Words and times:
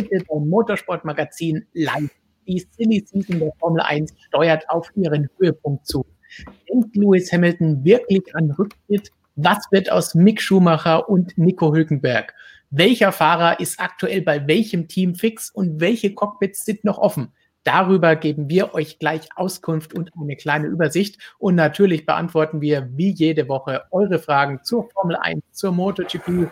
Heute 0.00 0.24
beim 0.30 0.48
Motorsportmagazin 0.48 1.66
live. 1.74 2.10
Die 2.46 2.66
Silly 2.70 3.04
Season 3.04 3.38
der 3.38 3.52
Formel 3.58 3.82
1 3.82 4.14
steuert 4.28 4.64
auf 4.70 4.88
ihren 4.96 5.28
Höhepunkt 5.38 5.86
zu. 5.86 6.06
Denkt 6.66 6.96
Lewis 6.96 7.30
Hamilton 7.30 7.84
wirklich 7.84 8.34
an 8.34 8.50
Rücktritt? 8.52 9.10
Was 9.36 9.58
wird 9.70 9.92
aus 9.92 10.14
Mick 10.14 10.40
Schumacher 10.40 11.06
und 11.10 11.36
Nico 11.36 11.74
Hülkenberg? 11.74 12.32
Welcher 12.70 13.12
Fahrer 13.12 13.60
ist 13.60 13.78
aktuell 13.78 14.22
bei 14.22 14.46
welchem 14.48 14.88
Team 14.88 15.14
fix 15.14 15.50
und 15.50 15.82
welche 15.82 16.14
Cockpits 16.14 16.64
sind 16.64 16.82
noch 16.82 16.96
offen? 16.96 17.34
Darüber 17.64 18.16
geben 18.16 18.48
wir 18.48 18.72
euch 18.72 18.98
gleich 18.98 19.28
Auskunft 19.36 19.92
und 19.92 20.12
eine 20.18 20.36
kleine 20.36 20.68
Übersicht. 20.68 21.20
Und 21.38 21.56
natürlich 21.56 22.06
beantworten 22.06 22.62
wir 22.62 22.88
wie 22.92 23.10
jede 23.10 23.48
Woche 23.48 23.82
eure 23.90 24.18
Fragen 24.18 24.60
zur 24.62 24.88
Formel 24.88 25.16
1, 25.16 25.42
zur 25.52 25.72
MotoGP 25.72 26.50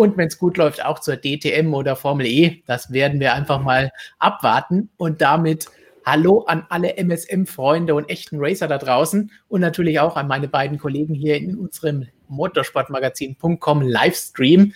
und 0.00 0.16
wenn 0.16 0.28
es 0.28 0.38
gut 0.38 0.56
läuft, 0.56 0.82
auch 0.82 0.98
zur 0.98 1.16
DTM 1.16 1.74
oder 1.74 1.94
Formel 1.94 2.26
E. 2.26 2.62
Das 2.66 2.90
werden 2.90 3.20
wir 3.20 3.34
einfach 3.34 3.60
mal 3.60 3.92
abwarten. 4.18 4.88
Und 4.96 5.20
damit 5.20 5.66
Hallo 6.06 6.44
an 6.46 6.64
alle 6.70 6.96
MSM-Freunde 6.96 7.94
und 7.94 8.08
echten 8.08 8.38
Racer 8.40 8.66
da 8.66 8.78
draußen 8.78 9.30
und 9.48 9.60
natürlich 9.60 10.00
auch 10.00 10.16
an 10.16 10.26
meine 10.26 10.48
beiden 10.48 10.78
Kollegen 10.78 11.14
hier 11.14 11.36
in 11.36 11.58
unserem 11.58 12.06
Motorsportmagazin.com 12.28 13.82
Livestream. 13.82 14.72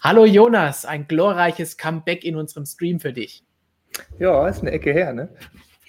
Hallo 0.00 0.24
Jonas, 0.24 0.84
ein 0.84 1.08
glorreiches 1.08 1.76
Comeback 1.76 2.24
in 2.24 2.36
unserem 2.36 2.64
Stream 2.64 3.00
für 3.00 3.12
dich. 3.12 3.42
Ja, 4.20 4.46
ist 4.46 4.60
eine 4.60 4.70
Ecke 4.70 4.92
her, 4.92 5.12
ne? 5.12 5.28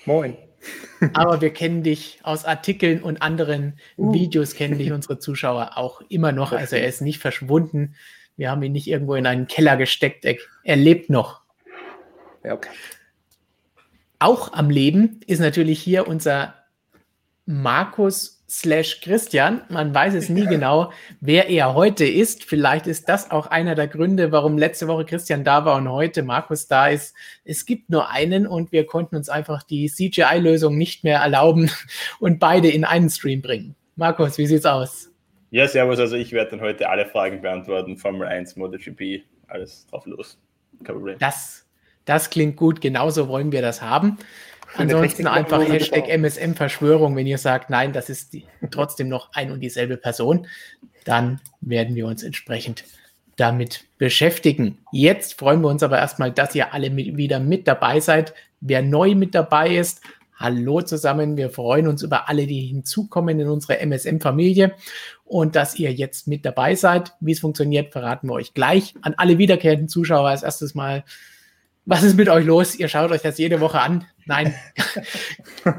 Moin. 0.05 0.35
Aber 1.13 1.41
wir 1.41 1.51
kennen 1.51 1.83
dich 1.83 2.19
aus 2.23 2.43
Artikeln 2.43 3.03
und 3.03 3.21
anderen 3.21 3.77
uh. 3.97 4.13
Videos, 4.13 4.55
kennen 4.55 4.79
dich 4.79 4.91
unsere 4.93 5.19
Zuschauer 5.19 5.77
auch 5.77 6.01
immer 6.09 6.31
noch. 6.31 6.51
Also 6.51 6.75
er 6.75 6.87
ist 6.87 7.01
nicht 7.01 7.19
verschwunden. 7.19 7.93
Wir 8.35 8.49
haben 8.49 8.63
ihn 8.63 8.71
nicht 8.71 8.87
irgendwo 8.87 9.15
in 9.15 9.25
einen 9.25 9.47
Keller 9.47 9.77
gesteckt. 9.77 10.25
Er, 10.25 10.37
er 10.63 10.75
lebt 10.75 11.09
noch. 11.09 11.41
Ja. 12.43 12.59
Auch 14.19 14.53
am 14.53 14.69
Leben 14.69 15.19
ist 15.27 15.39
natürlich 15.39 15.81
hier 15.81 16.07
unser 16.07 16.55
Markus 17.45 18.43
slash 18.49 19.01
Christian. 19.01 19.61
Man 19.69 19.93
weiß 19.93 20.13
es 20.13 20.29
nie 20.29 20.45
genau, 20.47 20.91
wer 21.19 21.49
er 21.49 21.73
heute 21.73 22.05
ist. 22.05 22.43
Vielleicht 22.43 22.87
ist 22.87 23.09
das 23.09 23.31
auch 23.31 23.47
einer 23.47 23.75
der 23.75 23.87
Gründe, 23.87 24.31
warum 24.31 24.57
letzte 24.57 24.87
Woche 24.87 25.05
Christian 25.05 25.43
da 25.43 25.65
war 25.65 25.75
und 25.77 25.89
heute 25.89 26.23
Markus 26.23 26.67
da 26.67 26.87
ist. 26.87 27.15
Es 27.43 27.65
gibt 27.65 27.89
nur 27.89 28.09
einen 28.09 28.47
und 28.47 28.71
wir 28.71 28.85
konnten 28.85 29.15
uns 29.15 29.29
einfach 29.29 29.63
die 29.63 29.87
CGI-Lösung 29.87 30.77
nicht 30.77 31.03
mehr 31.03 31.19
erlauben 31.19 31.69
und 32.19 32.39
beide 32.39 32.69
in 32.69 32.85
einen 32.85 33.09
Stream 33.09 33.41
bringen. 33.41 33.75
Markus, 33.95 34.37
wie 34.37 34.47
sieht's 34.47 34.65
aus? 34.65 35.12
Ja, 35.53 35.67
servus. 35.67 35.99
Also 35.99 36.15
ich 36.15 36.31
werde 36.31 36.49
dann 36.49 36.61
heute 36.61 36.89
alle 36.89 37.05
Fragen 37.05 37.43
beantworten. 37.43 37.95
Formel 37.95 38.27
1, 38.27 38.55
MotoGP, 38.55 39.21
alles 39.45 39.85
drauf 39.85 40.07
los. 40.07 40.39
Kein 40.83 40.95
Problem. 40.95 41.19
Das, 41.19 41.67
das 42.05 42.31
klingt 42.31 42.55
gut. 42.55 42.81
Genauso 42.81 43.27
wollen 43.27 43.51
wir 43.51 43.61
das 43.61 43.79
haben. 43.79 44.17
Ansonsten 44.77 45.27
einfach 45.27 45.63
Hashtag 45.69 46.09
MSM-Verschwörung, 46.09 47.15
wenn 47.15 47.27
ihr 47.27 47.37
sagt, 47.37 47.69
nein, 47.69 47.93
das 47.93 48.09
ist 48.09 48.33
die, 48.33 48.47
trotzdem 48.71 49.09
noch 49.09 49.31
ein 49.33 49.51
und 49.51 49.59
dieselbe 49.59 49.95
Person, 49.97 50.47
dann 51.05 51.39
werden 51.61 51.93
wir 51.93 52.07
uns 52.07 52.23
entsprechend 52.23 52.83
damit 53.35 53.85
beschäftigen. 53.99 54.79
Jetzt 54.91 55.37
freuen 55.37 55.61
wir 55.61 55.69
uns 55.69 55.83
aber 55.83 55.99
erstmal, 55.99 56.31
dass 56.31 56.55
ihr 56.55 56.73
alle 56.73 56.89
mit, 56.89 57.15
wieder 57.15 57.39
mit 57.39 57.67
dabei 57.67 57.99
seid. 57.99 58.33
Wer 58.59 58.81
neu 58.81 59.13
mit 59.13 59.35
dabei 59.35 59.75
ist, 59.75 60.01
hallo 60.43 60.81
zusammen. 60.81 61.37
Wir 61.37 61.49
freuen 61.49 61.87
uns 61.87 62.03
über 62.03 62.29
alle, 62.29 62.45
die 62.45 62.59
hinzukommen 62.59 63.39
in 63.39 63.47
unsere 63.47 63.79
MSM-Familie 63.79 64.75
und 65.23 65.55
dass 65.55 65.79
ihr 65.79 65.91
jetzt 65.91 66.27
mit 66.27 66.45
dabei 66.45 66.75
seid. 66.75 67.13
Wie 67.21 67.31
es 67.31 67.39
funktioniert, 67.39 67.93
verraten 67.93 68.27
wir 68.27 68.33
euch 68.33 68.53
gleich. 68.53 68.93
An 69.01 69.15
alle 69.17 69.37
wiederkehrenden 69.39 69.87
Zuschauer 69.87 70.29
als 70.29 70.43
erstes 70.43 70.75
mal 70.75 71.03
was 71.85 72.03
ist 72.03 72.15
mit 72.15 72.29
euch 72.29 72.45
los? 72.45 72.75
Ihr 72.75 72.87
schaut 72.87 73.11
euch 73.11 73.21
das 73.21 73.37
jede 73.37 73.59
Woche 73.59 73.81
an. 73.81 74.05
Nein. 74.25 74.53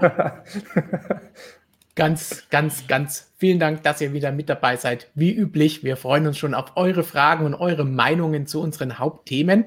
ganz, 1.94 2.44
ganz, 2.50 2.86
ganz 2.86 3.32
vielen 3.38 3.58
Dank, 3.58 3.82
dass 3.84 4.02
ihr 4.02 4.12
wieder 4.12 4.30
mit 4.30 4.50
dabei 4.50 4.76
seid. 4.76 5.10
Wie 5.14 5.32
üblich, 5.32 5.82
wir 5.82 5.96
freuen 5.96 6.26
uns 6.26 6.36
schon 6.36 6.52
auf 6.52 6.76
eure 6.76 7.04
Fragen 7.04 7.46
und 7.46 7.54
eure 7.54 7.86
Meinungen 7.86 8.46
zu 8.46 8.60
unseren 8.60 8.98
Hauptthemen. 8.98 9.66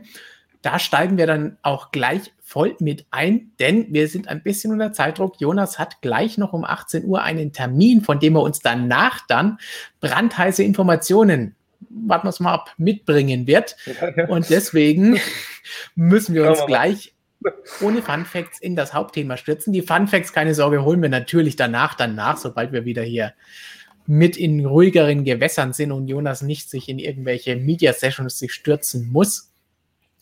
Da 0.68 0.80
steigen 0.80 1.18
wir 1.18 1.28
dann 1.28 1.56
auch 1.62 1.92
gleich 1.92 2.34
voll 2.42 2.76
mit 2.82 3.06
ein, 3.10 3.54
denn 3.58 3.88
wir 3.94 4.10
sind 4.10 4.28
ein 4.28 4.44
bisschen 4.44 4.74
unter 4.74 4.92
Zeitdruck. 4.92 5.40
Jonas 5.40 5.80
hat 5.80 6.02
gleich 6.02 6.38
noch 6.38 6.52
um 6.52 6.66
18 6.66 7.06
Uhr 7.06 7.24
einen 7.24 7.54
Termin, 7.54 8.02
von 8.02 8.20
dem 8.20 8.36
er 8.36 8.42
uns 8.42 8.60
danach 8.60 9.26
dann 9.30 9.60
brandheiße 10.02 10.64
Informationen 10.64 11.56
warten 11.90 12.26
wir 12.26 12.32
es 12.32 12.42
mal 12.42 12.54
ab, 12.54 12.74
mitbringen 12.78 13.48
wird. 13.48 13.78
Ja, 13.86 14.10
ja. 14.14 14.28
Und 14.28 14.50
deswegen 14.50 15.22
müssen 15.96 16.36
wir 16.36 16.50
uns 16.50 16.66
gleich 16.66 17.14
ohne 17.80 18.02
Fun 18.02 18.26
Facts 18.26 18.60
in 18.60 18.76
das 18.76 18.94
Hauptthema 18.94 19.38
stürzen. 19.38 19.72
Die 19.72 19.84
Fun 19.84 20.08
Facts, 20.08 20.34
keine 20.34 20.54
Sorge, 20.54 20.84
holen 20.84 21.02
wir 21.02 21.08
natürlich 21.08 21.56
danach, 21.56 21.94
danach, 21.96 22.36
sobald 22.36 22.74
wir 22.74 22.84
wieder 22.84 23.04
hier 23.04 23.34
mit 24.06 24.36
in 24.36 24.66
ruhigeren 24.66 25.24
Gewässern 25.24 25.72
sind 25.72 25.94
und 25.94 26.10
Jonas 26.10 26.42
nicht 26.42 26.70
sich 26.70 26.90
in 26.90 27.00
irgendwelche 27.00 27.56
Media 27.56 27.94
Sessions 27.94 28.38
sich 28.38 28.52
stürzen 28.52 29.08
muss. 29.08 29.47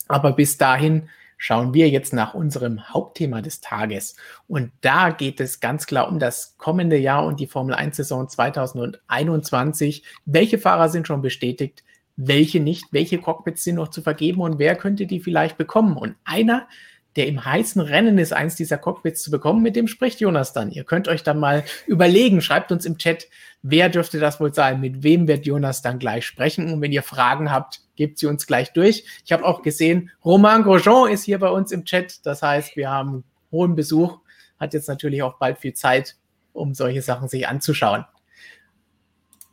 Aber 0.07 0.33
bis 0.33 0.57
dahin 0.57 1.09
schauen 1.37 1.73
wir 1.73 1.89
jetzt 1.89 2.13
nach 2.13 2.33
unserem 2.33 2.89
Hauptthema 2.89 3.41
des 3.41 3.61
Tages. 3.61 4.15
Und 4.47 4.71
da 4.81 5.09
geht 5.09 5.39
es 5.39 5.59
ganz 5.59 5.85
klar 5.85 6.07
um 6.07 6.19
das 6.19 6.55
kommende 6.57 6.97
Jahr 6.97 7.25
und 7.25 7.39
die 7.39 7.47
Formel 7.47 7.75
1-Saison 7.75 8.29
2021. 8.29 10.03
Welche 10.25 10.57
Fahrer 10.57 10.89
sind 10.89 11.07
schon 11.07 11.21
bestätigt? 11.21 11.83
Welche 12.15 12.59
nicht? 12.59 12.85
Welche 12.91 13.19
Cockpits 13.19 13.63
sind 13.63 13.75
noch 13.75 13.89
zu 13.89 14.01
vergeben 14.01 14.41
und 14.41 14.59
wer 14.59 14.75
könnte 14.75 15.05
die 15.05 15.19
vielleicht 15.19 15.57
bekommen? 15.57 15.97
Und 15.97 16.15
einer, 16.23 16.67
der 17.15 17.27
im 17.27 17.45
heißen 17.45 17.81
Rennen 17.81 18.17
ist, 18.17 18.33
eins 18.33 18.55
dieser 18.55 18.77
Cockpits 18.77 19.23
zu 19.23 19.31
bekommen, 19.31 19.63
mit 19.63 19.75
dem 19.75 19.87
spricht 19.87 20.19
Jonas 20.19 20.53
dann. 20.53 20.71
Ihr 20.71 20.83
könnt 20.83 21.07
euch 21.07 21.23
dann 21.23 21.39
mal 21.39 21.63
überlegen, 21.87 22.41
schreibt 22.41 22.71
uns 22.71 22.85
im 22.85 22.97
Chat, 22.97 23.27
wer 23.61 23.89
dürfte 23.89 24.19
das 24.19 24.39
wohl 24.39 24.53
sein, 24.53 24.81
mit 24.81 25.03
wem 25.03 25.27
wird 25.27 25.45
Jonas 25.45 25.81
dann 25.81 25.97
gleich 25.97 26.25
sprechen. 26.25 26.73
Und 26.73 26.81
wenn 26.81 26.91
ihr 26.91 27.03
Fragen 27.03 27.51
habt, 27.51 27.81
gebt 27.95 28.19
sie 28.19 28.27
uns 28.27 28.47
gleich 28.47 28.73
durch. 28.73 29.05
Ich 29.23 29.31
habe 29.31 29.45
auch 29.45 29.61
gesehen, 29.61 30.11
Romain 30.23 30.63
Grosjean 30.63 31.09
ist 31.11 31.23
hier 31.23 31.39
bei 31.39 31.49
uns 31.49 31.71
im 31.71 31.85
Chat. 31.85 32.25
Das 32.25 32.41
heißt, 32.41 32.75
wir 32.75 32.89
haben 32.89 33.23
hohen 33.51 33.75
Besuch, 33.75 34.19
hat 34.59 34.73
jetzt 34.73 34.89
natürlich 34.89 35.23
auch 35.23 35.37
bald 35.37 35.59
viel 35.59 35.73
Zeit, 35.73 36.17
um 36.51 36.73
solche 36.73 37.01
Sachen 37.01 37.29
sich 37.29 37.47
anzuschauen. 37.47 38.05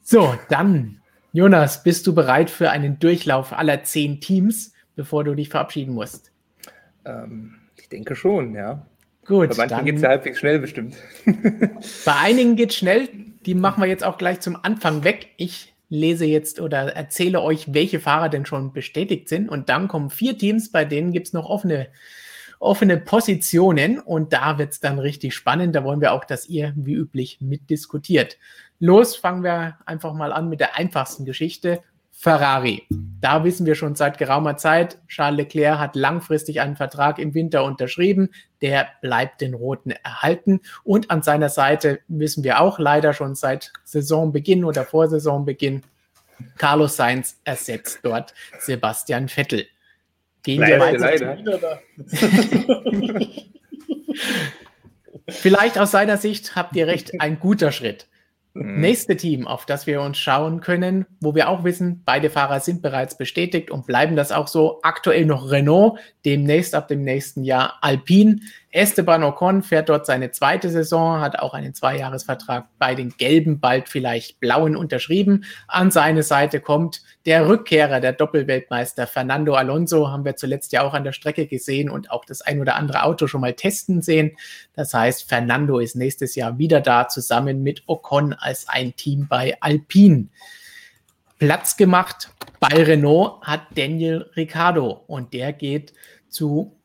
So, 0.03 0.35
dann, 0.49 1.01
Jonas, 1.33 1.85
bist 1.85 2.07
du 2.09 2.15
bereit 2.15 2.51
für 2.51 2.71
einen 2.71 2.99
Durchlauf 2.99 3.53
aller 3.53 3.85
zehn 3.85 4.21
Teams, 4.21 4.73
bevor 4.97 5.23
du 5.23 5.35
dich 5.37 5.49
verabschieden 5.49 5.95
musst? 5.95 6.32
Ähm, 7.05 7.55
ich 7.77 7.89
denke 7.89 8.17
schon, 8.17 8.55
ja. 8.55 8.87
Gut. 9.25 9.51
Bei 9.51 9.67
manchen 9.67 9.85
geht 9.85 9.97
es 9.97 10.03
ja 10.03 10.09
halbwegs 10.09 10.39
schnell 10.39 10.59
bestimmt. 10.59 10.97
bei 12.05 12.15
einigen 12.17 12.57
geht 12.57 12.71
es 12.71 12.77
schnell. 12.77 13.09
Die 13.47 13.55
machen 13.55 13.83
wir 13.83 13.89
jetzt 13.89 14.05
auch 14.05 14.19
gleich 14.19 14.41
zum 14.41 14.57
Anfang 14.63 15.05
weg. 15.05 15.29
Ich 15.37 15.75
lese 15.89 16.25
jetzt 16.25 16.61
oder 16.61 16.95
erzähle 16.95 17.41
euch, 17.43 17.75
welche 17.75 18.01
Fahrer 18.01 18.29
denn 18.29 18.47
schon 18.47 18.73
bestätigt 18.73 19.29
sind. 19.29 19.49
Und 19.49 19.69
dann 19.69 19.89
kommen 19.89 20.11
vier 20.11 20.39
Teams, 20.39 20.73
bei 20.73 20.85
denen 20.85 21.13
gibt 21.13 21.29
es 21.29 21.33
noch 21.33 21.49
offene, 21.49 21.89
offene 22.59 22.97
Positionen. 22.97 24.01
Und 24.01 24.33
da 24.33 24.59
wird 24.59 24.73
es 24.73 24.81
dann 24.81 24.99
richtig 24.99 25.35
spannend. 25.35 25.77
Da 25.77 25.85
wollen 25.85 26.01
wir 26.01 26.13
auch, 26.13 26.25
dass 26.25 26.49
ihr 26.49 26.73
wie 26.77 26.95
üblich 26.95 27.41
mitdiskutiert. 27.41 28.39
Los, 28.81 29.15
fangen 29.15 29.45
wir 29.45 29.79
einfach 29.87 30.15
mal 30.15 30.33
an 30.33 30.49
mit 30.49 30.59
der 30.59 30.77
einfachsten 30.77 31.25
Geschichte. 31.25 31.83
Ferrari. 32.23 32.87
Da 33.21 33.43
wissen 33.43 33.67
wir 33.67 33.75
schon 33.75 33.97
seit 33.97 34.17
geraumer 34.17 34.57
Zeit, 34.57 35.01
Charles 35.09 35.39
Leclerc 35.39 35.81
hat 35.81 35.97
langfristig 35.97 36.61
einen 36.61 36.77
Vertrag 36.77 37.19
im 37.19 37.35
Winter 37.35 37.65
unterschrieben. 37.65 38.31
Der 38.61 38.87
bleibt 39.01 39.41
den 39.41 39.55
Roten 39.55 39.91
erhalten. 39.91 40.61
Und 40.85 41.11
an 41.11 41.23
seiner 41.23 41.49
Seite 41.49 41.99
wissen 42.07 42.45
wir 42.45 42.61
auch 42.61 42.79
leider 42.79 43.13
schon 43.13 43.35
seit 43.35 43.73
Saisonbeginn 43.83 44.65
oder 44.65 44.85
vor 44.85 45.09
Saisonbeginn, 45.09 45.83
Carlos 46.59 46.95
Sainz 46.95 47.41
ersetzt 47.43 47.99
dort 48.05 48.35
Sebastian 48.61 49.29
Vettel. 49.29 49.67
Gehen 50.45 50.61
leider, 50.61 50.79
wir 50.79 51.01
weiter. 51.01 51.37
Leider. 51.43 51.83
Vielleicht 55.29 55.77
aus 55.77 55.91
seiner 55.91 56.19
Sicht 56.19 56.55
habt 56.55 56.77
ihr 56.77 56.87
recht, 56.87 57.21
ein 57.21 57.41
guter 57.41 57.73
Schritt. 57.73 58.07
Mhm. 58.55 58.81
Nächste 58.81 59.17
Team, 59.17 59.47
auf 59.47 59.65
das 59.65 59.87
wir 59.87 60.03
uns 60.03 60.19
schauen 60.19 60.61
können, 60.61 61.07
wo 61.21 61.35
wir 61.35 61.49
auch 61.49 61.65
wissen, 61.65 62.03
beide 62.05 62.29
Fahrer 62.29 62.61
sind 62.61 62.83
bereits 62.83 63.17
bestätigt 63.17 63.71
und 63.71 63.87
bleiben 63.87 64.15
das 64.15 64.31
auch 64.31 64.49
so. 64.49 64.81
Aktuell 64.83 65.25
noch 65.25 65.51
Renault, 65.51 65.99
demnächst 66.25 66.75
ab 66.75 66.89
dem 66.89 67.03
nächsten 67.03 67.45
Jahr 67.45 67.79
Alpine. 67.81 68.41
Esteban 68.75 69.23
Ocon 69.23 69.63
fährt 69.63 69.91
dort 69.91 70.07
seine 70.07 70.31
zweite 70.31 70.71
Saison, 70.71 71.21
hat 71.21 71.39
auch 71.39 71.53
einen 71.53 71.75
Zweijahresvertrag 71.75 72.69
bei 72.79 72.95
den 72.95 73.11
Gelben, 73.11 73.61
bald 73.61 73.91
vielleicht 73.91 74.41
Blauen 74.41 74.77
unterschrieben. 74.77 75.45
An 75.69 75.91
seine 75.91 76.23
Seite 76.23 76.59
kommt 76.59 77.03
der 77.27 77.47
Rückkehrer, 77.47 78.01
der 78.01 78.15
Doppelweltmeister 78.15 79.07
Fernando 79.07 79.55
Alonso, 79.55 80.11
haben 80.11 80.25
wir 80.25 80.37
zuletzt 80.37 80.73
ja 80.73 80.83
auch 80.83 80.95
an 80.95 81.05
der 81.05 81.13
Strecke 81.13 81.47
gesehen 81.47 81.91
und 81.91 82.11
auch 82.11 82.25
das 82.25 82.41
ein 82.41 82.61
oder 82.63 82.77
andere 82.77 83.03
Auto 83.03 83.27
schon 83.27 83.43
mal 83.43 83.53
testen 83.53 84.01
sehen. 84.01 84.39
Das 84.75 84.95
heißt, 84.95 85.29
Fernando 85.29 85.79
ist 85.79 85.95
nächstes 85.95 86.35
Jahr 86.35 86.57
wieder 86.57 86.81
da, 86.81 87.09
zusammen 87.09 87.63
mit 87.63 87.83
Ocon 87.87 88.33
als 88.33 88.69
ein 88.69 88.97
Team 88.97 89.27
bei 89.29 89.55
Alpine. 89.61 90.29
Platz 91.39 91.77
gemacht 91.77 92.31
bei 92.59 92.83
Renault 92.83 93.43
hat 93.43 93.63
Daniel 93.75 94.31
Ricciardo 94.35 95.05
und 95.09 95.35
der 95.35 95.53
geht 95.53 95.93
zu 96.29 96.79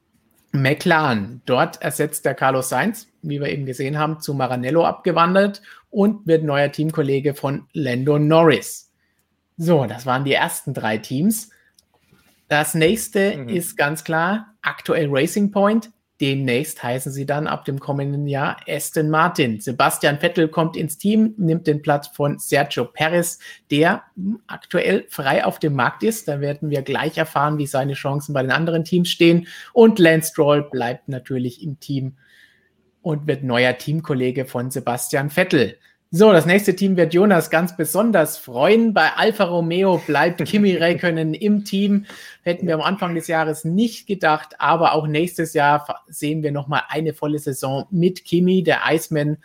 McLaren. 0.62 1.42
Dort 1.46 1.82
ersetzt 1.82 2.26
der 2.26 2.36
Carlos 2.36 2.70
Sainz, 2.70 3.08
wie 3.22 3.40
wir 3.40 3.50
eben 3.50 3.66
gesehen 3.66 3.98
haben, 3.98 4.20
zu 4.20 4.34
Maranello 4.34 4.86
abgewandelt 4.86 5.62
und 5.90 6.28
wird 6.28 6.44
neuer 6.44 6.72
Teamkollege 6.72 7.34
von 7.34 7.68
Lando 7.74 8.20
Norris. 8.20 8.92
So, 9.58 9.86
das 9.86 10.06
waren 10.06 10.24
die 10.24 10.34
ersten 10.34 10.74
drei 10.74 10.98
Teams. 10.98 11.50
Das 12.48 12.74
nächste 12.74 13.38
mhm. 13.38 13.50
ist 13.50 13.76
ganz 13.76 14.04
klar 14.04 14.54
aktuell 14.62 15.08
Racing 15.10 15.52
Point. 15.52 15.92
Demnächst 16.20 16.82
heißen 16.82 17.12
sie 17.12 17.28
dann 17.28 17.46
ab 17.46 17.66
dem 17.66 17.80
kommenden 17.80 18.26
Jahr 18.26 18.58
Aston 18.68 19.10
Martin. 19.10 19.60
Sebastian 19.60 20.20
Vettel 20.20 20.48
kommt 20.48 20.76
ins 20.76 20.98
Team, 20.98 21.36
nimmt 21.38 21.68
den 21.68 21.84
Platz 21.84 22.08
von 22.08 22.40
Sergio 22.40 22.86
Perez, 22.86 23.38
der 23.70 24.02
aktuell 24.48 25.06
frei 25.10 25.46
auf 25.46 25.60
dem 25.60 25.74
Markt 25.74 26.02
ist. 26.02 26.28
Da 26.28 26.40
werden 26.40 26.72
wir 26.72 26.82
gleich 26.82 27.18
erfahren, 27.20 27.60
wie 27.60 27.68
seine 27.68 27.94
Chancen 27.94 28.34
bei 28.34 28.42
den 28.42 28.52
anderen 28.52 28.84
Teams 28.84 29.10
stehen. 29.10 29.48
Und 29.74 30.00
Lance 30.00 30.32
Stroll 30.32 30.64
bleibt 30.64 31.08
natürlich 31.08 31.62
im 31.62 31.80
Team 31.80 32.18
und 33.04 33.28
wird 33.28 33.44
neuer 33.44 33.78
Teamkollege 33.78 34.46
von 34.46 34.72
Sebastian 34.72 35.30
Vettel. 35.30 35.78
So, 36.10 36.32
das 36.32 36.46
nächste 36.46 36.74
Team 36.74 36.96
wird 36.96 37.14
Jonas 37.14 37.50
ganz 37.50 37.76
besonders 37.76 38.38
freuen. 38.38 38.94
Bei 38.94 39.12
Alfa 39.18 39.44
Romeo 39.44 39.98
bleibt 40.08 40.42
Kimi 40.46 40.74
Räikkönen 40.78 41.34
im 41.34 41.66
Team. 41.66 42.06
Hätten 42.44 42.66
wir 42.66 42.76
am 42.76 42.82
Anfang 42.82 43.14
des 43.14 43.28
Jahres 43.28 43.66
nicht 43.66 44.08
gedacht, 44.08 44.56
aber 44.58 44.94
auch 44.94 45.06
nächstes 45.06 45.54
Jahr 45.54 46.06
sehen 46.08 46.44
wir 46.44 46.54
nochmal 46.54 46.84
eine 46.88 47.14
volle 47.14 47.40
Saison 47.40 47.88
mit 47.92 48.24
Kimi. 48.24 48.64
Der 48.64 48.84
Iceman 48.88 49.38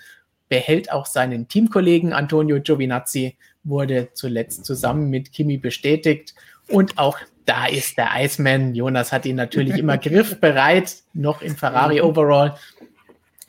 behält 0.48 0.92
auch 0.92 1.06
seinen 1.06 1.48
Teamkollegen 1.48 2.12
Antonio 2.12 2.60
Giovinazzi, 2.60 3.36
wurde 3.64 4.10
zuletzt 4.14 4.64
zusammen 4.64 5.10
mit 5.10 5.32
Kimi 5.32 5.58
bestätigt. 5.58 6.32
Und 6.68 6.96
auch 6.96 7.18
da 7.44 7.66
ist 7.66 7.98
der 7.98 8.10
Iceman. 8.14 8.76
Jonas 8.76 9.10
hat 9.10 9.26
ihn 9.26 9.34
natürlich 9.34 9.78
immer 9.78 9.98
griffbereit, 9.98 10.94
noch 11.12 11.42
in 11.42 11.56
Ferrari 11.56 12.00
Overall. 12.00 12.54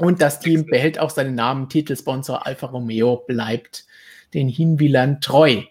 Und 0.03 0.21
das 0.21 0.41
Team 0.41 0.65
behält 0.65 0.99
auch 0.99 1.09
seinen 1.09 1.35
Namen. 1.35 1.69
Titelsponsor 1.69 2.45
Alfa 2.45 2.67
Romeo 2.67 3.23
bleibt 3.25 3.85
den 4.33 4.49
Hinwilern 4.49 5.21
treu. 5.21 5.61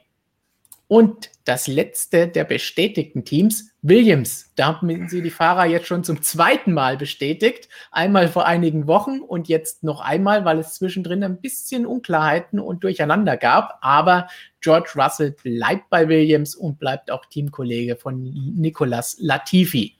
Und 0.88 1.30
das 1.44 1.66
letzte 1.66 2.28
der 2.28 2.44
bestätigten 2.44 3.24
Teams, 3.26 3.70
Williams. 3.82 4.50
Da 4.56 4.66
haben 4.66 5.08
sie 5.08 5.20
die 5.20 5.30
Fahrer 5.30 5.66
jetzt 5.66 5.86
schon 5.86 6.02
zum 6.02 6.22
zweiten 6.22 6.72
Mal 6.72 6.96
bestätigt. 6.96 7.68
Einmal 7.90 8.28
vor 8.28 8.46
einigen 8.46 8.86
Wochen 8.86 9.20
und 9.20 9.48
jetzt 9.48 9.84
noch 9.84 10.00
einmal, 10.00 10.46
weil 10.46 10.58
es 10.58 10.74
zwischendrin 10.74 11.24
ein 11.24 11.40
bisschen 11.40 11.84
Unklarheiten 11.84 12.58
und 12.58 12.84
Durcheinander 12.84 13.36
gab. 13.36 13.78
Aber 13.82 14.28
George 14.60 14.92
Russell 14.96 15.32
bleibt 15.32 15.90
bei 15.90 16.08
Williams 16.08 16.54
und 16.54 16.78
bleibt 16.78 17.10
auch 17.10 17.26
Teamkollege 17.26 17.96
von 17.96 18.22
Nicolas 18.22 19.16
Latifi. 19.18 19.96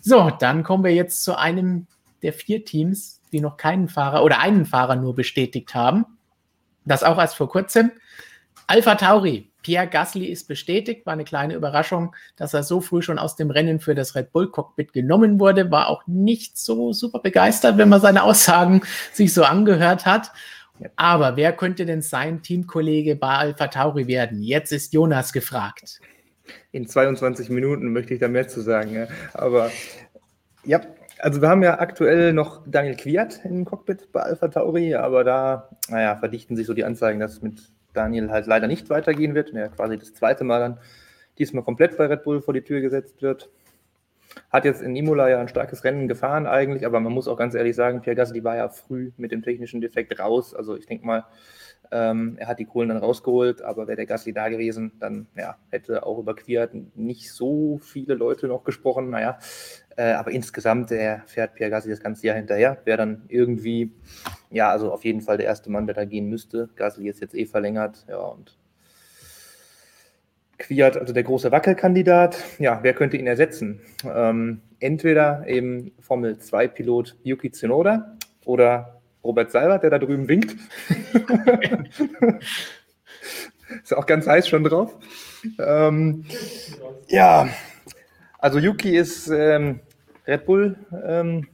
So, 0.00 0.30
dann 0.38 0.64
kommen 0.64 0.84
wir 0.84 0.94
jetzt 0.94 1.24
zu 1.24 1.38
einem 1.38 1.86
der 2.22 2.32
vier 2.32 2.64
Teams, 2.64 3.13
die 3.34 3.40
noch 3.40 3.56
keinen 3.56 3.88
Fahrer 3.88 4.22
oder 4.22 4.38
einen 4.38 4.64
Fahrer 4.64 4.96
nur 4.96 5.14
bestätigt 5.14 5.74
haben. 5.74 6.06
Das 6.86 7.02
auch 7.02 7.18
erst 7.18 7.36
vor 7.36 7.48
kurzem. 7.48 7.90
Alpha 8.66 8.94
Tauri, 8.94 9.50
Pierre 9.62 9.88
Gasly 9.88 10.26
ist 10.26 10.46
bestätigt, 10.46 11.04
war 11.04 11.14
eine 11.14 11.24
kleine 11.24 11.54
Überraschung, 11.54 12.14
dass 12.36 12.54
er 12.54 12.62
so 12.62 12.80
früh 12.80 13.02
schon 13.02 13.18
aus 13.18 13.34
dem 13.34 13.50
Rennen 13.50 13.80
für 13.80 13.94
das 13.94 14.14
Red 14.14 14.32
Bull 14.32 14.50
Cockpit 14.50 14.92
genommen 14.92 15.40
wurde, 15.40 15.70
war 15.70 15.88
auch 15.88 16.06
nicht 16.06 16.56
so 16.56 16.92
super 16.92 17.18
begeistert, 17.18 17.76
wenn 17.76 17.88
man 17.88 18.00
seine 18.00 18.22
Aussagen 18.22 18.82
sich 19.12 19.34
so 19.34 19.42
angehört 19.42 20.06
hat. 20.06 20.30
Aber 20.96 21.36
wer 21.36 21.52
könnte 21.52 21.86
denn 21.86 22.02
sein 22.02 22.42
Teamkollege 22.42 23.16
bei 23.16 23.34
Alpha 23.34 23.66
Tauri 23.66 24.06
werden? 24.06 24.42
Jetzt 24.42 24.72
ist 24.72 24.92
Jonas 24.92 25.32
gefragt. 25.32 26.00
In 26.72 26.86
22 26.86 27.48
Minuten 27.48 27.92
möchte 27.92 28.14
ich 28.14 28.20
da 28.20 28.28
mehr 28.28 28.48
zu 28.48 28.60
sagen. 28.60 29.08
Aber 29.32 29.70
ja, 30.64 30.80
also 31.24 31.40
wir 31.40 31.48
haben 31.48 31.62
ja 31.62 31.80
aktuell 31.80 32.34
noch 32.34 32.60
Daniel 32.66 32.96
Quiert 32.96 33.40
im 33.44 33.64
Cockpit 33.64 34.12
bei 34.12 34.20
Alpha 34.20 34.48
Tauri, 34.48 34.94
aber 34.94 35.24
da, 35.24 35.70
naja, 35.88 36.16
verdichten 36.16 36.54
sich 36.54 36.66
so 36.66 36.74
die 36.74 36.84
Anzeigen, 36.84 37.18
dass 37.18 37.32
es 37.32 37.42
mit 37.42 37.72
Daniel 37.94 38.30
halt 38.30 38.46
leider 38.46 38.66
nicht 38.66 38.90
weitergehen 38.90 39.34
wird. 39.34 39.54
Ja, 39.54 39.68
quasi 39.68 39.96
das 39.96 40.12
zweite 40.12 40.44
Mal 40.44 40.60
dann 40.60 40.78
diesmal 41.38 41.64
komplett 41.64 41.96
bei 41.96 42.06
Red 42.06 42.24
Bull 42.24 42.42
vor 42.42 42.52
die 42.52 42.60
Tür 42.60 42.82
gesetzt 42.82 43.22
wird. 43.22 43.48
Hat 44.50 44.64
jetzt 44.64 44.82
in 44.82 44.96
Imola 44.96 45.28
ja 45.28 45.40
ein 45.40 45.48
starkes 45.48 45.84
Rennen 45.84 46.08
gefahren 46.08 46.46
eigentlich, 46.46 46.86
aber 46.86 47.00
man 47.00 47.12
muss 47.12 47.28
auch 47.28 47.36
ganz 47.36 47.54
ehrlich 47.54 47.76
sagen, 47.76 48.02
Pierre 48.02 48.16
Gasly 48.16 48.44
war 48.44 48.56
ja 48.56 48.68
früh 48.68 49.12
mit 49.16 49.32
dem 49.32 49.42
technischen 49.42 49.80
Defekt 49.80 50.18
raus. 50.18 50.54
Also 50.54 50.76
ich 50.76 50.86
denke 50.86 51.06
mal, 51.06 51.24
ähm, 51.90 52.36
er 52.38 52.48
hat 52.48 52.58
die 52.58 52.64
Kohlen 52.64 52.88
dann 52.88 52.98
rausgeholt, 52.98 53.62
aber 53.62 53.86
wäre 53.86 53.96
der 53.96 54.06
Gasly 54.06 54.32
da 54.32 54.48
gewesen, 54.48 54.92
dann 55.00 55.26
ja, 55.36 55.56
hätte 55.70 56.04
auch 56.04 56.18
über 56.18 56.34
Quiert 56.34 56.74
nicht 56.96 57.32
so 57.32 57.78
viele 57.78 58.14
Leute 58.14 58.48
noch 58.48 58.64
gesprochen. 58.64 59.10
Naja, 59.10 59.38
äh, 59.96 60.12
aber 60.12 60.30
insgesamt 60.30 60.90
der 60.90 61.22
fährt 61.26 61.54
Pierre 61.54 61.70
Gasly 61.70 61.90
das 61.90 62.00
ganze 62.00 62.26
Jahr 62.26 62.36
hinterher. 62.36 62.78
Wäre 62.84 62.98
dann 62.98 63.24
irgendwie, 63.28 63.92
ja, 64.50 64.70
also 64.70 64.92
auf 64.92 65.04
jeden 65.04 65.20
Fall 65.20 65.36
der 65.36 65.46
erste 65.46 65.70
Mann, 65.70 65.86
der 65.86 65.94
da 65.94 66.04
gehen 66.04 66.28
müsste. 66.28 66.68
Gasly 66.76 67.08
ist 67.08 67.20
jetzt 67.20 67.34
eh 67.34 67.46
verlängert, 67.46 68.04
ja, 68.08 68.18
und 68.18 68.58
Quiert, 70.58 70.96
also 70.96 71.12
der 71.12 71.24
große 71.24 71.50
Wackelkandidat, 71.50 72.42
ja, 72.58 72.78
wer 72.82 72.94
könnte 72.94 73.16
ihn 73.16 73.26
ersetzen? 73.26 73.80
Ähm, 74.04 74.60
entweder 74.78 75.44
eben 75.46 75.92
Formel 76.00 76.34
2-Pilot 76.34 77.16
Yuki 77.24 77.50
Tsunoda 77.50 78.16
oder 78.44 79.00
Robert 79.24 79.50
Seibert, 79.50 79.82
der 79.82 79.90
da 79.90 79.98
drüben 79.98 80.28
winkt. 80.28 80.54
Ist 83.82 83.96
auch 83.96 84.06
ganz 84.06 84.26
heiß 84.26 84.46
schon 84.46 84.64
drauf. 84.64 84.94
Ähm, 85.58 86.24
ja, 87.08 87.48
also 88.38 88.58
Yuki 88.58 88.96
ist 88.96 89.28
ähm, 89.28 89.80
Red 90.26 90.44
Bull 90.44 90.76
ähm, 91.06 91.48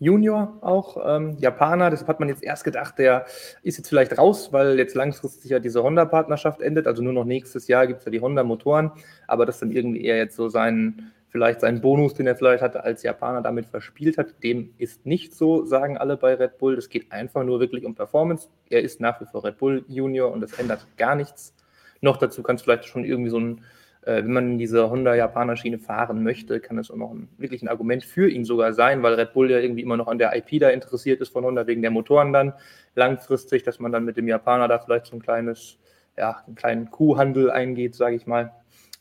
Junior 0.00 0.58
auch, 0.62 0.96
ähm, 1.06 1.36
Japaner. 1.38 1.90
Deshalb 1.90 2.08
hat 2.08 2.20
man 2.20 2.28
jetzt 2.28 2.42
erst 2.42 2.64
gedacht, 2.64 2.98
der 2.98 3.26
ist 3.62 3.76
jetzt 3.76 3.88
vielleicht 3.88 4.18
raus, 4.18 4.52
weil 4.52 4.78
jetzt 4.78 4.94
langfristig 4.96 5.50
ja 5.50 5.60
diese 5.60 5.82
Honda-Partnerschaft 5.82 6.60
endet. 6.60 6.86
Also 6.86 7.02
nur 7.02 7.12
noch 7.12 7.24
nächstes 7.24 7.68
Jahr 7.68 7.86
gibt 7.86 8.00
es 8.00 8.06
ja 8.06 8.10
die 8.10 8.20
Honda-Motoren. 8.20 8.90
Aber 9.28 9.46
das 9.46 9.60
dann 9.60 9.70
irgendwie 9.70 10.04
eher 10.04 10.16
jetzt 10.16 10.36
so 10.36 10.48
sein 10.48 11.12
vielleicht 11.30 11.60
seinen 11.60 11.80
Bonus, 11.80 12.14
den 12.14 12.26
er 12.26 12.34
vielleicht 12.34 12.62
hatte, 12.62 12.82
als 12.82 13.02
Japaner 13.02 13.40
damit 13.40 13.66
verspielt 13.66 14.18
hat. 14.18 14.42
Dem 14.42 14.74
ist 14.78 15.06
nicht 15.06 15.34
so, 15.34 15.64
sagen 15.64 15.96
alle 15.96 16.16
bei 16.16 16.34
Red 16.34 16.58
Bull. 16.58 16.76
Es 16.76 16.88
geht 16.88 17.12
einfach 17.12 17.44
nur 17.44 17.60
wirklich 17.60 17.84
um 17.84 17.94
Performance. 17.94 18.48
Er 18.68 18.82
ist 18.82 19.00
nach 19.00 19.20
wie 19.20 19.26
vor 19.26 19.44
Red 19.44 19.58
Bull 19.58 19.84
Junior 19.88 20.32
und 20.32 20.40
das 20.40 20.52
ändert 20.54 20.84
gar 20.96 21.14
nichts. 21.14 21.54
Noch 22.00 22.16
dazu 22.16 22.42
kann 22.42 22.56
es 22.56 22.62
vielleicht 22.62 22.86
schon 22.86 23.04
irgendwie 23.04 23.30
so 23.30 23.38
ein, 23.38 23.62
wenn 24.06 24.32
man 24.32 24.52
in 24.52 24.58
diese 24.58 24.90
Honda-Japaner-Schiene 24.90 25.78
fahren 25.78 26.22
möchte, 26.22 26.60
kann 26.60 26.78
es 26.78 26.90
auch 26.90 26.96
noch 26.96 27.10
ein, 27.10 27.28
wirklich 27.36 27.62
ein 27.62 27.68
Argument 27.68 28.02
für 28.02 28.30
ihn 28.30 28.44
sogar 28.44 28.72
sein, 28.72 29.02
weil 29.02 29.14
Red 29.14 29.34
Bull 29.34 29.50
ja 29.50 29.58
irgendwie 29.58 29.82
immer 29.82 29.96
noch 29.96 30.08
an 30.08 30.18
der 30.18 30.34
IP 30.36 30.58
da 30.60 30.70
interessiert 30.70 31.20
ist 31.20 31.32
von 31.32 31.44
Honda 31.44 31.66
wegen 31.66 31.82
der 31.82 31.90
Motoren 31.90 32.32
dann 32.32 32.54
langfristig, 32.94 33.62
dass 33.62 33.78
man 33.78 33.92
dann 33.92 34.04
mit 34.04 34.16
dem 34.16 34.26
Japaner 34.26 34.68
da 34.68 34.78
vielleicht 34.78 35.06
so 35.06 35.16
ein 35.16 35.22
kleines, 35.22 35.78
ja, 36.16 36.42
einen 36.46 36.56
kleinen 36.56 36.90
Kuhhandel 36.90 37.50
eingeht, 37.50 37.94
sage 37.94 38.16
ich 38.16 38.26
mal. 38.26 38.52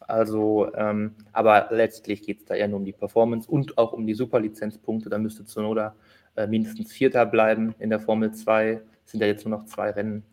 Also, 0.02 0.74
ähm, 0.76 1.16
aber 1.34 1.68
letztlich 1.72 2.24
geht 2.24 2.40
es 2.40 2.46
da 2.46 2.56
eher 2.56 2.68
nur 2.68 2.80
um 2.80 2.86
die 2.86 2.94
Performance 2.94 3.50
und 3.50 3.78
auch 3.78 3.94
um 3.94 4.08
die 4.08 4.14
Superlizenzpunkte. 4.14 5.10
Da 5.10 5.18
müsste 5.18 5.46
Zunoda 5.46 5.96
äh, 6.36 6.48
mindestens 6.48 6.92
Vierter 6.92 7.26
bleiben 7.26 7.76
in 7.80 7.90
der 7.90 8.00
Formel 8.00 8.32
2. 8.32 8.82
Es 9.06 9.12
sind 9.12 9.22
ja 9.22 9.28
jetzt 9.28 9.46
nur 9.46 9.58
noch 9.58 9.66
zwei 9.66 9.92
Rennen 9.92 10.24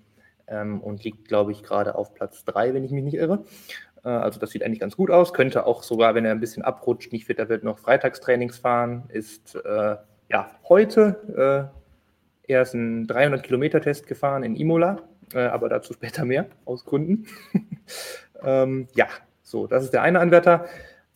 ähm, 0.46 0.80
und 0.80 1.04
liegt, 1.04 1.28
glaube 1.28 1.52
ich, 1.52 1.62
gerade 1.62 1.94
auf 1.94 2.14
Platz 2.14 2.44
3, 2.44 2.74
wenn 2.74 2.84
ich 2.84 2.90
mich 2.90 3.04
nicht 3.04 3.14
irre. 3.14 3.44
Äh, 4.06 4.10
also 4.10 4.40
das 4.40 4.50
sieht 4.50 4.62
eigentlich 4.62 4.80
ganz 4.80 4.96
gut 4.96 5.10
aus. 5.10 5.34
Könnte 5.34 5.66
auch 5.66 5.82
sogar, 5.82 6.14
wenn 6.14 6.24
er 6.24 6.30
ein 6.30 6.40
bisschen 6.40 6.62
abrutscht, 6.62 7.12
nicht 7.12 7.26
Vierter 7.26 7.48
wird, 7.48 7.64
noch 7.64 7.78
Freitagstrainings 7.78 8.56
fahren. 8.56 9.04
Ist 9.08 9.56
äh, 9.56 9.96
ja 10.30 10.50
heute 10.68 11.72
äh, 12.48 12.52
erst 12.52 12.74
einen 12.74 13.06
300-Kilometer-Test 13.06 14.06
gefahren 14.06 14.44
in 14.44 14.56
Imola, 14.56 15.02
äh, 15.34 15.40
aber 15.40 15.68
dazu 15.68 15.92
später 15.94 16.24
mehr 16.24 16.46
aus 16.64 16.84
Gründen. 16.84 17.26
ähm, 18.42 18.88
ja, 18.94 19.08
so, 19.42 19.66
das 19.66 19.84
ist 19.84 19.92
der 19.92 20.02
eine 20.02 20.20
Anwärter. 20.20 20.66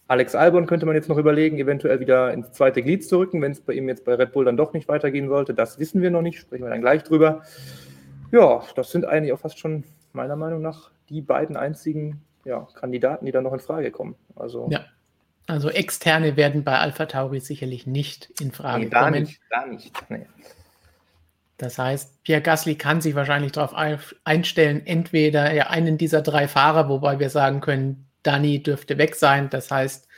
Alex 0.09 0.35
Albon 0.35 0.67
könnte 0.67 0.87
man 0.87 0.97
jetzt 0.97 1.09
noch 1.09 1.19
überlegen, 1.19 1.59
eventuell 1.59 2.01
wieder 2.01 2.33
ins 2.33 2.51
zweite 2.51 2.83
Glied 2.83 3.07
zu 3.07 3.19
rücken, 3.19 3.41
wenn 3.43 3.53
es 3.53 3.61
bei 3.61 3.75
ihm 3.75 3.89
jetzt 3.89 4.05
bei 4.05 4.15
Red 4.15 4.33
Bull 4.33 4.45
dann 4.45 4.57
doch 4.57 4.73
nicht 4.73 4.89
weitergehen 4.89 5.29
sollte. 5.29 5.55
Das 5.55 5.79
wissen 5.79 6.03
wir 6.03 6.11
noch 6.11 6.23
nicht, 6.23 6.41
sprechen 6.41 6.65
wir 6.65 6.71
dann 6.71 6.81
gleich 6.81 7.05
drüber. 7.05 7.43
Ja, 8.33 8.61
das 8.75 8.91
sind 8.91 9.07
eigentlich 9.07 9.33
auch 9.33 9.39
fast 9.39 9.61
schon 9.61 9.85
meiner 10.13 10.35
Meinung 10.35 10.63
nach 10.63 10.91
die 11.09 11.21
beiden 11.21 11.57
einzigen 11.57 12.23
ja, 12.45 12.67
Kandidaten, 12.75 13.27
die 13.27 13.33
da 13.33 13.41
noch 13.41 13.53
in 13.53 13.61
Frage 13.61 13.91
kommen. 13.91 14.15
Also, 14.37 14.69
ja. 14.71 14.85
also 15.47 15.71
externe 15.71 16.37
werden 16.37 16.65
bei 16.65 16.79
Alpha 16.79 17.07
Tauri 17.07 17.41
sicherlich 17.41 17.87
nicht 17.87 18.31
in 18.41 18.53
Frage 18.53 18.85
nee, 18.85 18.91
kommen. 18.91 19.23
Nicht, 19.23 19.41
da 19.51 19.67
nicht. 19.67 20.11
Nee. 20.11 20.27
Das 21.59 21.79
heißt, 21.79 22.23
Pierre 22.23 22.41
Gasly 22.41 22.77
kann 22.77 23.03
sich 23.03 23.15
wahrscheinlich 23.15 23.53
darauf 23.53 23.75
einstellen, 24.25 24.87
entweder 24.87 25.53
ja, 25.53 25.67
einen 25.69 25.99
dieser 25.99 26.23
drei 26.23 26.49
Fahrer, 26.49 26.89
wobei 26.89 27.19
wir 27.19 27.29
sagen 27.29 27.61
können, 27.61 28.07
Dani 28.23 28.63
dürfte 28.63 28.97
weg 28.97 29.15
sein. 29.15 29.51
Das 29.51 29.71
heißt, 29.71 30.09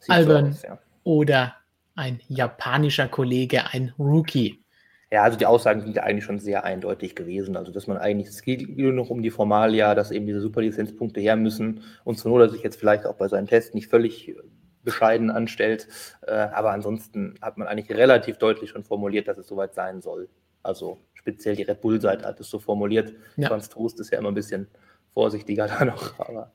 Sieht 0.00 0.10
Albon 0.10 0.52
so 0.52 0.58
aus, 0.58 0.62
ja. 0.62 0.78
oder 1.04 1.54
ein 1.94 2.20
japanischer 2.28 3.08
Kollege, 3.08 3.72
ein 3.72 3.94
Rookie. 3.98 4.62
Ja, 5.12 5.24
also 5.24 5.36
die 5.36 5.46
Aussagen 5.46 5.80
sind 5.80 5.96
ja 5.96 6.04
eigentlich 6.04 6.24
schon 6.24 6.38
sehr 6.38 6.64
eindeutig 6.64 7.16
gewesen. 7.16 7.56
Also, 7.56 7.72
dass 7.72 7.88
man 7.88 7.96
eigentlich, 7.96 8.28
es 8.28 8.42
geht 8.42 8.78
nur 8.78 8.92
noch 8.92 9.10
um 9.10 9.22
die 9.22 9.30
Formalia, 9.30 9.96
dass 9.96 10.12
eben 10.12 10.26
diese 10.26 10.40
Superlizenzpunkte 10.40 11.20
her 11.20 11.34
müssen 11.34 11.82
und 12.04 12.16
Zunoda 12.16 12.48
sich 12.48 12.62
jetzt 12.62 12.78
vielleicht 12.78 13.06
auch 13.06 13.16
bei 13.16 13.26
seinen 13.26 13.48
Tests 13.48 13.74
nicht 13.74 13.88
völlig 13.88 14.36
bescheiden 14.84 15.30
anstellt. 15.30 15.88
Äh, 16.26 16.32
aber 16.32 16.70
ansonsten 16.70 17.34
hat 17.42 17.58
man 17.58 17.66
eigentlich 17.66 17.90
relativ 17.90 18.38
deutlich 18.38 18.70
schon 18.70 18.84
formuliert, 18.84 19.26
dass 19.26 19.36
es 19.38 19.48
soweit 19.48 19.74
sein 19.74 20.00
soll. 20.00 20.28
Also 20.62 20.98
speziell 21.14 21.56
die 21.56 21.62
Red 21.62 21.80
Bull-Seite 21.80 22.24
hat 22.24 22.38
es 22.40 22.48
so 22.48 22.60
formuliert. 22.60 23.12
Ja. 23.36 23.48
Franz 23.48 23.68
Trost 23.68 23.98
ist 24.00 24.10
ja 24.10 24.18
immer 24.18 24.30
ein 24.30 24.34
bisschen 24.34 24.68
vorsichtiger 25.12 25.66
da 25.78 25.84
noch. 25.84 26.18
Aber, 26.20 26.52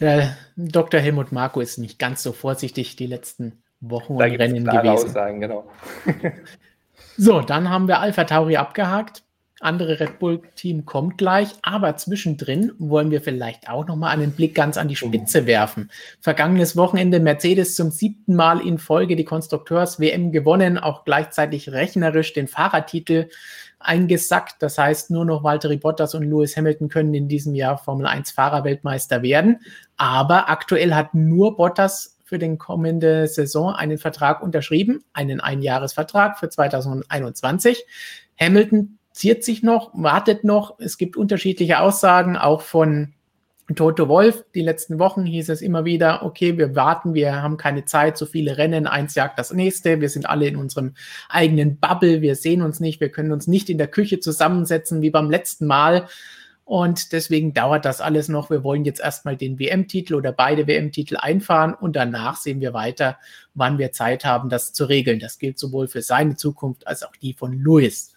Der 0.00 0.36
Dr. 0.56 1.00
Helmut 1.00 1.32
Marko 1.32 1.60
ist 1.60 1.78
nicht 1.78 1.98
ganz 1.98 2.22
so 2.22 2.32
vorsichtig 2.32 2.96
die 2.96 3.06
letzten 3.06 3.62
Wochen 3.80 4.14
und 4.14 4.22
Rennen 4.22 4.64
gewesen. 4.64 4.88
Aussagen, 4.88 5.40
genau. 5.40 5.70
so, 7.16 7.40
dann 7.40 7.68
haben 7.68 7.88
wir 7.88 8.00
Alpha 8.00 8.24
Tauri 8.24 8.56
abgehakt 8.56 9.22
andere 9.60 9.98
Red 9.98 10.18
Bull-Team 10.18 10.84
kommt 10.84 11.18
gleich, 11.18 11.48
aber 11.62 11.96
zwischendrin 11.96 12.72
wollen 12.78 13.10
wir 13.10 13.20
vielleicht 13.20 13.68
auch 13.68 13.86
noch 13.86 13.96
mal 13.96 14.10
einen 14.10 14.32
Blick 14.32 14.54
ganz 14.54 14.76
an 14.76 14.88
die 14.88 14.94
mhm. 14.94 15.08
Spitze 15.08 15.46
werfen. 15.46 15.90
Vergangenes 16.20 16.76
Wochenende 16.76 17.18
Mercedes 17.18 17.74
zum 17.74 17.90
siebten 17.90 18.36
Mal 18.36 18.60
in 18.60 18.78
Folge 18.78 19.16
die 19.16 19.24
Konstrukteurs-WM 19.24 20.30
gewonnen, 20.30 20.78
auch 20.78 21.04
gleichzeitig 21.04 21.72
rechnerisch 21.72 22.32
den 22.32 22.46
Fahrertitel 22.46 23.28
eingesackt. 23.80 24.56
Das 24.60 24.78
heißt, 24.78 25.10
nur 25.10 25.24
noch 25.24 25.42
Valtteri 25.42 25.76
Bottas 25.76 26.14
und 26.14 26.22
Lewis 26.22 26.56
Hamilton 26.56 26.88
können 26.88 27.14
in 27.14 27.28
diesem 27.28 27.54
Jahr 27.54 27.78
Formel 27.78 28.06
1 28.06 28.30
Fahrerweltmeister 28.30 29.22
werden. 29.22 29.60
Aber 29.96 30.50
aktuell 30.50 30.94
hat 30.94 31.14
nur 31.14 31.56
Bottas 31.56 32.17
für 32.28 32.38
den 32.38 32.58
kommende 32.58 33.26
Saison 33.26 33.74
einen 33.74 33.96
Vertrag 33.96 34.42
unterschrieben, 34.42 35.02
einen 35.14 35.40
Einjahresvertrag 35.40 36.38
für 36.38 36.50
2021. 36.50 37.86
Hamilton 38.38 38.98
ziert 39.12 39.44
sich 39.44 39.62
noch, 39.62 39.90
wartet 39.94 40.44
noch. 40.44 40.78
Es 40.78 40.98
gibt 40.98 41.16
unterschiedliche 41.16 41.80
Aussagen, 41.80 42.36
auch 42.36 42.60
von 42.60 43.14
Toto 43.74 44.08
Wolf. 44.08 44.44
Die 44.54 44.60
letzten 44.60 44.98
Wochen 44.98 45.24
hieß 45.24 45.48
es 45.48 45.62
immer 45.62 45.86
wieder, 45.86 46.22
okay, 46.22 46.58
wir 46.58 46.76
warten, 46.76 47.14
wir 47.14 47.40
haben 47.42 47.56
keine 47.56 47.86
Zeit, 47.86 48.18
so 48.18 48.26
viele 48.26 48.58
Rennen, 48.58 48.86
eins 48.86 49.14
jagt 49.14 49.38
das 49.38 49.52
nächste, 49.52 50.02
wir 50.02 50.10
sind 50.10 50.28
alle 50.28 50.46
in 50.46 50.56
unserem 50.56 50.92
eigenen 51.30 51.78
Bubble, 51.78 52.20
wir 52.20 52.36
sehen 52.36 52.60
uns 52.60 52.78
nicht, 52.78 53.00
wir 53.00 53.10
können 53.10 53.32
uns 53.32 53.46
nicht 53.46 53.70
in 53.70 53.78
der 53.78 53.88
Küche 53.88 54.20
zusammensetzen 54.20 55.00
wie 55.00 55.10
beim 55.10 55.30
letzten 55.30 55.66
Mal. 55.66 56.08
Und 56.68 57.12
deswegen 57.12 57.54
dauert 57.54 57.86
das 57.86 58.02
alles 58.02 58.28
noch. 58.28 58.50
Wir 58.50 58.62
wollen 58.62 58.84
jetzt 58.84 59.00
erstmal 59.00 59.38
den 59.38 59.58
WM-Titel 59.58 60.14
oder 60.14 60.32
beide 60.32 60.66
WM-Titel 60.66 61.16
einfahren 61.16 61.72
und 61.72 61.96
danach 61.96 62.36
sehen 62.36 62.60
wir 62.60 62.74
weiter, 62.74 63.16
wann 63.54 63.78
wir 63.78 63.90
Zeit 63.90 64.26
haben, 64.26 64.50
das 64.50 64.74
zu 64.74 64.84
regeln. 64.84 65.18
Das 65.18 65.38
gilt 65.38 65.58
sowohl 65.58 65.88
für 65.88 66.02
seine 66.02 66.36
Zukunft 66.36 66.86
als 66.86 67.04
auch 67.04 67.16
die 67.22 67.32
von 67.32 67.54
Louis. 67.54 68.12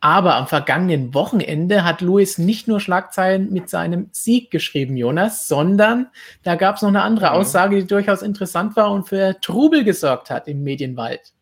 Aber 0.00 0.36
am 0.36 0.46
vergangenen 0.46 1.14
Wochenende 1.14 1.82
hat 1.82 2.02
Luis 2.02 2.36
nicht 2.36 2.68
nur 2.68 2.78
Schlagzeilen 2.78 3.50
mit 3.54 3.70
seinem 3.70 4.10
Sieg 4.12 4.50
geschrieben, 4.50 4.98
Jonas, 4.98 5.48
sondern 5.48 6.08
da 6.42 6.56
gab 6.56 6.76
es 6.76 6.82
noch 6.82 6.90
eine 6.90 7.00
andere 7.00 7.30
Aussage, 7.32 7.76
die 7.76 7.86
durchaus 7.86 8.20
interessant 8.20 8.76
war 8.76 8.90
und 8.90 9.08
für 9.08 9.40
Trubel 9.40 9.82
gesorgt 9.82 10.28
hat 10.28 10.46
im 10.46 10.62
Medienwald. 10.62 11.32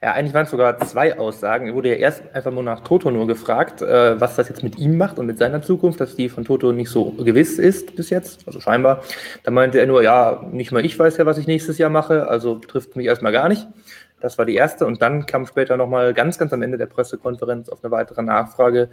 Ja, 0.00 0.12
eigentlich 0.12 0.34
waren 0.34 0.44
es 0.44 0.50
sogar 0.50 0.78
zwei 0.78 1.18
Aussagen. 1.18 1.66
Er 1.66 1.74
wurde 1.74 1.88
ja 1.88 1.96
erst 1.96 2.22
einfach 2.32 2.52
nur 2.52 2.62
nach 2.62 2.80
Toto 2.80 3.10
nur 3.10 3.26
gefragt, 3.26 3.82
äh, 3.82 4.20
was 4.20 4.36
das 4.36 4.48
jetzt 4.48 4.62
mit 4.62 4.78
ihm 4.78 4.96
macht 4.96 5.18
und 5.18 5.26
mit 5.26 5.38
seiner 5.38 5.62
Zukunft, 5.62 6.00
dass 6.00 6.14
die 6.14 6.28
von 6.28 6.44
Toto 6.44 6.70
nicht 6.72 6.90
so 6.90 7.10
gewiss 7.12 7.58
ist 7.58 7.96
bis 7.96 8.10
jetzt, 8.10 8.46
also 8.46 8.60
scheinbar. 8.60 9.02
Da 9.42 9.50
meinte 9.50 9.80
er 9.80 9.86
nur, 9.86 10.02
ja, 10.02 10.44
nicht 10.52 10.70
mal 10.70 10.84
ich 10.84 10.96
weiß 10.96 11.16
ja, 11.16 11.26
was 11.26 11.38
ich 11.38 11.48
nächstes 11.48 11.78
Jahr 11.78 11.90
mache, 11.90 12.28
also 12.28 12.56
trifft 12.56 12.94
mich 12.94 13.06
erstmal 13.06 13.32
gar 13.32 13.48
nicht. 13.48 13.66
Das 14.20 14.38
war 14.38 14.46
die 14.46 14.54
erste. 14.54 14.86
Und 14.86 15.02
dann 15.02 15.26
kam 15.26 15.44
später 15.44 15.76
nochmal 15.76 16.14
ganz, 16.14 16.38
ganz 16.38 16.52
am 16.52 16.62
Ende 16.62 16.78
der 16.78 16.86
Pressekonferenz 16.86 17.68
auf 17.68 17.82
eine 17.82 17.90
weitere 17.90 18.22
Nachfrage 18.22 18.88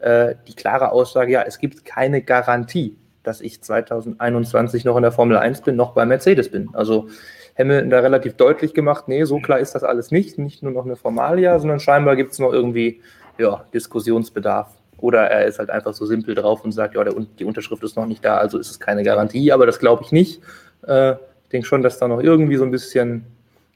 äh, 0.00 0.34
die 0.48 0.54
klare 0.54 0.90
Aussage, 0.90 1.32
ja, 1.32 1.42
es 1.42 1.58
gibt 1.58 1.84
keine 1.84 2.22
Garantie, 2.22 2.96
dass 3.22 3.40
ich 3.40 3.62
2021 3.62 4.84
noch 4.84 4.96
in 4.96 5.02
der 5.02 5.12
Formel 5.12 5.36
1 5.36 5.62
bin, 5.62 5.76
noch 5.76 5.92
bei 5.92 6.04
Mercedes 6.04 6.50
bin. 6.50 6.70
Also 6.74 7.08
Hamilton 7.58 7.90
da 7.90 8.00
relativ 8.00 8.34
deutlich 8.34 8.74
gemacht, 8.74 9.08
nee, 9.08 9.24
so 9.24 9.38
klar 9.38 9.60
ist 9.60 9.74
das 9.74 9.84
alles 9.84 10.10
nicht, 10.10 10.38
nicht 10.38 10.62
nur 10.62 10.72
noch 10.72 10.84
eine 10.84 10.96
Formalia, 10.96 11.58
sondern 11.58 11.80
scheinbar 11.80 12.16
gibt 12.16 12.32
es 12.32 12.38
noch 12.38 12.52
irgendwie 12.52 13.00
ja, 13.38 13.64
Diskussionsbedarf. 13.72 14.68
Oder 14.98 15.30
er 15.30 15.46
ist 15.46 15.58
halt 15.58 15.70
einfach 15.70 15.92
so 15.92 16.06
simpel 16.06 16.34
drauf 16.34 16.64
und 16.64 16.72
sagt, 16.72 16.94
ja, 16.94 17.04
der, 17.04 17.14
die 17.38 17.44
Unterschrift 17.44 17.82
ist 17.82 17.96
noch 17.96 18.06
nicht 18.06 18.24
da, 18.24 18.38
also 18.38 18.58
ist 18.58 18.70
es 18.70 18.80
keine 18.80 19.02
Garantie, 19.02 19.52
aber 19.52 19.66
das 19.66 19.78
glaube 19.78 20.02
ich 20.04 20.12
nicht. 20.12 20.40
Äh, 20.86 21.12
ich 21.12 21.50
denke 21.52 21.66
schon, 21.66 21.82
dass 21.82 21.98
da 21.98 22.08
noch 22.08 22.20
irgendwie 22.20 22.56
so 22.56 22.64
ein 22.64 22.70
bisschen, 22.70 23.24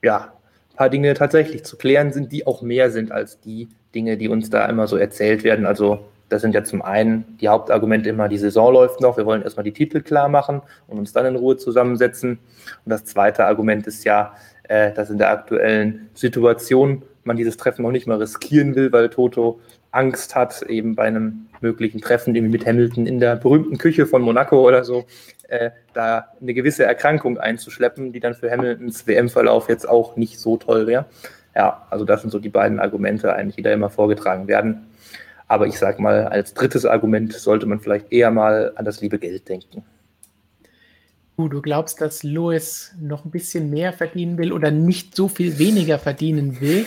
ja, 0.03 0.33
paar 0.79 0.89
Dinge 0.89 1.13
tatsächlich 1.15 1.65
zu 1.65 1.77
klären 1.77 2.13
sind, 2.13 2.31
die 2.31 2.47
auch 2.47 2.63
mehr 2.63 2.91
sind 2.91 3.11
als 3.11 3.41
die 3.41 3.69
Dinge, 3.95 4.17
die 4.17 4.29
uns 4.29 4.49
da 4.49 4.65
immer 4.67 4.87
so 4.87 4.97
erzählt 4.97 5.43
werden. 5.43 5.67
Also 5.67 6.05
das 6.29 6.43
sind 6.43 6.55
ja 6.55 6.65
zum 6.65 6.83
einen 6.83 7.39
die 7.41 7.49
Hauptargumente 7.49 8.09
immer, 8.11 8.29
die 8.29 8.39
Saison 8.39 8.73
läuft 8.73 9.01
noch, 9.01 9.17
wir 9.17 9.27
wollen 9.27 9.43
erstmal 9.43 9.65
die 9.65 9.73
Titel 9.73 10.03
klar 10.03 10.29
machen 10.29 10.63
und 10.87 10.99
uns 10.99 11.13
dann 11.13 11.27
in 11.27 11.37
Ruhe 11.37 11.57
zusammensetzen. 11.57 12.39
Und 12.85 12.91
das 12.91 13.05
zweite 13.05 13.47
Argument 13.47 13.87
ist 13.87 14.05
ja, 14.05 14.35
äh, 14.65 14.93
dass 14.93 15.11
in 15.11 15.19
der 15.19 15.31
aktuellen 15.31 16.11
Situation 16.15 17.03
man 17.25 17.37
dieses 17.37 17.57
Treffen 17.57 17.83
noch 17.83 17.93
nicht 17.93 18.07
mal 18.07 18.19
riskieren 18.19 18.75
will, 18.75 18.93
weil 18.93 19.09
Toto 19.09 19.61
Angst 19.91 20.35
hat, 20.35 20.63
eben 20.63 20.95
bei 20.95 21.05
einem 21.05 21.47
möglichen 21.61 22.01
Treffen 22.01 22.35
irgendwie 22.35 22.59
mit 22.59 22.67
Hamilton 22.67 23.07
in 23.07 23.21
der 23.21 23.37
berühmten 23.37 23.79
Küche 23.79 24.07
von 24.07 24.23
Monaco 24.23 24.67
oder 24.67 24.85
so, 24.85 25.07
äh, 25.49 25.71
da 25.95 26.29
eine 26.41 26.55
gewisse 26.55 26.85
Erkrankung 26.85 27.39
einzuschleppen, 27.39 28.13
die 28.13 28.21
dann 28.21 28.35
für 28.35 28.51
Hamiltons 28.51 29.07
WM-Verlauf 29.07 29.69
jetzt 29.69 29.89
auch 29.89 30.17
nicht 30.17 30.39
so 30.39 30.57
toll 30.57 30.87
wäre. 30.87 31.07
Ja, 31.57 31.87
also 31.91 32.05
das 32.05 32.21
sind 32.21 32.31
so 32.31 32.39
die 32.39 32.51
beiden 32.51 32.79
Argumente 32.79 33.33
eigentlich, 33.33 33.57
die 33.57 33.63
da 33.63 33.73
immer 33.73 33.91
vorgetragen 33.91 34.47
werden. 34.47 34.88
Aber 35.49 35.67
ich 35.67 35.79
sage 35.79 36.01
mal, 36.01 36.27
als 36.27 36.55
drittes 36.55 36.85
Argument 36.85 37.33
sollte 37.33 37.67
man 37.67 37.81
vielleicht 37.81 38.13
eher 38.13 38.31
mal 38.31 38.73
an 38.77 38.85
das 38.85 39.01
liebe 39.01 39.19
Geld 39.19 39.49
denken. 39.49 39.85
Du, 41.39 41.63
glaubst, 41.63 42.01
dass 42.01 42.25
Lewis 42.25 42.93
noch 43.01 43.25
ein 43.25 43.31
bisschen 43.31 43.71
mehr 43.71 43.93
verdienen 43.93 44.39
will 44.39 44.53
oder 44.53 44.73
nicht 44.73 45.15
so 45.15 45.29
viel 45.29 45.59
weniger 45.59 45.99
verdienen 45.99 46.61
will? 46.61 46.85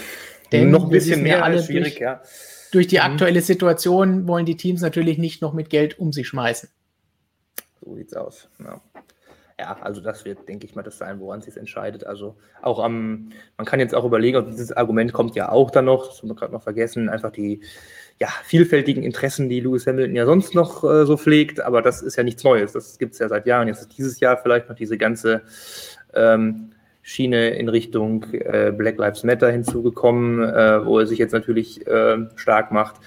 Denn 0.51 0.69
noch 0.69 0.83
ein 0.83 0.89
bisschen 0.89 1.23
mehr, 1.23 1.43
alle 1.43 1.63
schwierig, 1.63 1.93
durch, 1.93 2.01
ja. 2.01 2.21
Durch 2.71 2.87
die 2.87 2.97
mhm. 2.97 3.03
aktuelle 3.03 3.41
Situation 3.41 4.27
wollen 4.27 4.45
die 4.45 4.57
Teams 4.57 4.81
natürlich 4.81 5.17
nicht 5.17 5.41
noch 5.41 5.53
mit 5.53 5.69
Geld 5.69 5.99
um 5.99 6.11
sich 6.11 6.27
schmeißen. 6.27 6.69
So 7.79 7.95
sieht's 7.95 8.13
aus. 8.13 8.49
Ja. 8.59 8.81
ja. 9.57 9.77
also 9.81 10.01
das 10.01 10.25
wird, 10.25 10.47
denke 10.49 10.65
ich 10.65 10.75
mal, 10.75 10.83
das 10.83 10.97
sein, 10.97 11.21
woran 11.21 11.41
sich 11.41 11.55
entscheidet. 11.55 12.05
Also 12.05 12.35
auch 12.61 12.79
am, 12.79 13.29
man 13.57 13.65
kann 13.65 13.79
jetzt 13.79 13.95
auch 13.95 14.03
überlegen, 14.03 14.37
und 14.37 14.47
dieses 14.47 14.73
Argument 14.73 15.13
kommt 15.13 15.35
ja 15.35 15.49
auch 15.49 15.71
dann 15.71 15.85
noch, 15.85 16.07
das 16.07 16.21
haben 16.21 16.29
wir 16.29 16.35
gerade 16.35 16.51
noch 16.51 16.63
vergessen, 16.63 17.07
einfach 17.07 17.31
die 17.31 17.61
ja, 18.21 18.27
vielfältigen 18.43 19.01
Interessen, 19.01 19.49
die 19.49 19.61
Lewis 19.61 19.87
Hamilton 19.87 20.15
ja 20.15 20.27
sonst 20.27 20.53
noch 20.53 20.83
äh, 20.83 21.07
so 21.07 21.17
pflegt, 21.17 21.59
aber 21.59 21.81
das 21.81 22.03
ist 22.03 22.17
ja 22.17 22.23
nichts 22.23 22.43
Neues. 22.43 22.71
Das 22.71 22.99
gibt 22.99 23.13
es 23.13 23.19
ja 23.19 23.27
seit 23.27 23.47
Jahren. 23.47 23.67
Jetzt 23.67 23.81
ist 23.81 23.97
dieses 23.97 24.19
Jahr 24.19 24.37
vielleicht 24.37 24.69
noch 24.69 24.75
diese 24.75 24.95
ganze 24.95 25.41
ähm, 26.13 26.69
Schiene 27.01 27.49
in 27.49 27.67
Richtung 27.67 28.27
äh, 28.31 28.71
Black 28.77 28.99
Lives 28.99 29.23
Matter 29.23 29.49
hinzugekommen, 29.49 30.39
äh, 30.47 30.85
wo 30.85 30.99
er 30.99 31.07
sich 31.07 31.17
jetzt 31.17 31.31
natürlich 31.31 31.87
äh, 31.87 32.17
stark 32.35 32.71
macht, 32.71 32.97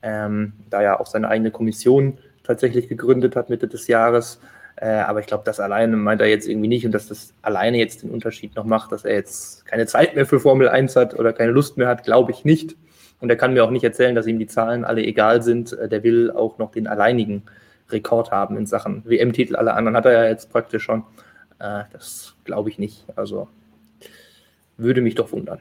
ähm, 0.00 0.54
da 0.70 0.80
ja 0.80 0.98
auch 0.98 1.06
seine 1.06 1.28
eigene 1.28 1.50
Kommission 1.50 2.16
tatsächlich 2.42 2.88
gegründet 2.88 3.36
hat 3.36 3.50
Mitte 3.50 3.68
des 3.68 3.88
Jahres. 3.88 4.40
Äh, 4.76 4.86
aber 4.86 5.20
ich 5.20 5.26
glaube, 5.26 5.44
das 5.44 5.60
alleine 5.60 5.98
meint 5.98 6.22
er 6.22 6.28
jetzt 6.28 6.48
irgendwie 6.48 6.68
nicht 6.68 6.86
und 6.86 6.92
dass 6.92 7.08
das 7.08 7.34
alleine 7.42 7.76
jetzt 7.76 8.04
den 8.04 8.10
Unterschied 8.10 8.56
noch 8.56 8.64
macht, 8.64 8.90
dass 8.90 9.04
er 9.04 9.16
jetzt 9.16 9.66
keine 9.66 9.84
Zeit 9.84 10.16
mehr 10.16 10.24
für 10.24 10.40
Formel 10.40 10.70
1 10.70 10.96
hat 10.96 11.18
oder 11.18 11.34
keine 11.34 11.52
Lust 11.52 11.76
mehr 11.76 11.88
hat, 11.88 12.04
glaube 12.04 12.32
ich 12.32 12.46
nicht. 12.46 12.74
Und 13.22 13.30
er 13.30 13.36
kann 13.36 13.54
mir 13.54 13.64
auch 13.64 13.70
nicht 13.70 13.84
erzählen, 13.84 14.16
dass 14.16 14.26
ihm 14.26 14.40
die 14.40 14.48
Zahlen 14.48 14.84
alle 14.84 15.02
egal 15.04 15.42
sind. 15.42 15.72
Äh, 15.74 15.88
der 15.88 16.02
will 16.02 16.32
auch 16.32 16.58
noch 16.58 16.72
den 16.72 16.88
alleinigen 16.88 17.44
Rekord 17.88 18.32
haben 18.32 18.56
in 18.56 18.66
Sachen 18.66 19.04
WM-Titel. 19.04 19.54
Alle 19.54 19.74
anderen 19.74 19.96
hat 19.96 20.06
er 20.06 20.12
ja 20.12 20.24
jetzt 20.24 20.50
praktisch 20.50 20.82
schon. 20.82 21.04
Äh, 21.60 21.84
das 21.92 22.34
glaube 22.42 22.68
ich 22.68 22.80
nicht. 22.80 23.04
Also 23.14 23.46
würde 24.76 25.02
mich 25.02 25.14
doch 25.14 25.30
wundern. 25.30 25.60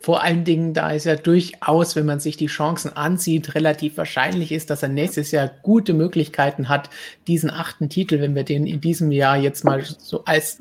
Vor 0.00 0.24
allen 0.24 0.42
Dingen, 0.44 0.74
da 0.74 0.92
es 0.92 1.04
ja 1.04 1.14
durchaus, 1.14 1.94
wenn 1.94 2.06
man 2.06 2.18
sich 2.18 2.36
die 2.36 2.46
Chancen 2.46 2.96
ansieht, 2.96 3.54
relativ 3.54 3.96
wahrscheinlich 3.96 4.50
ist, 4.50 4.70
dass 4.70 4.82
er 4.82 4.88
nächstes 4.88 5.30
Jahr 5.30 5.50
gute 5.62 5.94
Möglichkeiten 5.94 6.68
hat, 6.68 6.90
diesen 7.28 7.50
achten 7.50 7.88
Titel, 7.88 8.20
wenn 8.20 8.34
wir 8.34 8.44
den 8.44 8.66
in 8.66 8.80
diesem 8.80 9.12
Jahr 9.12 9.36
jetzt 9.36 9.64
mal 9.64 9.82
so 9.84 10.24
als 10.24 10.60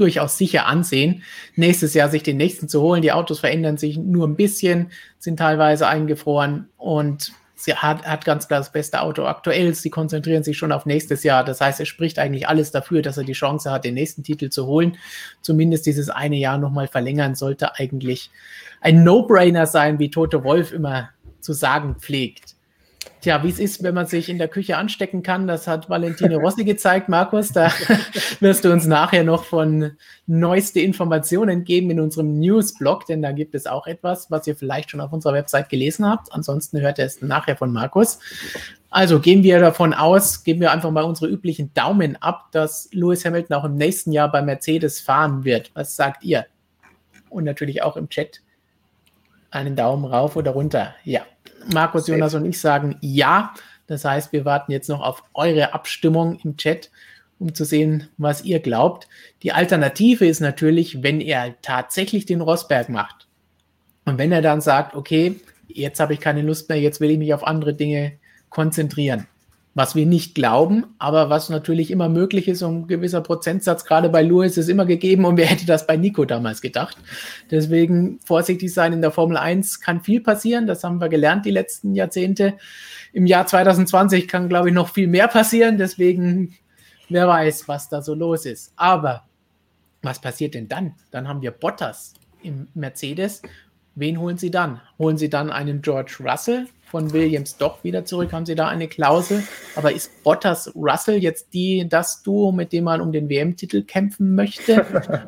durchaus 0.00 0.38
sicher 0.38 0.66
ansehen, 0.66 1.22
nächstes 1.56 1.94
Jahr 1.94 2.08
sich 2.08 2.22
den 2.22 2.36
nächsten 2.36 2.68
zu 2.68 2.80
holen. 2.80 3.02
Die 3.02 3.12
Autos 3.12 3.40
verändern 3.40 3.76
sich 3.76 3.98
nur 3.98 4.26
ein 4.26 4.36
bisschen, 4.36 4.90
sind 5.18 5.38
teilweise 5.38 5.86
eingefroren 5.86 6.68
und 6.76 7.32
sie 7.54 7.74
hat, 7.74 8.04
hat 8.04 8.24
ganz 8.24 8.48
klar 8.48 8.60
das 8.60 8.72
beste 8.72 9.02
Auto 9.02 9.24
aktuell. 9.24 9.74
Sie 9.74 9.90
konzentrieren 9.90 10.42
sich 10.42 10.56
schon 10.56 10.72
auf 10.72 10.86
nächstes 10.86 11.22
Jahr. 11.22 11.44
Das 11.44 11.60
heißt, 11.60 11.80
es 11.80 11.88
spricht 11.88 12.18
eigentlich 12.18 12.48
alles 12.48 12.70
dafür, 12.70 13.02
dass 13.02 13.18
er 13.18 13.24
die 13.24 13.32
Chance 13.32 13.70
hat, 13.70 13.84
den 13.84 13.94
nächsten 13.94 14.22
Titel 14.22 14.48
zu 14.48 14.66
holen. 14.66 14.96
Zumindest 15.42 15.86
dieses 15.86 16.08
eine 16.08 16.36
Jahr 16.36 16.58
nochmal 16.58 16.88
verlängern 16.88 17.34
sollte 17.34 17.76
eigentlich 17.76 18.30
ein 18.80 19.04
No-Brainer 19.04 19.66
sein, 19.66 19.98
wie 19.98 20.10
Tote 20.10 20.42
Wolf 20.42 20.72
immer 20.72 21.10
zu 21.40 21.52
sagen 21.52 21.96
pflegt. 21.98 22.54
Tja, 23.20 23.42
wie 23.42 23.50
es 23.50 23.58
ist, 23.58 23.82
wenn 23.82 23.94
man 23.94 24.06
sich 24.06 24.30
in 24.30 24.38
der 24.38 24.48
Küche 24.48 24.78
anstecken 24.78 25.22
kann, 25.22 25.46
das 25.46 25.66
hat 25.66 25.90
Valentine 25.90 26.36
Rossi 26.36 26.64
gezeigt, 26.64 27.10
Markus. 27.10 27.52
Da 27.52 27.70
wirst 28.40 28.64
du 28.64 28.72
uns 28.72 28.86
nachher 28.86 29.24
noch 29.24 29.44
von 29.44 29.92
neueste 30.26 30.80
Informationen 30.80 31.64
geben 31.64 31.90
in 31.90 32.00
unserem 32.00 32.38
Newsblog, 32.38 33.04
denn 33.04 33.20
da 33.20 33.32
gibt 33.32 33.54
es 33.54 33.66
auch 33.66 33.86
etwas, 33.86 34.30
was 34.30 34.46
ihr 34.46 34.56
vielleicht 34.56 34.90
schon 34.90 35.02
auf 35.02 35.12
unserer 35.12 35.34
Website 35.34 35.68
gelesen 35.68 36.06
habt. 36.06 36.32
Ansonsten 36.32 36.80
hört 36.80 36.98
ihr 36.98 37.04
es 37.04 37.20
nachher 37.20 37.56
von 37.56 37.72
Markus. 37.72 38.20
Also 38.88 39.20
gehen 39.20 39.42
wir 39.42 39.60
davon 39.60 39.92
aus, 39.92 40.42
geben 40.42 40.60
wir 40.60 40.72
einfach 40.72 40.90
mal 40.90 41.04
unsere 41.04 41.30
üblichen 41.30 41.74
Daumen 41.74 42.16
ab, 42.16 42.46
dass 42.52 42.88
Lewis 42.92 43.24
Hamilton 43.26 43.54
auch 43.54 43.64
im 43.64 43.74
nächsten 43.74 44.12
Jahr 44.12 44.32
bei 44.32 44.40
Mercedes 44.40 44.98
fahren 44.98 45.44
wird. 45.44 45.70
Was 45.74 45.94
sagt 45.94 46.24
ihr? 46.24 46.46
Und 47.28 47.44
natürlich 47.44 47.82
auch 47.82 47.98
im 47.98 48.08
Chat 48.08 48.40
einen 49.50 49.76
Daumen 49.76 50.06
rauf 50.06 50.36
oder 50.36 50.52
runter. 50.52 50.94
Ja. 51.04 51.20
Markus, 51.72 52.06
Jonas 52.06 52.34
und 52.34 52.44
ich 52.44 52.60
sagen 52.60 52.96
ja. 53.00 53.54
Das 53.86 54.04
heißt, 54.04 54.32
wir 54.32 54.44
warten 54.44 54.72
jetzt 54.72 54.88
noch 54.88 55.00
auf 55.00 55.24
eure 55.34 55.74
Abstimmung 55.74 56.38
im 56.44 56.56
Chat, 56.56 56.90
um 57.38 57.54
zu 57.54 57.64
sehen, 57.64 58.08
was 58.18 58.44
ihr 58.44 58.60
glaubt. 58.60 59.08
Die 59.42 59.52
Alternative 59.52 60.26
ist 60.26 60.40
natürlich, 60.40 61.02
wenn 61.02 61.20
er 61.20 61.60
tatsächlich 61.62 62.26
den 62.26 62.40
Rosberg 62.40 62.88
macht. 62.88 63.26
Und 64.04 64.18
wenn 64.18 64.32
er 64.32 64.42
dann 64.42 64.60
sagt, 64.60 64.94
okay, 64.94 65.40
jetzt 65.66 66.00
habe 66.00 66.14
ich 66.14 66.20
keine 66.20 66.42
Lust 66.42 66.68
mehr, 66.68 66.80
jetzt 66.80 67.00
will 67.00 67.10
ich 67.10 67.18
mich 67.18 67.34
auf 67.34 67.44
andere 67.44 67.74
Dinge 67.74 68.12
konzentrieren 68.48 69.26
was 69.80 69.94
wir 69.94 70.04
nicht 70.04 70.34
glauben, 70.34 70.84
aber 70.98 71.30
was 71.30 71.48
natürlich 71.48 71.90
immer 71.90 72.10
möglich 72.10 72.48
ist 72.48 72.60
und 72.60 72.82
ein 72.82 72.86
gewisser 72.86 73.22
Prozentsatz 73.22 73.86
gerade 73.86 74.10
bei 74.10 74.20
Lewis 74.20 74.58
ist 74.58 74.68
immer 74.68 74.84
gegeben 74.84 75.24
und 75.24 75.38
wer 75.38 75.46
hätte 75.46 75.64
das 75.64 75.86
bei 75.86 75.96
Nico 75.96 76.26
damals 76.26 76.60
gedacht. 76.60 76.98
Deswegen 77.50 78.20
vorsichtig 78.22 78.74
sein 78.74 78.92
in 78.92 79.00
der 79.00 79.10
Formel 79.10 79.38
1 79.38 79.80
kann 79.80 80.02
viel 80.02 80.20
passieren, 80.20 80.66
das 80.66 80.84
haben 80.84 81.00
wir 81.00 81.08
gelernt 81.08 81.46
die 81.46 81.50
letzten 81.50 81.94
Jahrzehnte. 81.94 82.58
Im 83.14 83.24
Jahr 83.24 83.46
2020 83.46 84.28
kann, 84.28 84.50
glaube 84.50 84.68
ich, 84.68 84.74
noch 84.74 84.90
viel 84.90 85.06
mehr 85.06 85.28
passieren, 85.28 85.78
deswegen 85.78 86.54
wer 87.08 87.26
weiß, 87.26 87.66
was 87.66 87.88
da 87.88 88.02
so 88.02 88.12
los 88.12 88.44
ist. 88.44 88.74
Aber 88.76 89.24
was 90.02 90.20
passiert 90.20 90.52
denn 90.52 90.68
dann? 90.68 90.92
Dann 91.10 91.26
haben 91.26 91.40
wir 91.40 91.52
Bottas 91.52 92.12
im 92.42 92.68
Mercedes. 92.74 93.40
Wen 93.94 94.20
holen 94.20 94.36
sie 94.36 94.50
dann? 94.50 94.82
Holen 94.98 95.16
sie 95.16 95.30
dann 95.30 95.50
einen 95.50 95.80
George 95.80 96.18
Russell, 96.20 96.66
von 96.90 97.12
Williams 97.12 97.56
doch 97.56 97.82
wieder 97.84 98.04
zurück. 98.04 98.32
Haben 98.32 98.46
sie 98.46 98.54
da 98.54 98.68
eine 98.68 98.88
Klausel? 98.88 99.42
Aber 99.76 99.92
ist 99.92 100.22
Bottas 100.22 100.72
Russell 100.74 101.18
jetzt 101.18 101.54
die, 101.54 101.88
das 101.88 102.22
Duo, 102.22 102.52
mit 102.52 102.72
dem 102.72 102.84
man 102.84 103.00
um 103.00 103.12
den 103.12 103.28
WM-Titel 103.28 103.82
kämpfen 103.82 104.34
möchte? 104.34 104.84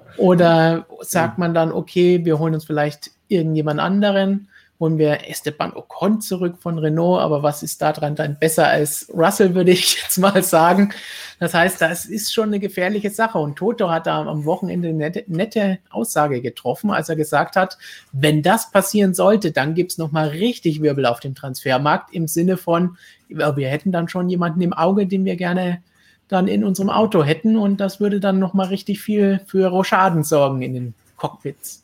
Oder 0.16 0.87
sagt 1.00 1.38
man 1.38 1.54
dann, 1.54 1.73
okay, 1.73 2.25
wir 2.25 2.38
holen 2.38 2.54
uns 2.54 2.64
vielleicht 2.64 3.11
irgendjemand 3.28 3.81
anderen? 3.81 4.49
Holen 4.82 4.98
wir 4.98 5.30
Esteban 5.30 5.72
Ocon 5.76 6.20
zurück 6.20 6.56
von 6.58 6.76
Renault, 6.76 7.20
aber 7.20 7.44
was 7.44 7.62
ist 7.62 7.80
daran 7.80 8.16
dann 8.16 8.36
besser 8.36 8.66
als 8.66 9.08
Russell, 9.14 9.54
würde 9.54 9.70
ich 9.70 9.96
jetzt 10.02 10.18
mal 10.18 10.42
sagen. 10.42 10.92
Das 11.38 11.54
heißt, 11.54 11.80
das 11.80 12.04
ist 12.04 12.34
schon 12.34 12.48
eine 12.48 12.58
gefährliche 12.58 13.10
Sache. 13.10 13.38
Und 13.38 13.54
Toto 13.54 13.90
hat 13.90 14.08
da 14.08 14.22
am 14.22 14.44
Wochenende 14.44 14.88
eine 14.88 15.12
nette, 15.28 15.78
Aussage 15.90 16.42
getroffen, 16.42 16.90
als 16.90 17.08
er 17.08 17.14
gesagt 17.14 17.54
hat, 17.54 17.78
wenn 18.10 18.42
das 18.42 18.72
passieren 18.72 19.14
sollte, 19.14 19.52
dann 19.52 19.74
gibt 19.74 19.92
es 19.92 19.98
nochmal 19.98 20.28
richtig 20.28 20.82
Wirbel 20.82 21.06
auf 21.06 21.20
dem 21.20 21.36
Transfermarkt 21.36 22.12
im 22.12 22.26
Sinne 22.26 22.56
von, 22.56 22.96
wir 23.28 23.68
hätten 23.68 23.92
dann 23.92 24.08
schon 24.08 24.28
jemanden 24.28 24.62
im 24.62 24.72
Auge, 24.72 25.06
den 25.06 25.24
wir 25.24 25.36
gerne 25.36 25.80
dann 26.26 26.48
in 26.48 26.64
unserem 26.64 26.90
Auto 26.90 27.22
hätten 27.22 27.56
und 27.56 27.78
das 27.78 28.00
würde 28.00 28.18
dann 28.18 28.40
nochmal 28.40 28.66
richtig 28.66 29.00
viel 29.00 29.40
für 29.46 29.68
Rochaden 29.68 30.24
sorgen 30.24 30.62
in 30.62 30.74
den 30.74 30.94
Cockpits. 31.16 31.81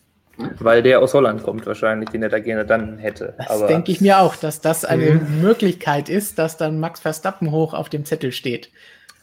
Weil 0.60 0.82
der 0.82 1.00
aus 1.00 1.14
Holland 1.14 1.42
kommt 1.42 1.66
wahrscheinlich, 1.66 2.10
den 2.10 2.22
er 2.22 2.28
da 2.28 2.38
gerne 2.38 2.64
dann 2.64 2.98
hätte. 2.98 3.34
Das 3.38 3.66
denke 3.66 3.90
ich 3.90 4.00
mir 4.00 4.20
auch, 4.20 4.36
dass 4.36 4.60
das 4.60 4.84
eine 4.84 5.14
mhm. 5.14 5.42
Möglichkeit 5.42 6.08
ist, 6.08 6.38
dass 6.38 6.56
dann 6.56 6.78
Max 6.78 7.00
Verstappen 7.00 7.50
hoch 7.50 7.74
auf 7.74 7.88
dem 7.88 8.04
Zettel 8.04 8.30
steht. 8.32 8.70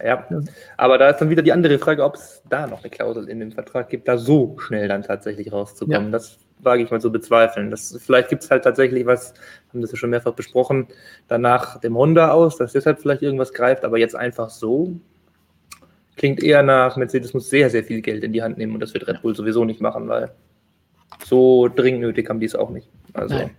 Ja, 0.03 0.27
aber 0.75 0.97
da 0.97 1.09
ist 1.09 1.19
dann 1.19 1.29
wieder 1.29 1.41
die 1.41 1.53
andere 1.53 1.79
Frage, 1.79 2.03
ob 2.03 2.15
es 2.15 2.41
da 2.49 2.67
noch 2.67 2.83
eine 2.83 2.89
Klausel 2.89 3.29
in 3.29 3.39
dem 3.39 3.53
Vertrag 3.53 3.89
gibt, 3.89 4.09
da 4.09 4.17
so 4.17 4.57
schnell 4.59 4.89
dann 4.89 5.03
tatsächlich 5.03 5.53
rauszukommen. 5.53 6.07
Ja. 6.07 6.11
Das 6.11 6.37
wage 6.59 6.83
ich 6.83 6.91
mal 6.91 6.99
zu 6.99 7.11
bezweifeln. 7.11 7.71
Das, 7.71 7.97
vielleicht 8.03 8.27
gibt 8.27 8.43
es 8.43 8.51
halt 8.51 8.65
tatsächlich 8.65 9.05
was, 9.05 9.33
haben 9.69 9.81
das 9.81 9.91
ja 9.91 9.97
schon 9.97 10.09
mehrfach 10.09 10.33
besprochen, 10.33 10.87
danach 11.29 11.79
dem 11.79 11.95
Honda 11.97 12.31
aus, 12.31 12.57
dass 12.57 12.73
deshalb 12.73 12.99
vielleicht 12.99 13.21
irgendwas 13.21 13.53
greift, 13.53 13.85
aber 13.85 13.97
jetzt 13.97 14.15
einfach 14.15 14.49
so 14.49 14.99
klingt 16.15 16.41
eher 16.41 16.63
nach, 16.63 16.97
Mercedes 16.97 17.33
muss 17.33 17.49
sehr, 17.49 17.69
sehr 17.69 17.83
viel 17.83 18.01
Geld 18.01 18.23
in 18.23 18.33
die 18.33 18.41
Hand 18.41 18.57
nehmen 18.57 18.73
und 18.73 18.79
das 18.79 18.93
wird 18.93 19.07
Red 19.07 19.21
Bull 19.21 19.35
sowieso 19.35 19.65
nicht 19.65 19.81
machen, 19.81 20.07
weil 20.07 20.31
so 21.25 21.67
dringend 21.67 22.01
nötig 22.01 22.29
haben 22.29 22.39
die 22.39 22.45
es 22.45 22.55
auch 22.55 22.69
nicht. 22.69 22.87
Also, 23.13 23.35
Nein. 23.35 23.51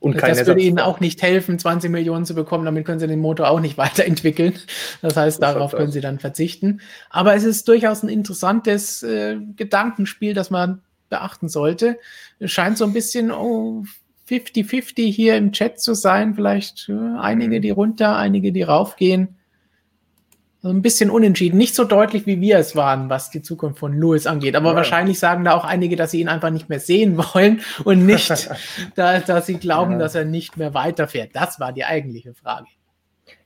Und 0.00 0.20
das 0.20 0.46
würde 0.48 0.60
ihnen 0.60 0.80
auch 0.80 0.98
nicht 0.98 1.22
helfen, 1.22 1.60
20 1.60 1.88
Millionen 1.88 2.24
zu 2.24 2.34
bekommen. 2.34 2.64
Damit 2.64 2.84
können 2.84 2.98
sie 2.98 3.06
den 3.06 3.20
Motor 3.20 3.48
auch 3.48 3.60
nicht 3.60 3.78
weiterentwickeln. 3.78 4.54
Das 5.00 5.16
heißt, 5.16 5.40
das 5.40 5.54
darauf 5.54 5.72
können 5.72 5.92
sie 5.92 6.00
dann 6.00 6.18
verzichten. 6.18 6.80
Aber 7.08 7.34
es 7.34 7.44
ist 7.44 7.68
durchaus 7.68 8.02
ein 8.02 8.08
interessantes 8.08 9.04
äh, 9.04 9.36
Gedankenspiel, 9.56 10.34
das 10.34 10.50
man 10.50 10.82
beachten 11.08 11.48
sollte. 11.48 11.98
Es 12.40 12.50
scheint 12.50 12.78
so 12.78 12.84
ein 12.84 12.92
bisschen 12.92 13.30
50-50 13.30 13.88
oh, 14.28 15.12
hier 15.12 15.36
im 15.36 15.52
Chat 15.52 15.80
zu 15.80 15.94
sein. 15.94 16.34
Vielleicht 16.34 16.88
äh, 16.88 17.18
einige, 17.20 17.58
mhm. 17.58 17.62
die 17.62 17.70
runter, 17.70 18.16
einige, 18.16 18.50
die 18.50 18.62
raufgehen 18.62 19.36
ein 20.70 20.82
bisschen 20.82 21.10
unentschieden. 21.10 21.58
Nicht 21.58 21.74
so 21.74 21.84
deutlich, 21.84 22.26
wie 22.26 22.40
wir 22.40 22.58
es 22.58 22.76
waren, 22.76 23.10
was 23.10 23.30
die 23.30 23.42
Zukunft 23.42 23.80
von 23.80 23.98
Lewis 23.98 24.26
angeht. 24.26 24.54
Aber 24.54 24.70
ja. 24.70 24.76
wahrscheinlich 24.76 25.18
sagen 25.18 25.44
da 25.44 25.54
auch 25.54 25.64
einige, 25.64 25.96
dass 25.96 26.12
sie 26.12 26.20
ihn 26.20 26.28
einfach 26.28 26.50
nicht 26.50 26.68
mehr 26.68 26.80
sehen 26.80 27.16
wollen 27.34 27.62
und 27.84 28.06
nicht, 28.06 28.30
da, 28.94 29.18
dass 29.18 29.46
sie 29.46 29.56
glauben, 29.56 29.92
ja. 29.92 29.98
dass 29.98 30.14
er 30.14 30.24
nicht 30.24 30.56
mehr 30.56 30.74
weiterfährt. 30.74 31.30
Das 31.34 31.58
war 31.58 31.72
die 31.72 31.84
eigentliche 31.84 32.34
Frage. 32.34 32.66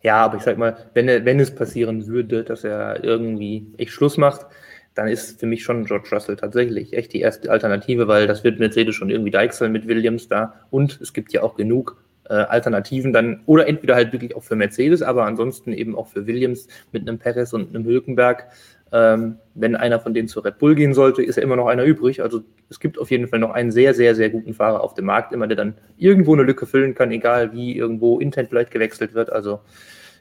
Ja, 0.02 0.24
aber 0.24 0.36
ich 0.36 0.42
sag 0.42 0.58
mal, 0.58 0.76
wenn, 0.94 1.06
wenn 1.24 1.40
es 1.40 1.54
passieren 1.54 2.06
würde, 2.06 2.44
dass 2.44 2.64
er 2.64 3.02
irgendwie 3.02 3.66
echt 3.78 3.92
Schluss 3.92 4.16
macht, 4.16 4.46
dann 4.94 5.08
ist 5.08 5.40
für 5.40 5.46
mich 5.46 5.62
schon 5.62 5.84
George 5.84 6.08
Russell 6.10 6.36
tatsächlich 6.36 6.94
echt 6.94 7.12
die 7.12 7.20
erste 7.20 7.50
Alternative, 7.50 8.08
weil 8.08 8.26
das 8.26 8.44
wird 8.44 8.58
Mercedes 8.58 8.94
schon 8.94 9.10
irgendwie 9.10 9.30
deichseln 9.30 9.72
mit 9.72 9.86
Williams 9.86 10.28
da. 10.28 10.54
Und 10.70 11.00
es 11.00 11.12
gibt 11.12 11.32
ja 11.32 11.42
auch 11.42 11.56
genug 11.56 12.02
äh, 12.28 12.34
Alternativen 12.34 13.12
dann, 13.12 13.40
oder 13.46 13.66
entweder 13.66 13.94
halt 13.94 14.12
wirklich 14.12 14.34
auch 14.36 14.42
für 14.42 14.56
Mercedes, 14.56 15.02
aber 15.02 15.24
ansonsten 15.24 15.72
eben 15.72 15.96
auch 15.96 16.08
für 16.08 16.26
Williams 16.26 16.68
mit 16.92 17.02
einem 17.02 17.18
Perez 17.18 17.52
und 17.52 17.68
einem 17.68 17.84
Hülkenberg. 17.84 18.48
Ähm, 18.92 19.38
wenn 19.54 19.74
einer 19.74 19.98
von 19.98 20.14
denen 20.14 20.28
zu 20.28 20.38
Red 20.40 20.58
Bull 20.58 20.76
gehen 20.76 20.94
sollte, 20.94 21.22
ist 21.22 21.36
ja 21.36 21.42
immer 21.42 21.56
noch 21.56 21.66
einer 21.66 21.82
übrig. 21.82 22.22
Also 22.22 22.42
es 22.70 22.78
gibt 22.78 23.00
auf 23.00 23.10
jeden 23.10 23.26
Fall 23.26 23.40
noch 23.40 23.50
einen 23.50 23.72
sehr, 23.72 23.94
sehr, 23.94 24.14
sehr 24.14 24.30
guten 24.30 24.54
Fahrer 24.54 24.82
auf 24.82 24.94
dem 24.94 25.06
Markt, 25.06 25.32
immer 25.32 25.48
der 25.48 25.56
dann 25.56 25.74
irgendwo 25.96 26.34
eine 26.34 26.44
Lücke 26.44 26.66
füllen 26.66 26.94
kann, 26.94 27.10
egal 27.10 27.52
wie 27.52 27.76
irgendwo 27.76 28.20
Intent 28.20 28.48
vielleicht 28.48 28.70
gewechselt 28.70 29.14
wird. 29.14 29.32
Also 29.32 29.60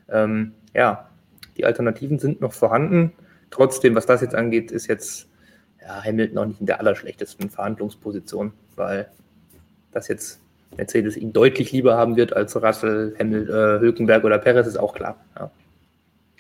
ähm, 0.10 0.54
ja, 0.74 1.10
die 1.58 1.66
Alternativen 1.66 2.18
sind 2.18 2.42
noch 2.42 2.54
vorhanden. 2.54 3.14
Trotzdem, 3.52 3.94
was 3.96 4.08
das 4.08 4.22
jetzt 4.22 4.36
angeht, 4.36 4.72
ist 4.72 4.88
jetzt 4.88 5.30
ja, 5.80 6.04
Hamilton 6.04 6.38
auch 6.40 6.46
nicht 6.46 6.60
in 6.60 6.66
der 6.66 6.80
allerschlechtesten 6.80 7.52
Verhandlungsposition, 7.52 8.52
weil 8.76 9.08
das 9.92 10.08
jetzt 10.08 10.42
Mercedes 10.78 11.18
ihn 11.18 11.34
deutlich 11.34 11.72
lieber 11.72 11.98
haben 11.98 12.16
wird 12.16 12.36
als 12.36 12.56
Russell, 12.56 13.16
Hamilton, 13.20 13.56
äh, 13.56 13.80
Hülkenberg 13.80 14.24
oder 14.24 14.38
Perez, 14.38 14.68
ist 14.68 14.78
auch 14.78 14.94
klar. 14.94 15.18
Ja. 15.38 15.52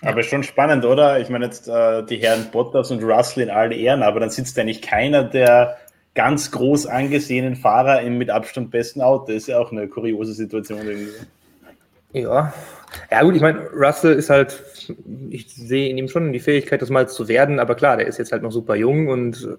Aber 0.01 0.23
schon 0.23 0.43
spannend, 0.43 0.85
oder? 0.85 1.19
Ich 1.19 1.29
meine 1.29 1.45
jetzt 1.45 1.67
äh, 1.67 2.03
die 2.03 2.17
Herren 2.17 2.47
Bottas 2.51 2.91
und 2.91 3.03
Russell 3.03 3.43
in 3.43 3.49
allen 3.49 3.71
Ehren, 3.71 4.03
aber 4.03 4.19
dann 4.19 4.29
sitzt 4.29 4.59
eigentlich 4.59 4.81
keiner 4.81 5.23
der 5.23 5.77
ganz 6.13 6.51
groß 6.51 6.87
angesehenen 6.87 7.55
Fahrer 7.55 8.01
im 8.01 8.17
mit 8.17 8.29
Abstand 8.29 8.71
besten 8.71 9.01
Auto. 9.01 9.27
Das 9.27 9.35
ist 9.35 9.47
ja 9.47 9.59
auch 9.59 9.71
eine 9.71 9.87
kuriose 9.87 10.33
Situation 10.33 10.79
irgendwie. 10.79 11.11
Ja, 12.13 12.53
ja 13.11 13.23
gut, 13.23 13.35
ich 13.35 13.41
meine, 13.41 13.67
Russell 13.73 14.13
ist 14.13 14.29
halt, 14.29 14.63
ich 15.29 15.53
sehe 15.53 15.89
in 15.89 15.97
ihm 15.97 16.07
schon 16.07 16.31
die 16.31 16.39
Fähigkeit, 16.39 16.81
das 16.81 16.89
mal 16.89 17.09
zu 17.09 17.27
werden, 17.27 17.59
aber 17.59 17.75
klar, 17.75 17.97
der 17.97 18.07
ist 18.07 18.17
jetzt 18.17 18.31
halt 18.31 18.43
noch 18.43 18.51
super 18.51 18.75
jung 18.75 19.09
und 19.09 19.57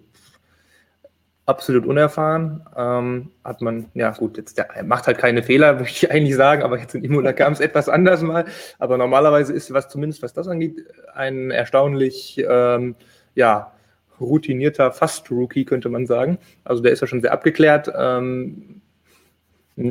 absolut 1.46 1.86
unerfahren. 1.86 2.64
Ähm, 2.76 3.30
hat 3.44 3.62
man, 3.62 3.86
ja 3.94 4.10
gut, 4.10 4.36
jetzt 4.36 4.58
der 4.58 4.68
macht 4.84 5.06
halt 5.06 5.18
keine 5.18 5.42
Fehler, 5.42 5.74
möchte 5.80 6.06
ich 6.06 6.10
eigentlich 6.10 6.36
sagen, 6.36 6.62
aber 6.62 6.78
jetzt 6.78 6.94
in 6.94 7.04
Imola 7.04 7.32
kam 7.32 7.52
es 7.52 7.60
etwas 7.60 7.88
anders 7.88 8.22
mal. 8.22 8.44
Aber 8.78 8.98
normalerweise 8.98 9.52
ist 9.52 9.72
was 9.72 9.88
zumindest 9.88 10.22
was 10.22 10.34
das 10.34 10.48
angeht, 10.48 10.84
ein 11.14 11.50
erstaunlich 11.50 12.44
ähm, 12.46 12.96
ja, 13.34 13.72
routinierter 14.20 14.92
Fast-Rookie, 14.92 15.64
könnte 15.64 15.88
man 15.88 16.06
sagen. 16.06 16.38
Also 16.64 16.82
der 16.82 16.92
ist 16.92 17.00
ja 17.00 17.06
schon 17.06 17.20
sehr 17.20 17.32
abgeklärt. 17.32 17.90
Ähm, 17.96 18.82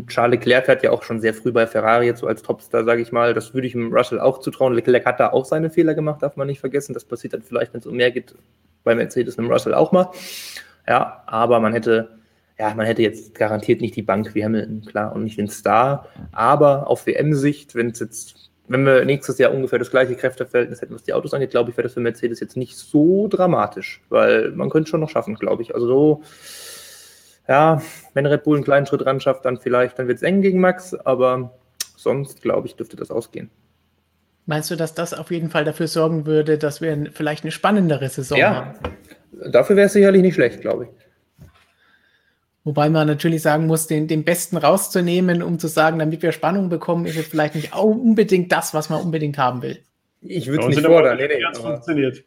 Charles 0.07 0.39
Leclerc 0.39 0.65
fährt 0.65 0.83
ja 0.83 0.89
auch 0.89 1.03
schon 1.03 1.21
sehr 1.21 1.35
früh 1.35 1.51
bei 1.51 1.67
Ferrari 1.67 2.07
jetzt 2.07 2.21
so 2.21 2.27
als 2.27 2.41
Topstar, 2.41 2.83
sage 2.85 3.03
ich 3.03 3.11
mal. 3.11 3.35
Das 3.35 3.53
würde 3.53 3.67
ich 3.67 3.73
dem 3.73 3.93
Russell 3.93 4.19
auch 4.19 4.39
zutrauen. 4.39 4.73
Leclerc 4.73 5.05
hat 5.05 5.19
da 5.19 5.29
auch 5.29 5.45
seine 5.45 5.69
Fehler 5.69 5.93
gemacht, 5.93 6.23
darf 6.23 6.35
man 6.37 6.47
nicht 6.47 6.59
vergessen. 6.59 6.93
Das 6.93 7.05
passiert 7.05 7.33
dann 7.33 7.43
vielleicht, 7.43 7.73
wenn 7.73 7.81
es 7.81 7.85
um 7.85 7.95
mehr 7.95 8.11
geht, 8.11 8.33
bei 8.83 8.95
Mercedes 8.95 9.35
und 9.35 9.45
Russell 9.45 9.75
auch 9.75 9.91
mal. 9.91 10.09
Ja, 10.87 11.23
aber 11.25 11.59
man 11.59 11.73
hätte, 11.73 12.19
ja, 12.59 12.73
man 12.73 12.85
hätte 12.85 13.01
jetzt 13.01 13.35
garantiert 13.35 13.81
nicht 13.81 13.95
die 13.95 14.01
Bank 14.01 14.33
wie 14.35 14.43
Hamilton, 14.43 14.81
klar, 14.85 15.13
und 15.13 15.23
nicht 15.23 15.37
den 15.37 15.49
Star. 15.49 16.07
Aber 16.31 16.87
auf 16.87 17.07
WM-Sicht, 17.07 17.75
wenn 17.75 17.89
es 17.89 17.99
jetzt, 17.99 18.51
wenn 18.67 18.85
wir 18.85 19.05
nächstes 19.05 19.37
Jahr 19.37 19.53
ungefähr 19.53 19.79
das 19.79 19.91
gleiche 19.91 20.15
Kräfteverhältnis 20.15 20.81
hätten, 20.81 20.95
was 20.95 21.03
die 21.03 21.13
Autos 21.13 21.33
angeht, 21.33 21.51
glaube 21.51 21.71
ich, 21.71 21.77
wäre 21.77 21.83
das 21.83 21.93
für 21.93 21.99
Mercedes 21.99 22.39
jetzt 22.39 22.57
nicht 22.57 22.77
so 22.77 23.27
dramatisch, 23.27 24.03
weil 24.09 24.51
man 24.51 24.69
könnte 24.69 24.85
es 24.85 24.89
schon 24.89 25.01
noch 25.01 25.09
schaffen, 25.09 25.35
glaube 25.35 25.63
ich. 25.63 25.73
Also 25.73 25.87
so, 25.87 26.23
ja, 27.47 27.81
wenn 28.13 28.25
Red 28.25 28.43
Bull 28.43 28.57
einen 28.57 28.63
kleinen 28.63 28.85
Schritt 28.85 29.05
ran 29.05 29.19
schafft, 29.19 29.45
dann 29.45 29.57
vielleicht, 29.57 29.99
dann 29.99 30.07
wird 30.07 30.17
es 30.17 30.23
eng 30.23 30.41
gegen 30.41 30.59
Max, 30.59 30.93
aber 30.93 31.51
sonst, 31.95 32.41
glaube 32.41 32.67
ich, 32.67 32.75
dürfte 32.75 32.95
das 32.95 33.11
ausgehen. 33.11 33.49
Meinst 34.47 34.69
du, 34.69 34.75
dass 34.75 34.93
das 34.93 35.13
auf 35.13 35.31
jeden 35.31 35.49
Fall 35.49 35.65
dafür 35.65 35.87
sorgen 35.87 36.27
würde, 36.27 36.59
dass 36.59 36.79
wir 36.79 37.09
vielleicht 37.11 37.43
eine 37.43 37.51
spannendere 37.51 38.09
Saison 38.09 38.37
ja, 38.37 38.55
haben? 38.55 38.79
Dafür 39.49 39.75
wäre 39.75 39.87
es 39.87 39.93
sicherlich 39.93 40.21
nicht 40.21 40.35
schlecht, 40.35 40.61
glaube 40.61 40.85
ich. 40.85 40.89
Wobei 42.63 42.89
man 42.89 43.05
natürlich 43.05 43.43
sagen 43.43 43.67
muss, 43.67 43.85
den, 43.85 44.07
den 44.07 44.23
Besten 44.23 44.57
rauszunehmen, 44.57 45.43
um 45.43 45.59
zu 45.59 45.67
sagen, 45.67 45.99
damit 45.99 46.23
wir 46.23 46.31
Spannung 46.31 46.69
bekommen, 46.69 47.05
ist 47.05 47.15
jetzt 47.15 47.29
vielleicht 47.29 47.53
nicht 47.53 47.75
unbedingt 47.75 48.51
das, 48.51 48.73
was 48.73 48.89
man 48.89 49.01
unbedingt 49.01 49.37
haben 49.37 49.61
will. 49.61 49.79
Ich 50.21 50.47
würde 50.47 50.63
es 50.69 50.75
nicht 50.75 50.85
fordern. 50.85 51.17
Nee, 51.17 51.27
nee, 51.27 51.59
funktioniert. 51.59 52.23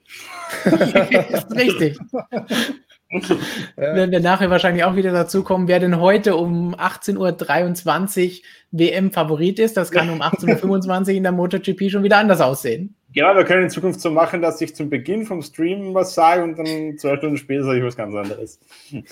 richtig. 1.57 1.99
ja. 3.11 3.31
Werden 3.77 4.13
wir 4.13 4.21
nachher 4.21 4.51
wahrscheinlich 4.51 4.85
auch 4.85 4.95
wieder 4.95 5.11
dazu 5.13 5.43
kommen, 5.43 5.67
wer 5.67 5.81
denn 5.81 5.99
heute 5.99 6.37
um 6.37 6.77
18.23 6.77 8.29
Uhr 8.29 8.43
WM-Favorit 8.71 9.59
ist. 9.59 9.77
Das 9.77 9.91
kann 9.91 10.11
um 10.11 10.23
18.25 10.23 11.09
Uhr 11.09 11.09
in 11.09 11.23
der 11.25 11.33
MotoGP 11.33 11.91
schon 11.91 12.05
wieder 12.05 12.19
anders 12.19 12.41
aussehen. 12.41 12.95
Genau, 13.19 13.35
wir 13.35 13.45
können 13.45 13.65
in 13.65 13.71
Zukunft 13.71 14.01
so 14.01 14.13
machen, 14.13 14.43
dass 14.43 14.61
ich 14.61 14.77
zum 14.77 14.91
Beginn 14.91 15.27
vom 15.27 15.43
Stream 15.43 15.93
was 15.93 16.15
sage 16.15 16.45
und 16.45 16.57
dann 16.57 16.97
zwei 16.99 17.17
Stunden 17.17 17.37
später 17.37 17.65
sage 17.65 17.79
ich 17.79 17.85
was 17.85 17.97
ganz 17.97 18.15
anderes. 18.15 18.61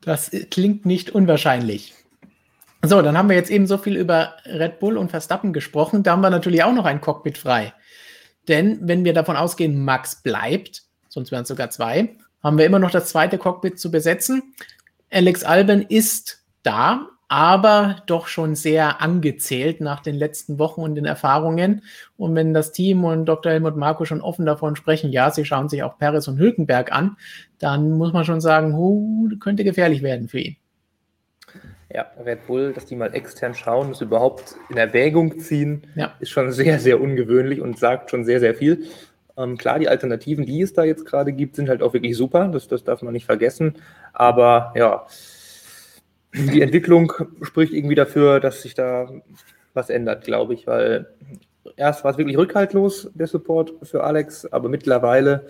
Das 0.00 0.30
klingt 0.50 0.86
nicht 0.86 1.10
unwahrscheinlich. 1.10 1.92
So, 2.82 3.02
dann 3.02 3.18
haben 3.18 3.28
wir 3.28 3.36
jetzt 3.36 3.50
eben 3.50 3.66
so 3.66 3.76
viel 3.76 3.96
über 3.96 4.36
Red 4.46 4.78
Bull 4.78 4.96
und 4.96 5.10
Verstappen 5.10 5.52
gesprochen. 5.52 6.04
Da 6.04 6.12
haben 6.12 6.22
wir 6.22 6.30
natürlich 6.30 6.62
auch 6.62 6.72
noch 6.72 6.86
ein 6.86 7.02
Cockpit 7.02 7.36
frei. 7.36 7.74
Denn 8.48 8.78
wenn 8.80 9.04
wir 9.04 9.12
davon 9.12 9.36
ausgehen, 9.36 9.84
Max 9.84 10.22
bleibt, 10.22 10.84
sonst 11.08 11.32
wären 11.32 11.42
es 11.42 11.48
sogar 11.48 11.68
zwei, 11.68 12.16
haben 12.42 12.56
wir 12.56 12.64
immer 12.64 12.78
noch 12.78 12.92
das 12.92 13.08
zweite 13.10 13.36
Cockpit 13.36 13.78
zu 13.78 13.90
besetzen. 13.90 14.54
Alex 15.10 15.44
Alben 15.44 15.82
ist 15.82 16.44
da, 16.62 17.08
aber 17.28 18.02
doch 18.06 18.28
schon 18.28 18.54
sehr 18.54 19.00
angezählt 19.00 19.80
nach 19.80 20.00
den 20.00 20.14
letzten 20.14 20.58
Wochen 20.58 20.82
und 20.82 20.94
den 20.94 21.04
Erfahrungen. 21.04 21.82
Und 22.16 22.34
wenn 22.34 22.54
das 22.54 22.72
Team 22.72 23.04
und 23.04 23.26
Dr. 23.26 23.52
Helmut 23.52 23.76
Marko 23.76 24.04
schon 24.04 24.20
offen 24.20 24.46
davon 24.46 24.76
sprechen, 24.76 25.10
ja, 25.10 25.30
sie 25.30 25.44
schauen 25.44 25.68
sich 25.68 25.82
auch 25.82 25.98
Paris 25.98 26.28
und 26.28 26.38
Hülkenberg 26.38 26.92
an, 26.92 27.16
dann 27.58 27.92
muss 27.92 28.12
man 28.12 28.24
schon 28.24 28.40
sagen, 28.40 28.76
huh, 28.76 29.28
könnte 29.40 29.64
gefährlich 29.64 30.02
werden 30.02 30.28
für 30.28 30.40
ihn. 30.40 30.56
Ja, 31.92 32.06
Red 32.24 32.46
Bull, 32.46 32.72
dass 32.72 32.86
die 32.86 32.96
mal 32.96 33.14
extern 33.14 33.54
schauen, 33.54 33.88
das 33.88 34.00
überhaupt 34.00 34.56
in 34.68 34.76
Erwägung 34.76 35.38
ziehen, 35.38 35.86
ja. 35.94 36.12
ist 36.20 36.30
schon 36.30 36.52
sehr, 36.52 36.78
sehr 36.78 37.00
ungewöhnlich 37.00 37.60
und 37.60 37.78
sagt 37.78 38.10
schon 38.10 38.24
sehr, 38.24 38.40
sehr 38.40 38.54
viel. 38.54 38.86
Ähm, 39.36 39.56
klar, 39.56 39.78
die 39.78 39.88
Alternativen, 39.88 40.46
die 40.46 40.62
es 40.62 40.72
da 40.72 40.84
jetzt 40.84 41.04
gerade 41.04 41.32
gibt, 41.32 41.56
sind 41.56 41.68
halt 41.68 41.82
auch 41.82 41.92
wirklich 41.92 42.16
super. 42.16 42.48
Das, 42.48 42.68
das 42.68 42.84
darf 42.84 43.02
man 43.02 43.12
nicht 43.12 43.26
vergessen. 43.26 43.74
Aber 44.12 44.72
ja, 44.74 45.06
die 46.36 46.62
Entwicklung 46.62 47.12
spricht 47.42 47.72
irgendwie 47.72 47.94
dafür, 47.94 48.40
dass 48.40 48.62
sich 48.62 48.74
da 48.74 49.10
was 49.74 49.90
ändert, 49.90 50.24
glaube 50.24 50.54
ich, 50.54 50.66
weil 50.66 51.06
erst 51.76 52.04
war 52.04 52.12
es 52.12 52.18
wirklich 52.18 52.38
rückhaltlos, 52.38 53.10
der 53.14 53.26
Support 53.26 53.74
für 53.82 54.04
Alex, 54.04 54.46
aber 54.52 54.68
mittlerweile 54.68 55.46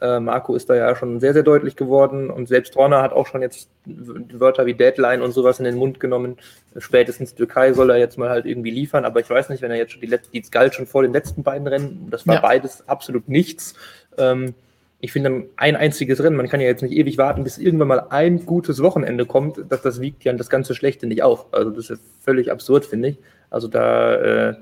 äh, 0.00 0.20
Marco 0.20 0.54
ist 0.54 0.70
da 0.70 0.76
ja 0.76 0.94
schon 0.94 1.20
sehr, 1.20 1.32
sehr 1.32 1.42
deutlich 1.42 1.76
geworden 1.76 2.30
und 2.30 2.48
selbst 2.48 2.76
Horner 2.76 3.02
hat 3.02 3.12
auch 3.12 3.26
schon 3.26 3.42
jetzt 3.42 3.68
Wörter 3.84 4.66
wie 4.66 4.74
Deadline 4.74 5.20
und 5.22 5.32
sowas 5.32 5.58
in 5.58 5.64
den 5.64 5.76
Mund 5.76 5.98
genommen. 5.98 6.36
Spätestens 6.76 7.34
Türkei 7.34 7.72
soll 7.72 7.90
er 7.90 7.98
jetzt 7.98 8.16
mal 8.16 8.30
halt 8.30 8.46
irgendwie 8.46 8.70
liefern, 8.70 9.04
aber 9.04 9.20
ich 9.20 9.28
weiß 9.28 9.48
nicht, 9.48 9.62
wenn 9.62 9.70
er 9.70 9.78
jetzt 9.78 9.92
schon 9.92 10.00
die 10.00 10.06
letzten, 10.06 10.32
die 10.32 10.42
galt 10.42 10.74
schon 10.74 10.86
vor 10.86 11.02
den 11.02 11.12
letzten 11.12 11.42
beiden 11.42 11.66
Rennen, 11.66 12.08
das 12.10 12.26
war 12.26 12.36
ja. 12.36 12.40
beides 12.40 12.88
absolut 12.88 13.28
nichts. 13.28 13.74
Ähm, 14.16 14.54
ich 15.00 15.12
finde 15.12 15.46
ein 15.56 15.76
einziges 15.76 16.22
Rennen, 16.22 16.36
man 16.36 16.48
kann 16.48 16.60
ja 16.60 16.66
jetzt 16.66 16.82
nicht 16.82 16.92
ewig 16.92 17.16
warten, 17.16 17.42
bis 17.42 17.58
irgendwann 17.58 17.88
mal 17.88 18.06
ein 18.10 18.44
gutes 18.44 18.82
Wochenende 18.82 19.24
kommt, 19.24 19.58
dass 19.70 19.82
das 19.82 20.00
wiegt 20.00 20.24
ja 20.24 20.32
das 20.32 20.50
ganze 20.50 20.74
Schlechte 20.74 21.06
nicht 21.06 21.22
auf. 21.22 21.46
Also 21.52 21.70
das 21.70 21.90
ist 21.90 22.02
völlig 22.20 22.52
absurd, 22.52 22.84
finde 22.84 23.10
ich. 23.10 23.18
Also 23.48 23.66
da 23.68 24.14
äh, 24.14 24.54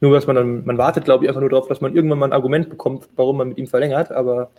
nur 0.00 0.12
was 0.12 0.26
man 0.26 0.36
dann, 0.36 0.64
man 0.64 0.78
wartet, 0.78 1.04
glaube 1.04 1.24
ich, 1.24 1.28
einfach 1.28 1.40
nur 1.40 1.50
darauf, 1.50 1.68
dass 1.68 1.80
man 1.80 1.94
irgendwann 1.94 2.18
mal 2.18 2.28
ein 2.28 2.32
Argument 2.32 2.70
bekommt, 2.70 3.08
warum 3.16 3.36
man 3.36 3.48
mit 3.48 3.58
ihm 3.58 3.66
verlängert, 3.66 4.10
aber 4.10 4.50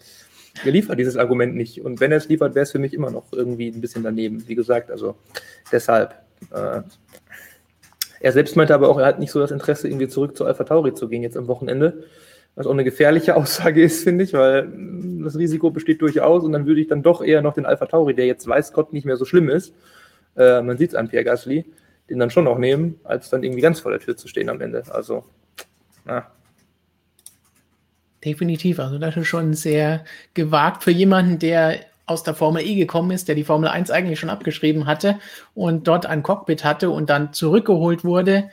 er 0.63 0.71
liefert 0.71 0.99
dieses 0.99 1.17
Argument 1.17 1.55
nicht. 1.55 1.81
Und 1.83 1.99
wenn 1.99 2.11
er 2.11 2.17
es 2.17 2.29
liefert, 2.29 2.55
wäre 2.55 2.63
es 2.63 2.71
für 2.71 2.79
mich 2.79 2.93
immer 2.93 3.09
noch 3.09 3.31
irgendwie 3.31 3.69
ein 3.69 3.81
bisschen 3.81 4.03
daneben. 4.03 4.47
Wie 4.47 4.55
gesagt, 4.55 4.91
also 4.91 5.15
deshalb. 5.71 6.13
Äh, 6.51 6.81
er 8.19 8.31
selbst 8.31 8.55
meinte 8.55 8.75
aber 8.75 8.87
auch, 8.89 8.99
er 8.99 9.07
hat 9.07 9.19
nicht 9.19 9.31
so 9.31 9.39
das 9.39 9.49
Interesse, 9.49 9.87
irgendwie 9.87 10.07
zurück 10.07 10.37
zu 10.37 10.45
Alpha 10.45 10.63
Tauri 10.63 10.93
zu 10.93 11.07
gehen 11.07 11.23
jetzt 11.23 11.37
am 11.37 11.47
Wochenende. 11.47 12.03
Was 12.55 12.67
auch 12.67 12.71
eine 12.71 12.83
gefährliche 12.83 13.35
Aussage 13.37 13.81
ist, 13.81 14.03
finde 14.03 14.23
ich, 14.23 14.33
weil 14.33 14.71
das 15.23 15.37
Risiko 15.37 15.71
besteht 15.71 16.01
durchaus 16.01 16.43
und 16.43 16.51
dann 16.51 16.65
würde 16.65 16.81
ich 16.81 16.87
dann 16.87 17.03
doch 17.03 17.23
eher 17.23 17.41
noch 17.41 17.53
den 17.53 17.65
Alpha 17.65 17.85
Tauri, 17.85 18.13
der 18.13 18.25
jetzt 18.25 18.47
weiß 18.47 18.73
Gott 18.73 18.93
nicht 18.93 19.05
mehr 19.05 19.17
so 19.17 19.25
schlimm 19.25 19.49
ist, 19.49 19.73
äh, 20.35 20.61
man 20.61 20.77
sieht 20.77 20.89
es 20.89 20.95
an 20.95 21.09
Pierre 21.09 21.25
Gasly, 21.25 21.65
den 22.09 22.19
dann 22.19 22.29
schon 22.29 22.45
noch 22.45 22.57
nehmen, 22.57 22.99
als 23.03 23.29
dann 23.29 23.43
irgendwie 23.43 23.61
ganz 23.61 23.79
vor 23.79 23.91
der 23.91 23.99
Tür 23.99 24.17
zu 24.17 24.27
stehen 24.27 24.49
am 24.49 24.61
Ende. 24.61 24.83
Also, 24.89 25.23
ja. 26.07 26.31
Definitiv. 28.23 28.79
Also, 28.79 28.99
das 28.99 29.17
ist 29.17 29.27
schon 29.27 29.53
sehr 29.53 30.03
gewagt 30.33 30.83
für 30.83 30.91
jemanden, 30.91 31.39
der 31.39 31.79
aus 32.05 32.23
der 32.23 32.35
Formel 32.35 32.63
E 32.63 32.75
gekommen 32.75 33.11
ist, 33.11 33.27
der 33.27 33.35
die 33.35 33.43
Formel 33.43 33.69
1 33.69 33.89
eigentlich 33.89 34.19
schon 34.19 34.29
abgeschrieben 34.29 34.85
hatte 34.85 35.19
und 35.53 35.87
dort 35.87 36.05
ein 36.05 36.23
Cockpit 36.23 36.63
hatte 36.63 36.89
und 36.89 37.09
dann 37.09 37.33
zurückgeholt 37.33 38.03
wurde 38.03 38.49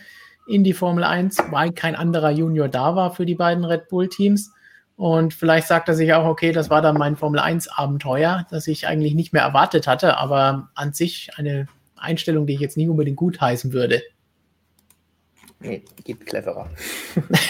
in 0.49 0.65
die 0.65 0.73
Formel 0.73 1.05
1, 1.05 1.39
weil 1.51 1.73
kein 1.73 1.95
anderer 1.95 2.31
Junior 2.31 2.69
da 2.69 2.97
war 2.97 3.15
für 3.15 3.27
die 3.27 3.35
beiden 3.35 3.65
Red 3.65 3.89
Bull-Teams. 3.89 4.53
Und 4.97 5.35
vielleicht 5.35 5.69
sagt 5.69 5.89
er 5.89 5.95
sich 5.95 6.13
auch, 6.13 6.27
okay, 6.27 6.51
das 6.51 6.71
war 6.71 6.83
dann 6.83 6.97
mein 6.97 7.17
Formel 7.17 7.39
1-Abenteuer, 7.39 8.47
das 8.51 8.67
ich 8.67 8.87
eigentlich 8.89 9.15
nicht 9.15 9.33
mehr 9.33 9.43
erwartet 9.43 9.87
hatte, 9.87 10.17
aber 10.17 10.71
an 10.75 10.93
sich 10.93 11.31
eine 11.37 11.69
Einstellung, 11.97 12.47
die 12.47 12.55
ich 12.55 12.61
jetzt 12.61 12.77
nicht 12.77 12.89
unbedingt 12.89 13.17
gut 13.17 13.41
heißen 13.41 13.73
würde. 13.73 14.03
Nee, 15.61 15.85
gibt 16.05 16.27
cleverer. 16.27 16.69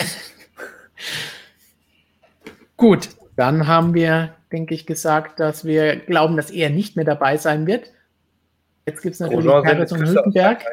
Gut, 2.77 3.09
dann 3.37 3.67
haben 3.67 3.95
wir, 3.95 4.35
denke 4.53 4.75
ich, 4.75 4.87
gesagt, 4.87 5.41
dass 5.41 5.65
wir 5.65 5.97
glauben, 5.97 6.37
dass 6.37 6.51
er 6.51 6.71
nicht 6.71 6.97
mehr 6.97 7.05
dabei 7.05 7.37
sein 7.37 7.67
wird. 7.67 7.93
Jetzt 8.87 9.03
gibt 9.03 9.15
es 9.15 9.21
natürlich 9.21 9.47
Perez 9.47 9.93
und 9.93 10.07
Hülkenberg. 10.07 10.63
In 10.63 10.67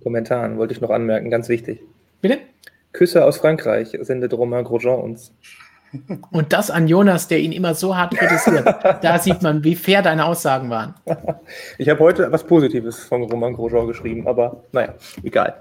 Kommentaren 0.00 0.58
wollte 0.58 0.74
ich 0.74 0.80
noch 0.80 0.90
anmerken, 0.90 1.30
ganz 1.30 1.48
wichtig. 1.48 1.82
Bitte? 2.20 2.38
Küsse 2.92 3.24
aus 3.24 3.38
Frankreich 3.38 3.96
sendet 4.00 4.32
Romain 4.32 4.64
Grosjean 4.64 5.00
uns. 5.00 5.32
Und 6.30 6.52
das 6.52 6.70
an 6.70 6.88
Jonas, 6.88 7.28
der 7.28 7.38
ihn 7.38 7.52
immer 7.52 7.74
so 7.74 7.96
hart 7.96 8.14
kritisiert. 8.16 8.66
da 9.02 9.18
sieht 9.18 9.42
man, 9.42 9.64
wie 9.64 9.74
fair 9.74 10.02
deine 10.02 10.24
Aussagen 10.24 10.70
waren. 10.70 10.94
Ich 11.78 11.88
habe 11.88 12.00
heute 12.00 12.30
was 12.30 12.44
Positives 12.44 13.04
von 13.04 13.22
Roman 13.22 13.54
Grosjean 13.54 13.86
geschrieben, 13.86 14.26
aber 14.26 14.64
naja, 14.72 14.94
egal. 15.22 15.60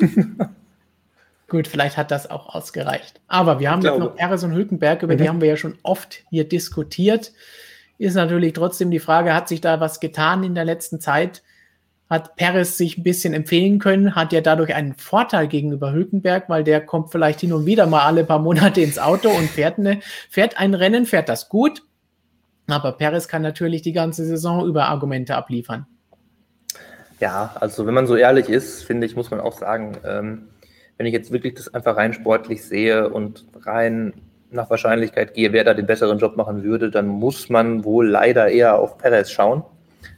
Gut, 1.48 1.66
vielleicht 1.66 1.96
hat 1.96 2.10
das 2.10 2.30
auch 2.30 2.54
ausgereicht. 2.54 3.20
Aber 3.26 3.58
wir 3.58 3.70
haben 3.70 3.82
jetzt 3.82 3.98
noch 3.98 4.16
Eres 4.16 4.44
und 4.44 4.54
Hülkenberg, 4.54 5.02
über 5.02 5.14
mhm. 5.14 5.18
die 5.18 5.28
haben 5.28 5.40
wir 5.40 5.48
ja 5.48 5.56
schon 5.56 5.76
oft 5.82 6.22
hier 6.30 6.48
diskutiert. 6.48 7.32
Ist 7.98 8.14
natürlich 8.14 8.52
trotzdem 8.52 8.90
die 8.90 9.00
Frage, 9.00 9.34
hat 9.34 9.48
sich 9.48 9.60
da 9.60 9.80
was 9.80 10.00
getan 10.00 10.44
in 10.44 10.54
der 10.54 10.64
letzten 10.64 11.00
Zeit? 11.00 11.42
Hat 12.10 12.34
Perez 12.34 12.76
sich 12.76 12.98
ein 12.98 13.04
bisschen 13.04 13.32
empfehlen 13.32 13.78
können, 13.78 14.16
hat 14.16 14.32
ja 14.32 14.40
dadurch 14.40 14.74
einen 14.74 14.94
Vorteil 14.94 15.46
gegenüber 15.46 15.92
Hülkenberg, 15.92 16.48
weil 16.48 16.64
der 16.64 16.84
kommt 16.84 17.12
vielleicht 17.12 17.40
hin 17.40 17.52
und 17.52 17.66
wieder 17.66 17.86
mal 17.86 18.02
alle 18.02 18.24
paar 18.24 18.40
Monate 18.40 18.80
ins 18.80 18.98
Auto 18.98 19.30
und 19.30 19.48
fährt, 19.48 19.78
eine, 19.78 20.00
fährt 20.28 20.58
ein 20.58 20.74
Rennen, 20.74 21.06
fährt 21.06 21.28
das 21.28 21.48
gut. 21.48 21.84
Aber 22.66 22.92
Perez 22.92 23.28
kann 23.28 23.42
natürlich 23.42 23.82
die 23.82 23.92
ganze 23.92 24.24
Saison 24.24 24.66
über 24.66 24.86
Argumente 24.86 25.36
abliefern. 25.36 25.86
Ja, 27.20 27.54
also 27.60 27.86
wenn 27.86 27.94
man 27.94 28.06
so 28.06 28.16
ehrlich 28.16 28.48
ist, 28.48 28.82
finde 28.82 29.06
ich, 29.06 29.14
muss 29.14 29.30
man 29.30 29.40
auch 29.40 29.56
sagen, 29.56 29.96
ähm, 30.04 30.48
wenn 30.96 31.06
ich 31.06 31.12
jetzt 31.12 31.30
wirklich 31.30 31.54
das 31.54 31.72
einfach 31.72 31.96
rein 31.96 32.12
sportlich 32.12 32.64
sehe 32.64 33.08
und 33.08 33.46
rein 33.62 34.14
nach 34.50 34.68
Wahrscheinlichkeit 34.68 35.34
gehe, 35.34 35.52
wer 35.52 35.62
da 35.62 35.74
den 35.74 35.86
besseren 35.86 36.18
Job 36.18 36.36
machen 36.36 36.64
würde, 36.64 36.90
dann 36.90 37.06
muss 37.06 37.48
man 37.50 37.84
wohl 37.84 38.08
leider 38.08 38.48
eher 38.48 38.78
auf 38.78 38.98
Perez 38.98 39.30
schauen, 39.30 39.62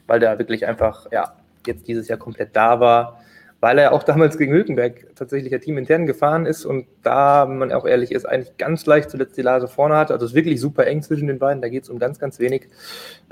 weil 0.07 0.19
der 0.19 0.39
wirklich 0.39 0.65
einfach, 0.65 1.07
ja, 1.11 1.33
jetzt 1.67 1.87
dieses 1.87 2.07
Jahr 2.07 2.17
komplett 2.17 2.55
da 2.55 2.79
war, 2.79 3.19
weil 3.59 3.77
er 3.77 3.93
auch 3.93 4.03
damals 4.03 4.37
gegen 4.37 4.53
Hülkenberg 4.53 5.15
tatsächlich 5.15 5.51
ja 5.51 5.59
teamintern 5.59 6.05
gefahren 6.05 6.45
ist 6.45 6.65
und 6.65 6.87
da, 7.01 7.47
wenn 7.47 7.57
man 7.57 7.71
auch 7.71 7.85
ehrlich 7.85 8.11
ist, 8.11 8.25
eigentlich 8.25 8.57
ganz 8.57 8.85
leicht 8.85 9.09
zuletzt 9.09 9.37
die 9.37 9.41
Lase 9.41 9.67
vorne 9.67 9.95
hatte. 9.95 10.13
Also 10.13 10.25
es 10.25 10.31
ist 10.31 10.35
wirklich 10.35 10.59
super 10.59 10.85
eng 10.85 11.01
zwischen 11.01 11.27
den 11.27 11.39
beiden, 11.39 11.61
da 11.61 11.69
geht 11.69 11.83
es 11.83 11.89
um 11.89 11.99
ganz, 11.99 12.19
ganz 12.19 12.39
wenig. 12.39 12.67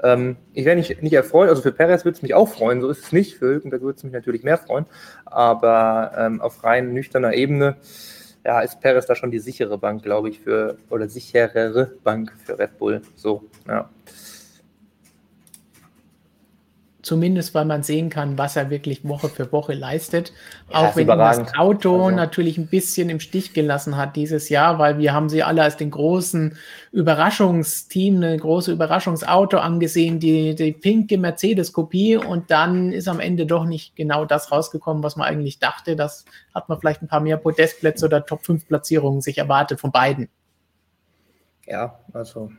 Ähm, 0.04 0.38
ich 0.54 0.66
wäre 0.66 0.76
nicht, 0.76 1.02
nicht 1.04 1.14
erfreut, 1.14 1.50
also 1.50 1.62
für 1.62 1.72
Perez 1.72 2.06
würde 2.06 2.16
es 2.16 2.22
mich 2.22 2.34
auch 2.34 2.48
freuen, 2.48 2.82
so 2.82 2.90
ist 2.90 3.06
es 3.06 3.12
nicht. 3.12 3.38
Für 3.38 3.48
Hülkenberg 3.48 3.82
würde 3.82 3.98
es 3.98 4.04
mich 4.04 4.14
natürlich 4.14 4.44
mehr 4.44 4.58
freuen, 4.58 4.86
aber 5.26 6.12
ähm, 6.18 6.42
auf 6.42 6.64
rein 6.64 6.94
nüchterner 6.94 7.34
Ebene 7.34 7.76
ja, 8.46 8.62
ist 8.62 8.80
Perez 8.82 9.06
da 9.06 9.16
schon 9.16 9.32
die 9.32 9.40
sichere 9.40 9.78
Bank, 9.78 10.04
glaube 10.04 10.30
ich, 10.30 10.40
für, 10.40 10.78
oder 10.90 11.08
sicherere 11.08 11.92
Bank 12.04 12.34
für 12.44 12.58
Red 12.58 12.78
Bull. 12.78 13.02
So, 13.16 13.44
ja. 13.68 13.90
Zumindest 17.02 17.54
weil 17.54 17.66
man 17.66 17.84
sehen 17.84 18.10
kann, 18.10 18.38
was 18.38 18.56
er 18.56 18.70
wirklich 18.70 19.08
Woche 19.08 19.30
für 19.30 19.52
Woche 19.52 19.74
leistet. 19.74 20.34
Ja, 20.70 20.78
auch 20.78 20.96
wenn 20.96 21.08
das 21.08 21.56
Auto 21.58 22.06
also. 22.06 22.16
natürlich 22.16 22.58
ein 22.58 22.68
bisschen 22.68 23.10
im 23.10 23.20
Stich 23.20 23.54
gelassen 23.54 23.98
hat 23.98 24.16
dieses 24.16 24.50
Jahr, 24.50 24.80
weil 24.80 24.98
wir 25.00 25.14
haben 25.14 25.30
sie 25.30 25.44
alle 25.44 25.64
als 25.64 25.78
den 25.78 25.92
großen 25.92 26.58
Überraschungsteam, 26.92 28.18
eine 28.18 28.38
große 28.38 28.72
Überraschungsauto 28.72 29.58
angesehen, 29.58 30.20
die, 30.20 30.56
die 30.56 30.74
pinke 30.74 31.18
Mercedes-Kopie 31.18 32.18
und 32.18 32.52
dann 32.52 32.92
ist 32.92 33.08
am 33.08 33.20
Ende 33.20 33.46
doch 33.46 33.66
nicht 33.66 33.96
genau 33.96 34.26
das 34.26 34.52
rausgekommen, 34.52 35.04
was 35.04 35.16
man 35.16 35.28
eigentlich 35.28 35.60
dachte. 35.60 35.96
Das 35.96 36.26
hat 36.54 36.70
man 36.70 36.80
vielleicht 36.80 37.02
ein 37.02 37.08
paar 37.08 37.22
mehr 37.22 37.38
Podestplätze 37.38 38.06
oder 38.06 38.26
Top-5-Platzierungen 38.26 39.22
sich 39.22 39.38
erwartet 39.38 39.80
von 39.80 39.92
beiden. 39.92 40.30
Ja, 41.66 42.00
also 42.14 42.52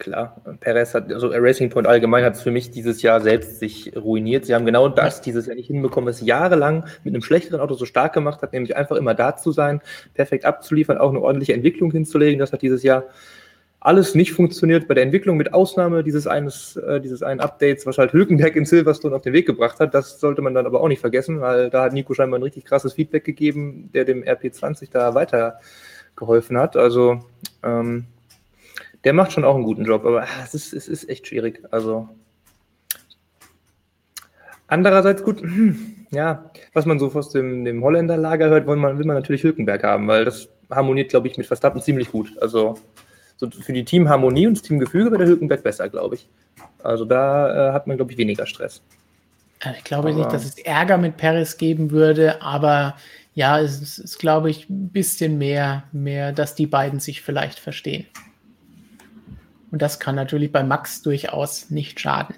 Klar, 0.00 0.40
Perez 0.60 0.94
hat, 0.94 1.12
also 1.12 1.28
Racing 1.28 1.68
Point 1.68 1.86
allgemein 1.86 2.24
hat 2.24 2.34
es 2.34 2.40
für 2.40 2.50
mich 2.50 2.70
dieses 2.70 3.02
Jahr 3.02 3.20
selbst 3.20 3.58
sich 3.58 3.92
ruiniert. 3.94 4.46
Sie 4.46 4.54
haben 4.54 4.64
genau 4.64 4.88
das 4.88 5.20
dieses 5.20 5.44
Jahr 5.44 5.56
nicht 5.56 5.66
hinbekommen, 5.66 6.08
was 6.08 6.22
jahrelang 6.22 6.86
mit 7.04 7.12
einem 7.12 7.20
schlechteren 7.20 7.60
Auto 7.60 7.74
so 7.74 7.84
stark 7.84 8.14
gemacht 8.14 8.40
hat, 8.40 8.54
nämlich 8.54 8.74
einfach 8.78 8.96
immer 8.96 9.12
da 9.12 9.36
zu 9.36 9.52
sein, 9.52 9.82
perfekt 10.14 10.46
abzuliefern, 10.46 10.96
auch 10.96 11.10
eine 11.10 11.20
ordentliche 11.20 11.52
Entwicklung 11.52 11.92
hinzulegen. 11.92 12.38
Das 12.38 12.50
hat 12.50 12.62
dieses 12.62 12.82
Jahr 12.82 13.04
alles 13.78 14.14
nicht 14.14 14.32
funktioniert 14.32 14.88
bei 14.88 14.94
der 14.94 15.04
Entwicklung, 15.04 15.36
mit 15.36 15.52
Ausnahme 15.52 16.02
dieses 16.02 16.26
eines, 16.26 16.76
äh, 16.76 16.98
dieses 17.02 17.22
einen 17.22 17.40
Updates, 17.40 17.84
was 17.84 17.98
halt 17.98 18.14
Hülkenberg 18.14 18.56
in 18.56 18.64
Silverstone 18.64 19.14
auf 19.14 19.22
den 19.22 19.34
Weg 19.34 19.44
gebracht 19.44 19.80
hat. 19.80 19.92
Das 19.92 20.18
sollte 20.18 20.40
man 20.40 20.54
dann 20.54 20.64
aber 20.64 20.80
auch 20.80 20.88
nicht 20.88 21.00
vergessen, 21.00 21.42
weil 21.42 21.68
da 21.68 21.82
hat 21.82 21.92
Nico 21.92 22.14
scheinbar 22.14 22.38
ein 22.38 22.42
richtig 22.42 22.64
krasses 22.64 22.94
Feedback 22.94 23.24
gegeben, 23.24 23.90
der 23.92 24.06
dem 24.06 24.22
RP20 24.24 24.88
da 24.90 25.14
weitergeholfen 25.14 26.56
hat. 26.56 26.78
Also 26.78 27.20
ähm, 27.62 28.06
der 29.04 29.12
macht 29.12 29.32
schon 29.32 29.44
auch 29.44 29.54
einen 29.54 29.64
guten 29.64 29.84
Job, 29.84 30.04
aber 30.04 30.26
es 30.44 30.54
ist, 30.54 30.72
es 30.72 30.88
ist 30.88 31.08
echt 31.08 31.26
schwierig. 31.26 31.62
Also 31.70 32.08
andererseits 34.66 35.22
gut, 35.22 35.40
hm, 35.40 36.06
ja, 36.10 36.50
was 36.72 36.86
man 36.86 36.98
so 36.98 37.12
aus 37.12 37.30
dem, 37.30 37.64
dem 37.64 37.82
Holländer 37.82 38.16
Lager 38.16 38.48
hört, 38.48 38.66
will 38.66 38.76
man, 38.76 38.98
will 38.98 39.06
man 39.06 39.16
natürlich 39.16 39.42
Hülkenberg 39.42 39.82
haben, 39.82 40.08
weil 40.08 40.24
das 40.24 40.48
harmoniert, 40.70 41.10
glaube 41.10 41.28
ich, 41.28 41.38
mit 41.38 41.46
Verstappen 41.46 41.80
ziemlich 41.80 42.10
gut. 42.10 42.32
Also 42.40 42.78
so 43.36 43.50
für 43.50 43.72
die 43.72 43.84
Teamharmonie 43.84 44.46
und 44.46 44.58
das 44.58 44.62
Teamgefüge 44.62 45.06
wäre 45.06 45.18
der 45.18 45.28
Hülkenberg 45.28 45.62
besser, 45.62 45.88
glaube 45.88 46.16
ich. 46.16 46.28
Also 46.82 47.04
da 47.04 47.70
äh, 47.70 47.72
hat 47.72 47.86
man, 47.86 47.96
glaube 47.96 48.12
ich, 48.12 48.18
weniger 48.18 48.46
Stress. 48.46 48.82
Ich 49.76 49.84
glaube 49.84 50.08
aber 50.08 50.18
nicht, 50.18 50.32
dass 50.32 50.44
es 50.44 50.58
Ärger 50.58 50.98
mit 50.98 51.16
Paris 51.16 51.58
geben 51.58 51.90
würde, 51.90 52.40
aber 52.40 52.96
ja, 53.34 53.60
es 53.60 53.80
ist, 53.80 53.98
ist 53.98 54.18
glaube 54.18 54.50
ich, 54.50 54.68
ein 54.70 54.88
bisschen 54.88 55.38
mehr, 55.38 55.84
mehr, 55.92 56.32
dass 56.32 56.54
die 56.54 56.66
beiden 56.66 56.98
sich 56.98 57.22
vielleicht 57.22 57.58
verstehen. 57.58 58.06
Und 59.70 59.82
das 59.82 60.00
kann 60.00 60.14
natürlich 60.14 60.52
bei 60.52 60.62
Max 60.62 61.02
durchaus 61.02 61.70
nicht 61.70 62.00
schaden. 62.00 62.34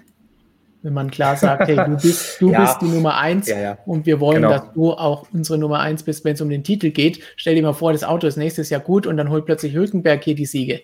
Wenn 0.83 0.93
man 0.93 1.09
klar 1.09 1.37
sagt, 1.37 1.67
hey, 1.67 1.77
du 1.77 1.95
bist, 1.95 2.41
du 2.41 2.51
ja. 2.51 2.61
bist 2.61 2.81
die 2.81 2.87
Nummer 2.93 3.17
eins 3.17 3.47
ja, 3.47 3.59
ja. 3.59 3.77
und 3.85 4.05
wir 4.05 4.19
wollen, 4.19 4.41
genau. 4.41 4.49
dass 4.49 4.73
du 4.73 4.91
auch 4.91 5.25
unsere 5.31 5.57
Nummer 5.57 5.79
eins 5.79 6.03
bist, 6.03 6.25
wenn 6.25 6.33
es 6.33 6.41
um 6.41 6.49
den 6.49 6.63
Titel 6.63 6.91
geht. 6.91 7.21
Stell 7.37 7.55
dir 7.55 7.63
mal 7.63 7.73
vor, 7.73 7.93
das 7.93 8.03
Auto 8.03 8.27
ist 8.27 8.35
nächstes 8.35 8.69
Jahr 8.69 8.81
gut 8.81 9.07
und 9.07 9.15
dann 9.15 9.29
holt 9.29 9.45
plötzlich 9.45 9.73
Hülkenberg 9.73 10.23
hier 10.23 10.35
die 10.35 10.45
Siege. 10.45 10.81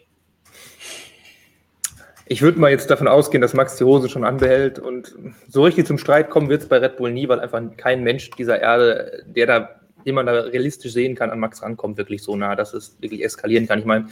Ich 2.31 2.41
würde 2.41 2.59
mal 2.59 2.71
jetzt 2.71 2.89
davon 2.89 3.07
ausgehen, 3.07 3.41
dass 3.41 3.53
Max 3.53 3.75
die 3.75 3.83
Hose 3.83 4.07
schon 4.07 4.23
anbehält 4.23 4.79
und 4.79 5.15
so 5.47 5.63
richtig 5.63 5.88
zum 5.88 5.97
Streit 5.97 6.29
kommen 6.29 6.47
wird 6.47 6.62
es 6.62 6.69
bei 6.69 6.77
Red 6.77 6.97
Bull 6.97 7.12
nie, 7.12 7.27
weil 7.27 7.39
einfach 7.39 7.62
kein 7.75 8.03
Mensch 8.03 8.29
dieser 8.31 8.62
Erde, 8.62 9.23
der 9.25 9.47
da, 9.47 9.69
den 10.05 10.15
man 10.15 10.27
da 10.27 10.33
realistisch 10.33 10.93
sehen 10.93 11.15
kann, 11.15 11.31
an 11.31 11.39
Max 11.39 11.62
rankommt, 11.62 11.97
wirklich 11.97 12.21
so 12.21 12.35
nah, 12.35 12.55
dass 12.55 12.73
es 12.73 12.95
wirklich 13.01 13.25
eskalieren 13.25 13.67
kann. 13.67 13.79
Ich 13.79 13.85
meine, 13.85 14.05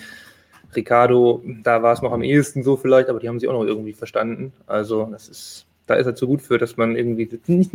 Ricardo, 0.75 1.43
da 1.63 1.81
war 1.81 1.93
es 1.93 2.01
noch 2.01 2.11
am 2.11 2.23
ehesten 2.23 2.63
so 2.63 2.77
vielleicht, 2.77 3.09
aber 3.09 3.19
die 3.19 3.29
haben 3.29 3.39
sich 3.39 3.49
auch 3.49 3.53
noch 3.53 3.65
irgendwie 3.65 3.93
verstanden. 3.93 4.53
Also 4.65 5.07
das 5.11 5.29
ist, 5.29 5.65
da 5.85 5.95
ist 5.95 6.05
er 6.05 6.15
zu 6.15 6.27
gut 6.27 6.41
für, 6.41 6.57
dass 6.57 6.77
man 6.77 6.95
irgendwie 6.95 7.29
nicht, 7.47 7.71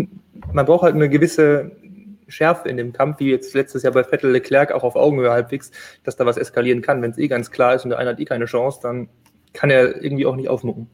man 0.53 0.67
braucht 0.67 0.83
halt 0.83 0.95
eine 0.95 1.09
gewisse 1.09 1.73
Schärfe 2.29 2.69
in 2.69 2.77
dem 2.77 2.93
Kampf, 2.93 3.21
wie 3.21 3.31
jetzt 3.31 3.55
letztes 3.55 3.83
Jahr 3.83 3.93
bei 3.93 4.05
Vettel 4.05 4.31
Leclerc 4.31 4.73
auch 4.73 4.83
auf 4.83 4.97
Augenhöhe 4.97 5.31
halbwegs, 5.31 5.71
dass 6.05 6.17
da 6.17 6.27
was 6.27 6.37
eskalieren 6.37 6.83
kann. 6.83 7.03
Wenn 7.03 7.11
es 7.11 7.19
eh 7.19 7.29
ganz 7.29 7.51
klar 7.51 7.75
ist 7.75 7.85
und 7.85 7.91
der 7.91 7.99
eine 7.99 8.11
hat 8.11 8.21
eh 8.21 8.25
keine 8.25 8.47
Chance, 8.47 8.81
dann 8.83 9.09
kann 9.53 9.71
er 9.71 10.03
irgendwie 10.03 10.27
auch 10.27 10.37
nicht 10.37 10.49
aufmucken. 10.49 10.89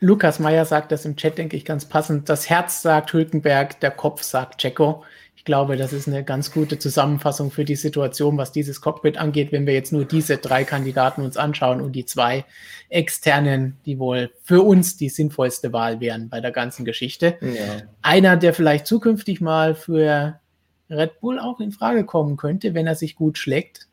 Lukas 0.00 0.38
Meyer 0.38 0.64
sagt 0.64 0.92
das 0.92 1.04
im 1.04 1.16
Chat, 1.16 1.38
denke 1.38 1.56
ich, 1.56 1.64
ganz 1.64 1.86
passend. 1.86 2.28
Das 2.28 2.50
Herz 2.50 2.82
sagt 2.82 3.12
Hülkenberg, 3.12 3.80
der 3.80 3.90
Kopf 3.90 4.22
sagt 4.22 4.60
Checo. 4.60 5.02
Ich 5.36 5.44
glaube, 5.44 5.76
das 5.76 5.92
ist 5.92 6.08
eine 6.08 6.24
ganz 6.24 6.52
gute 6.52 6.78
Zusammenfassung 6.78 7.50
für 7.50 7.64
die 7.64 7.76
Situation, 7.76 8.38
was 8.38 8.52
dieses 8.52 8.80
Cockpit 8.80 9.18
angeht, 9.18 9.52
wenn 9.52 9.66
wir 9.66 9.74
jetzt 9.74 9.92
nur 9.92 10.04
diese 10.04 10.38
drei 10.38 10.64
Kandidaten 10.64 11.22
uns 11.22 11.36
anschauen 11.36 11.80
und 11.80 11.92
die 11.92 12.06
zwei 12.06 12.44
externen, 12.88 13.76
die 13.84 13.98
wohl 13.98 14.30
für 14.42 14.62
uns 14.62 14.96
die 14.96 15.08
sinnvollste 15.08 15.72
Wahl 15.72 16.00
wären 16.00 16.28
bei 16.30 16.40
der 16.40 16.50
ganzen 16.50 16.84
Geschichte. 16.84 17.36
Ja. 17.40 17.82
Einer, 18.00 18.36
der 18.36 18.54
vielleicht 18.54 18.86
zukünftig 18.86 19.40
mal 19.40 19.74
für 19.74 20.40
Red 20.88 21.20
Bull 21.20 21.38
auch 21.38 21.60
in 21.60 21.72
Frage 21.72 22.04
kommen 22.04 22.36
könnte, 22.36 22.74
wenn 22.74 22.86
er 22.86 22.94
sich 22.94 23.14
gut 23.14 23.36
schlägt 23.36 23.88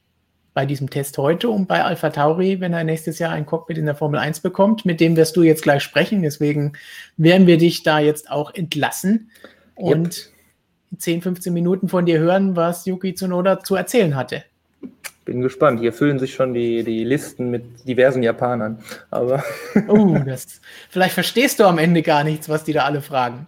bei 0.53 0.65
diesem 0.65 0.89
Test 0.89 1.17
heute 1.17 1.49
und 1.49 1.67
bei 1.67 1.83
Alpha 1.83 2.09
Tauri, 2.09 2.59
wenn 2.59 2.73
er 2.73 2.83
nächstes 2.83 3.19
Jahr 3.19 3.31
ein 3.31 3.45
Cockpit 3.45 3.77
in 3.77 3.85
der 3.85 3.95
Formel 3.95 4.19
1 4.19 4.41
bekommt. 4.41 4.85
Mit 4.85 4.99
dem 4.99 5.15
wirst 5.15 5.37
du 5.37 5.43
jetzt 5.43 5.63
gleich 5.63 5.81
sprechen. 5.81 6.21
Deswegen 6.21 6.73
werden 7.17 7.47
wir 7.47 7.57
dich 7.57 7.83
da 7.83 7.99
jetzt 7.99 8.29
auch 8.29 8.53
entlassen. 8.53 9.31
Und 9.75 10.30
10, 10.97 11.21
15 11.21 11.53
Minuten 11.53 11.87
von 11.87 12.05
dir 12.05 12.19
hören, 12.19 12.55
was 12.55 12.85
Yuki 12.85 13.13
Tsunoda 13.13 13.59
zu 13.59 13.75
erzählen 13.75 14.15
hatte. 14.15 14.43
Bin 15.25 15.41
gespannt. 15.41 15.79
Hier 15.79 15.93
füllen 15.93 16.19
sich 16.19 16.33
schon 16.33 16.53
die, 16.53 16.83
die 16.83 17.03
Listen 17.03 17.51
mit 17.51 17.87
diversen 17.87 18.23
Japanern. 18.23 18.79
Aber 19.11 19.43
oh, 19.87 20.17
das, 20.25 20.61
vielleicht 20.89 21.13
verstehst 21.13 21.59
du 21.59 21.65
am 21.65 21.77
Ende 21.77 22.01
gar 22.01 22.23
nichts, 22.23 22.49
was 22.49 22.63
die 22.63 22.73
da 22.73 22.83
alle 22.83 23.01
fragen. 23.01 23.47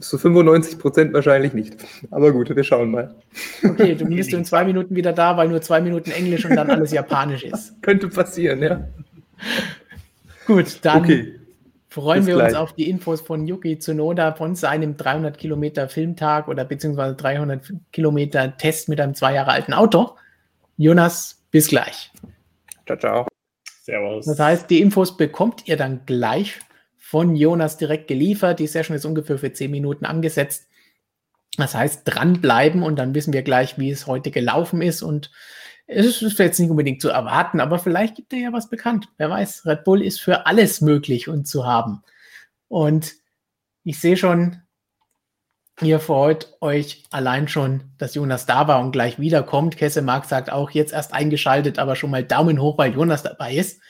Zu 0.00 0.18
95 0.18 0.78
Prozent 0.78 1.12
wahrscheinlich 1.12 1.52
nicht. 1.52 1.76
Aber 2.10 2.32
gut, 2.32 2.54
wir 2.54 2.64
schauen 2.64 2.90
mal. 2.90 3.14
Okay, 3.62 3.94
du 3.94 4.06
bist 4.06 4.32
in 4.32 4.44
zwei 4.44 4.64
Minuten 4.64 4.96
wieder 4.96 5.12
da, 5.12 5.36
weil 5.36 5.48
nur 5.48 5.60
zwei 5.60 5.80
Minuten 5.80 6.10
Englisch 6.10 6.44
und 6.44 6.56
dann 6.56 6.68
alles 6.70 6.90
Japanisch 6.90 7.44
ist. 7.44 7.74
Könnte 7.82 8.08
passieren, 8.08 8.60
ja. 8.60 8.88
Gut, 10.46 10.78
dann 10.82 11.02
okay 11.02 11.34
freuen 11.92 12.20
Bis 12.20 12.26
wir 12.28 12.34
gleich. 12.34 12.48
uns 12.48 12.56
auf 12.56 12.72
die 12.72 12.88
Infos 12.88 13.20
von 13.20 13.46
Yuki 13.46 13.78
Tsunoda 13.78 14.32
von 14.32 14.54
seinem 14.54 14.96
300 14.96 15.36
Kilometer 15.38 15.88
Filmtag 15.88 16.48
oder 16.48 16.64
beziehungsweise 16.64 17.14
300 17.14 17.72
Kilometer 17.92 18.56
Test 18.56 18.88
mit 18.88 19.00
einem 19.00 19.14
zwei 19.14 19.34
Jahre 19.34 19.52
alten 19.52 19.74
Auto. 19.74 20.16
Jonas, 20.76 21.44
bis 21.50 21.68
gleich. 21.68 22.10
Ciao, 22.86 22.98
ciao. 22.98 23.26
Servus. 23.82 24.26
Das 24.26 24.38
heißt, 24.38 24.70
die 24.70 24.80
Infos 24.80 25.16
bekommt 25.16 25.68
ihr 25.68 25.76
dann 25.76 26.06
gleich 26.06 26.58
von 26.98 27.36
Jonas 27.36 27.76
direkt 27.76 28.08
geliefert. 28.08 28.58
Die 28.58 28.66
Session 28.66 28.96
ist 28.96 29.04
ungefähr 29.04 29.38
für 29.38 29.52
10 29.52 29.70
Minuten 29.70 30.06
angesetzt. 30.06 30.68
Das 31.58 31.74
heißt, 31.74 32.02
dranbleiben 32.04 32.82
und 32.82 32.96
dann 32.96 33.14
wissen 33.14 33.34
wir 33.34 33.42
gleich, 33.42 33.78
wie 33.78 33.90
es 33.90 34.06
heute 34.06 34.30
gelaufen 34.30 34.80
ist 34.80 35.02
und 35.02 35.30
es 35.86 36.22
ist 36.22 36.38
jetzt 36.38 36.58
nicht 36.58 36.70
unbedingt 36.70 37.02
zu 37.02 37.08
erwarten, 37.08 37.60
aber 37.60 37.78
vielleicht 37.78 38.14
gibt 38.16 38.32
er 38.32 38.38
ja 38.38 38.52
was 38.52 38.68
bekannt. 38.68 39.08
Wer 39.18 39.30
weiß, 39.30 39.66
Red 39.66 39.84
Bull 39.84 40.02
ist 40.02 40.20
für 40.20 40.46
alles 40.46 40.80
möglich 40.80 41.28
und 41.28 41.46
zu 41.46 41.66
haben. 41.66 42.02
Und 42.68 43.14
ich 43.84 44.00
sehe 44.00 44.16
schon, 44.16 44.62
ihr 45.80 46.00
freut 46.00 46.56
euch 46.60 47.04
allein 47.10 47.48
schon, 47.48 47.84
dass 47.98 48.14
Jonas 48.14 48.46
da 48.46 48.68
war 48.68 48.80
und 48.80 48.92
gleich 48.92 49.18
wiederkommt. 49.18 49.76
Kessemark 49.76 50.24
sagt 50.24 50.50
auch 50.50 50.70
jetzt 50.70 50.92
erst 50.92 51.12
eingeschaltet, 51.12 51.78
aber 51.78 51.96
schon 51.96 52.10
mal 52.10 52.24
Daumen 52.24 52.60
hoch, 52.60 52.78
weil 52.78 52.94
Jonas 52.94 53.22
dabei 53.22 53.54
ist. 53.54 53.80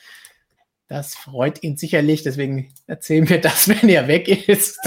Das 0.87 1.15
freut 1.15 1.63
ihn 1.63 1.77
sicherlich, 1.77 2.23
deswegen 2.23 2.73
erzählen 2.87 3.29
wir 3.29 3.39
das, 3.39 3.67
wenn 3.81 3.89
er 3.89 4.07
weg 4.07 4.27
ist. 4.49 4.79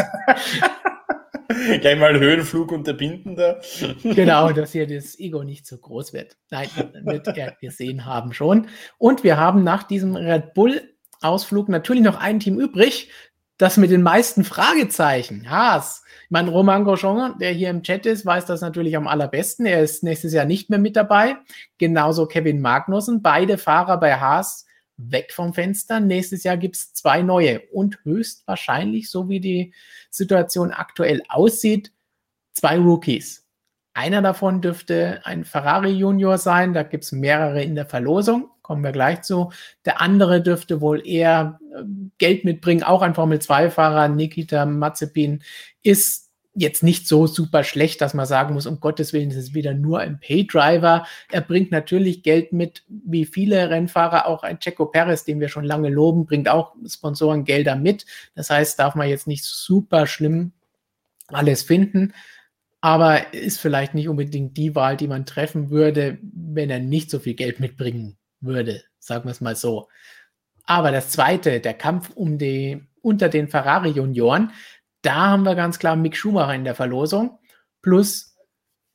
Gleich 1.81 1.99
mal 1.99 2.19
Höhenflug 2.19 2.73
unterbinden 2.73 3.37
da. 3.37 3.61
Genau, 4.03 4.51
dass 4.53 4.73
hier 4.73 4.87
das 4.87 5.19
Ego 5.19 5.45
nicht 5.45 5.67
so 5.67 5.79
groß 5.79 6.13
wird. 6.13 6.37
Nein, 6.51 6.69
wird 7.05 7.27
er 7.29 7.57
gesehen 7.61 8.05
haben 8.05 8.33
schon. 8.33 8.69
Und 8.99 9.25
wir 9.25 9.37
haben 9.37 9.65
nach 9.65 9.85
diesem 9.85 10.17
Red 10.17 10.55
Bull-Ausflug 10.55 11.69
natürlich 11.69 12.03
noch 12.03 12.19
ein 12.19 12.41
Team 12.41 12.59
übrig, 12.61 13.11
das 13.59 13.77
mit 13.77 13.91
den 13.91 14.03
meisten 14.03 14.45
Fragezeichen. 14.45 15.51
Haas. 15.51 16.03
Ich 16.25 16.31
meine, 16.31 16.51
Roman 16.51 16.85
Grosjean, 16.85 17.39
der 17.39 17.53
hier 17.53 17.71
im 17.71 17.83
Chat 17.83 18.05
ist, 18.05 18.27
weiß 18.27 18.45
das 18.45 18.61
natürlich 18.61 18.97
am 18.97 19.07
allerbesten. 19.07 19.65
Er 19.65 19.83
ist 19.83 20.03
nächstes 20.03 20.33
Jahr 20.33 20.45
nicht 20.45 20.69
mehr 20.69 20.79
mit 20.79 20.97
dabei. 20.97 21.37
Genauso 21.79 22.27
Kevin 22.27 22.61
Magnussen. 22.61 23.23
Beide 23.23 23.57
Fahrer 23.57 23.99
bei 23.99 24.17
Haas 24.17 24.66
weg 24.97 25.33
vom 25.33 25.53
Fenster. 25.55 26.01
Nächstes 26.01 26.45
Jahr 26.45 26.57
gibt 26.57 26.77
es 26.77 26.93
zwei 26.93 27.23
neue 27.23 27.61
und 27.73 27.99
höchstwahrscheinlich, 28.05 29.11
so 29.11 29.29
wie 29.29 29.41
die 29.41 29.75
Situation 30.11 30.71
aktuell 30.73 31.23
aussieht, 31.29 31.93
zwei 32.53 32.79
Rookies. 32.79 33.47
Einer 33.95 34.21
davon 34.21 34.61
dürfte 34.61 35.21
ein 35.25 35.45
Ferrari 35.45 35.91
Junior 35.91 36.37
sein, 36.37 36.75
da 36.75 36.83
gibt 36.83 37.05
es 37.05 37.13
mehrere 37.13 37.63
in 37.63 37.75
der 37.75 37.87
Verlosung, 37.87 38.51
kommen 38.61 38.85
wir 38.85 38.93
gleich 38.93 39.23
zu. 39.23 39.53
Der 39.87 40.03
andere 40.03 40.43
dürfte 40.43 40.83
wohl 40.83 41.07
eher 41.07 41.59
äh, 41.75 41.83
Geld 42.19 42.45
mitbringen, 42.45 42.83
auch 42.83 43.01
ein 43.01 43.15
Formel-2-Fahrer, 43.15 44.09
Nikita 44.09 44.67
Mazepin, 44.67 45.43
ist 45.83 46.26
jetzt 46.57 46.83
nicht 46.83 47.07
so 47.07 47.27
super 47.27 47.63
schlecht, 47.63 48.01
dass 48.01 48.15
man 48.15 48.27
sagen 48.27 48.55
muss, 48.55 48.67
um 48.67 48.81
Gottes 48.81 49.13
Willen, 49.13 49.31
ist 49.31 49.55
wieder 49.55 49.75
nur 49.75 50.01
ein 50.01 50.19
Paydriver. 50.19 51.07
Er 51.31 51.41
bringt 51.43 51.71
natürlich 51.71 52.23
Geld 52.23 52.53
mit, 52.53 52.83
wie 52.89 53.27
viele 53.27 53.69
Rennfahrer, 53.71 54.27
auch 54.27 54.43
ein 54.43 54.59
Checo 54.59 54.87
Perez, 54.87 55.25
den 55.25 55.39
wir 55.39 55.49
schon 55.49 55.65
lange 55.65 55.91
loben, 55.91 56.25
bringt 56.25 56.49
auch 56.49 56.75
Sponsorengelder 56.87 57.77
mit. 57.77 58.07
Das 58.35 58.51
heißt, 58.51 58.79
darf 58.79 58.95
man 58.95 59.09
jetzt 59.09 59.27
nicht 59.27 59.45
super 59.45 60.07
schlimm 60.07 60.53
alles 61.29 61.63
finden, 61.63 62.15
aber 62.81 63.35
ist 63.35 63.61
vielleicht 63.61 63.95
nicht 63.95 64.09
unbedingt 64.09 64.57
die 64.57 64.75
Wahl, 64.75 64.97
die 64.97 65.09
man 65.09 65.27
treffen 65.27 65.71
würde, 65.71 66.19
wenn 66.23 66.71
er 66.71 66.79
nicht 66.79 67.11
so 67.11 67.19
viel 67.19 67.35
Geld 67.35 67.61
mitbringen 67.61 68.17
würde, 68.41 68.83
sagen 68.99 69.25
wir 69.25 69.33
es 69.33 69.41
mal 69.41 69.57
so. 69.57 69.89
Aber 70.65 70.91
das 70.91 71.11
zweite, 71.11 71.61
der 71.61 71.75
Kampf 71.75 72.11
um 72.15 72.39
die, 72.39 72.83
unter 73.03 73.29
den 73.29 73.49
Ferrari-Junioren, 73.49 74.51
da 75.07 75.31
haben 75.31 75.45
wir 75.45 75.55
ganz 75.55 75.79
klar 75.79 75.97
Mick 75.97 76.17
Schumacher 76.17 76.55
in 76.55 76.65
der 76.65 76.75
Verlosung, 76.75 77.39
plus 77.83 78.37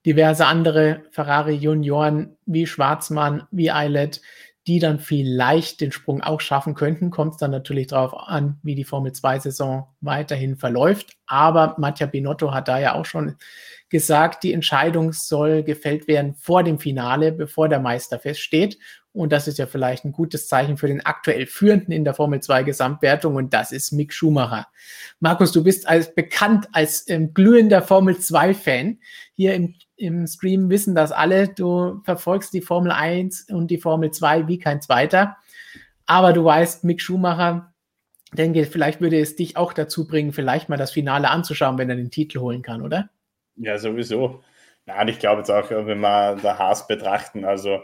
diverse 0.06 0.45
andere 0.45 1.04
Ferrari-Junioren 1.12 2.38
wie 2.45 2.67
Schwarzmann, 2.67 3.47
wie 3.52 3.71
Eilert, 3.71 4.21
die 4.67 4.80
dann 4.80 5.00
vielleicht 5.00 5.82
den 5.82 5.91
Sprung 5.91 6.21
auch 6.21 6.39
schaffen 6.39 6.76
könnten. 6.76 7.10
Kommt 7.10 7.34
es 7.34 7.38
dann 7.39 7.52
natürlich 7.52 7.88
darauf 7.88 8.13
an, 8.13 8.60
wie 8.62 8.76
die 8.76 8.84
Formel 8.84 9.12
2-Saison 9.12 9.88
weiterhin 10.02 10.56
verläuft. 10.56 11.17
Aber 11.26 11.76
Mattia 11.80 12.06
Binotto 12.06 12.54
hat 12.54 12.67
da 12.67 12.78
ja 12.80 12.93
auch 12.93 13.06
schon 13.06 13.38
gesagt, 13.89 14.43
die 14.43 14.54
Entscheidung 14.54 15.13
soll 15.13 15.63
gefällt 15.63 16.08
werden 16.08 16.36
vor 16.36 16.63
dem 16.63 16.78
Finale, 16.78 17.32
bevor 17.32 17.69
der 17.69 17.80
Meister 17.80 18.19
feststeht. 18.19 18.78
Und 19.13 19.34
das 19.34 19.47
ist 19.47 19.58
ja 19.58 19.65
vielleicht 19.65 20.06
ein 20.06 20.13
gutes 20.13 20.47
Zeichen 20.47 20.78
für 20.78 20.88
den 20.88 21.06
aktuell 21.06 21.45
Führenden 21.45 21.91
in 21.91 22.06
der 22.06 22.13
Formel 22.13 22.39
2 22.39 22.63
Gesamtwertung. 22.63 23.36
Und 23.36 23.54
das 23.54 23.71
ist 23.74 23.91
Mick 23.91 24.13
Schumacher. 24.13 24.67
Markus, 25.19 25.52
du 25.52 25.63
bist 25.63 25.88
als 25.88 26.15
bekannt 26.15 26.69
als 26.71 27.08
ähm, 27.10 27.34
glühender 27.34 27.82
Formel 27.82 28.17
2 28.17 28.54
Fan. 28.54 29.00
Hier 29.34 29.54
im, 29.54 29.76
im 29.97 30.28
Stream 30.28 30.69
wissen 30.69 30.95
das 30.95 31.12
alle. 31.12 31.50
Du 31.50 32.02
verfolgst 32.06 32.54
die 32.54 32.62
Formel 32.62 32.91
1 32.91 33.50
und 33.50 33.69
die 33.69 33.80
Formel 33.80 34.12
2 34.12 34.47
wie 34.47 34.60
kein 34.60 34.82
zweiter. 34.82 35.36
Aber 36.06 36.32
du 36.32 36.45
weißt, 36.45 36.86
Mick 36.86 37.02
Schumacher, 37.02 37.74
denke, 38.34 38.65
vielleicht 38.65 39.02
würde 39.02 39.19
es 39.19 39.36
dich 39.36 39.58
auch 39.58 39.74
dazu 39.74 40.08
bringen, 40.08 40.32
vielleicht 40.32 40.69
mal 40.69 40.78
das 40.78 40.91
Finale 40.91 41.30
anzuschauen, 41.30 41.78
wenn 41.78 41.89
er 41.89 41.95
den 41.97 42.12
Titel 42.12 42.39
holen 42.39 42.62
kann, 42.62 42.82
oder? 42.82 43.10
Ja, 43.58 43.78
sowieso. 43.78 44.41
Nein, 44.86 45.10
ich 45.10 45.19
glaube 45.19 45.39
jetzt 45.39 45.52
auch, 45.52 45.69
wenn 45.69 46.00
wir 46.00 46.36
der 46.38 46.58
Haas 46.58 46.88
betrachten, 46.88 47.45
also 47.45 47.82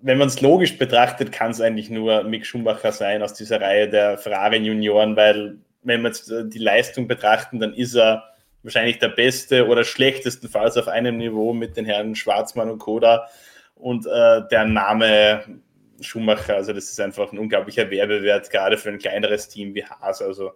wenn 0.00 0.18
man 0.18 0.28
es 0.28 0.40
logisch 0.40 0.78
betrachtet, 0.78 1.32
kann 1.32 1.50
es 1.50 1.60
eigentlich 1.60 1.90
nur 1.90 2.22
Mick 2.24 2.46
Schumacher 2.46 2.92
sein 2.92 3.22
aus 3.22 3.34
dieser 3.34 3.60
Reihe 3.60 3.88
der 3.88 4.18
Ferrari-Junioren, 4.18 5.16
weil 5.16 5.58
wenn 5.82 6.02
wir 6.02 6.08
jetzt 6.08 6.30
äh, 6.30 6.46
die 6.46 6.58
Leistung 6.58 7.08
betrachten, 7.08 7.58
dann 7.58 7.74
ist 7.74 7.94
er 7.94 8.24
wahrscheinlich 8.62 8.98
der 8.98 9.08
beste 9.08 9.66
oder 9.66 9.84
schlechtestenfalls 9.84 10.76
auf 10.76 10.88
einem 10.88 11.16
Niveau 11.16 11.52
mit 11.52 11.76
den 11.76 11.84
Herren 11.84 12.14
Schwarzmann 12.14 12.70
und 12.70 12.78
Koda. 12.78 13.28
Und 13.74 14.06
äh, 14.06 14.42
der 14.50 14.64
Name 14.64 15.60
Schumacher, 16.00 16.56
also 16.56 16.72
das 16.72 16.90
ist 16.90 17.00
einfach 17.00 17.32
ein 17.32 17.38
unglaublicher 17.38 17.90
Werbewert, 17.90 18.50
gerade 18.50 18.76
für 18.76 18.90
ein 18.90 18.98
kleineres 18.98 19.48
Team 19.48 19.74
wie 19.74 19.84
Haas. 19.84 20.20
Also 20.20 20.52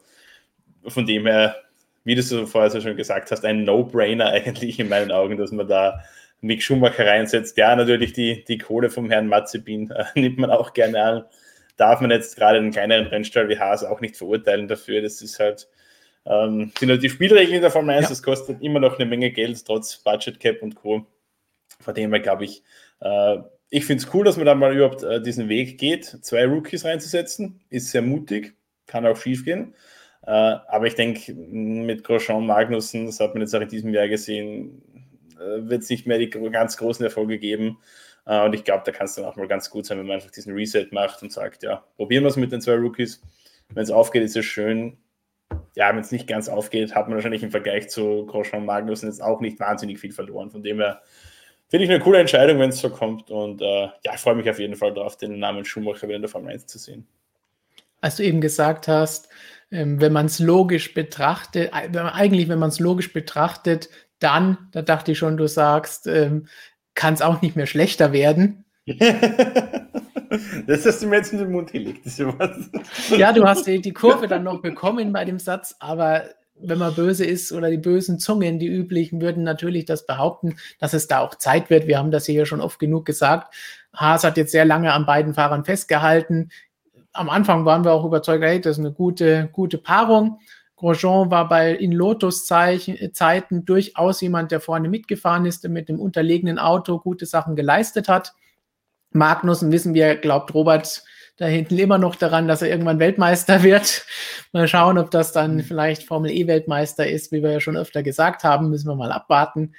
von 0.86 1.06
dem 1.06 1.26
her, 1.26 1.56
wie 2.04 2.14
du 2.14 2.22
so 2.22 2.46
vorher 2.46 2.80
schon 2.80 2.96
gesagt 2.96 3.30
hast, 3.30 3.44
ein 3.44 3.64
No-Brainer 3.64 4.26
eigentlich 4.32 4.78
in 4.78 4.88
meinen 4.88 5.12
Augen, 5.12 5.36
dass 5.36 5.52
man 5.52 5.68
da 5.68 6.02
Mick 6.42 6.62
Schumacher 6.62 7.06
reinsetzt. 7.06 7.56
Ja, 7.56 7.74
natürlich 7.74 8.12
die, 8.12 8.44
die 8.44 8.58
Kohle 8.58 8.90
vom 8.90 9.08
Herrn 9.10 9.28
Mazepin 9.28 9.90
äh, 9.90 10.04
nimmt 10.20 10.38
man 10.38 10.50
auch 10.50 10.74
gerne 10.74 11.02
an. 11.02 11.24
Darf 11.76 12.00
man 12.00 12.10
jetzt 12.10 12.36
gerade 12.36 12.58
einen 12.58 12.72
kleineren 12.72 13.06
Rennstall 13.06 13.48
wie 13.48 13.58
Haas 13.58 13.84
auch 13.84 14.00
nicht 14.00 14.16
verurteilen 14.16 14.68
dafür. 14.68 15.00
Das 15.00 15.22
ist 15.22 15.38
halt, 15.38 15.68
ähm, 16.26 16.72
sind 16.78 16.90
halt 16.90 17.02
die 17.02 17.08
Spielregeln 17.08 17.62
der 17.62 17.70
Formel 17.70 17.94
1. 17.94 18.02
Ja. 18.02 18.08
Das 18.10 18.22
kostet 18.22 18.60
immer 18.60 18.80
noch 18.80 18.98
eine 18.98 19.06
Menge 19.06 19.30
Geld, 19.30 19.64
trotz 19.64 19.96
Budget 19.98 20.38
Cap 20.40 20.62
und 20.62 20.74
Co. 20.74 21.06
Von 21.80 21.94
dem 21.94 22.12
her 22.12 22.20
glaube 22.20 22.44
ich, 22.44 22.62
äh, 23.00 23.38
ich 23.70 23.86
finde 23.86 24.04
es 24.04 24.12
cool, 24.12 24.24
dass 24.24 24.36
man 24.36 24.44
da 24.44 24.54
mal 24.54 24.76
überhaupt 24.76 25.02
äh, 25.02 25.22
diesen 25.22 25.48
Weg 25.48 25.78
geht, 25.78 26.04
zwei 26.04 26.44
Rookies 26.44 26.84
reinzusetzen. 26.84 27.60
Ist 27.70 27.90
sehr 27.90 28.02
mutig, 28.02 28.54
kann 28.86 29.06
auch 29.06 29.16
schief 29.16 29.44
gehen. 29.44 29.74
Äh, 30.26 30.30
aber 30.30 30.86
ich 30.86 30.94
denke, 30.94 31.32
mit 31.32 32.04
Grosjean 32.04 32.46
Magnussen, 32.46 33.06
das 33.06 33.18
hat 33.18 33.34
man 33.34 33.42
jetzt 33.42 33.54
auch 33.54 33.60
in 33.60 33.68
diesem 33.68 33.94
Jahr 33.94 34.08
gesehen, 34.08 34.82
wird 35.68 35.82
es 35.82 35.90
nicht 35.90 36.06
mehr 36.06 36.18
die 36.18 36.30
ganz 36.30 36.76
großen 36.76 37.04
Erfolge 37.04 37.38
geben. 37.38 37.78
Äh, 38.26 38.44
und 38.44 38.54
ich 38.54 38.64
glaube, 38.64 38.82
da 38.84 38.92
kann 38.92 39.06
es 39.06 39.14
dann 39.14 39.24
auch 39.24 39.36
mal 39.36 39.48
ganz 39.48 39.70
gut 39.70 39.86
sein, 39.86 39.98
wenn 39.98 40.06
man 40.06 40.16
einfach 40.16 40.30
diesen 40.30 40.54
Reset 40.54 40.88
macht 40.92 41.22
und 41.22 41.32
sagt, 41.32 41.62
ja, 41.62 41.84
probieren 41.96 42.24
wir 42.24 42.28
es 42.28 42.36
mit 42.36 42.52
den 42.52 42.60
zwei 42.60 42.74
Rookies. 42.74 43.20
Wenn 43.70 43.82
es 43.82 43.90
aufgeht, 43.90 44.22
ist 44.22 44.36
es 44.36 44.44
schön. 44.44 44.98
Ja, 45.74 45.90
wenn 45.90 46.00
es 46.00 46.12
nicht 46.12 46.26
ganz 46.26 46.48
aufgeht, 46.48 46.94
hat 46.94 47.08
man 47.08 47.16
wahrscheinlich 47.16 47.42
im 47.42 47.50
Vergleich 47.50 47.88
zu 47.88 48.26
Grosjean 48.26 48.64
Magnus 48.64 49.02
jetzt 49.02 49.22
auch 49.22 49.40
nicht 49.40 49.60
wahnsinnig 49.60 49.98
viel 49.98 50.12
verloren. 50.12 50.50
Von 50.50 50.62
dem 50.62 50.78
her 50.78 51.02
finde 51.68 51.84
ich 51.84 51.90
eine 51.90 52.00
coole 52.00 52.18
Entscheidung, 52.18 52.58
wenn 52.58 52.70
es 52.70 52.80
so 52.80 52.90
kommt. 52.90 53.30
Und 53.30 53.60
äh, 53.60 53.88
ja, 54.04 54.14
ich 54.14 54.20
freue 54.20 54.34
mich 54.34 54.48
auf 54.48 54.58
jeden 54.58 54.76
Fall 54.76 54.94
darauf, 54.94 55.16
den 55.16 55.38
Namen 55.38 55.64
Schumacher 55.64 56.06
wieder 56.06 56.16
in 56.16 56.22
der 56.22 56.30
Formel 56.30 56.52
1 56.52 56.66
zu 56.66 56.78
sehen. 56.78 57.06
Als 58.00 58.16
du 58.16 58.24
eben 58.24 58.40
gesagt 58.40 58.88
hast, 58.88 59.28
ähm, 59.70 60.00
wenn 60.00 60.12
man 60.12 60.26
es 60.26 60.38
logisch 60.38 60.92
betrachtet, 60.92 61.70
eigentlich, 61.72 62.48
wenn 62.48 62.58
man 62.58 62.68
es 62.68 62.80
logisch 62.80 63.12
betrachtet, 63.12 63.88
dann, 64.22 64.58
da 64.72 64.82
dachte 64.82 65.12
ich 65.12 65.18
schon, 65.18 65.36
du 65.36 65.46
sagst, 65.46 66.06
ähm, 66.06 66.46
kann 66.94 67.14
es 67.14 67.22
auch 67.22 67.42
nicht 67.42 67.56
mehr 67.56 67.66
schlechter 67.66 68.12
werden. 68.12 68.64
das 70.66 70.84
hast 70.84 71.02
du 71.02 71.06
mir 71.06 71.16
jetzt 71.16 71.32
in 71.32 71.38
den 71.38 71.52
Mund 71.52 71.72
gelegt. 71.72 72.04
Das 72.04 72.18
was. 72.18 72.70
ja, 73.10 73.32
du 73.32 73.44
hast 73.44 73.66
die, 73.66 73.80
die 73.80 73.92
Kurve 73.92 74.26
dann 74.28 74.44
noch 74.44 74.60
bekommen 74.60 75.12
bei 75.12 75.24
dem 75.24 75.38
Satz, 75.38 75.76
aber 75.78 76.24
wenn 76.54 76.78
man 76.78 76.94
böse 76.94 77.24
ist 77.24 77.52
oder 77.52 77.70
die 77.70 77.78
bösen 77.78 78.18
Zungen, 78.18 78.58
die 78.58 78.66
üblichen, 78.66 79.20
würden 79.20 79.42
natürlich 79.42 79.84
das 79.84 80.06
behaupten, 80.06 80.56
dass 80.78 80.92
es 80.92 81.08
da 81.08 81.20
auch 81.20 81.34
Zeit 81.34 81.70
wird. 81.70 81.86
Wir 81.86 81.98
haben 81.98 82.10
das 82.10 82.26
hier 82.26 82.46
schon 82.46 82.60
oft 82.60 82.78
genug 82.78 83.04
gesagt. 83.04 83.54
Haas 83.94 84.24
hat 84.24 84.36
jetzt 84.36 84.52
sehr 84.52 84.64
lange 84.64 84.92
an 84.92 85.06
beiden 85.06 85.34
Fahrern 85.34 85.64
festgehalten. 85.64 86.50
Am 87.12 87.28
Anfang 87.28 87.64
waren 87.64 87.84
wir 87.84 87.92
auch 87.92 88.04
überzeugt, 88.04 88.42
hey, 88.44 88.60
das 88.60 88.78
ist 88.78 88.84
eine 88.84 88.92
gute, 88.92 89.48
gute 89.52 89.78
Paarung. 89.78 90.38
Grosjean 90.82 91.30
war 91.30 91.48
bei 91.48 91.72
in 91.72 91.92
Lotus-Zeiten 91.92 93.64
durchaus 93.64 94.20
jemand, 94.20 94.50
der 94.50 94.60
vorne 94.60 94.88
mitgefahren 94.88 95.46
ist, 95.46 95.62
der 95.62 95.70
mit 95.70 95.88
dem 95.88 96.00
unterlegenen 96.00 96.58
Auto 96.58 96.98
gute 96.98 97.24
Sachen 97.24 97.54
geleistet 97.54 98.08
hat. 98.08 98.32
Magnussen 99.12 99.70
wissen 99.70 99.94
wir, 99.94 100.16
glaubt 100.16 100.52
Robert 100.54 101.04
da 101.36 101.46
hinten 101.46 101.78
immer 101.78 101.98
noch 101.98 102.16
daran, 102.16 102.48
dass 102.48 102.62
er 102.62 102.68
irgendwann 102.68 102.98
Weltmeister 102.98 103.62
wird. 103.62 104.04
Mal 104.52 104.66
schauen, 104.66 104.98
ob 104.98 105.12
das 105.12 105.32
dann 105.32 105.60
vielleicht 105.60 106.02
Formel 106.02 106.32
E-Weltmeister 106.32 107.08
ist, 107.08 107.30
wie 107.30 107.42
wir 107.44 107.52
ja 107.52 107.60
schon 107.60 107.76
öfter 107.76 108.02
gesagt 108.02 108.42
haben, 108.42 108.68
müssen 108.68 108.88
wir 108.88 108.96
mal 108.96 109.12
abwarten. 109.12 109.74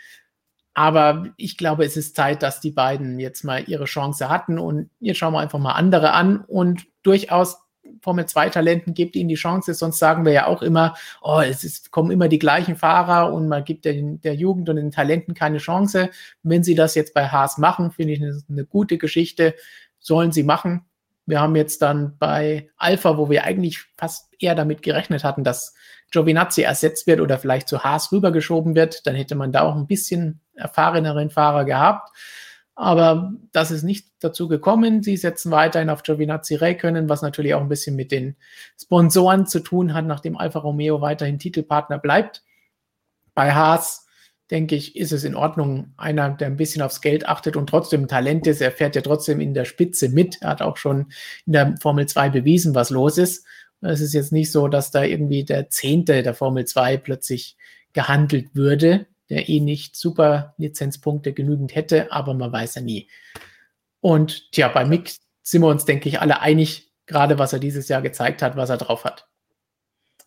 Aber 0.74 1.34
ich 1.38 1.58
glaube, 1.58 1.84
es 1.84 1.98
ist 1.98 2.16
Zeit, 2.16 2.42
dass 2.44 2.62
die 2.62 2.72
beiden 2.72 3.20
jetzt 3.20 3.44
mal 3.44 3.64
ihre 3.68 3.86
Chance 3.86 4.30
hatten 4.30 4.58
und 4.58 4.90
jetzt 5.00 5.18
schauen 5.18 5.34
wir 5.34 5.40
einfach 5.42 5.60
mal 5.60 5.74
andere 5.74 6.14
an 6.14 6.46
und 6.48 6.86
durchaus 7.04 7.63
Formel 8.04 8.26
2 8.26 8.50
Talenten 8.50 8.94
gibt 8.94 9.16
ihnen 9.16 9.30
die 9.30 9.36
Chance, 9.36 9.74
sonst 9.74 9.98
sagen 9.98 10.26
wir 10.26 10.34
ja 10.34 10.48
auch 10.48 10.62
immer, 10.62 10.96
oh, 11.22 11.40
es 11.40 11.64
ist, 11.64 11.92
kommen 11.92 12.12
immer 12.12 12.28
die 12.28 12.40
gleichen 12.40 12.76
Fahrer 12.76 13.34
und 13.34 13.48
man 13.48 13.64
gibt 13.64 13.86
der, 13.86 13.96
der 13.96 14.36
Jugend 14.36 14.70
und 14.70 14.76
den 14.76 14.92
Talenten 14.92 15.34
keine 15.34 15.58
Chance. 15.58 16.10
Wenn 16.44 16.64
sie 16.64 16.76
das 16.76 16.96
jetzt 16.96 17.14
bei 17.14 17.28
Haas 17.30 17.58
machen, 17.58 17.92
finde 17.92 18.14
ich 18.14 18.22
eine, 18.22 18.40
eine 18.50 18.66
gute 18.66 18.98
Geschichte, 18.98 19.56
sollen 20.00 20.32
sie 20.32 20.44
machen. 20.44 20.86
Wir 21.26 21.40
haben 21.40 21.56
jetzt 21.56 21.82
dann 21.82 22.18
bei 22.20 22.70
Alpha, 22.76 23.18
wo 23.18 23.30
wir 23.30 23.46
eigentlich 23.46 23.80
fast 23.98 24.30
eher 24.40 24.56
damit 24.56 24.82
gerechnet 24.82 25.24
hatten, 25.24 25.46
dass 25.46 25.74
Giovinazzi 26.12 26.62
ersetzt 26.62 27.08
wird 27.08 27.22
oder 27.22 27.40
vielleicht 27.40 27.68
zu 27.70 27.84
Haas 27.84 28.12
rübergeschoben 28.12 28.76
wird, 28.76 29.08
dann 29.08 29.16
hätte 29.16 29.36
man 29.36 29.52
da 29.52 29.62
auch 29.62 29.76
ein 29.76 29.88
bisschen 29.88 30.42
erfahreneren 30.56 31.30
Fahrer 31.30 31.66
gehabt. 31.66 32.10
Aber 32.76 33.34
das 33.52 33.70
ist 33.70 33.84
nicht 33.84 34.08
dazu 34.20 34.48
gekommen. 34.48 35.04
Sie 35.04 35.16
setzen 35.16 35.52
weiterhin 35.52 35.92
auf 35.92 36.02
Giovinazzi 36.02 36.56
Räikkönen, 36.56 37.08
was 37.08 37.22
natürlich 37.22 37.54
auch 37.54 37.62
ein 37.62 37.70
bisschen 37.70 37.96
mit 37.96 38.12
den 38.12 38.36
Sponsoren 38.82 39.46
zu 39.46 39.60
tun 39.60 39.94
hat, 39.94 40.06
nachdem 40.06 40.38
Alfa 40.38 40.60
Romeo 40.60 41.00
weiterhin 41.00 41.38
Titelpartner 41.38 42.00
bleibt. 42.00 42.44
Bei 43.36 43.54
Haas, 43.54 44.08
denke 44.50 44.76
ich, 44.76 44.96
ist 44.96 45.12
es 45.12 45.24
in 45.24 45.36
Ordnung. 45.36 45.94
Einer, 45.98 46.32
der 46.32 46.48
ein 46.48 46.58
bisschen 46.58 46.82
aufs 46.82 47.02
Geld 47.02 47.28
achtet 47.28 47.56
und 47.56 47.70
trotzdem 47.70 48.08
Talent 48.08 48.48
ist. 48.48 48.62
Er 48.62 48.72
fährt 48.72 48.96
ja 48.96 49.02
trotzdem 49.02 49.40
in 49.40 49.54
der 49.54 49.66
Spitze 49.66 50.10
mit. 50.10 50.42
Er 50.42 50.50
hat 50.50 50.62
auch 50.64 50.78
schon 50.78 51.12
in 51.46 51.54
der 51.54 51.76
Formel 51.80 52.08
2 52.08 52.30
bewiesen, 52.30 52.74
was 52.74 52.90
los 52.90 53.20
ist. 53.20 53.46
Es 53.82 54.02
ist 54.02 54.14
jetzt 54.14 54.32
nicht 54.32 54.52
so, 54.52 54.68
dass 54.68 54.92
da 54.92 55.04
irgendwie 55.04 55.44
der 55.44 55.70
Zehnte 55.70 56.24
der 56.24 56.34
Formel 56.34 56.66
2 56.66 56.98
plötzlich 56.98 57.56
gehandelt 57.94 58.56
würde 58.56 59.06
der 59.34 59.50
eh 59.50 59.60
nicht 59.60 59.96
super 59.96 60.54
Lizenzpunkte 60.58 61.34
genügend 61.34 61.76
hätte, 61.76 62.12
aber 62.12 62.34
man 62.34 62.52
weiß 62.52 62.76
ja 62.76 62.82
nie. 62.82 63.10
Und 64.02 64.52
tja, 64.52 64.68
bei 64.68 64.86
Mick 64.86 65.16
sind 65.42 65.62
wir 65.62 65.70
uns, 65.70 65.86
denke 65.86 66.10
ich, 66.10 66.22
alle 66.22 66.42
einig, 66.42 66.92
gerade 67.06 67.40
was 67.40 67.54
er 67.54 67.60
dieses 67.60 67.88
Jahr 67.90 68.02
gezeigt 68.02 68.42
hat, 68.42 68.56
was 68.56 68.70
er 68.70 68.78
drauf 68.78 69.04
hat. 69.06 69.28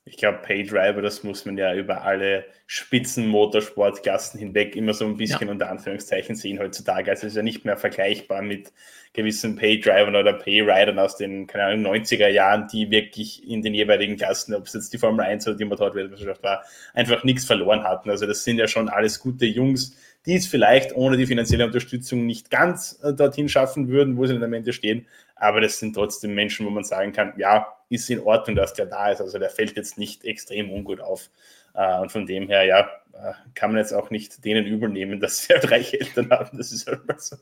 Ich 0.09 0.17
glaube, 0.17 0.39
Paydriver, 0.39 1.03
das 1.03 1.25
muss 1.25 1.45
man 1.47 1.59
ja 1.59 1.75
über 1.75 2.03
alle 2.03 2.45
Spitzen-Motorsportgassen 2.69 4.39
hinweg 4.39 4.77
immer 4.77 4.95
so 4.95 5.05
ein 5.05 5.17
bisschen 5.17 5.49
ja. 5.49 5.53
unter 5.53 5.69
Anführungszeichen 5.69 6.37
sehen 6.37 6.61
heutzutage. 6.61 7.11
Also 7.11 7.27
es 7.27 7.33
ist 7.33 7.37
ja 7.37 7.43
nicht 7.43 7.65
mehr 7.65 7.77
vergleichbar 7.77 8.41
mit 8.41 8.73
gewissen 9.15 9.57
Paydrivern 9.57 10.15
oder 10.15 10.33
Payridern 10.35 11.01
aus 11.01 11.17
den, 11.17 11.49
keine 11.49 11.65
Ahnung, 11.65 11.93
90er 11.95 12.29
Jahren, 12.29 12.69
die 12.69 12.89
wirklich 12.93 13.49
in 13.49 13.63
den 13.63 13.75
jeweiligen 13.75 14.17
Klassen, 14.17 14.55
ob 14.55 14.67
es 14.67 14.75
jetzt 14.75 14.93
die 14.93 14.99
Formel 14.99 15.25
1 15.25 15.49
oder 15.49 15.57
die 15.57 15.65
Motorradweltmeisterschaft 15.65 16.43
war, 16.45 16.65
einfach 16.95 17.25
nichts 17.25 17.45
verloren 17.45 17.83
hatten. 17.83 18.09
Also 18.09 18.27
das 18.27 18.45
sind 18.45 18.59
ja 18.59 18.69
schon 18.69 18.89
alles 18.89 19.19
gute 19.19 19.47
Jungs, 19.47 19.97
die 20.27 20.35
es 20.35 20.47
vielleicht 20.47 20.95
ohne 20.95 21.17
die 21.17 21.27
finanzielle 21.27 21.65
Unterstützung 21.65 22.27
nicht 22.27 22.51
ganz 22.51 22.99
äh, 23.03 23.13
dorthin 23.13 23.49
schaffen 23.49 23.89
würden, 23.89 24.17
wo 24.17 24.27
sie 24.27 24.35
am 24.35 24.53
Ende 24.53 24.73
stehen. 24.73 25.07
Aber 25.37 25.61
das 25.61 25.79
sind 25.79 25.95
trotzdem 25.95 26.35
Menschen, 26.35 26.67
wo 26.67 26.71
man 26.71 26.85
sagen 26.85 27.13
kann, 27.13 27.35
ja, 27.37 27.67
ist 27.89 28.11
in 28.11 28.21
Ordnung, 28.21 28.57
dass 28.57 28.75
der 28.75 28.87
da 28.87 29.11
ist. 29.11 29.21
Also 29.21 29.39
der 29.39 29.51
fällt 29.51 29.77
jetzt 29.77 29.99
nicht 29.99 30.25
extrem 30.25 30.71
ungut 30.71 31.01
auf. 31.01 31.31
Äh, 31.77 32.01
und 32.01 32.11
von 32.11 32.27
dem 32.27 32.49
her, 32.49 32.65
ja, 32.65 32.89
äh, 33.13 33.33
kann 33.55 33.71
man 33.71 33.79
jetzt 33.79 33.93
auch 33.93 34.11
nicht 34.11 34.45
denen 34.45 34.67
übernehmen, 34.67 35.21
dass 35.21 35.39
sie 35.43 35.53
halt 35.55 35.71
reiche 35.71 36.01
Eltern 36.01 36.31
haben. 36.31 36.57
Das 36.59 36.73
ist 36.73 36.87
halt 36.87 37.01
so. 37.21 37.37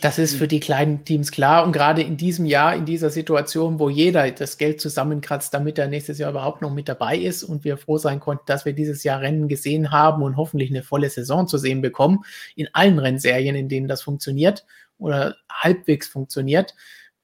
Das 0.00 0.18
ist 0.18 0.36
für 0.36 0.48
die 0.48 0.60
kleinen 0.60 1.04
Teams 1.04 1.30
klar. 1.30 1.64
Und 1.64 1.72
gerade 1.72 2.02
in 2.02 2.16
diesem 2.16 2.46
Jahr, 2.46 2.74
in 2.74 2.84
dieser 2.84 3.10
Situation, 3.10 3.78
wo 3.78 3.88
jeder 3.88 4.30
das 4.30 4.58
Geld 4.58 4.80
zusammenkratzt, 4.80 5.52
damit 5.52 5.78
er 5.78 5.88
nächstes 5.88 6.18
Jahr 6.18 6.30
überhaupt 6.30 6.62
noch 6.62 6.72
mit 6.72 6.88
dabei 6.88 7.16
ist 7.16 7.44
und 7.44 7.64
wir 7.64 7.76
froh 7.76 7.98
sein 7.98 8.20
konnten, 8.20 8.44
dass 8.46 8.64
wir 8.64 8.72
dieses 8.72 9.04
Jahr 9.04 9.20
Rennen 9.20 9.48
gesehen 9.48 9.90
haben 9.90 10.22
und 10.22 10.36
hoffentlich 10.36 10.70
eine 10.70 10.82
volle 10.82 11.10
Saison 11.10 11.46
zu 11.46 11.58
sehen 11.58 11.80
bekommen, 11.80 12.24
in 12.56 12.68
allen 12.72 12.98
Rennserien, 12.98 13.56
in 13.56 13.68
denen 13.68 13.88
das 13.88 14.02
funktioniert 14.02 14.64
oder 14.98 15.36
halbwegs 15.50 16.08
funktioniert. 16.08 16.74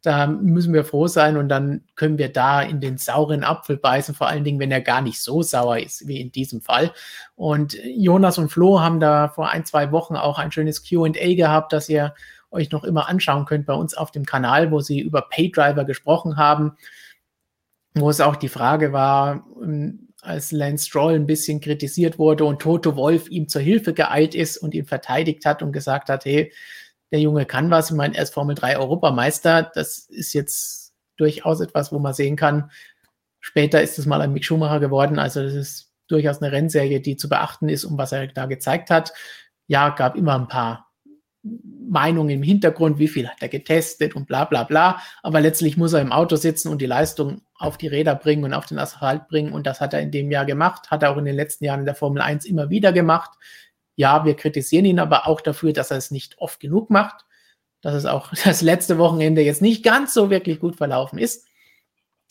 Da 0.02 0.26
müssen 0.26 0.72
wir 0.72 0.84
froh 0.84 1.08
sein 1.08 1.36
und 1.36 1.48
dann 1.48 1.84
können 1.94 2.16
wir 2.16 2.32
da 2.32 2.62
in 2.62 2.80
den 2.80 2.96
sauren 2.96 3.44
Apfel 3.44 3.76
beißen, 3.76 4.14
vor 4.14 4.28
allen 4.28 4.44
Dingen, 4.44 4.58
wenn 4.58 4.70
er 4.70 4.80
gar 4.80 5.02
nicht 5.02 5.20
so 5.20 5.42
sauer 5.42 5.78
ist 5.78 6.08
wie 6.08 6.20
in 6.20 6.32
diesem 6.32 6.62
Fall. 6.62 6.92
Und 7.36 7.76
Jonas 7.84 8.38
und 8.38 8.50
Flo 8.50 8.80
haben 8.80 8.98
da 8.98 9.28
vor 9.28 9.50
ein, 9.50 9.66
zwei 9.66 9.92
Wochen 9.92 10.16
auch 10.16 10.38
ein 10.38 10.52
schönes 10.52 10.88
QA 10.88 11.34
gehabt, 11.34 11.74
das 11.74 11.88
ihr 11.90 12.14
euch 12.50 12.70
noch 12.70 12.84
immer 12.84 13.08
anschauen 13.08 13.44
könnt 13.44 13.66
bei 13.66 13.74
uns 13.74 13.94
auf 13.94 14.10
dem 14.10 14.24
Kanal, 14.24 14.70
wo 14.70 14.80
sie 14.80 15.00
über 15.00 15.22
Paydriver 15.22 15.84
gesprochen 15.84 16.36
haben, 16.36 16.76
wo 17.94 18.10
es 18.10 18.20
auch 18.20 18.36
die 18.36 18.48
Frage 18.48 18.92
war, 18.92 19.46
ähm, 19.62 20.08
als 20.22 20.52
Lance 20.52 20.86
Stroll 20.86 21.14
ein 21.14 21.26
bisschen 21.26 21.60
kritisiert 21.60 22.18
wurde 22.18 22.44
und 22.44 22.60
Toto 22.60 22.94
Wolf 22.96 23.28
ihm 23.30 23.48
zur 23.48 23.62
Hilfe 23.62 23.94
geeilt 23.94 24.34
ist 24.34 24.58
und 24.58 24.74
ihn 24.74 24.84
verteidigt 24.84 25.46
hat 25.46 25.62
und 25.62 25.72
gesagt 25.72 26.10
hat, 26.10 26.24
hey, 26.24 26.52
der 27.10 27.20
Junge 27.20 27.46
kann 27.46 27.70
was. 27.70 27.90
Ich 27.90 27.96
meine, 27.96 28.16
er 28.16 28.22
ist 28.22 28.34
Formel 28.34 28.54
3 28.54 28.78
Europameister. 28.78 29.70
Das 29.74 29.98
ist 29.98 30.32
jetzt 30.32 30.94
durchaus 31.16 31.60
etwas, 31.60 31.92
wo 31.92 31.98
man 31.98 32.14
sehen 32.14 32.36
kann. 32.36 32.70
Später 33.40 33.82
ist 33.82 33.98
es 33.98 34.06
mal 34.06 34.20
ein 34.20 34.32
Mick 34.32 34.44
Schumacher 34.44 34.80
geworden. 34.80 35.18
Also 35.18 35.42
das 35.42 35.54
ist 35.54 35.92
durchaus 36.08 36.42
eine 36.42 36.52
Rennserie, 36.52 37.00
die 37.00 37.16
zu 37.16 37.28
beachten 37.28 37.68
ist, 37.68 37.84
um 37.84 37.96
was 37.98 38.12
er 38.12 38.26
da 38.28 38.46
gezeigt 38.46 38.90
hat. 38.90 39.12
Ja, 39.66 39.90
gab 39.90 40.16
immer 40.16 40.34
ein 40.34 40.48
paar 40.48 40.90
Meinungen 41.42 42.30
im 42.30 42.42
Hintergrund, 42.42 42.98
wie 42.98 43.08
viel 43.08 43.28
hat 43.28 43.40
er 43.40 43.48
getestet 43.48 44.14
und 44.14 44.26
bla 44.26 44.44
bla 44.44 44.64
bla. 44.64 45.00
Aber 45.22 45.40
letztlich 45.40 45.76
muss 45.76 45.92
er 45.92 46.02
im 46.02 46.12
Auto 46.12 46.36
sitzen 46.36 46.68
und 46.68 46.82
die 46.82 46.86
Leistung 46.86 47.42
auf 47.54 47.78
die 47.78 47.88
Räder 47.88 48.14
bringen 48.14 48.44
und 48.44 48.52
auf 48.52 48.66
den 48.66 48.78
Asphalt 48.78 49.26
bringen. 49.28 49.52
Und 49.52 49.66
das 49.66 49.80
hat 49.80 49.94
er 49.94 50.00
in 50.00 50.10
dem 50.10 50.30
Jahr 50.30 50.44
gemacht, 50.44 50.90
hat 50.90 51.02
er 51.02 51.10
auch 51.10 51.16
in 51.16 51.24
den 51.24 51.36
letzten 51.36 51.64
Jahren 51.64 51.80
in 51.80 51.86
der 51.86 51.94
Formel 51.94 52.22
1 52.22 52.44
immer 52.44 52.68
wieder 52.70 52.92
gemacht. 52.92 53.30
Ja, 54.00 54.24
wir 54.24 54.34
kritisieren 54.34 54.86
ihn 54.86 54.98
aber 54.98 55.26
auch 55.26 55.42
dafür, 55.42 55.74
dass 55.74 55.90
er 55.90 55.98
es 55.98 56.10
nicht 56.10 56.38
oft 56.38 56.58
genug 56.58 56.88
macht, 56.88 57.26
dass 57.82 57.92
es 57.92 58.06
auch 58.06 58.32
das 58.44 58.62
letzte 58.62 58.96
Wochenende 58.96 59.42
jetzt 59.42 59.60
nicht 59.60 59.84
ganz 59.84 60.14
so 60.14 60.30
wirklich 60.30 60.58
gut 60.58 60.76
verlaufen 60.76 61.18
ist. 61.18 61.46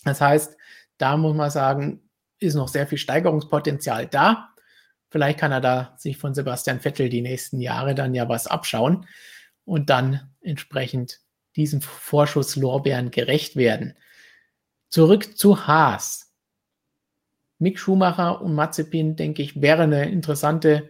Das 0.03 0.19
heißt, 0.19 0.57
da 0.97 1.15
muss 1.15 1.35
man 1.35 1.51
sagen, 1.51 2.09
ist 2.39 2.55
noch 2.55 2.69
sehr 2.69 2.87
viel 2.87 2.97
Steigerungspotenzial 2.97 4.07
da. 4.07 4.49
Vielleicht 5.09 5.37
kann 5.37 5.51
er 5.51 5.61
da 5.61 5.93
sich 5.95 6.17
von 6.17 6.33
Sebastian 6.33 6.79
Vettel 6.79 7.07
die 7.07 7.21
nächsten 7.21 7.61
Jahre 7.61 7.93
dann 7.93 8.15
ja 8.15 8.27
was 8.27 8.47
abschauen 8.47 9.05
und 9.63 9.91
dann 9.91 10.27
entsprechend 10.41 11.19
diesem 11.55 11.81
Vorschuss 11.81 12.55
Lorbeeren 12.55 13.11
gerecht 13.11 13.55
werden. 13.55 13.95
Zurück 14.87 15.37
zu 15.37 15.67
Haas. 15.67 16.33
Mick 17.59 17.77
Schumacher 17.77 18.41
und 18.41 18.55
Mazepin, 18.55 19.15
denke 19.15 19.43
ich, 19.43 19.61
wäre 19.61 19.83
eine 19.83 20.09
interessante 20.09 20.89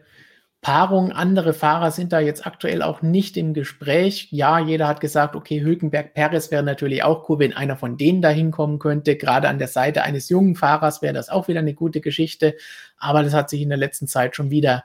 Paarung. 0.62 1.14
Andere 1.14 1.53
Fahrer 1.53 1.91
sind 1.91 2.12
da 2.12 2.20
jetzt 2.20 2.45
aktuell 2.45 2.82
auch 2.82 3.01
nicht 3.01 3.38
im 3.38 3.53
Gespräch. 3.53 4.28
Ja, 4.32 4.60
jeder 4.60 4.88
hat 4.88 4.99
gesagt, 4.99 5.36
okay, 5.36 5.62
Hülkenberg 5.62 6.14
Perez 6.14 6.51
wäre 6.51 6.64
natürlich 6.64 7.03
auch 7.03 7.30
cool, 7.30 7.39
wenn 7.39 7.53
einer 7.53 7.78
von 7.78 7.97
denen 7.97 8.22
da 8.22 8.30
hinkommen 8.30 8.78
könnte. 8.78 9.16
Gerade 9.16 9.47
an 9.47 9.57
der 9.57 9.70
Seite 9.70 10.03
eines 10.03 10.28
jungen 10.28 10.55
Fahrers 10.55 11.01
wäre 11.01 11.14
das 11.14 11.30
auch 11.30 11.47
wieder 11.47 11.62
eine 11.62 11.74
gute 11.74 12.01
Geschichte. 12.01 12.55
Aber 12.97 13.24
das 13.24 13.34
hat 13.34 13.49
sich 13.49 13.62
in 13.62 13.70
der 13.70 13.78
letzten 13.78 14.07
Zeit 14.07 14.36
schon 14.36 14.49
wieder 14.49 14.84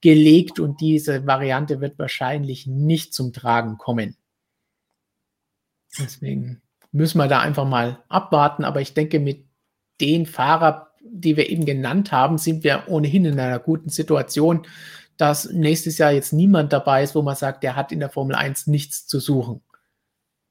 gelegt 0.00 0.58
und 0.60 0.80
diese 0.80 1.26
Variante 1.26 1.80
wird 1.80 1.98
wahrscheinlich 1.98 2.66
nicht 2.66 3.14
zum 3.14 3.32
Tragen 3.32 3.78
kommen. 3.78 4.16
Deswegen 5.98 6.60
müssen 6.90 7.18
wir 7.18 7.28
da 7.28 7.40
einfach 7.40 7.66
mal 7.66 8.02
abwarten. 8.08 8.64
Aber 8.64 8.80
ich 8.80 8.94
denke, 8.94 9.20
mit 9.20 9.46
den 10.00 10.26
Fahrern, 10.26 10.82
die 11.02 11.36
wir 11.36 11.48
eben 11.50 11.64
genannt 11.64 12.12
haben, 12.12 12.38
sind 12.38 12.64
wir 12.64 12.84
ohnehin 12.88 13.24
in 13.24 13.38
einer 13.38 13.60
guten 13.60 13.90
Situation 13.90 14.66
dass 15.16 15.50
nächstes 15.50 15.98
Jahr 15.98 16.12
jetzt 16.12 16.32
niemand 16.32 16.72
dabei 16.72 17.02
ist, 17.02 17.14
wo 17.14 17.22
man 17.22 17.36
sagt, 17.36 17.62
der 17.62 17.76
hat 17.76 17.92
in 17.92 18.00
der 18.00 18.10
Formel 18.10 18.34
1 18.34 18.66
nichts 18.66 19.06
zu 19.06 19.20
suchen. 19.20 19.62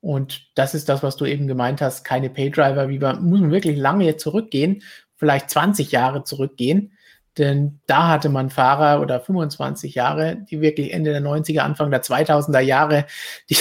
Und 0.02 0.48
das 0.56 0.74
ist 0.74 0.90
das, 0.90 1.02
was 1.02 1.16
du 1.16 1.26
eben 1.26 1.48
gemeint 1.48 1.82
hast, 1.82 2.04
keine 2.04 2.30
Paydriver, 2.30 2.90
wie 2.90 3.00
man, 3.00 3.24
muss 3.24 3.40
man 3.40 3.52
wirklich 3.52 3.78
lange 3.78 4.18
zurückgehen, 4.18 4.84
vielleicht 5.16 5.50
20 5.50 5.92
Jahre 5.92 6.24
zurückgehen, 6.24 6.92
denn 7.38 7.80
da 7.88 8.10
hatte 8.10 8.30
man 8.30 8.52
Fahrer 8.52 9.02
oder 9.02 9.20
25 9.20 9.96
Jahre, 9.96 10.38
die 10.50 10.62
wirklich 10.62 10.94
Ende 10.94 11.12
der 11.12 11.22
90er, 11.22 11.60
Anfang 11.60 11.90
der 11.90 12.04
2000er 12.04 12.60
Jahre, 12.60 13.06
die, 13.50 13.58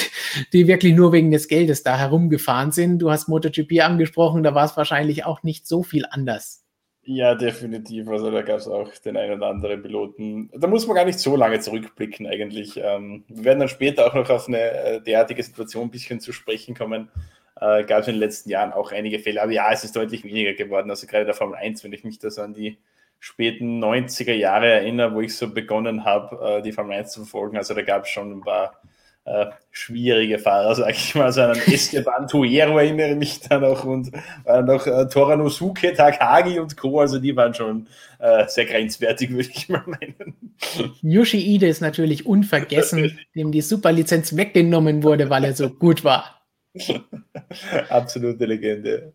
die 0.53 0.67
wirklich 0.67 0.95
nur 0.95 1.13
wegen 1.13 1.31
des 1.31 1.49
Geldes 1.49 1.83
da 1.83 1.97
herumgefahren 1.97 2.73
sind. 2.73 2.99
Du 2.99 3.11
hast 3.11 3.29
MotoGP 3.29 3.81
angesprochen, 3.83 4.43
da 4.43 4.55
war 4.55 4.67
es 4.67 4.77
wahrscheinlich 4.77 5.25
auch 5.25 5.43
nicht 5.43 5.67
so 5.67 5.83
viel 5.83 6.05
anders. 6.11 6.62
Ja, 7.05 7.35
definitiv. 7.35 8.09
Also 8.09 8.31
da 8.31 8.43
gab 8.43 8.59
es 8.59 8.69
auch 8.69 8.89
den 8.99 9.17
einen 9.17 9.35
oder 9.35 9.49
anderen 9.49 9.83
Piloten. 9.83 10.51
Da 10.55 10.69
muss 10.69 10.87
man 10.87 10.95
gar 10.95 11.05
nicht 11.05 11.19
so 11.19 11.35
lange 11.35 11.59
zurückblicken 11.59 12.29
eigentlich. 12.29 12.77
Ähm, 12.77 13.25
wir 13.29 13.45
werden 13.45 13.59
dann 13.59 13.69
später 13.69 14.07
auch 14.07 14.15
noch 14.15 14.31
auf 14.31 14.47
eine 14.47 14.61
äh, 14.61 15.01
derartige 15.01 15.43
Situation 15.43 15.89
ein 15.89 15.91
bisschen 15.91 16.21
zu 16.21 16.33
sprechen 16.33 16.77
kommen. 16.77 17.11
Äh, 17.61 17.85
gab 17.85 18.03
es 18.03 18.09
in 18.09 18.15
den 18.15 18.21
letzten 18.21 18.51
Jahren 18.51 18.73
auch 18.73 18.93
einige 18.93 19.19
Fälle. 19.19 19.43
Aber 19.43 19.51
ja, 19.51 19.73
es 19.73 19.83
ist 19.83 19.97
deutlich 19.97 20.23
weniger 20.23 20.55
geworden. 20.55 20.91
Also 20.91 21.09
gerade 21.09 21.25
der 21.25 21.35
Formel 21.35 21.57
1, 21.57 21.83
wenn 21.83 21.93
ich 21.93 22.05
mich 22.05 22.21
da 22.21 22.31
so 22.31 22.43
an 22.43 22.55
die 22.55 22.79
späten 23.19 23.83
90er 23.83 24.35
Jahre 24.35 24.69
erinnere, 24.69 25.13
wo 25.13 25.21
ich 25.21 25.37
so 25.37 25.53
begonnen 25.53 26.05
habe, 26.05 26.59
äh, 26.59 26.63
die 26.63 26.73
Formel 26.73 26.99
1 26.99 27.11
zu 27.11 27.21
verfolgen. 27.23 27.57
Also 27.57 27.75
da 27.75 27.83
gab 27.83 28.05
es 28.05 28.11
schon 28.11 28.31
ein 28.31 28.41
paar 28.43 28.81
äh, 29.25 29.47
schwierige 29.71 30.39
Fahrer, 30.39 30.75
sag 30.75 30.91
ich 30.91 31.15
mal. 31.15 31.33
So 31.33 31.43
einen 31.43 31.61
Esteban 31.61 32.27
Tuero 32.27 32.79
erinnere 32.79 33.15
mich 33.15 33.41
da 33.41 33.59
noch 33.59 33.85
und 33.85 34.11
äh, 34.45 34.63
noch 34.63 34.87
äh, 34.87 35.09
Toranosuke, 35.09 35.93
Takagi 35.95 36.59
und 36.59 36.77
Co. 36.77 37.01
Also 37.01 37.19
die 37.19 37.37
waren 37.37 37.55
schon 37.55 37.87
äh, 38.19 38.47
sehr 38.49 38.67
grenzwertig, 38.67 39.31
würde 39.31 39.49
ich 39.55 39.69
mal 39.69 39.85
meinen. 39.87 40.35
Yoshi 41.03 41.39
Ide 41.39 41.69
ist 41.69 41.81
natürlich 41.81 42.27
unvergessen, 42.27 43.19
dem 43.35 43.53
die 43.53 43.63
Superlizenz 43.63 44.37
weggenommen 44.37 45.03
wurde, 45.03 45.31
weil 45.31 45.45
er 45.45 45.55
so 45.55 45.71
gut 45.71 46.05
war. 46.05 46.43
Absolute 47.89 48.45
Legende. 48.47 49.13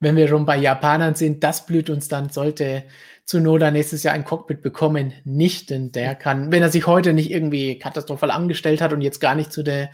Wenn 0.00 0.16
wir 0.16 0.28
schon 0.28 0.44
bei 0.44 0.56
Japanern 0.58 1.14
sind, 1.14 1.42
das 1.42 1.64
blüht 1.66 1.88
uns 1.88 2.08
dann, 2.08 2.30
sollte 2.30 2.84
Zunoda 3.26 3.72
nächstes 3.72 4.04
Jahr 4.04 4.14
ein 4.14 4.24
Cockpit 4.24 4.62
bekommen, 4.62 5.12
nicht, 5.24 5.70
denn 5.70 5.90
der 5.90 6.14
kann, 6.14 6.52
wenn 6.52 6.62
er 6.62 6.70
sich 6.70 6.86
heute 6.86 7.12
nicht 7.12 7.30
irgendwie 7.30 7.78
katastrophal 7.78 8.30
angestellt 8.30 8.80
hat 8.80 8.92
und 8.92 9.00
jetzt 9.00 9.20
gar 9.20 9.34
nicht 9.34 9.52
zu 9.52 9.62
der 9.62 9.90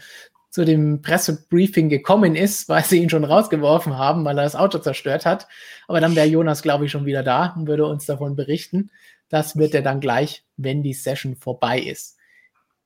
zu 0.51 0.65
dem 0.65 1.01
Pressebriefing 1.01 1.89
gekommen 1.89 2.35
ist, 2.35 2.69
weil 2.69 2.83
sie 2.83 3.01
ihn 3.01 3.09
schon 3.09 3.23
rausgeworfen 3.23 3.97
haben, 3.97 4.23
weil 4.23 4.37
er 4.37 4.43
das 4.43 4.55
Auto 4.55 4.77
zerstört 4.77 5.25
hat. 5.25 5.47
Aber 5.87 5.99
dann 5.99 6.15
wäre 6.15 6.27
Jonas, 6.27 6.61
glaube 6.61 6.85
ich, 6.85 6.91
schon 6.91 7.07
wieder 7.07 7.23
da 7.23 7.55
und 7.57 7.67
würde 7.67 7.87
uns 7.87 8.05
davon 8.05 8.35
berichten. 8.35 8.91
Das 9.29 9.57
wird 9.57 9.73
er 9.73 9.81
dann 9.81 9.99
gleich, 9.99 10.45
wenn 10.57 10.83
die 10.83 10.93
Session 10.93 11.35
vorbei 11.35 11.79
ist. 11.79 12.17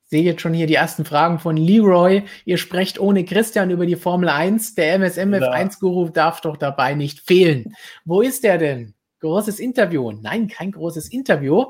Ich 0.06 0.12
sehe 0.12 0.24
jetzt 0.24 0.40
schon 0.40 0.54
hier 0.54 0.68
die 0.68 0.76
ersten 0.76 1.04
Fragen 1.04 1.40
von 1.40 1.58
Leroy. 1.58 2.24
Ihr 2.46 2.58
sprecht 2.58 3.02
ohne 3.02 3.26
Christian 3.26 3.70
über 3.70 3.86
die 3.86 3.98
Formel 3.98 4.30
1. 4.30 4.76
Der 4.76 4.94
MSM 4.94 5.34
F1-Guru 5.34 6.08
darf 6.08 6.40
doch 6.40 6.56
dabei 6.56 6.94
nicht 6.94 7.20
fehlen. 7.20 7.76
Wo 8.06 8.22
ist 8.22 8.46
er 8.46 8.58
denn? 8.58 8.94
Großes 9.20 9.60
Interview. 9.60 10.12
Nein, 10.12 10.48
kein 10.48 10.72
großes 10.72 11.10
Interview, 11.10 11.66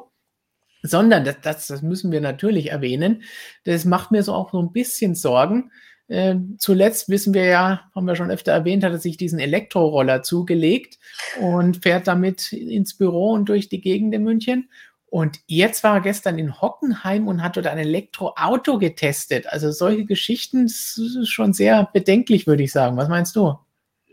sondern 0.84 1.24
das, 1.24 1.38
das, 1.42 1.68
das 1.68 1.82
müssen 1.82 2.12
wir 2.12 2.22
natürlich 2.22 2.72
erwähnen. 2.72 3.24
Das 3.64 3.86
macht 3.86 4.12
mir 4.12 4.24
so 4.24 4.34
auch 4.34 4.52
so 4.52 4.62
ein 4.62 4.72
bisschen 4.72 5.16
Sorgen. 5.16 5.72
Äh, 6.08 6.36
zuletzt 6.58 7.10
wissen 7.10 7.34
wir 7.34 7.46
ja, 7.46 7.82
haben 7.94 8.06
wir 8.06 8.16
schon 8.16 8.32
öfter 8.32 8.54
erwähnt, 8.54 8.84
hat 8.84 8.94
er 8.94 9.00
sich 9.00 9.18
diesen 9.18 9.40
Elektroroller 9.40 10.24
zugelegt 10.24 11.00
und 11.42 11.84
fährt 11.84 12.08
damit 12.08 12.54
ins 12.54 12.96
Büro 12.96 13.32
und 13.32 13.50
durch 13.50 13.68
die 13.68 13.82
Gegend 13.82 14.14
in 14.14 14.24
München. 14.24 14.70
Und 15.10 15.40
jetzt 15.48 15.84
war 15.84 15.96
er 15.96 16.02
gestern 16.02 16.38
in 16.38 16.62
Hockenheim 16.62 17.28
und 17.28 17.42
hat 17.42 17.56
dort 17.56 17.68
ein 17.68 17.78
Elektroauto 17.78 18.78
getestet. 18.78 19.48
Also 19.48 19.72
solche 19.72 20.06
Geschichten 20.06 20.66
ist 20.66 21.28
schon 21.30 21.54
sehr 21.54 21.90
bedenklich, 21.94 22.46
würde 22.46 22.64
ich 22.64 22.74
sagen. 22.74 22.98
Was 22.98 23.08
meinst 23.08 23.36
du? 23.36 23.56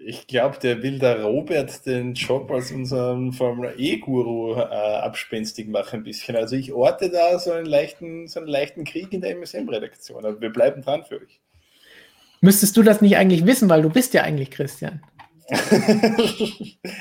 Ich 0.07 0.27
glaube, 0.27 0.59
der 0.63 0.83
will 0.83 0.99
der 0.99 1.25
Robert 1.25 1.87
den 1.87 2.13
Job 2.13 2.51
als 2.51 2.71
unseren 2.71 3.33
Formel 3.33 3.75
E-Guru 3.79 4.55
äh, 4.55 4.63
abspenstig 4.63 5.69
machen 5.69 6.01
ein 6.01 6.05
bisschen. 6.05 6.37
Also 6.37 6.57
ich 6.57 6.73
orte 6.73 7.11
da 7.11 7.39
so 7.39 7.53
einen 7.53 7.65
leichten, 7.65 8.29
so 8.29 8.41
einen 8.41 8.49
leichten 8.49 8.85
Krieg 8.85 9.13
in 9.13 9.23
der 9.23 9.31
MSM-Redaktion. 9.37 10.27
Aber 10.27 10.41
wir 10.41 10.51
bleiben 10.51 10.83
dran 10.83 11.05
für 11.05 11.23
euch. 11.23 11.41
Müsstest 12.43 12.77
du 12.77 12.83
das 12.83 13.01
nicht 13.01 13.17
eigentlich 13.17 13.47
wissen, 13.47 13.71
weil 13.71 13.81
du 13.81 13.89
bist 13.89 14.13
ja 14.13 14.23
eigentlich 14.23 14.51
Christian. 14.51 15.01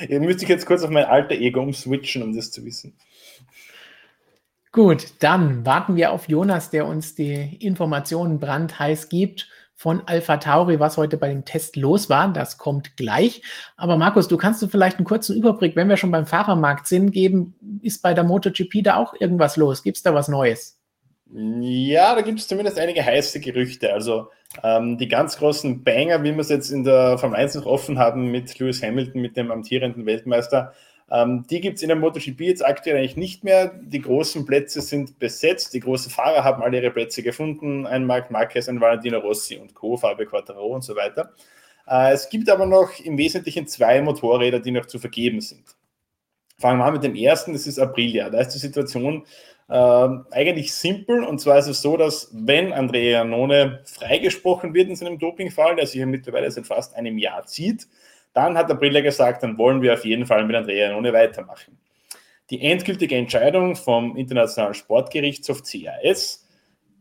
Ihr 0.08 0.20
müsste 0.20 0.44
ich 0.44 0.48
jetzt 0.48 0.64
kurz 0.64 0.82
auf 0.82 0.90
mein 0.90 1.04
alter 1.04 1.34
Ego 1.34 1.60
umswitchen, 1.60 2.22
um 2.22 2.34
das 2.34 2.50
zu 2.50 2.64
wissen. 2.64 2.94
Gut, 4.72 5.12
dann 5.20 5.64
warten 5.66 5.96
wir 5.96 6.10
auf 6.10 6.28
Jonas, 6.28 6.70
der 6.70 6.86
uns 6.86 7.14
die 7.14 7.56
Informationen 7.60 8.40
brandheiß 8.40 9.08
gibt 9.08 9.48
von 9.74 10.02
Alpha 10.06 10.36
Tauri, 10.36 10.78
was 10.80 10.96
heute 10.96 11.16
bei 11.16 11.28
dem 11.28 11.44
Test 11.44 11.76
los 11.76 12.08
war. 12.08 12.32
Das 12.32 12.58
kommt 12.58 12.96
gleich. 12.96 13.42
Aber 13.76 13.96
Markus, 13.96 14.28
du 14.28 14.36
kannst 14.36 14.62
du 14.62 14.68
vielleicht 14.68 14.98
einen 14.98 15.06
kurzen 15.06 15.36
Überblick, 15.36 15.76
wenn 15.76 15.88
wir 15.88 15.96
schon 15.96 16.10
beim 16.10 16.26
Fahrermarkt 16.26 16.86
sind, 16.86 17.10
geben. 17.10 17.54
Ist 17.82 18.02
bei 18.02 18.14
der 18.14 18.24
MotoGP 18.24 18.82
da 18.82 18.96
auch 18.96 19.14
irgendwas 19.18 19.56
los? 19.56 19.82
Gibt 19.82 19.96
es 19.96 20.02
da 20.02 20.14
was 20.14 20.28
Neues? 20.28 20.78
Ja, 21.36 22.14
da 22.14 22.20
gibt 22.20 22.38
es 22.38 22.46
zumindest 22.46 22.78
einige 22.78 23.04
heiße 23.04 23.40
Gerüchte. 23.40 23.92
Also 23.92 24.28
ähm, 24.62 24.98
die 24.98 25.08
ganz 25.08 25.36
großen 25.38 25.82
Banger, 25.82 26.22
wie 26.22 26.32
wir 26.32 26.38
es 26.38 26.48
jetzt 26.48 26.70
in 26.70 26.84
der 26.84 27.18
Formel 27.18 27.38
1 27.38 27.56
noch 27.56 27.66
offen 27.66 27.98
haben 27.98 28.30
mit 28.30 28.56
Lewis 28.58 28.82
Hamilton, 28.82 29.20
mit 29.20 29.36
dem 29.36 29.50
amtierenden 29.50 30.06
Weltmeister, 30.06 30.72
ähm, 31.10 31.46
die 31.48 31.60
gibt 31.60 31.76
es 31.76 31.82
in 31.82 31.88
der 31.88 31.96
MotoGP 31.96 32.40
jetzt 32.40 32.64
aktuell 32.64 32.96
eigentlich 32.96 33.16
nicht 33.16 33.44
mehr. 33.44 33.74
Die 33.82 34.00
großen 34.00 34.46
Plätze 34.46 34.80
sind 34.80 35.18
besetzt. 35.18 35.74
Die 35.74 35.80
großen 35.80 36.10
Fahrer 36.10 36.44
haben 36.44 36.62
alle 36.62 36.78
ihre 36.78 36.90
Plätze 36.90 37.22
gefunden. 37.22 37.86
Ein 37.86 38.06
Marc 38.06 38.30
Marquez, 38.30 38.68
ein 38.68 38.80
Valentino 38.80 39.18
Rossi 39.18 39.56
und 39.56 39.74
Co., 39.74 39.96
Fabio 39.96 40.26
Quattaro 40.26 40.66
und 40.66 40.82
so 40.82 40.96
weiter. 40.96 41.32
Äh, 41.86 42.12
es 42.12 42.28
gibt 42.28 42.48
aber 42.48 42.66
noch 42.66 42.98
im 43.00 43.18
Wesentlichen 43.18 43.66
zwei 43.66 44.00
Motorräder, 44.00 44.60
die 44.60 44.70
noch 44.70 44.86
zu 44.86 44.98
vergeben 44.98 45.40
sind. 45.40 45.76
Fangen 46.58 46.78
wir 46.78 46.86
an 46.86 46.94
mit 46.94 47.04
dem 47.04 47.14
ersten, 47.16 47.52
das 47.52 47.66
ist 47.66 47.78
Aprilia. 47.78 48.30
Da 48.30 48.40
ist 48.40 48.54
die 48.54 48.58
Situation 48.58 49.26
äh, 49.68 50.08
eigentlich 50.30 50.72
simpel 50.72 51.24
und 51.24 51.40
zwar 51.40 51.58
ist 51.58 51.68
es 51.68 51.82
so, 51.82 51.96
dass 51.96 52.30
wenn 52.32 52.72
Andrea 52.72 53.18
Janone 53.18 53.80
freigesprochen 53.84 54.72
wird 54.72 54.88
in 54.88 54.96
seinem 54.96 55.18
Dopingfall, 55.18 55.76
der 55.76 55.86
sich 55.86 56.00
ja 56.00 56.06
mittlerweile 56.06 56.50
seit 56.50 56.66
fast 56.66 56.94
einem 56.94 57.18
Jahr 57.18 57.44
zieht, 57.46 57.88
dann 58.34 58.58
hat 58.58 58.68
der 58.68 58.74
Brille 58.74 59.02
gesagt, 59.02 59.42
dann 59.42 59.56
wollen 59.56 59.80
wir 59.80 59.94
auf 59.94 60.04
jeden 60.04 60.26
Fall 60.26 60.44
mit 60.44 60.54
Andrea 60.54 60.88
Janone 60.88 61.12
weitermachen. 61.12 61.78
Die 62.50 62.60
endgültige 62.60 63.16
Entscheidung 63.16 63.74
vom 63.74 64.16
Internationalen 64.16 64.74
Sportgerichtshof 64.74 65.62
CAS, 65.62 66.46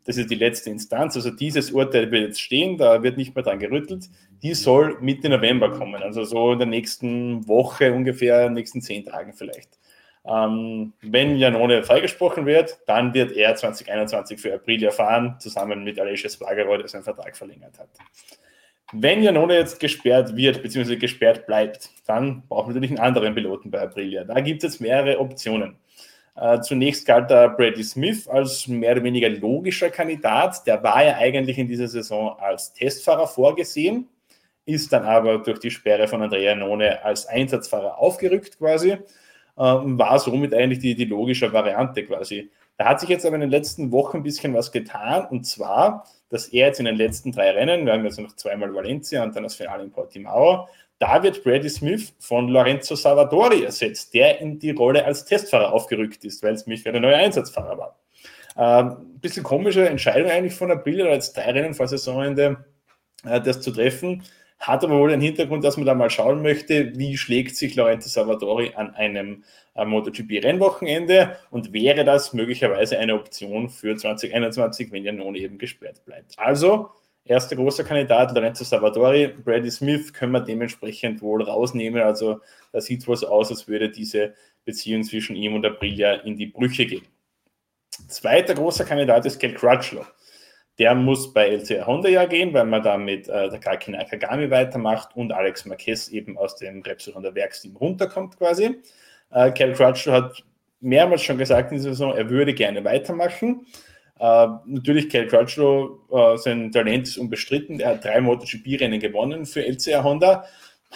das 0.05 0.17
ist 0.17 0.29
die 0.29 0.35
letzte 0.35 0.69
Instanz, 0.69 1.15
also 1.15 1.31
dieses 1.31 1.71
Urteil 1.71 2.11
wird 2.11 2.27
jetzt 2.27 2.41
stehen, 2.41 2.77
da 2.77 3.03
wird 3.03 3.17
nicht 3.17 3.35
mehr 3.35 3.43
dran 3.43 3.59
gerüttelt, 3.59 4.09
die 4.41 4.53
soll 4.53 4.97
Mitte 5.01 5.29
November 5.29 5.71
kommen, 5.71 6.01
also 6.01 6.23
so 6.23 6.53
in 6.53 6.59
der 6.59 6.67
nächsten 6.67 7.47
Woche 7.47 7.93
ungefähr, 7.93 8.41
in 8.41 8.47
den 8.47 8.53
nächsten 8.53 8.81
zehn 8.81 9.05
Tagen 9.05 9.33
vielleicht. 9.33 9.79
Ähm, 10.25 10.93
wenn 11.01 11.35
Janone 11.35 11.83
freigesprochen 11.83 12.45
wird, 12.45 12.79
dann 12.85 13.13
wird 13.13 13.33
er 13.33 13.55
2021 13.55 14.39
für 14.39 14.53
April 14.53 14.83
erfahren, 14.83 15.35
zusammen 15.39 15.83
mit 15.83 15.99
Alessia 15.99 16.29
Spargaro, 16.29 16.77
der 16.77 16.87
seinen 16.87 17.03
Vertrag 17.03 17.35
verlängert 17.35 17.77
hat. 17.77 17.89
Wenn 18.91 19.23
Janone 19.23 19.55
jetzt 19.55 19.79
gesperrt 19.79 20.35
wird, 20.35 20.61
beziehungsweise 20.61 20.97
gesperrt 20.97 21.47
bleibt, 21.47 21.89
dann 22.05 22.43
braucht 22.47 22.67
man 22.67 22.75
natürlich 22.75 22.91
einen 22.91 23.07
anderen 23.07 23.33
Piloten 23.33 23.71
bei 23.71 23.81
Aprilia. 23.81 24.23
Da 24.23 24.39
gibt 24.41 24.63
es 24.63 24.79
mehrere 24.79 25.19
Optionen. 25.19 25.77
Äh, 26.35 26.61
zunächst 26.61 27.05
galt 27.05 27.29
da 27.29 27.47
Brady 27.47 27.83
Smith 27.83 28.27
als 28.27 28.67
mehr 28.67 28.93
oder 28.93 29.03
weniger 29.03 29.29
logischer 29.29 29.89
Kandidat. 29.89 30.65
Der 30.65 30.81
war 30.83 31.03
ja 31.03 31.17
eigentlich 31.17 31.57
in 31.57 31.67
dieser 31.67 31.87
Saison 31.87 32.37
als 32.39 32.73
Testfahrer 32.73 33.27
vorgesehen, 33.27 34.07
ist 34.65 34.91
dann 34.91 35.03
aber 35.03 35.39
durch 35.39 35.59
die 35.59 35.71
Sperre 35.71 36.07
von 36.07 36.21
Andrea 36.21 36.51
Janone 36.51 37.03
als 37.03 37.27
Einsatzfahrer 37.27 37.97
aufgerückt 37.99 38.57
quasi, 38.57 38.91
äh, 38.91 38.99
war 39.57 40.19
somit 40.19 40.53
eigentlich 40.53 40.79
die, 40.79 40.95
die 40.95 41.05
logische 41.05 41.53
Variante 41.53 42.03
quasi. 42.03 42.49
Da 42.77 42.85
hat 42.85 42.99
sich 42.99 43.09
jetzt 43.09 43.25
aber 43.25 43.35
in 43.35 43.41
den 43.41 43.51
letzten 43.51 43.91
Wochen 43.91 44.17
ein 44.17 44.23
bisschen 44.23 44.55
was 44.55 44.71
getan 44.71 45.27
und 45.29 45.45
zwar 45.45 46.05
dass 46.33 46.47
er 46.47 46.67
jetzt 46.67 46.79
in 46.79 46.85
den 46.85 46.95
letzten 46.95 47.31
drei 47.31 47.51
Rennen, 47.51 47.85
wir 47.85 47.93
haben 47.93 48.03
jetzt 48.03 48.19
noch 48.19 48.35
zweimal 48.35 48.73
Valencia 48.73 49.23
und 49.23 49.35
dann 49.35 49.43
das 49.43 49.55
Finale 49.55 49.83
in 49.83 49.91
Portimao, 49.91 50.67
da 50.97 51.21
wird 51.21 51.43
Brady 51.43 51.69
Smith 51.69 52.13
von 52.19 52.47
Lorenzo 52.47 52.95
Salvadori 52.95 53.63
ersetzt, 53.63 54.13
der 54.13 54.41
in 54.41 54.57
die 54.57 54.71
Rolle 54.71 55.05
als 55.05 55.25
Testfahrer 55.25 55.71
aufgerückt 55.71 56.25
ist, 56.25 56.41
weil 56.41 56.57
Smith 56.57 56.83
ja 56.83 56.91
der 56.91 57.01
neue 57.01 57.15
Einsatzfahrer 57.15 57.77
war. 57.77 57.99
Ähm, 58.57 59.19
bisschen 59.19 59.43
komische 59.43 59.87
Entscheidung 59.87 60.29
eigentlich 60.29 60.55
von 60.55 60.71
April, 60.71 61.07
als 61.07 61.33
drei 61.33 61.51
Rennen 61.51 61.73
vor 61.75 61.87
Saisonende 61.87 62.65
äh, 63.25 63.39
das 63.39 63.61
zu 63.61 63.71
treffen. 63.71 64.23
Hat 64.63 64.81
aber 64.81 64.97
wohl 64.97 65.09
den 65.09 65.19
Hintergrund, 65.19 65.65
dass 65.65 65.75
man 65.75 65.85
da 65.85 65.93
mal 65.93 66.09
schauen 66.09 66.41
möchte, 66.41 66.97
wie 66.97 67.17
schlägt 67.17 67.57
sich 67.57 67.75
Lorenzo 67.75 68.07
Salvadori 68.07 68.71
an 68.75 68.95
einem 68.95 69.43
äh, 69.75 69.83
MotoGP-Rennwochenende 69.83 71.35
und 71.51 71.73
wäre 71.73 72.05
das 72.05 72.31
möglicherweise 72.31 72.97
eine 72.97 73.15
Option 73.15 73.67
für 73.67 73.97
2021, 73.97 74.89
wenn 74.93 75.03
Janone 75.03 75.39
eben 75.39 75.57
gesperrt 75.57 76.05
bleibt. 76.05 76.39
Also, 76.39 76.91
erster 77.25 77.57
großer 77.57 77.83
Kandidat, 77.83 78.33
Lorenzo 78.33 78.63
Salvadori, 78.63 79.27
Brady 79.27 79.69
Smith 79.69 80.13
können 80.13 80.31
wir 80.31 80.39
dementsprechend 80.39 81.21
wohl 81.21 81.43
rausnehmen. 81.43 82.01
Also, 82.01 82.39
da 82.71 82.79
sieht 82.79 83.01
es 83.01 83.07
wohl 83.09 83.17
so 83.17 83.27
aus, 83.27 83.51
als 83.51 83.67
würde 83.67 83.89
diese 83.89 84.33
Beziehung 84.63 85.03
zwischen 85.03 85.35
ihm 85.35 85.55
und 85.55 85.65
Aprilia 85.65 86.13
in 86.13 86.37
die 86.37 86.47
Brüche 86.47 86.85
gehen. 86.85 87.05
Zweiter 88.07 88.55
großer 88.55 88.85
Kandidat 88.85 89.25
ist 89.25 89.39
Kel 89.39 89.55
Crutchlow. 89.55 90.05
Der 90.79 90.95
muss 90.95 91.33
bei 91.33 91.49
LCR 91.49 91.85
Honda 91.85 92.09
ja 92.09 92.25
gehen, 92.25 92.53
weil 92.53 92.65
man 92.65 92.81
da 92.81 92.97
mit 92.97 93.27
äh, 93.27 93.49
Takaki 93.49 93.91
Nakagami 93.91 94.49
weitermacht 94.49 95.15
und 95.15 95.31
Alex 95.31 95.65
Marquez 95.65 96.09
eben 96.09 96.37
aus 96.37 96.55
dem 96.55 96.81
Repsol 96.81 97.13
Honda 97.13 97.35
Werksteam 97.35 97.75
runterkommt 97.75 98.37
quasi. 98.37 98.81
Äh, 99.31 99.51
Cal 99.51 99.73
Crutchlow 99.73 100.13
hat 100.13 100.43
mehrmals 100.79 101.21
schon 101.23 101.37
gesagt 101.37 101.71
in 101.71 101.77
dieser 101.77 101.91
Saison, 101.91 102.15
er 102.15 102.29
würde 102.29 102.53
gerne 102.53 102.83
weitermachen. 102.83 103.67
Äh, 104.19 104.47
natürlich, 104.65 105.09
Cal 105.09 105.27
Crutchlow, 105.27 105.99
äh, 106.11 106.37
sein 106.37 106.71
Talent 106.71 107.07
ist 107.07 107.17
unbestritten. 107.17 107.79
Er 107.79 107.89
hat 107.91 108.05
drei 108.05 108.21
MotoGP-Rennen 108.21 108.99
gewonnen 108.99 109.45
für 109.45 109.65
LCR 109.65 110.03
Honda. 110.03 110.45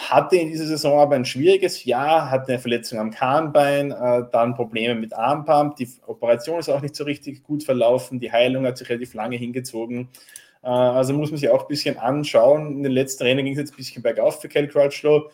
Hatte 0.00 0.36
in 0.36 0.46
dieser 0.46 0.66
Saison 0.66 1.00
aber 1.00 1.16
ein 1.16 1.24
schwieriges 1.24 1.84
Jahr, 1.84 2.30
hatte 2.30 2.52
eine 2.52 2.60
Verletzung 2.60 3.00
am 3.00 3.10
Kahnbein, 3.10 3.90
äh, 3.90 4.22
dann 4.30 4.54
Probleme 4.54 4.94
mit 4.94 5.12
Armpump. 5.12 5.74
Die 5.74 5.88
Operation 6.06 6.60
ist 6.60 6.68
auch 6.68 6.80
nicht 6.80 6.94
so 6.94 7.02
richtig 7.02 7.42
gut 7.42 7.64
verlaufen. 7.64 8.20
Die 8.20 8.30
Heilung 8.30 8.64
hat 8.64 8.78
sich 8.78 8.88
relativ 8.88 9.14
lange 9.14 9.36
hingezogen. 9.36 10.08
Äh, 10.62 10.68
also 10.68 11.14
muss 11.14 11.32
man 11.32 11.40
sich 11.40 11.50
auch 11.50 11.62
ein 11.62 11.68
bisschen 11.68 11.98
anschauen. 11.98 12.76
In 12.76 12.82
den 12.84 12.92
letzten 12.92 13.24
Rennen 13.24 13.44
ging 13.44 13.54
es 13.54 13.58
jetzt 13.58 13.72
ein 13.72 13.76
bisschen 13.76 14.02
bergauf 14.02 14.40
für 14.40 14.48
Cal 14.48 14.68
Crutchlow. 14.68 15.30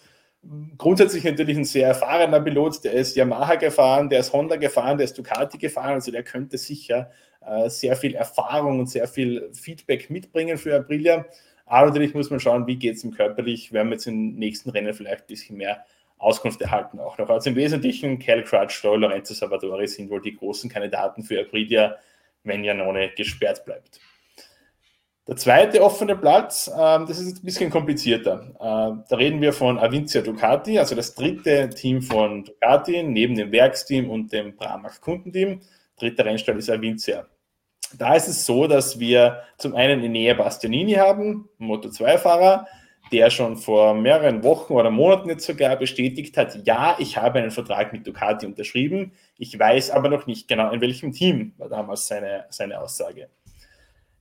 Grundsätzlich 0.79 1.25
natürlich 1.25 1.59
ein 1.59 1.67
sehr 1.67 1.89
erfahrener 1.89 2.41
Pilot. 2.41 2.85
Der 2.85 2.95
ist 2.95 3.17
Yamaha 3.17 3.57
gefahren, 3.57 4.09
der 4.09 4.21
ist 4.21 4.33
Honda 4.33 4.57
gefahren, 4.57 4.97
der 4.97 5.05
ist 5.05 5.19
Ducati 5.19 5.59
gefahren. 5.59 5.93
Also 5.93 6.11
der 6.11 6.23
könnte 6.23 6.57
sicher 6.57 7.11
äh, 7.47 7.69
sehr 7.69 7.97
viel 7.97 8.15
Erfahrung 8.15 8.81
und 8.81 8.89
sehr 8.89 9.09
viel 9.09 9.51
Feedback 9.53 10.09
mitbringen 10.09 10.57
für 10.57 10.75
Aprilia. 10.75 11.27
Aber 11.67 11.87
natürlich 11.89 12.15
muss 12.15 12.31
man 12.31 12.41
schauen, 12.41 12.67
wie 12.67 12.77
geht 12.77 12.97
es 12.97 13.05
ihm 13.05 13.13
körperlich. 13.13 13.73
Wir 13.73 13.81
haben 13.81 13.93
jetzt 13.93 14.07
im 14.07 14.35
nächsten 14.35 14.71
Rennen 14.71 14.93
vielleicht 14.93 15.23
ein 15.23 15.27
bisschen 15.27 15.57
mehr 15.57 15.85
Auskunft 16.19 16.61
erhalten 16.61 16.99
auch 17.01 17.19
noch. 17.19 17.29
Also 17.29 17.51
im 17.51 17.57
Wesentlichen 17.57 18.19
Cal 18.19 18.43
Crutchlow, 18.45 18.97
Lorenzo 18.97 19.35
Salvatore 19.35 19.87
sind 19.87 20.11
wohl 20.11 20.23
die 20.23 20.37
großen 20.37 20.71
Kandidaten 20.71 21.23
für 21.23 21.41
Aprilia, 21.41 21.97
wenn 22.45 22.65
Janone 22.65 23.11
gesperrt 23.11 23.65
bleibt. 23.65 24.01
Der 25.27 25.37
zweite 25.37 25.83
offene 25.83 26.17
Platz, 26.17 26.69
ähm, 26.69 27.07
das 27.07 27.19
ist 27.19 27.39
ein 27.39 27.45
bisschen 27.45 27.71
komplizierter. 27.71 28.51
Äh, 28.57 29.09
da 29.09 29.17
reden 29.17 29.41
wir 29.41 29.55
von 29.55 29.79
Avincia 29.79 30.21
Ducati, 30.21 30.79
also 30.79 30.95
das 30.95 31.15
dritte 31.15 31.71
Team 31.71 32.03
von 32.03 32.45
Ducati, 32.45 33.03
neben 33.03 33.35
dem 33.35 33.51
Werksteam 33.51 34.11
und 34.11 34.33
dem 34.33 34.55
Bramach 34.55 35.01
Kundenteam. 35.01 35.61
Dritter 35.99 36.27
Rennstall 36.27 36.59
ist 36.59 36.69
Avincia. 36.69 37.27
Da 37.99 38.15
ist 38.15 38.29
es 38.29 38.47
so, 38.47 38.67
dass 38.67 38.99
wir 38.99 39.43
zum 39.59 39.75
einen 39.75 40.03
Enea 40.03 40.35
Bastianini 40.35 40.95
haben, 40.95 41.49
Moto2-Fahrer, 41.61 42.67
der 43.13 43.31
schon 43.31 43.57
vor 43.57 43.95
mehreren 43.95 44.43
Wochen 44.43 44.73
oder 44.73 44.91
Monaten 44.91 45.29
jetzt 45.29 45.47
sogar 45.47 45.77
bestätigt 45.77 46.37
hat, 46.37 46.67
ja, 46.67 46.97
ich 46.99 47.17
habe 47.17 47.39
einen 47.39 47.51
Vertrag 47.51 47.93
mit 47.93 48.07
Ducati 48.07 48.47
unterschrieben, 48.47 49.13
ich 49.39 49.59
weiß 49.59 49.91
aber 49.91 50.09
noch 50.09 50.27
nicht 50.27 50.49
genau, 50.49 50.73
in 50.73 50.81
welchem 50.81 51.13
Team, 51.13 51.53
war 51.59 51.69
damals 51.69 52.07
seine, 52.07 52.47
seine 52.51 52.81
Aussage. 52.81 53.29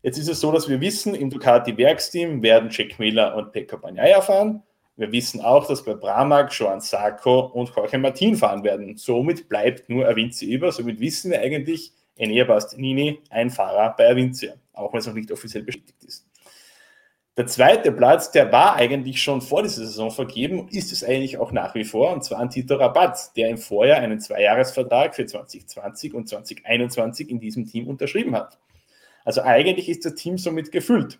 Jetzt 0.02 0.18
ist 0.18 0.28
es 0.28 0.42
so, 0.42 0.52
dass 0.52 0.68
wir 0.68 0.82
wissen, 0.82 1.16
im 1.16 1.30
Ducati-Werksteam 1.30 2.44
werden 2.44 2.70
Jack 2.70 3.00
Miller 3.00 3.36
und 3.36 3.54
Pekka 3.54 3.78
Bagnaia 3.78 4.20
fahren. 4.20 4.62
Wir 4.96 5.12
wissen 5.12 5.42
auch, 5.42 5.66
dass 5.66 5.84
bei 5.84 5.96
Pramac 5.96 6.52
Joan 6.52 6.82
Sarko 6.82 7.48
und 7.54 7.74
Jorge 7.76 7.98
Martin 7.98 8.36
fahren 8.36 8.64
werden. 8.64 8.96
Somit 8.98 9.50
bleibt 9.50 9.90
nur 9.90 10.08
Avinci 10.08 10.46
über. 10.52 10.72
Somit 10.72 11.00
wissen 11.00 11.32
wir 11.32 11.40
eigentlich, 11.40 11.94
Enea 12.16 12.46
Bastianini, 12.46 13.22
ein 13.30 13.50
Fahrer 13.50 13.96
bei 13.98 14.10
Avincia, 14.10 14.54
auch 14.74 14.94
wenn 14.94 15.00
es 15.00 15.08
noch 15.08 15.14
nicht 15.14 15.32
offiziell 15.32 15.64
bestätigt 15.64 16.04
ist. 16.04 16.28
Der 17.36 17.48
zweite 17.48 17.92
Platz, 17.92 18.30
der 18.30 18.52
war 18.52 18.76
eigentlich 18.76 19.20
schon 19.20 19.42
vor 19.42 19.64
dieser 19.64 19.86
Saison 19.86 20.12
vergeben 20.12 20.68
ist 20.70 20.92
es 20.92 21.04
eigentlich 21.04 21.40
auch 21.40 21.52
nach 21.52 21.74
wie 21.74 21.84
vor, 21.84 22.14
und 22.14 22.24
zwar 22.24 22.38
an 22.38 22.52
Tito 22.52 22.76
Rabat, 22.76 23.36
der 23.36 23.50
im 23.50 23.58
Vorjahr 23.58 23.98
einen 23.98 24.20
Zweijahresvertrag 24.20 25.16
für 25.16 25.26
2020 25.26 26.14
und 26.14 26.30
2021 26.30 27.32
in 27.32 27.40
diesem 27.40 27.66
Team 27.66 27.88
unterschrieben 27.88 28.36
hat. 28.36 28.60
Also 29.26 29.42
eigentlich 29.42 29.90
ist 29.90 30.06
das 30.06 30.14
Team 30.14 30.38
somit 30.38 30.72
gefüllt. 30.72 31.20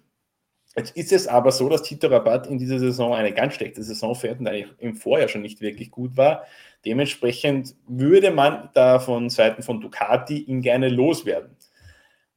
Jetzt 0.76 0.98
ist 0.98 1.12
es 1.12 1.28
aber 1.28 1.52
so, 1.52 1.70
dass 1.70 1.84
Tito 1.84 2.08
Rabat 2.08 2.48
in 2.48 2.58
dieser 2.58 2.80
Saison 2.80 3.14
eine 3.14 3.32
ganz 3.32 3.54
schlechte 3.54 3.84
Saison 3.84 4.16
fährt 4.16 4.40
und 4.40 4.48
eigentlich 4.48 4.74
im 4.80 4.96
Vorjahr 4.96 5.28
schon 5.28 5.44
nicht 5.44 5.62
wirklich 5.62 5.92
gut 5.92 6.18
war. 6.18 6.46
Dementsprechend 6.84 7.76
würde 7.88 8.32
man 8.32 8.70
da 8.74 9.00
von 9.00 9.30
Seiten 9.30 9.62
von 9.62 9.82
Ducati 9.82 10.40
ihn 10.40 10.62
gerne 10.62 10.90
loswerden. 10.90 11.56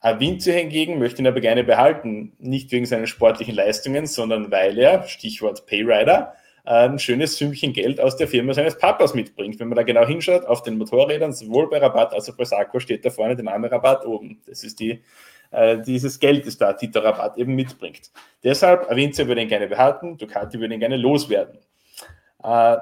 Avinci 0.01 0.53
hingegen 0.53 0.99
möchte 0.99 1.23
ihn 1.23 1.27
aber 1.27 1.41
gerne 1.41 1.65
behalten, 1.65 2.33
nicht 2.39 2.71
wegen 2.73 2.85
seinen 2.85 3.07
sportlichen 3.07 3.55
Leistungen, 3.55 4.07
sondern 4.07 4.51
weil 4.53 4.79
er, 4.79 5.05
Stichwort 5.09 5.67
Payrider, 5.67 6.35
ein 6.65 6.99
schönes 6.99 7.39
Sümmchen 7.39 7.73
Geld 7.73 8.01
aus 8.01 8.17
der 8.17 8.29
Firma 8.29 8.53
seines 8.53 8.77
Papas 8.77 9.15
mitbringt. 9.15 9.59
Wenn 9.59 9.69
man 9.69 9.77
da 9.77 9.83
genau 9.83 10.05
hinschaut, 10.05 10.45
auf 10.45 10.63
den 10.63 10.79
Motorrädern, 10.79 11.33
sowohl 11.33 11.71
bei 11.71 11.79
Rabatt 11.79 12.13
als 12.13 12.29
auch 12.29 12.37
bei 12.37 12.45
Sarko 12.45 12.81
steht 12.81 13.05
da 13.05 13.11
vorne 13.11 13.37
der 13.37 13.45
Name 13.45 13.71
Rabatt 13.71 14.05
oben. 14.05 14.43
Das 14.47 14.65
ist 14.65 14.81
die, 14.81 15.03
äh, 15.57 15.81
dieses 15.81 16.21
Geld, 16.21 16.47
das 16.47 16.59
da 16.59 16.75
Tito 16.75 17.01
Rabatt 17.01 17.39
eben 17.39 17.55
mitbringt. 17.55 18.11
Deshalb, 18.45 18.91
Avinci 18.91 19.27
würde 19.27 19.41
ihn 19.41 19.49
gerne 19.49 19.67
behalten, 19.67 20.19
Ducati 20.19 20.61
würde 20.61 20.75
ihn 20.75 20.81
gerne 20.81 20.99
loswerden. 20.99 21.59
Äh, 22.45 22.77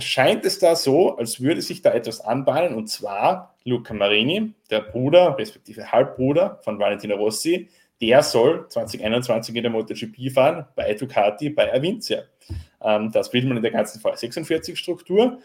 scheint 0.00 0.44
es 0.44 0.60
da 0.60 0.76
so, 0.76 1.16
als 1.16 1.40
würde 1.40 1.60
sich 1.60 1.82
da 1.82 1.92
etwas 1.92 2.20
anbahnen, 2.20 2.76
und 2.76 2.88
zwar 2.88 3.56
Luca 3.64 3.92
Marini, 3.92 4.52
der 4.70 4.80
Bruder, 4.80 5.36
respektive 5.36 5.90
Halbbruder 5.90 6.60
von 6.62 6.78
Valentino 6.78 7.16
Rossi, 7.16 7.68
der 8.00 8.22
soll 8.22 8.66
2021 8.68 9.56
in 9.56 9.62
der 9.64 9.72
MotoGP 9.72 10.32
fahren 10.32 10.66
bei 10.76 10.94
Ducati, 10.94 11.50
bei 11.50 11.74
Avincia. 11.74 12.22
Ähm, 12.80 13.10
das 13.10 13.32
will 13.32 13.44
man 13.44 13.56
in 13.56 13.62
der 13.64 13.72
ganzen 13.72 14.00
V46-Struktur. 14.00 15.40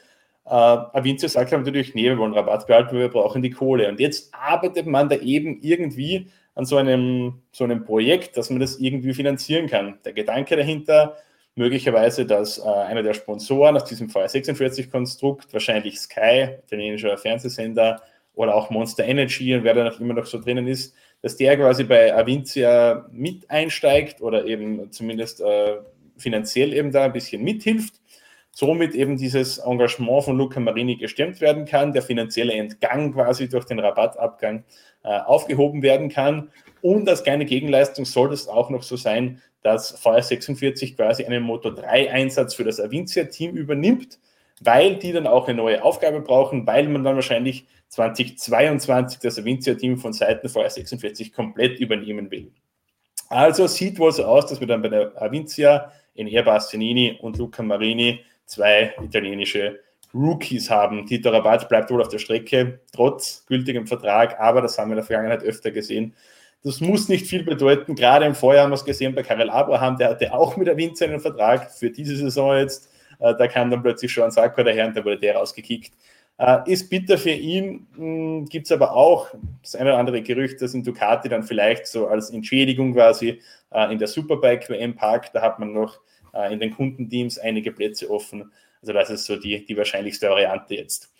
Äh, 0.46 0.50
Avincia 0.50 1.28
sagt 1.28 1.52
natürlich, 1.52 1.96
nee, 1.96 2.04
wir 2.04 2.18
wollen 2.20 2.36
Rabatt 2.36 2.68
behalten, 2.68 2.96
wir 2.96 3.10
brauchen 3.10 3.42
die 3.42 3.50
Kohle. 3.50 3.90
Und 3.90 4.00
jetzt 4.00 4.32
arbeitet 4.36 4.86
man 4.86 5.10
da 5.10 5.16
eben 5.16 5.60
irgendwie 5.62 6.28
an 6.56 6.66
so 6.66 6.78
einem, 6.78 7.42
so 7.52 7.64
einem 7.64 7.84
Projekt, 7.84 8.38
dass 8.38 8.50
man 8.50 8.60
das 8.60 8.78
irgendwie 8.78 9.14
finanzieren 9.14 9.68
kann. 9.68 10.00
Der 10.06 10.14
Gedanke 10.14 10.56
dahinter, 10.56 11.18
möglicherweise, 11.56 12.26
dass 12.26 12.58
äh, 12.58 12.64
einer 12.64 13.04
der 13.04 13.14
Sponsoren 13.14 13.76
aus 13.76 13.86
diesem 13.86 14.08
VR46-Konstrukt, 14.08 15.54
wahrscheinlich 15.54 16.00
Sky, 16.00 16.50
italienischer 16.66 17.18
Fernsehsender, 17.18 18.02
oder 18.36 18.56
auch 18.56 18.70
Monster 18.70 19.06
Energy 19.06 19.56
und 19.56 19.64
wer 19.64 19.74
da 19.74 19.86
noch 19.86 20.00
immer 20.00 20.14
noch 20.14 20.26
so 20.26 20.40
drinnen 20.40 20.68
ist, 20.68 20.94
dass 21.22 21.38
der 21.38 21.58
quasi 21.58 21.84
bei 21.84 22.14
Avincia 22.14 23.08
mit 23.12 23.50
einsteigt 23.50 24.22
oder 24.22 24.46
eben 24.46 24.92
zumindest 24.92 25.42
äh, 25.42 25.78
finanziell 26.18 26.74
eben 26.74 26.92
da 26.92 27.06
ein 27.06 27.14
bisschen 27.14 27.44
mithilft. 27.44 27.96
Somit 28.58 28.96
eben 28.96 29.18
dieses 29.18 29.58
Engagement 29.58 30.24
von 30.24 30.38
Luca 30.38 30.62
Marini 30.62 30.96
gestemmt 30.96 31.42
werden 31.42 31.66
kann, 31.66 31.92
der 31.92 32.02
finanzielle 32.02 32.54
Entgang 32.54 33.12
quasi 33.12 33.50
durch 33.50 33.66
den 33.66 33.80
Rabattabgang 33.80 34.64
äh, 35.04 35.10
aufgehoben 35.10 35.82
werden 35.82 36.08
kann. 36.08 36.52
Und 36.82 37.10
als 37.10 37.24
kleine 37.24 37.44
Gegenleistung 37.44 38.06
soll 38.06 38.32
es 38.32 38.48
auch 38.48 38.70
noch 38.70 38.82
so 38.82 38.96
sein, 38.96 39.42
dass 39.62 40.02
VR46 40.02 40.96
quasi 40.96 41.26
einen 41.26 41.44
Motor 41.44 41.74
3-Einsatz 41.74 42.54
für 42.54 42.64
das 42.64 42.80
Avincia-Team 42.80 43.58
übernimmt, 43.58 44.20
weil 44.62 44.96
die 44.96 45.12
dann 45.12 45.28
auch 45.28 45.50
eine 45.50 45.58
neue 45.58 45.84
Aufgabe 45.84 46.22
brauchen, 46.22 46.66
weil 46.66 46.88
man 46.88 47.04
dann 47.04 47.16
wahrscheinlich 47.16 47.66
2022 47.90 49.20
das 49.20 49.38
Avincia-Team 49.38 49.98
von 49.98 50.14
Seiten 50.14 50.48
VR46 50.48 51.34
komplett 51.34 51.82
übernehmen 51.82 52.32
will. 52.32 52.54
Also 53.28 53.68
sieht 53.68 54.00
wohl 54.00 54.14
so 54.14 54.24
aus, 54.24 54.46
dass 54.46 54.62
wir 54.62 54.68
dann 54.68 54.82
bei 54.82 54.88
der 54.88 55.22
Avincia 55.22 55.92
in 56.14 56.32
Bastianini 56.46 57.18
und 57.20 57.38
Luca 57.38 57.62
Marini 57.62 58.22
zwei 58.46 58.94
italienische 59.02 59.80
Rookies 60.14 60.70
haben. 60.70 61.06
Tito 61.06 61.30
Rabat 61.30 61.68
bleibt 61.68 61.92
wohl 61.92 62.02
auf 62.02 62.08
der 62.08 62.20
Strecke, 62.20 62.80
trotz 62.94 63.46
gültigem 63.48 63.86
Vertrag, 63.86 64.40
aber 64.40 64.62
das 64.62 64.78
haben 64.78 64.90
wir 64.90 64.94
in 64.94 64.98
der 64.98 65.06
Vergangenheit 65.06 65.44
öfter 65.44 65.72
gesehen, 65.72 66.14
das 66.66 66.82
muss 66.82 67.10
nicht 67.10 67.28
viel 67.28 67.44
bedeuten. 67.44 67.94
Gerade 67.94 68.26
im 68.26 68.34
Vorjahr 68.34 68.64
haben 68.64 68.72
wir 68.72 68.76
es 68.76 68.86
gesehen 68.86 69.14
bei 69.14 69.22
Karel 69.22 69.52
Abraham, 69.52 69.98
der 69.98 70.10
hatte 70.10 70.34
auch 70.34 70.58
mit 70.58 70.66
der 70.66 70.76
Winz 70.76 71.00
einen 71.00 71.20
Vertrag 71.20 71.72
für 71.72 71.92
diese 71.92 72.16
Saison 72.18 72.58
jetzt. 72.58 72.90
Äh, 73.20 73.36
da 73.36 73.48
kam 73.48 73.70
dann 73.70 73.84
plötzlich 73.84 74.12
schon 74.12 74.24
ein 74.24 74.32
Sakko 74.32 74.64
daher 74.64 74.88
und 74.88 74.98
da 74.98 75.06
wurde 75.06 75.20
der 75.20 75.36
rausgekickt. 75.36 75.94
Äh, 76.40 76.72
ist 76.72 76.90
bitter 76.90 77.20
für 77.20 77.30
ihn, 77.30 77.88
hm, 77.96 78.46
gibt 78.46 78.66
es 78.66 78.72
aber 78.72 78.94
auch 78.94 79.28
das 79.62 79.76
eine 79.76 79.92
oder 79.92 80.00
andere 80.00 80.24
Gerücht, 80.24 80.60
dass 80.60 80.74
in 80.74 80.84
Ducati 80.84 81.30
dann 81.30 81.44
vielleicht 81.44 81.86
so 81.86 82.08
als 82.08 82.32
Entschädigung 82.32 82.94
quasi 82.94 83.42
äh, 83.72 83.92
in 83.94 84.00
der 84.00 84.08
Superbike 84.08 84.68
WM 84.68 84.96
Park, 84.96 85.32
da 85.34 85.44
hat 85.44 85.60
man 85.60 85.72
noch 85.72 86.00
in 86.52 86.60
den 86.60 86.76
Kundenteams 86.76 87.38
einige 87.38 87.72
Plätze 87.72 88.10
offen. 88.10 88.52
Also 88.82 88.94
das 88.94 89.10
ist 89.10 89.26
so 89.26 89.36
die, 89.38 89.66
die 89.66 89.78
wahrscheinlichste 89.78 90.30
Variante 90.30 90.76
jetzt. 90.76 91.12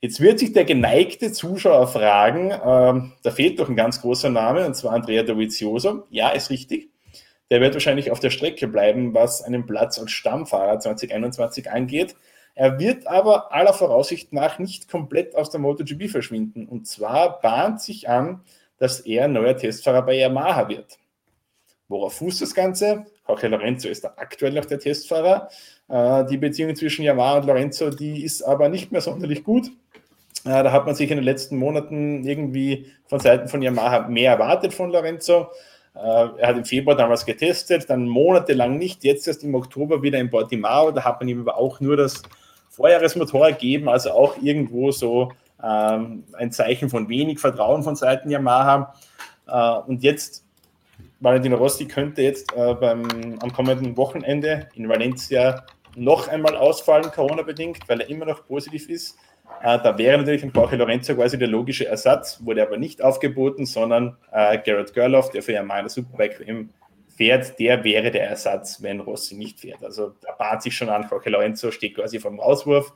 Jetzt 0.00 0.20
wird 0.20 0.38
sich 0.38 0.52
der 0.52 0.64
geneigte 0.64 1.32
Zuschauer 1.32 1.86
fragen, 1.86 2.50
äh, 2.50 3.10
da 3.22 3.30
fehlt 3.30 3.58
doch 3.58 3.70
ein 3.70 3.76
ganz 3.76 4.02
großer 4.02 4.28
Name, 4.28 4.66
und 4.66 4.74
zwar 4.74 4.92
Andrea 4.92 5.22
Dovizioso. 5.22 6.06
Ja, 6.10 6.28
ist 6.30 6.50
richtig. 6.50 6.90
Der 7.50 7.60
wird 7.60 7.74
wahrscheinlich 7.74 8.10
auf 8.10 8.20
der 8.20 8.30
Strecke 8.30 8.68
bleiben, 8.68 9.14
was 9.14 9.42
einen 9.42 9.64
Platz 9.64 9.98
als 9.98 10.10
Stammfahrer 10.10 10.78
2021 10.78 11.70
angeht. 11.70 12.16
Er 12.54 12.78
wird 12.78 13.06
aber 13.06 13.52
aller 13.52 13.72
Voraussicht 13.72 14.32
nach 14.32 14.58
nicht 14.58 14.88
komplett 14.90 15.34
aus 15.34 15.50
der 15.50 15.60
MotoGP 15.60 16.08
verschwinden. 16.10 16.66
Und 16.66 16.86
zwar 16.86 17.40
bahnt 17.40 17.80
sich 17.80 18.08
an, 18.08 18.42
dass 18.78 19.00
er 19.00 19.28
neuer 19.28 19.56
Testfahrer 19.56 20.02
bei 20.02 20.18
Yamaha 20.18 20.68
wird. 20.68 20.98
Worauf 21.88 22.14
fußt 22.14 22.42
das 22.42 22.54
Ganze? 22.54 23.06
Jorge 23.26 23.48
Lorenzo 23.48 23.88
ist 23.88 24.04
da 24.04 24.12
aktuell 24.16 24.52
noch 24.52 24.66
der 24.66 24.78
Testfahrer. 24.78 25.48
Äh, 25.88 26.24
die 26.26 26.36
Beziehung 26.36 26.74
zwischen 26.76 27.04
Yamaha 27.04 27.38
und 27.38 27.46
Lorenzo, 27.46 27.90
die 27.90 28.22
ist 28.22 28.42
aber 28.42 28.68
nicht 28.68 28.92
mehr 28.92 29.00
sonderlich 29.00 29.44
gut. 29.44 29.68
Äh, 30.44 30.62
da 30.62 30.72
hat 30.72 30.86
man 30.86 30.94
sich 30.94 31.10
in 31.10 31.16
den 31.16 31.24
letzten 31.24 31.56
Monaten 31.56 32.24
irgendwie 32.24 32.86
von 33.06 33.20
Seiten 33.20 33.48
von 33.48 33.62
Yamaha 33.62 34.08
mehr 34.08 34.32
erwartet 34.32 34.74
von 34.74 34.90
Lorenzo. 34.90 35.48
Äh, 35.94 35.98
er 36.38 36.48
hat 36.48 36.56
im 36.56 36.64
Februar 36.64 36.96
damals 36.96 37.24
getestet, 37.24 37.88
dann 37.88 38.08
monatelang 38.08 38.76
nicht, 38.76 39.04
jetzt 39.04 39.26
erst 39.26 39.42
im 39.42 39.54
Oktober 39.54 40.02
wieder 40.02 40.18
in 40.18 40.30
Portimao. 40.30 40.90
Da 40.90 41.04
hat 41.04 41.20
man 41.20 41.28
ihm 41.28 41.40
aber 41.40 41.56
auch 41.56 41.80
nur 41.80 41.96
das 41.96 42.22
Vorjahresmotorrad 42.68 43.58
gegeben, 43.58 43.88
also 43.88 44.10
auch 44.10 44.36
irgendwo 44.42 44.90
so 44.90 45.32
ähm, 45.62 46.24
ein 46.34 46.52
Zeichen 46.52 46.90
von 46.90 47.08
wenig 47.08 47.38
Vertrauen 47.38 47.82
von 47.82 47.96
Seiten 47.96 48.28
Yamaha. 48.28 48.94
Und 49.86 50.02
jetzt, 50.02 50.43
Valentino 51.24 51.56
Rossi 51.56 51.86
könnte 51.86 52.20
jetzt 52.20 52.54
äh, 52.54 52.74
beim, 52.74 53.38
am 53.40 53.52
kommenden 53.52 53.96
Wochenende 53.96 54.68
in 54.74 54.88
Valencia 54.88 55.64
noch 55.96 56.28
einmal 56.28 56.54
ausfallen, 56.54 57.10
Corona-bedingt, 57.10 57.88
weil 57.88 58.02
er 58.02 58.10
immer 58.10 58.26
noch 58.26 58.46
positiv 58.46 58.90
ist. 58.90 59.16
Äh, 59.62 59.78
da 59.82 59.96
wäre 59.96 60.18
natürlich 60.18 60.42
ein 60.42 60.52
Jorge 60.54 60.76
Lorenzo 60.76 61.14
quasi 61.14 61.38
der 61.38 61.48
logische 61.48 61.86
Ersatz, 61.86 62.44
wurde 62.44 62.62
aber 62.62 62.76
nicht 62.76 63.02
aufgeboten, 63.02 63.64
sondern 63.64 64.18
äh, 64.32 64.58
Garrett 64.58 64.92
Gerloff, 64.92 65.30
der 65.30 65.42
für 65.42 65.52
Yamaha 65.52 65.88
Superbike 65.88 66.40
WM 66.40 66.68
fährt, 67.08 67.58
der 67.58 67.82
wäre 67.84 68.10
der 68.10 68.28
Ersatz, 68.28 68.82
wenn 68.82 69.00
Rossi 69.00 69.34
nicht 69.34 69.60
fährt. 69.60 69.82
Also 69.82 70.12
da 70.20 70.32
bat 70.32 70.62
sich 70.62 70.76
schon 70.76 70.90
an, 70.90 71.06
Jorge 71.10 71.30
Lorenzo 71.30 71.70
steht 71.70 71.94
quasi 71.94 72.18
vom 72.18 72.38
Auswurf. 72.38 72.92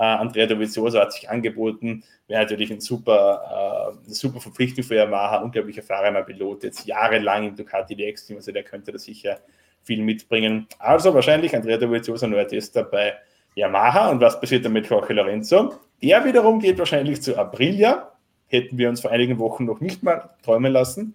Äh, 0.00 0.04
Andrea 0.04 0.46
Dovizioso 0.46 0.98
hat 0.98 1.12
sich 1.12 1.28
angeboten, 1.28 2.02
wäre 2.26 2.40
natürlich 2.40 2.72
ein 2.72 2.80
super, 2.80 3.92
äh, 3.92 4.06
eine 4.06 4.14
super 4.14 4.40
Verpflichtung 4.40 4.82
für 4.82 4.94
Yamaha, 4.94 5.42
unglaublicher 5.42 5.82
erfahrener 5.82 6.22
Pilot, 6.22 6.64
jetzt 6.64 6.86
jahrelang 6.86 7.48
im 7.48 7.54
Ducati 7.54 7.94
DX-Team, 7.94 8.38
also 8.38 8.50
der 8.50 8.62
könnte 8.62 8.92
da 8.92 8.98
sicher 8.98 9.40
viel 9.82 10.02
mitbringen. 10.02 10.66
Also 10.78 11.12
wahrscheinlich 11.12 11.54
Andrea 11.54 11.76
Dovizioso 11.76 12.26
neuer 12.26 12.48
Tester 12.48 12.84
bei 12.84 13.12
Yamaha. 13.54 14.08
Und 14.08 14.22
was 14.22 14.40
passiert 14.40 14.64
dann 14.64 14.72
mit 14.72 14.88
Jorge 14.88 15.12
Lorenzo? 15.12 15.74
Der 16.02 16.24
wiederum 16.24 16.60
geht 16.60 16.78
wahrscheinlich 16.78 17.20
zu 17.20 17.36
Aprilia. 17.36 18.10
Hätten 18.48 18.78
wir 18.78 18.88
uns 18.88 19.02
vor 19.02 19.10
einigen 19.10 19.38
Wochen 19.38 19.66
noch 19.66 19.80
nicht 19.80 20.02
mal 20.02 20.30
träumen 20.42 20.72
lassen. 20.72 21.14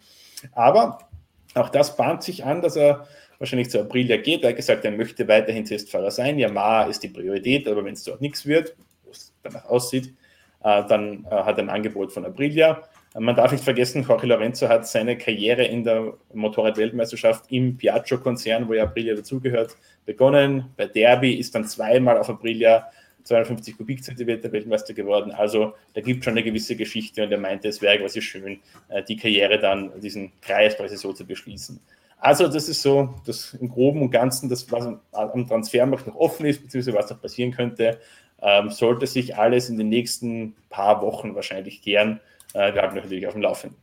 Aber 0.54 1.00
auch 1.56 1.70
das 1.70 1.98
bahnt 1.98 2.22
sich 2.22 2.46
an, 2.46 2.62
dass 2.62 2.76
er 2.76 3.08
wahrscheinlich 3.40 3.70
zu 3.70 3.80
Aprilia 3.80 4.18
geht. 4.18 4.44
Er 4.44 4.54
gesagt, 4.54 4.86
er 4.86 4.92
möchte 4.92 5.28
weiterhin 5.28 5.66
Testfahrer 5.66 6.12
sein. 6.12 6.40
Yamaha 6.40 6.84
ist 6.84 7.04
die 7.04 7.10
Priorität, 7.10 7.68
aber 7.68 7.84
wenn 7.86 7.94
es 7.94 8.04
dort 8.04 8.22
nichts 8.22 8.46
wird, 8.46 8.76
wo 9.04 9.12
es 9.12 9.34
danach 9.44 9.66
aussieht, 9.66 10.14
äh, 10.64 10.84
dann 10.88 11.26
äh, 11.26 11.30
hat 11.30 11.58
er 11.58 11.64
ein 11.64 11.70
Angebot 11.70 12.12
von 12.12 12.26
Aprilia. 12.26 12.84
Man 13.18 13.36
darf 13.36 13.54
nicht 13.54 13.64
vergessen, 13.64 14.04
Jorge 14.04 14.28
Lorenzo 14.28 14.68
hat 14.68 14.86
seine 14.86 15.18
Karriere 15.18 15.64
in 15.64 15.86
der 15.86 16.16
Motorrad-Weltmeisterschaft 16.34 17.46
im 17.50 17.78
Piaggio-Konzern, 17.78 18.68
wo 18.68 18.74
ja 18.74 18.84
Aprilia 18.84 19.16
dazugehört, 19.16 19.78
begonnen. 20.06 20.66
Bei 20.76 20.86
Derby 20.86 21.36
ist 21.36 21.56
dann 21.56 21.64
zweimal 21.64 22.18
auf 22.18 22.30
Aprilia 22.30 22.90
250 23.24 23.78
Kubikzentimeter 23.78 24.52
Weltmeister 24.52 24.94
geworden. 24.94 25.32
Also 25.32 25.74
da 25.94 26.02
gibt 26.02 26.20
es 26.20 26.26
schon 26.26 26.34
eine 26.34 26.44
gewisse 26.44 26.76
Geschichte 26.76 27.24
und 27.24 27.32
er 27.32 27.38
meinte, 27.38 27.70
es 27.70 27.82
wäre 27.82 28.00
quasi 28.00 28.22
schön, 28.22 28.60
äh, 28.90 29.02
die 29.04 29.16
Karriere 29.16 29.60
dann, 29.60 30.00
diesen 30.02 30.32
Kreis 30.42 30.76
quasi 30.76 30.98
so 30.98 31.14
zu 31.14 31.26
beschließen. 31.26 31.80
Also 32.18 32.48
das 32.48 32.70
ist 32.70 32.82
so 32.82 33.16
das 33.26 33.54
im 33.54 33.70
Groben 33.70 34.02
und 34.02 34.12
Ganzen, 34.12 34.50
das, 34.50 34.72
was 34.72 34.88
am 35.12 35.48
Transfermarkt 35.48 36.08
noch 36.08 36.16
offen 36.16 36.46
ist, 36.46 36.64
beziehungsweise 36.64 36.98
was 36.98 37.10
noch 37.10 37.22
passieren 37.22 37.52
könnte, 37.52 38.00
ähm, 38.42 38.70
sollte 38.70 39.08
sich 39.08 39.38
alles 39.38 39.70
in 39.70 39.78
den 39.78 39.90
nächsten 39.90 40.56
paar 40.70 41.02
Wochen 41.02 41.36
wahrscheinlich 41.36 41.82
klären. 41.82 42.20
Äh, 42.54 42.74
wir 42.74 42.82
haben 42.82 42.96
natürlich 42.96 43.28
auf 43.28 43.34
dem 43.34 43.42
Laufenden. 43.42 43.78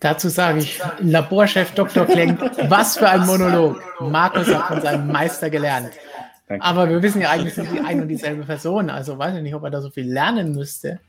Dazu 0.00 0.30
sage 0.30 0.60
ich, 0.60 0.80
Laborchef 1.00 1.72
Dr. 1.72 2.06
Klenk, 2.06 2.40
was 2.70 2.96
für 2.96 3.08
ein 3.08 3.26
Monolog. 3.26 3.82
Markus 4.00 4.48
hat 4.48 4.66
von 4.66 4.80
seinem 4.80 5.08
Meister 5.08 5.50
gelernt. 5.50 5.90
Danke. 6.48 6.64
Aber 6.64 6.88
wir 6.88 7.02
wissen 7.02 7.20
ja 7.20 7.30
eigentlich, 7.30 7.54
sind 7.54 7.70
die 7.70 7.80
ein 7.80 8.00
und 8.00 8.08
dieselbe 8.08 8.44
Person. 8.44 8.88
Also 8.88 9.18
weiß 9.18 9.36
ich 9.36 9.42
nicht, 9.42 9.54
ob 9.54 9.62
er 9.62 9.70
da 9.70 9.82
so 9.82 9.90
viel 9.90 10.10
lernen 10.10 10.54
müsste. 10.54 11.00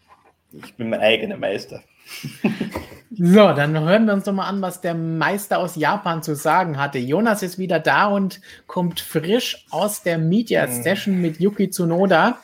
Ich 0.51 0.75
bin 0.75 0.89
mein 0.89 0.99
eigener 0.99 1.37
Meister. 1.37 1.81
So, 3.23 3.51
dann 3.51 3.77
hören 3.77 4.05
wir 4.05 4.13
uns 4.13 4.23
doch 4.23 4.31
mal 4.31 4.47
an, 4.47 4.61
was 4.61 4.79
der 4.79 4.93
Meister 4.93 5.59
aus 5.59 5.75
Japan 5.75 6.23
zu 6.23 6.33
sagen 6.33 6.79
hatte. 6.79 6.97
Jonas 6.97 7.43
ist 7.43 7.59
wieder 7.59 7.79
da 7.79 8.07
und 8.07 8.39
kommt 8.67 9.01
frisch 9.01 9.65
aus 9.69 10.01
der 10.01 10.17
Media 10.17 10.65
hm. 10.65 10.81
Session 10.81 11.21
mit 11.21 11.39
Yuki 11.39 11.69
Tsunoda. 11.69 12.39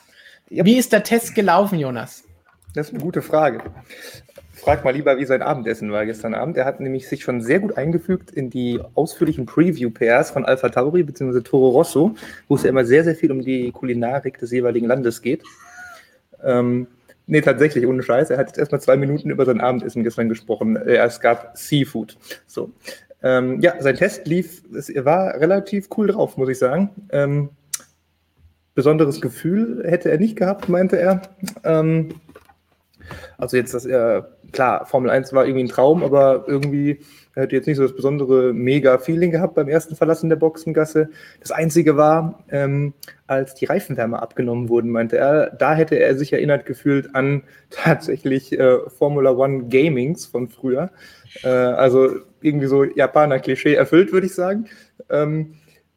Wie 0.50 0.76
ist 0.76 0.92
der 0.92 1.04
Test 1.04 1.34
gelaufen, 1.34 1.78
Jonas? 1.78 2.22
Das 2.74 2.88
ist 2.88 2.94
eine 2.94 3.02
gute 3.02 3.22
Frage. 3.22 3.62
Frag 4.52 4.84
mal 4.84 4.92
lieber, 4.92 5.18
wie 5.18 5.24
sein 5.24 5.40
Abendessen 5.40 5.90
war 5.90 6.04
gestern 6.04 6.34
Abend. 6.34 6.56
Er 6.58 6.66
hat 6.66 6.80
nämlich 6.80 7.08
sich 7.08 7.22
schon 7.22 7.40
sehr 7.40 7.60
gut 7.60 7.78
eingefügt 7.78 8.30
in 8.30 8.50
die 8.50 8.78
ausführlichen 8.94 9.46
Preview-Pairs 9.46 10.30
von 10.30 10.44
Alpha 10.44 10.68
Tauri 10.68 11.02
bzw. 11.02 11.40
Toro 11.40 11.70
Rosso, 11.70 12.14
wo 12.46 12.56
es 12.56 12.62
ja 12.62 12.68
immer 12.68 12.84
sehr, 12.84 13.04
sehr 13.04 13.14
viel 13.14 13.32
um 13.32 13.40
die 13.40 13.72
Kulinarik 13.72 14.38
des 14.38 14.50
jeweiligen 14.50 14.86
Landes 14.86 15.22
geht. 15.22 15.42
Ähm, 16.44 16.88
Nee, 17.30 17.42
tatsächlich, 17.42 17.86
ohne 17.86 18.02
Scheiß. 18.02 18.30
Er 18.30 18.38
hat 18.38 18.48
jetzt 18.48 18.58
erstmal 18.58 18.80
zwei 18.80 18.96
Minuten 18.96 19.28
über 19.28 19.44
sein 19.44 19.60
Abendessen 19.60 20.02
gestern 20.02 20.30
gesprochen. 20.30 20.76
Äh, 20.76 20.96
es 20.96 21.20
gab 21.20 21.56
Seafood. 21.56 22.16
So. 22.46 22.72
Ähm, 23.22 23.60
ja, 23.60 23.74
sein 23.80 23.96
Test 23.96 24.26
lief, 24.26 24.62
er 24.94 25.04
war 25.04 25.34
relativ 25.34 25.88
cool 25.96 26.06
drauf, 26.06 26.38
muss 26.38 26.48
ich 26.48 26.58
sagen. 26.58 26.90
Ähm, 27.10 27.50
besonderes 28.74 29.20
Gefühl 29.20 29.84
hätte 29.84 30.10
er 30.10 30.18
nicht 30.18 30.36
gehabt, 30.36 30.70
meinte 30.70 30.98
er. 30.98 31.20
Ähm, 31.64 32.14
also 33.36 33.58
jetzt, 33.58 33.74
dass 33.74 33.84
er, 33.84 34.36
klar, 34.52 34.86
Formel 34.86 35.10
1 35.10 35.34
war 35.34 35.44
irgendwie 35.44 35.64
ein 35.64 35.68
Traum, 35.68 36.02
aber 36.02 36.44
irgendwie 36.46 37.00
er 37.38 37.44
hätte 37.44 37.54
jetzt 37.54 37.66
nicht 37.68 37.76
so 37.76 37.84
das 37.84 37.94
besondere 37.94 38.52
Mega-Feeling 38.52 39.30
gehabt 39.30 39.54
beim 39.54 39.68
ersten 39.68 39.94
Verlassen 39.94 40.28
der 40.28 40.34
Boxengasse. 40.34 41.08
Das 41.38 41.52
Einzige 41.52 41.96
war, 41.96 42.42
ähm, 42.50 42.94
als 43.28 43.54
die 43.54 43.66
Reifenwärme 43.66 44.20
abgenommen 44.20 44.68
wurden, 44.68 44.90
meinte 44.90 45.18
er, 45.18 45.50
da 45.50 45.72
hätte 45.76 46.00
er 46.00 46.16
sich 46.16 46.32
erinnert 46.32 46.66
gefühlt 46.66 47.14
an 47.14 47.44
tatsächlich 47.70 48.58
äh, 48.58 48.78
Formula 48.88 49.30
One 49.30 49.68
Gamings 49.68 50.26
von 50.26 50.48
früher. 50.48 50.90
Äh, 51.44 51.48
also 51.48 52.10
irgendwie 52.40 52.66
so 52.66 52.82
Japaner-Klischee 52.82 53.74
erfüllt, 53.74 54.12
würde 54.12 54.26
ich 54.26 54.34
sagen. 54.34 54.66
Ähm, 55.08 55.54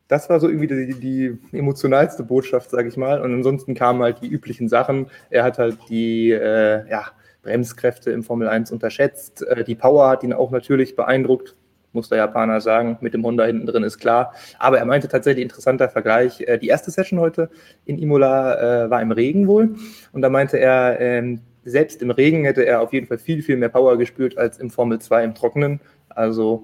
das 0.07 0.29
war 0.29 0.39
so 0.39 0.47
irgendwie 0.47 0.67
die, 0.67 0.99
die 0.99 1.57
emotionalste 1.57 2.21
Botschaft, 2.21 2.69
sage 2.69 2.87
ich 2.87 2.97
mal. 2.97 3.19
Und 3.19 3.33
ansonsten 3.33 3.73
kamen 3.73 4.03
halt 4.03 4.21
die 4.21 4.27
üblichen 4.27 4.69
Sachen. 4.69 5.07
Er 5.31 5.43
hat 5.43 5.57
halt 5.57 5.79
die, 5.89 6.29
äh, 6.29 6.87
ja, 6.87 7.07
Bremskräfte 7.43 8.11
im 8.11 8.23
Formel 8.23 8.47
1 8.47 8.71
unterschätzt. 8.71 9.43
Äh, 9.43 9.63
die 9.63 9.75
Power 9.75 10.09
hat 10.09 10.23
ihn 10.23 10.33
auch 10.33 10.51
natürlich 10.51 10.95
beeindruckt, 10.95 11.55
muss 11.93 12.09
der 12.09 12.19
Japaner 12.19 12.61
sagen. 12.61 12.97
Mit 13.01 13.13
dem 13.13 13.25
Honda 13.25 13.45
hinten 13.45 13.65
drin 13.65 13.83
ist 13.83 13.97
klar. 13.97 14.33
Aber 14.59 14.77
er 14.77 14.85
meinte 14.85 15.07
tatsächlich, 15.07 15.43
interessanter 15.43 15.89
Vergleich. 15.89 16.41
Äh, 16.41 16.57
die 16.57 16.67
erste 16.67 16.91
Session 16.91 17.19
heute 17.19 17.49
in 17.85 17.99
Imola 17.99 18.85
äh, 18.85 18.89
war 18.89 19.01
im 19.01 19.11
Regen 19.11 19.47
wohl. 19.47 19.75
Und 20.11 20.21
da 20.21 20.29
meinte 20.29 20.57
er, 20.57 20.99
ähm, 20.99 21.41
selbst 21.63 22.01
im 22.01 22.11
Regen 22.11 22.45
hätte 22.45 22.65
er 22.65 22.81
auf 22.81 22.93
jeden 22.93 23.07
Fall 23.07 23.17
viel, 23.17 23.41
viel 23.43 23.57
mehr 23.57 23.69
Power 23.69 23.97
gespürt 23.97 24.37
als 24.37 24.57
im 24.57 24.69
Formel 24.69 24.99
2 24.99 25.23
im 25.23 25.35
Trockenen. 25.35 25.79
Also, 26.09 26.63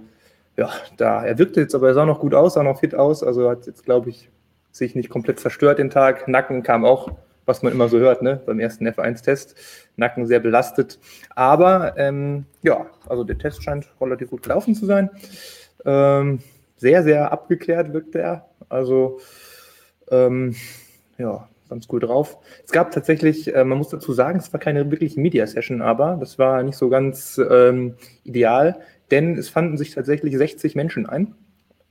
ja, 0.55 0.69
da, 0.97 1.23
er 1.23 1.37
wirkte 1.37 1.61
jetzt, 1.61 1.75
aber 1.75 1.89
er 1.89 1.93
sah 1.93 2.05
noch 2.05 2.19
gut 2.19 2.33
aus, 2.33 2.55
sah 2.55 2.63
noch 2.63 2.79
fit 2.79 2.95
aus. 2.95 3.23
Also 3.23 3.49
hat 3.49 3.67
jetzt, 3.67 3.85
glaube 3.85 4.09
ich, 4.09 4.29
sich 4.71 4.95
nicht 4.95 5.09
komplett 5.09 5.39
zerstört 5.39 5.79
den 5.79 5.89
Tag. 5.89 6.27
Nacken 6.27 6.63
kam 6.63 6.85
auch 6.85 7.11
was 7.47 7.63
man 7.63 7.73
immer 7.73 7.89
so 7.89 7.97
hört, 7.97 8.21
ne, 8.21 8.39
beim 8.45 8.59
ersten 8.59 8.87
F1-Test. 8.87 9.55
Nacken 9.95 10.27
sehr 10.27 10.39
belastet. 10.39 10.99
Aber 11.33 11.97
ähm, 11.97 12.45
ja, 12.61 12.85
also 13.07 13.23
der 13.23 13.37
Test 13.37 13.63
scheint 13.63 13.87
relativ 13.99 14.29
gut 14.29 14.43
gelaufen 14.43 14.75
zu 14.75 14.85
sein. 14.85 15.09
Ähm, 15.85 16.39
sehr, 16.75 17.01
sehr 17.03 17.31
abgeklärt 17.31 17.93
wirkte 17.93 18.19
er. 18.19 18.49
Also 18.69 19.19
ähm, 20.11 20.55
ja, 21.17 21.47
ganz 21.69 21.87
cool 21.91 21.99
drauf. 21.99 22.37
Es 22.65 22.71
gab 22.71 22.91
tatsächlich, 22.91 23.53
äh, 23.55 23.63
man 23.63 23.77
muss 23.77 23.89
dazu 23.89 24.13
sagen, 24.13 24.39
es 24.39 24.51
war 24.53 24.59
keine 24.59 24.89
wirkliche 24.91 25.19
Media-Session, 25.19 25.81
aber 25.81 26.17
das 26.19 26.37
war 26.37 26.61
nicht 26.63 26.77
so 26.77 26.89
ganz 26.89 27.39
ähm, 27.49 27.95
ideal, 28.23 28.79
denn 29.09 29.37
es 29.37 29.49
fanden 29.49 29.77
sich 29.77 29.91
tatsächlich 29.91 30.37
60 30.37 30.75
Menschen 30.75 31.07
ein 31.07 31.33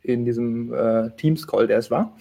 in 0.02 0.24
diesem 0.24 0.72
äh, 0.72 1.10
Teams-Call, 1.16 1.66
der 1.66 1.78
es 1.78 1.90
war. 1.90 2.16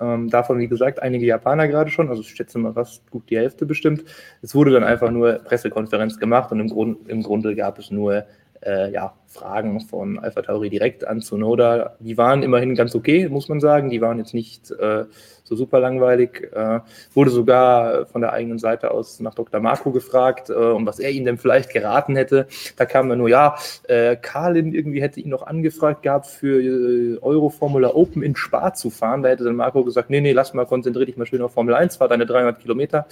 Ähm, 0.00 0.28
davon, 0.30 0.58
wie 0.58 0.68
gesagt, 0.68 1.02
einige 1.02 1.26
Japaner 1.26 1.68
gerade 1.68 1.90
schon, 1.90 2.08
also 2.08 2.22
ich 2.22 2.28
schätze 2.28 2.58
mal 2.58 2.72
fast 2.72 3.08
gut 3.10 3.28
die 3.30 3.36
Hälfte 3.36 3.66
bestimmt. 3.66 4.04
Es 4.40 4.54
wurde 4.54 4.70
dann 4.72 4.84
einfach 4.84 5.10
nur 5.10 5.34
Pressekonferenz 5.34 6.18
gemacht 6.18 6.50
und 6.52 6.60
im, 6.60 6.68
Grund, 6.68 7.08
im 7.08 7.22
Grunde 7.22 7.54
gab 7.54 7.78
es 7.78 7.90
nur 7.90 8.24
äh, 8.64 8.92
ja, 8.92 9.14
Fragen 9.26 9.80
von 9.80 10.18
Alpha 10.18 10.42
Tauri 10.42 10.70
direkt 10.70 11.06
an 11.06 11.20
Zunoda. 11.20 11.96
Die 12.00 12.16
waren 12.16 12.42
immerhin 12.42 12.74
ganz 12.74 12.94
okay, 12.94 13.28
muss 13.28 13.48
man 13.48 13.60
sagen. 13.60 13.90
Die 13.90 14.00
waren 14.00 14.18
jetzt 14.18 14.34
nicht 14.34 14.70
äh, 14.70 15.04
so 15.52 15.56
super 15.56 15.80
langweilig. 15.80 16.50
Äh, 16.52 16.80
wurde 17.14 17.30
sogar 17.30 18.06
von 18.06 18.22
der 18.22 18.32
eigenen 18.32 18.58
Seite 18.58 18.90
aus 18.90 19.20
nach 19.20 19.34
Dr. 19.34 19.60
Marco 19.60 19.92
gefragt, 19.92 20.50
äh, 20.50 20.54
um 20.54 20.86
was 20.86 20.98
er 20.98 21.10
ihm 21.10 21.24
denn 21.24 21.38
vielleicht 21.38 21.70
geraten 21.72 22.16
hätte. 22.16 22.46
Da 22.76 22.86
kam 22.86 23.08
dann 23.08 23.18
nur, 23.18 23.28
ja, 23.28 23.56
äh, 23.84 24.16
Carlin 24.16 24.72
irgendwie 24.72 25.02
hätte 25.02 25.20
ihn 25.20 25.28
noch 25.28 25.46
angefragt 25.46 26.02
gehabt, 26.02 26.26
für 26.26 26.60
äh, 26.60 27.18
Euro 27.20 27.50
Formula 27.50 27.94
Open 27.94 28.22
in 28.22 28.34
Spa 28.34 28.72
zu 28.72 28.90
fahren. 28.90 29.22
Da 29.22 29.28
hätte 29.28 29.44
dann 29.44 29.56
Marco 29.56 29.84
gesagt, 29.84 30.10
nee, 30.10 30.20
nee, 30.20 30.32
lass 30.32 30.54
mal, 30.54 30.66
konzentrier 30.66 31.06
dich 31.06 31.16
mal 31.16 31.26
schön 31.26 31.42
auf 31.42 31.52
Formel 31.52 31.74
1, 31.74 31.96
fahr 31.96 32.08
deine 32.08 32.26
300 32.26 32.58
Kilometer. 32.60 33.06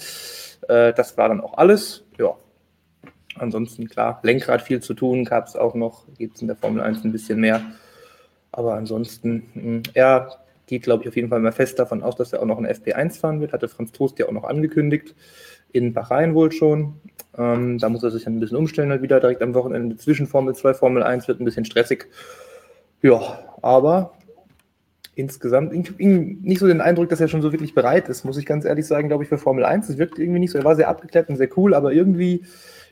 Äh, 0.69 0.93
das 0.95 1.17
war 1.19 1.29
dann 1.29 1.41
auch 1.41 1.59
alles. 1.59 2.05
Ja, 2.19 2.35
Ansonsten, 3.37 3.89
klar, 3.89 4.21
Lenkrad 4.23 4.61
viel 4.61 4.81
zu 4.81 4.93
tun, 4.93 5.25
gab 5.25 5.47
es 5.47 5.57
auch 5.57 5.75
noch, 5.75 6.05
gibt 6.19 6.37
es 6.37 6.43
in 6.43 6.49
der 6.49 6.57
Formel 6.57 6.83
1 6.83 7.05
ein 7.05 7.13
bisschen 7.13 7.41
mehr. 7.41 7.63
Aber 8.53 8.75
ansonsten, 8.75 9.83
er 9.95 10.40
geht, 10.71 10.85
glaube 10.85 11.03
ich, 11.03 11.09
auf 11.09 11.17
jeden 11.17 11.29
Fall 11.29 11.41
mal 11.41 11.53
fest 11.53 11.79
davon 11.79 12.03
aus, 12.03 12.17
dass 12.17 12.33
er 12.33 12.41
auch 12.41 12.47
noch 12.47 12.59
ein 12.59 12.67
FP1 12.67 13.21
fahren 13.21 13.41
wird. 13.41 13.53
Hatte 13.53 13.69
Franz 13.69 13.93
Toast 13.93 14.19
ja 14.19 14.27
auch 14.27 14.33
noch 14.33 14.45
angekündigt. 14.45 15.15
In 15.73 15.93
Bahrain 15.93 16.35
wohl 16.35 16.51
schon. 16.51 16.95
Ähm, 17.37 17.79
da 17.79 17.89
muss 17.89 18.03
er 18.03 18.11
sich 18.11 18.25
dann 18.25 18.37
ein 18.37 18.41
bisschen 18.41 18.57
umstellen, 18.57 18.91
halt 18.91 19.03
wieder 19.03 19.21
direkt 19.21 19.43
am 19.43 19.55
Wochenende 19.55 19.97
zwischen 19.97 20.27
Formel 20.27 20.55
2, 20.55 20.75
Formel 20.75 21.03
1 21.03 21.29
wird 21.29 21.41
ein 21.41 21.45
bisschen 21.45 21.65
stressig. 21.65 22.07
Ja, 23.03 23.21
aber 23.63 24.15
insgesamt, 25.15 25.73
ich 25.75 25.91
habe 25.91 26.03
nicht 26.03 26.59
so 26.59 26.67
den 26.67 26.81
Eindruck, 26.81 27.09
dass 27.09 27.21
er 27.21 27.29
schon 27.29 27.43
so 27.43 27.53
wirklich 27.53 27.75
bereit 27.75 28.09
ist, 28.09 28.25
muss 28.25 28.39
ich 28.39 28.47
ganz 28.47 28.65
ehrlich 28.65 28.87
sagen, 28.87 29.09
glaube 29.09 29.25
ich, 29.25 29.29
für 29.29 29.39
Formel 29.39 29.65
1. 29.65 29.89
Es 29.91 29.99
wirkt 29.99 30.19
irgendwie 30.19 30.41
nicht 30.41 30.51
so, 30.51 30.59
er 30.59 30.65
war 30.65 30.77
sehr 30.77 30.89
abgeklärt 30.89 31.29
und 31.29 31.37
sehr 31.37 31.49
cool, 31.57 31.75
aber 31.75 31.93
irgendwie 31.93 32.45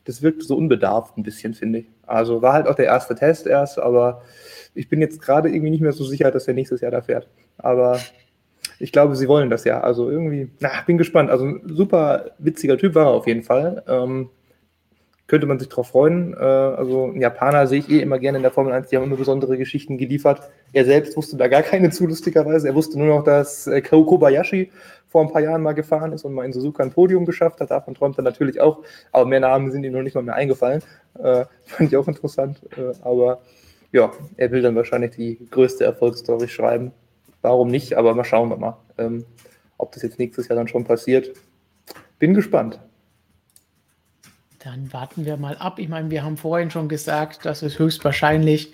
das 0.04 0.22
wirkt 0.22 0.42
so 0.42 0.56
unbedarft 0.56 1.18
ein 1.18 1.22
bisschen, 1.22 1.52
finde 1.54 1.80
ich. 1.80 1.86
Also 2.06 2.40
war 2.40 2.54
halt 2.54 2.66
auch 2.66 2.74
der 2.74 2.86
erste 2.86 3.14
Test 3.14 3.46
erst, 3.46 3.78
aber 3.78 4.22
ich 4.74 4.88
bin 4.88 5.00
jetzt 5.00 5.20
gerade 5.20 5.50
irgendwie 5.50 5.70
nicht 5.70 5.82
mehr 5.82 5.92
so 5.92 6.04
sicher, 6.04 6.30
dass 6.30 6.48
er 6.48 6.54
nächstes 6.54 6.80
Jahr 6.80 6.90
da 6.90 7.02
fährt. 7.02 7.28
Aber 7.58 8.00
ich 8.78 8.92
glaube, 8.92 9.16
sie 9.16 9.28
wollen 9.28 9.50
das 9.50 9.64
ja. 9.64 9.80
Also 9.80 10.10
irgendwie, 10.10 10.50
na, 10.60 10.70
bin 10.86 10.98
gespannt. 10.98 11.30
Also 11.30 11.44
ein 11.44 11.62
super 11.66 12.32
witziger 12.38 12.78
Typ 12.78 12.94
war 12.94 13.06
er 13.06 13.12
auf 13.12 13.26
jeden 13.26 13.42
Fall. 13.42 13.82
Ähm, 13.88 14.30
könnte 15.28 15.46
man 15.46 15.58
sich 15.58 15.68
darauf 15.68 15.88
freuen. 15.88 16.34
Äh, 16.34 16.38
also 16.38 17.12
Japaner 17.14 17.66
sehe 17.66 17.80
ich 17.80 17.90
eh 17.90 18.00
immer 18.00 18.18
gerne 18.18 18.38
in 18.38 18.42
der 18.42 18.50
Formel 18.50 18.72
1, 18.72 18.88
die 18.88 18.96
haben 18.96 19.04
immer 19.04 19.16
besondere 19.16 19.56
Geschichten 19.58 19.98
geliefert. 19.98 20.50
Er 20.72 20.84
selbst 20.84 21.16
wusste 21.16 21.36
da 21.36 21.48
gar 21.48 21.62
keine 21.62 21.90
zu, 21.90 22.06
lustigerweise. 22.06 22.68
Er 22.68 22.74
wusste 22.74 22.98
nur 22.98 23.08
noch, 23.08 23.24
dass 23.24 23.66
äh, 23.66 23.82
Kobayashi 23.82 24.72
vor 25.06 25.22
ein 25.22 25.32
paar 25.32 25.42
Jahren 25.42 25.62
mal 25.62 25.74
gefahren 25.74 26.12
ist 26.12 26.24
und 26.24 26.32
mal 26.32 26.44
in 26.44 26.52
Suzuka 26.52 26.82
ein 26.82 26.90
Podium 26.90 27.26
geschafft 27.26 27.60
hat. 27.60 27.70
Davon 27.70 27.94
träumt 27.94 28.18
er 28.18 28.22
natürlich 28.22 28.60
auch. 28.60 28.82
Aber 29.12 29.26
mehr 29.26 29.40
Namen 29.40 29.70
sind 29.70 29.84
ihm 29.84 29.92
noch 29.92 30.02
nicht 30.02 30.14
mal 30.14 30.22
mehr 30.22 30.34
eingefallen. 30.34 30.82
Äh, 31.18 31.44
fand 31.64 31.92
ich 31.92 31.96
auch 31.96 32.08
interessant. 32.08 32.60
Äh, 32.76 32.94
aber 33.02 33.40
ja, 33.92 34.10
er 34.36 34.50
will 34.50 34.62
dann 34.62 34.76
wahrscheinlich 34.76 35.12
die 35.12 35.46
größte 35.50 35.84
Erfolgsstory 35.84 36.48
schreiben. 36.48 36.92
Warum 37.42 37.68
nicht? 37.68 37.94
Aber 37.94 38.14
mal 38.14 38.24
schauen 38.24 38.50
wir 38.50 38.56
mal, 38.56 38.76
ähm, 38.98 39.24
ob 39.76 39.92
das 39.92 40.02
jetzt 40.02 40.18
nächstes 40.18 40.48
Jahr 40.48 40.56
dann 40.56 40.68
schon 40.68 40.84
passiert. 40.84 41.30
Bin 42.18 42.34
gespannt. 42.34 42.80
Dann 44.58 44.92
warten 44.92 45.24
wir 45.24 45.36
mal 45.36 45.56
ab. 45.56 45.78
Ich 45.78 45.88
meine, 45.88 46.10
wir 46.10 46.24
haben 46.24 46.36
vorhin 46.36 46.70
schon 46.70 46.88
gesagt, 46.88 47.44
dass 47.44 47.62
es 47.62 47.78
höchstwahrscheinlich 47.78 48.72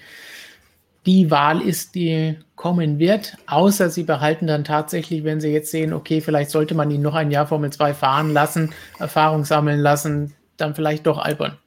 die 1.07 1.31
Wahl 1.31 1.61
ist, 1.61 1.95
die 1.95 2.39
kommen 2.57 2.99
wird, 2.99 3.37
außer 3.47 3.91
sie 3.91 4.05
behalten 4.05 4.47
dann 4.47 4.65
tatsächlich, 4.65 5.25
wenn 5.25 5.41
sie 5.41 5.51
jetzt 5.51 5.71
sehen, 5.71 5.93
okay, 5.93 6.21
vielleicht 6.21 6.51
sollte 6.51 6.75
man 6.75 6.91
ihn 6.91 7.03
noch 7.03 7.15
ein 7.15 7.31
Jahr 7.31 7.47
Formel 7.47 7.71
2 7.71 7.93
fahren 7.93 8.33
lassen, 8.33 8.73
Erfahrung 8.99 9.45
sammeln 9.45 9.81
lassen, 9.81 10.35
dann 10.57 10.75
vielleicht 10.75 11.07
doch 11.07 11.19
albern. 11.19 11.59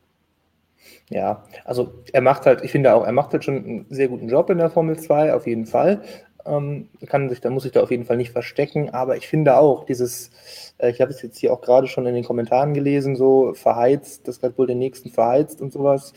Ja, 1.10 1.44
also 1.64 1.94
er 2.12 2.22
macht 2.22 2.46
halt, 2.46 2.64
ich 2.64 2.72
finde 2.72 2.94
auch, 2.94 3.06
er 3.06 3.14
macht 3.14 3.32
halt 3.32 3.44
schon 3.44 3.56
einen 3.56 3.86
sehr 3.90 4.08
guten 4.08 4.28
Job 4.28 4.50
in 4.50 4.58
der 4.58 4.70
Formel 4.70 5.00
2, 5.00 5.34
auf 5.34 5.48
jeden 5.48 5.66
Fall. 5.66 6.02
Ähm, 6.48 6.90
kann 7.08 7.30
sich, 7.30 7.42
da 7.42 7.50
muss 7.50 7.66
ich 7.66 7.74
da 7.74 7.84
auf 7.84 7.92
jeden 7.92 8.06
Fall 8.06 8.18
nicht 8.18 8.32
verstecken, 8.32 8.90
aber 8.90 9.18
ich 9.18 9.28
finde 9.28 9.58
auch, 9.58 9.84
dieses, 9.84 10.32
äh, 10.78 10.90
ich 10.90 11.02
habe 11.02 11.12
es 11.12 11.22
jetzt 11.22 11.38
hier 11.38 11.52
auch 11.52 11.62
gerade 11.62 11.88
schon 11.88 12.06
in 12.06 12.16
den 12.16 12.24
Kommentaren 12.24 12.74
gelesen, 12.74 13.16
so 13.16 13.54
verheizt, 13.54 14.28
das 14.28 14.42
wird 14.42 14.58
wohl 14.58 14.68
den 14.68 14.80
nächsten 14.80 15.10
verheizt 15.10 15.62
und 15.62 15.74
sowas 15.74 16.14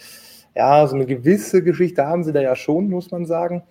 ja, 0.54 0.86
so 0.86 0.96
eine 0.96 1.06
gewisse 1.06 1.62
Geschichte 1.62 2.06
haben 2.06 2.24
sie 2.24 2.32
da 2.32 2.40
ja 2.40 2.56
schon, 2.56 2.88
muss 2.88 3.10
man 3.10 3.26
sagen. 3.26 3.62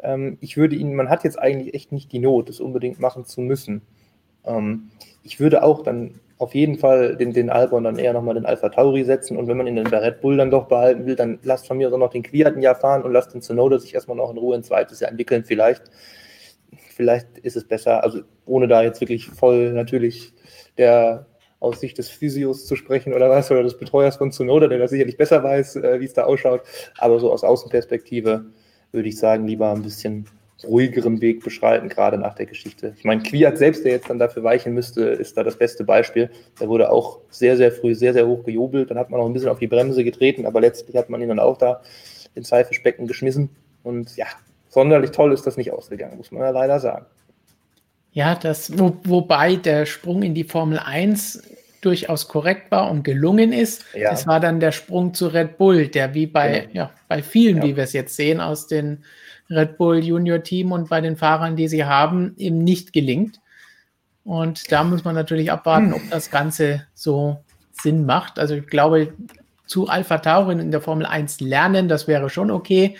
Ähm, 0.00 0.38
ich 0.40 0.56
würde 0.56 0.76
ihnen, 0.76 0.94
man 0.94 1.08
hat 1.08 1.24
jetzt 1.24 1.38
eigentlich 1.38 1.74
echt 1.74 1.92
nicht 1.92 2.12
die 2.12 2.18
Not, 2.18 2.48
das 2.48 2.60
unbedingt 2.60 3.00
machen 3.00 3.24
zu 3.24 3.40
müssen. 3.40 3.82
Ähm, 4.44 4.90
ich 5.22 5.40
würde 5.40 5.62
auch 5.62 5.82
dann 5.82 6.20
auf 6.38 6.54
jeden 6.54 6.78
Fall 6.78 7.16
den, 7.16 7.32
den 7.32 7.50
Albon 7.50 7.84
dann 7.84 7.98
eher 7.98 8.12
nochmal 8.12 8.34
den 8.34 8.46
Alpha 8.46 8.68
Tauri 8.68 9.04
setzen 9.04 9.36
und 9.36 9.48
wenn 9.48 9.56
man 9.56 9.66
ihn 9.66 9.76
dann 9.76 9.90
bei 9.90 9.98
Red 9.98 10.20
Bull 10.20 10.36
dann 10.36 10.50
doch 10.50 10.68
behalten 10.68 11.04
will, 11.06 11.16
dann 11.16 11.40
lasst 11.42 11.66
von 11.66 11.76
mir 11.76 11.92
auch 11.92 11.98
noch 11.98 12.10
den 12.10 12.22
Quiert 12.22 12.56
ein 12.56 12.62
Jahr 12.62 12.76
fahren 12.76 13.02
und 13.02 13.12
lasst 13.12 13.34
den 13.34 13.42
Tsunoda 13.42 13.78
sich 13.78 13.94
erstmal 13.94 14.16
noch 14.16 14.30
in 14.30 14.38
Ruhe 14.38 14.56
ein 14.56 14.62
zweites 14.62 15.00
Jahr 15.00 15.10
entwickeln 15.10 15.44
vielleicht. 15.44 15.82
Vielleicht 16.94 17.38
ist 17.38 17.56
es 17.56 17.66
besser, 17.66 18.04
also 18.04 18.20
ohne 18.46 18.68
da 18.68 18.82
jetzt 18.82 19.00
wirklich 19.00 19.26
voll 19.26 19.72
natürlich 19.72 20.32
der 20.76 21.26
aus 21.60 21.80
Sicht 21.80 21.98
des 21.98 22.08
Physios 22.08 22.66
zu 22.66 22.76
sprechen 22.76 23.12
oder 23.14 23.28
was, 23.30 23.50
oder 23.50 23.64
des 23.64 23.76
Betreuers 23.76 24.16
von 24.16 24.30
Zunoda, 24.30 24.68
der 24.68 24.78
das 24.78 24.90
sicherlich 24.90 25.16
besser 25.16 25.42
weiß, 25.42 25.76
äh, 25.76 26.00
wie 26.00 26.04
es 26.04 26.14
da 26.14 26.24
ausschaut. 26.24 26.62
Aber 26.98 27.18
so 27.18 27.32
aus 27.32 27.42
Außenperspektive 27.42 28.46
würde 28.92 29.08
ich 29.08 29.18
sagen, 29.18 29.46
lieber 29.46 29.72
ein 29.72 29.82
bisschen 29.82 30.26
ruhigeren 30.64 31.20
Weg 31.20 31.44
beschreiten, 31.44 31.88
gerade 31.88 32.18
nach 32.18 32.34
der 32.34 32.46
Geschichte. 32.46 32.94
Ich 32.96 33.04
meine, 33.04 33.22
Kwiat 33.22 33.58
selbst, 33.58 33.84
der 33.84 33.92
jetzt 33.92 34.10
dann 34.10 34.18
dafür 34.18 34.42
weichen 34.42 34.74
müsste, 34.74 35.02
ist 35.02 35.36
da 35.36 35.44
das 35.44 35.56
beste 35.56 35.84
Beispiel. 35.84 36.30
Der 36.60 36.68
wurde 36.68 36.90
auch 36.90 37.20
sehr, 37.30 37.56
sehr 37.56 37.70
früh 37.70 37.94
sehr, 37.94 38.12
sehr 38.12 38.26
hoch 38.26 38.44
gejubelt. 38.44 38.90
Dann 38.90 38.98
hat 38.98 39.10
man 39.10 39.20
auch 39.20 39.26
ein 39.26 39.32
bisschen 39.32 39.50
auf 39.50 39.60
die 39.60 39.68
Bremse 39.68 40.02
getreten, 40.02 40.46
aber 40.46 40.60
letztlich 40.60 40.96
hat 40.96 41.10
man 41.10 41.22
ihn 41.22 41.28
dann 41.28 41.38
auch 41.38 41.58
da 41.58 41.80
ins 42.34 42.50
Haifischbecken 42.50 43.06
geschmissen. 43.06 43.50
Und 43.84 44.16
ja, 44.16 44.26
sonderlich 44.68 45.12
toll 45.12 45.32
ist 45.32 45.46
das 45.46 45.56
nicht 45.56 45.72
ausgegangen, 45.72 46.16
muss 46.16 46.32
man 46.32 46.42
ja 46.42 46.50
leider 46.50 46.80
sagen. 46.80 47.06
Ja, 48.12 48.34
das, 48.34 48.76
wo, 48.76 48.96
wobei 49.04 49.56
der 49.56 49.86
Sprung 49.86 50.22
in 50.22 50.34
die 50.34 50.44
Formel 50.44 50.80
1 50.80 51.42
durchaus 51.80 52.26
korrekt 52.26 52.70
war 52.72 52.90
und 52.90 53.04
gelungen 53.04 53.52
ist. 53.52 53.84
Ja. 53.94 54.12
Es 54.12 54.26
war 54.26 54.40
dann 54.40 54.58
der 54.58 54.72
Sprung 54.72 55.14
zu 55.14 55.28
Red 55.28 55.58
Bull, 55.58 55.86
der 55.86 56.14
wie 56.14 56.26
bei, 56.26 56.68
ja. 56.72 56.84
ja 56.84 56.90
bei 57.06 57.22
vielen, 57.22 57.58
ja. 57.58 57.62
wie 57.62 57.76
wir 57.76 57.84
es 57.84 57.92
jetzt 57.92 58.16
sehen, 58.16 58.40
aus 58.40 58.66
den 58.66 59.04
Red 59.50 59.78
Bull 59.78 59.98
Junior 60.04 60.42
Team 60.42 60.72
und 60.72 60.88
bei 60.88 61.00
den 61.00 61.16
Fahrern, 61.16 61.56
die 61.56 61.68
sie 61.68 61.84
haben, 61.84 62.34
eben 62.36 62.64
nicht 62.64 62.92
gelingt. 62.92 63.40
Und 64.24 64.70
da 64.70 64.84
muss 64.84 65.04
man 65.04 65.14
natürlich 65.14 65.50
abwarten, 65.50 65.94
ob 65.94 66.02
das 66.10 66.30
Ganze 66.30 66.86
so 66.94 67.42
Sinn 67.72 68.04
macht. 68.04 68.38
Also 68.38 68.54
ich 68.54 68.66
glaube, 68.66 69.14
zu 69.66 69.88
Alpha 69.88 70.18
Taurin 70.18 70.58
in 70.58 70.70
der 70.70 70.80
Formel 70.80 71.06
1 71.06 71.40
lernen, 71.40 71.88
das 71.88 72.08
wäre 72.08 72.28
schon 72.28 72.50
okay 72.50 72.96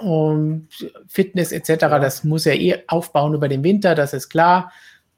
und 0.00 0.68
Fitness 1.06 1.52
etc., 1.52 1.78
das 2.00 2.24
muss 2.24 2.46
er 2.46 2.58
eh 2.58 2.82
aufbauen 2.86 3.34
über 3.34 3.48
den 3.48 3.62
Winter, 3.62 3.94
das 3.94 4.14
ist 4.14 4.28
klar. 4.28 4.72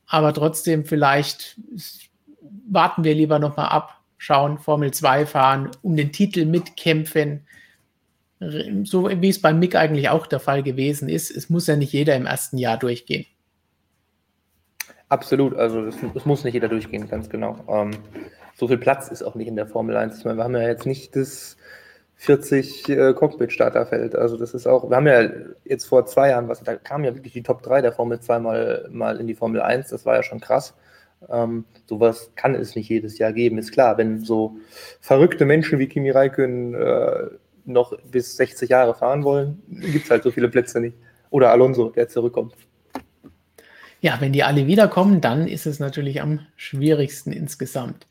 Aber 0.07 0.33
trotzdem, 0.33 0.85
vielleicht 0.85 1.57
warten 2.69 3.05
wir 3.05 3.15
lieber 3.15 3.39
nochmal 3.39 3.69
ab, 3.69 4.01
schauen, 4.19 4.59
Formel 4.59 4.93
2 4.93 5.27
fahren, 5.27 5.71
um 5.83 5.97
den 5.97 6.13
Titel 6.13 6.45
mitkämpfen. 6.45 7.47
So 8.41 9.09
wie 9.09 9.29
es 9.29 9.41
beim 9.41 9.59
Mick 9.59 9.77
eigentlich 9.77 10.09
auch 10.09 10.27
der 10.27 10.41
Fall 10.41 10.63
gewesen 10.63 11.09
ist. 11.09 11.31
Es 11.31 11.51
muss 11.51 11.67
ja 11.67 11.77
nicht 11.77 11.93
jeder 11.93 12.17
im 12.17 12.27
ersten 12.27 12.59
Jahr 12.59 12.79
durchgehen. 12.79 13.27
Absolut, 15.09 15.55
also 15.55 15.87
es 15.87 16.27
muss 16.27 16.45
nicht 16.45 16.55
jeder 16.55 16.69
durchgehen, 16.69 17.09
ganz 17.09 17.29
genau. 17.29 17.59
Ähm, 17.69 17.93
so 18.57 18.69
viel 18.69 18.79
Platz 18.79 19.09
ist 19.09 19.23
auch 19.23 19.35
nicht 19.35 19.49
in 19.49 19.57
der 19.57 19.67
Formel 19.67 19.97
1. 19.97 20.19
Ich 20.19 20.25
meine, 20.25 20.39
wir 20.39 20.45
haben 20.45 20.55
ja 20.55 20.63
jetzt 20.63 20.87
nicht 20.87 21.15
das 21.15 21.57
40 22.17 22.89
äh, 22.89 23.13
Cockpit-Starterfeld. 23.13 24.17
Also 24.17 24.37
das 24.37 24.55
ist 24.55 24.67
auch, 24.67 24.89
wir 24.89 24.97
haben 24.97 25.07
ja 25.07 25.29
jetzt 25.65 25.85
vor 25.85 26.07
zwei 26.07 26.31
Jahren, 26.31 26.49
was, 26.49 26.63
da 26.63 26.77
kam 26.77 27.05
ja 27.05 27.15
wirklich 27.15 27.33
die 27.33 27.43
Top 27.43 27.63
3 27.63 27.83
der 27.83 27.93
Formel 27.93 28.21
2 28.21 28.39
mal, 28.39 28.89
mal 28.91 29.21
in 29.21 29.27
die 29.27 29.35
Formel 29.35 29.61
1, 29.61 29.91
das 29.91 30.07
war 30.07 30.17
ja 30.17 30.23
schon 30.23 30.41
krass. 30.41 30.75
Ähm, 31.29 31.65
sowas 31.87 32.33
kann 32.35 32.55
es 32.55 32.75
nicht 32.75 32.89
jedes 32.89 33.19
Jahr 33.19 33.33
geben, 33.33 33.59
ist 33.59 33.73
klar. 33.73 33.99
Wenn 33.99 34.21
so 34.21 34.57
verrückte 35.01 35.45
Menschen 35.45 35.79
wie 35.79 35.89
Kimi 35.89 36.11
Räikkönen 36.11 36.75
äh, 36.75 37.27
noch 37.65 37.97
bis 38.11 38.37
60 38.37 38.71
Jahre 38.71 38.95
fahren 38.95 39.25
wollen, 39.25 39.63
gibt 39.69 40.05
es 40.05 40.11
halt 40.11 40.23
so 40.23 40.31
viele 40.31 40.49
Plätze 40.49 40.81
nicht. 40.81 40.97
Oder 41.31 41.51
Alonso, 41.51 41.91
der 41.91 42.09
zurückkommt. 42.09 42.55
Ja, 44.01 44.21
wenn 44.21 44.33
die 44.33 44.45
alle 44.45 44.67
wiederkommen, 44.67 45.21
dann 45.21 45.49
ist 45.49 45.67
es 45.67 45.81
natürlich 45.81 46.21
am 46.21 46.41
schwierigsten 46.57 47.33
insgesamt. 47.33 48.07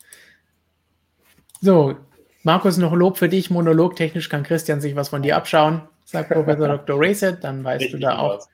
So, 1.62 1.96
Markus, 2.42 2.78
noch 2.78 2.94
Lob 2.94 3.18
für 3.18 3.30
dich. 3.30 3.50
Monologtechnisch 3.50 4.28
kann 4.28 4.44
Christian 4.44 4.82
sich 4.82 4.96
was 4.96 5.10
von 5.10 5.22
dir 5.22 5.38
abschauen. 5.38 5.84
Sagt 6.04 6.30
Professor 6.34 6.68
Dr. 6.68 6.98
Racet, 7.00 7.44
dann 7.44 7.64
weißt 7.64 7.84
Richtig 7.84 8.00
du 8.02 8.08
da 8.08 8.18
auch 8.18 8.46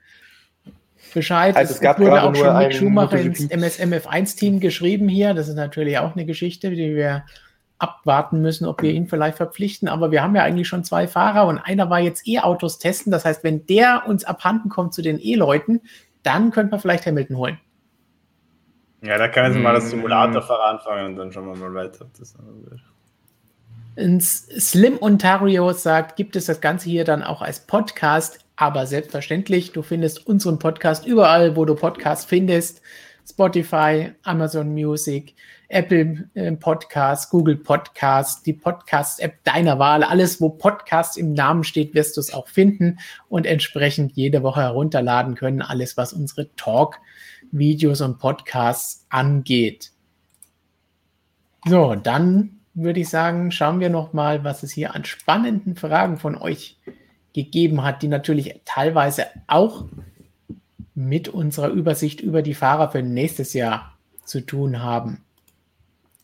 Bescheid. 1.12 1.56
Also 1.56 1.74
es, 1.74 1.80
es 1.80 1.98
wurde 1.98 2.22
auch 2.22 2.34
schon 2.34 2.58
Mick 2.58 2.74
Schumacher 2.74 3.18
ins 3.18 3.40
MSMF1-Team 3.50 4.60
geschrieben 4.60 5.08
hier. 5.08 5.34
Das 5.34 5.48
ist 5.48 5.56
natürlich 5.56 5.98
auch 5.98 6.14
eine 6.14 6.26
Geschichte, 6.26 6.70
die 6.70 6.94
wir 6.94 7.24
abwarten 7.80 8.40
müssen, 8.40 8.66
ob 8.66 8.82
wir 8.82 8.92
ihn 8.92 9.06
vielleicht 9.06 9.36
verpflichten. 9.36 9.88
Aber 9.88 10.10
wir 10.10 10.22
haben 10.22 10.36
ja 10.36 10.42
eigentlich 10.42 10.68
schon 10.68 10.84
zwei 10.84 11.08
Fahrer 11.08 11.46
und 11.46 11.58
einer 11.58 11.90
war 11.90 12.00
jetzt 12.00 12.26
E-Autos 12.28 12.78
testen. 12.78 13.10
Das 13.10 13.24
heißt, 13.24 13.42
wenn 13.42 13.66
der 13.66 14.04
uns 14.06 14.24
abhanden 14.24 14.68
kommt 14.68 14.94
zu 14.94 15.02
den 15.02 15.18
E-Leuten, 15.18 15.80
dann 16.22 16.50
könnte 16.50 16.70
man 16.70 16.80
vielleicht 16.80 17.06
Hamilton 17.06 17.36
holen. 17.36 17.58
Ja, 19.02 19.16
da 19.16 19.28
kann 19.28 19.50
jetzt 19.50 19.60
mal 19.60 19.72
das 19.72 19.88
Simulatorfahrer 19.88 20.66
anfangen 20.66 21.06
und 21.06 21.16
dann 21.16 21.32
schauen 21.32 21.46
wir 21.46 21.56
mal 21.56 21.74
weiter. 21.74 22.04
Ob 22.04 22.12
das 22.18 22.36
Slim 24.58 24.98
Ontario 25.00 25.72
sagt, 25.72 26.16
gibt 26.16 26.36
es 26.36 26.46
das 26.46 26.60
Ganze 26.60 26.90
hier 26.90 27.04
dann 27.04 27.22
auch 27.22 27.40
als 27.40 27.60
Podcast, 27.60 28.40
aber 28.56 28.86
selbstverständlich, 28.86 29.72
du 29.72 29.82
findest 29.82 30.26
unseren 30.26 30.58
Podcast 30.58 31.06
überall, 31.06 31.56
wo 31.56 31.64
du 31.64 31.74
Podcasts 31.74 32.26
findest. 32.26 32.82
Spotify, 33.28 34.12
Amazon 34.22 34.72
Music, 34.74 35.34
Apple 35.70 36.28
äh, 36.34 36.50
Podcasts, 36.52 37.30
Google 37.30 37.56
Podcasts, 37.56 38.42
die 38.42 38.52
Podcast-App 38.52 39.44
deiner 39.44 39.78
Wahl. 39.78 40.02
Alles, 40.02 40.40
wo 40.40 40.50
Podcast 40.50 41.16
im 41.16 41.32
Namen 41.32 41.62
steht, 41.62 41.94
wirst 41.94 42.16
du 42.16 42.20
es 42.20 42.34
auch 42.34 42.48
finden 42.48 42.98
und 43.28 43.46
entsprechend 43.46 44.12
jede 44.12 44.42
Woche 44.42 44.62
herunterladen 44.62 45.36
können. 45.36 45.62
Alles, 45.62 45.96
was 45.96 46.12
unsere 46.12 46.52
Talk-Videos 46.56 48.00
und 48.00 48.18
Podcasts 48.18 49.06
angeht. 49.10 49.92
So, 51.66 51.94
dann 51.94 52.58
würde 52.74 53.00
ich 53.00 53.08
sagen, 53.08 53.52
schauen 53.52 53.78
wir 53.78 53.90
noch 53.90 54.12
mal, 54.12 54.42
was 54.42 54.64
es 54.64 54.72
hier 54.72 54.94
an 54.94 55.04
spannenden 55.04 55.76
Fragen 55.76 56.16
von 56.16 56.36
euch 56.36 56.78
gegeben 57.32 57.84
hat, 57.84 58.02
die 58.02 58.08
natürlich 58.08 58.60
teilweise 58.64 59.26
auch 59.46 59.84
mit 60.96 61.28
unserer 61.28 61.68
Übersicht 61.68 62.20
über 62.20 62.42
die 62.42 62.54
Fahrer 62.54 62.90
für 62.90 63.02
nächstes 63.02 63.52
Jahr 63.52 63.96
zu 64.24 64.40
tun 64.40 64.82
haben. 64.82 65.24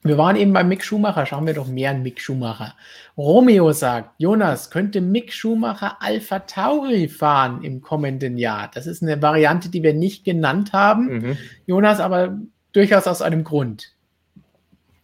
Wir 0.06 0.18
waren 0.18 0.36
eben 0.36 0.52
bei 0.52 0.64
Mick 0.64 0.84
Schumacher, 0.84 1.26
schauen 1.26 1.46
wir 1.46 1.54
doch 1.54 1.66
mehr 1.66 1.90
an 1.90 2.02
Mick 2.02 2.20
Schumacher. 2.20 2.74
Romeo 3.16 3.72
sagt, 3.72 4.10
Jonas, 4.18 4.70
könnte 4.70 5.00
Mick 5.00 5.32
Schumacher 5.32 5.96
Alpha 6.00 6.40
Tauri 6.40 7.08
fahren 7.08 7.62
im 7.62 7.80
kommenden 7.80 8.38
Jahr? 8.38 8.70
Das 8.74 8.86
ist 8.86 9.02
eine 9.02 9.20
Variante, 9.22 9.68
die 9.68 9.82
wir 9.82 9.94
nicht 9.94 10.24
genannt 10.24 10.72
haben. 10.72 11.06
Mhm. 11.06 11.38
Jonas, 11.66 12.00
aber 12.00 12.38
durchaus 12.72 13.06
aus 13.06 13.22
einem 13.22 13.44
Grund. 13.44 13.92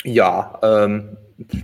Ja, 0.04 0.58
ähm, 0.62 1.16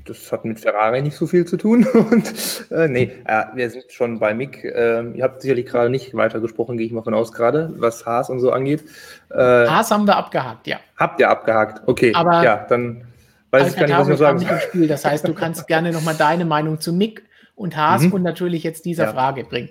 das 0.06 0.32
hat 0.32 0.44
mit 0.44 0.60
Ferrari 0.60 1.02
nicht 1.02 1.16
so 1.16 1.26
viel 1.26 1.44
zu 1.44 1.56
tun. 1.56 1.86
Und 2.10 2.66
äh, 2.70 2.88
nee, 2.88 3.12
äh, 3.26 3.44
wir 3.54 3.70
sind 3.70 3.90
schon 3.90 4.18
bei 4.18 4.34
Mick. 4.34 4.64
Äh, 4.64 5.10
ihr 5.12 5.24
habt 5.24 5.42
sicherlich 5.42 5.66
gerade 5.66 5.90
nicht 5.90 6.14
weiter 6.14 6.40
gesprochen, 6.40 6.76
gehe 6.76 6.86
ich 6.86 6.92
mal 6.92 7.02
von 7.02 7.14
aus 7.14 7.32
gerade, 7.32 7.74
was 7.76 8.06
Haas 8.06 8.30
und 8.30 8.40
so 8.40 8.52
angeht. 8.52 8.84
Äh, 9.30 9.36
Haas 9.36 9.90
haben 9.90 10.06
wir 10.06 10.16
abgehakt, 10.16 10.66
ja. 10.66 10.78
Habt 10.96 11.20
ihr 11.20 11.28
abgehakt? 11.28 11.82
Okay, 11.86 12.12
aber 12.14 12.42
ja, 12.42 12.66
dann 12.68 13.07
weiß 13.50 13.68
ich 13.68 13.76
gar 13.76 13.86
nicht, 13.86 13.98
was 13.98 14.08
ich 14.08 14.18
sagen 14.18 14.38
soll. 14.38 14.60
Spiel. 14.60 14.88
Das 14.88 15.04
heißt, 15.04 15.26
du 15.26 15.34
kannst 15.34 15.66
gerne 15.66 15.92
nochmal 15.92 16.14
deine 16.14 16.44
Meinung 16.44 16.80
zu 16.80 16.92
Mick 16.92 17.22
und 17.54 17.76
Haas 17.76 18.02
mhm. 18.02 18.12
und 18.12 18.22
natürlich 18.22 18.62
jetzt 18.62 18.84
dieser 18.84 19.04
ja. 19.04 19.12
Frage 19.12 19.44
bringen. 19.44 19.70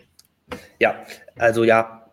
Ja, 0.80 0.96
also 1.38 1.64
ja, 1.64 2.10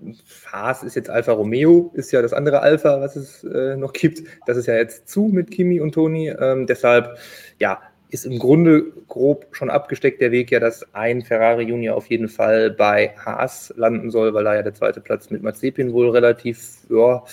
Haas 0.53 0.83
ist 0.83 0.97
jetzt 0.97 1.11
Alfa 1.11 1.33
Romeo, 1.33 1.91
ist 1.95 2.13
ja 2.13 2.23
das 2.23 2.33
andere 2.33 2.61
Alpha, 2.61 3.01
was 3.01 3.17
es 3.17 3.45
äh, 3.45 3.77
noch 3.77 3.93
gibt. 3.93 4.23
Das 4.47 4.57
ist 4.57 4.67
ja 4.67 4.75
jetzt 4.75 5.09
zu 5.09 5.29
mit 5.33 5.51
Kimi 5.51 5.81
und 5.81 5.93
Toni. 5.93 6.29
Ähm, 6.29 6.67
deshalb, 6.67 7.17
ja, 7.59 7.81
ist 8.15 8.25
im 8.25 8.39
Grunde 8.39 8.93
grob 9.09 9.49
schon 9.51 9.69
abgesteckt 9.69 10.21
der 10.23 10.31
Weg 10.31 10.53
ja, 10.53 10.61
dass 10.61 10.87
ein 10.95 11.23
Ferrari 11.23 11.65
Junior 11.65 11.97
auf 11.97 12.07
jeden 12.07 12.29
Fall 12.29 12.71
bei 12.71 13.13
Haas 13.19 13.75
landen 13.77 14.11
soll, 14.13 14.33
weil 14.33 14.45
da 14.45 14.55
ja 14.55 14.63
der 14.63 14.73
zweite 14.73 15.01
Platz 15.01 15.31
mit 15.31 15.43
Mazepin 15.43 15.93
wohl 15.93 16.11
relativ, 16.11 16.79
ja, 16.89 17.25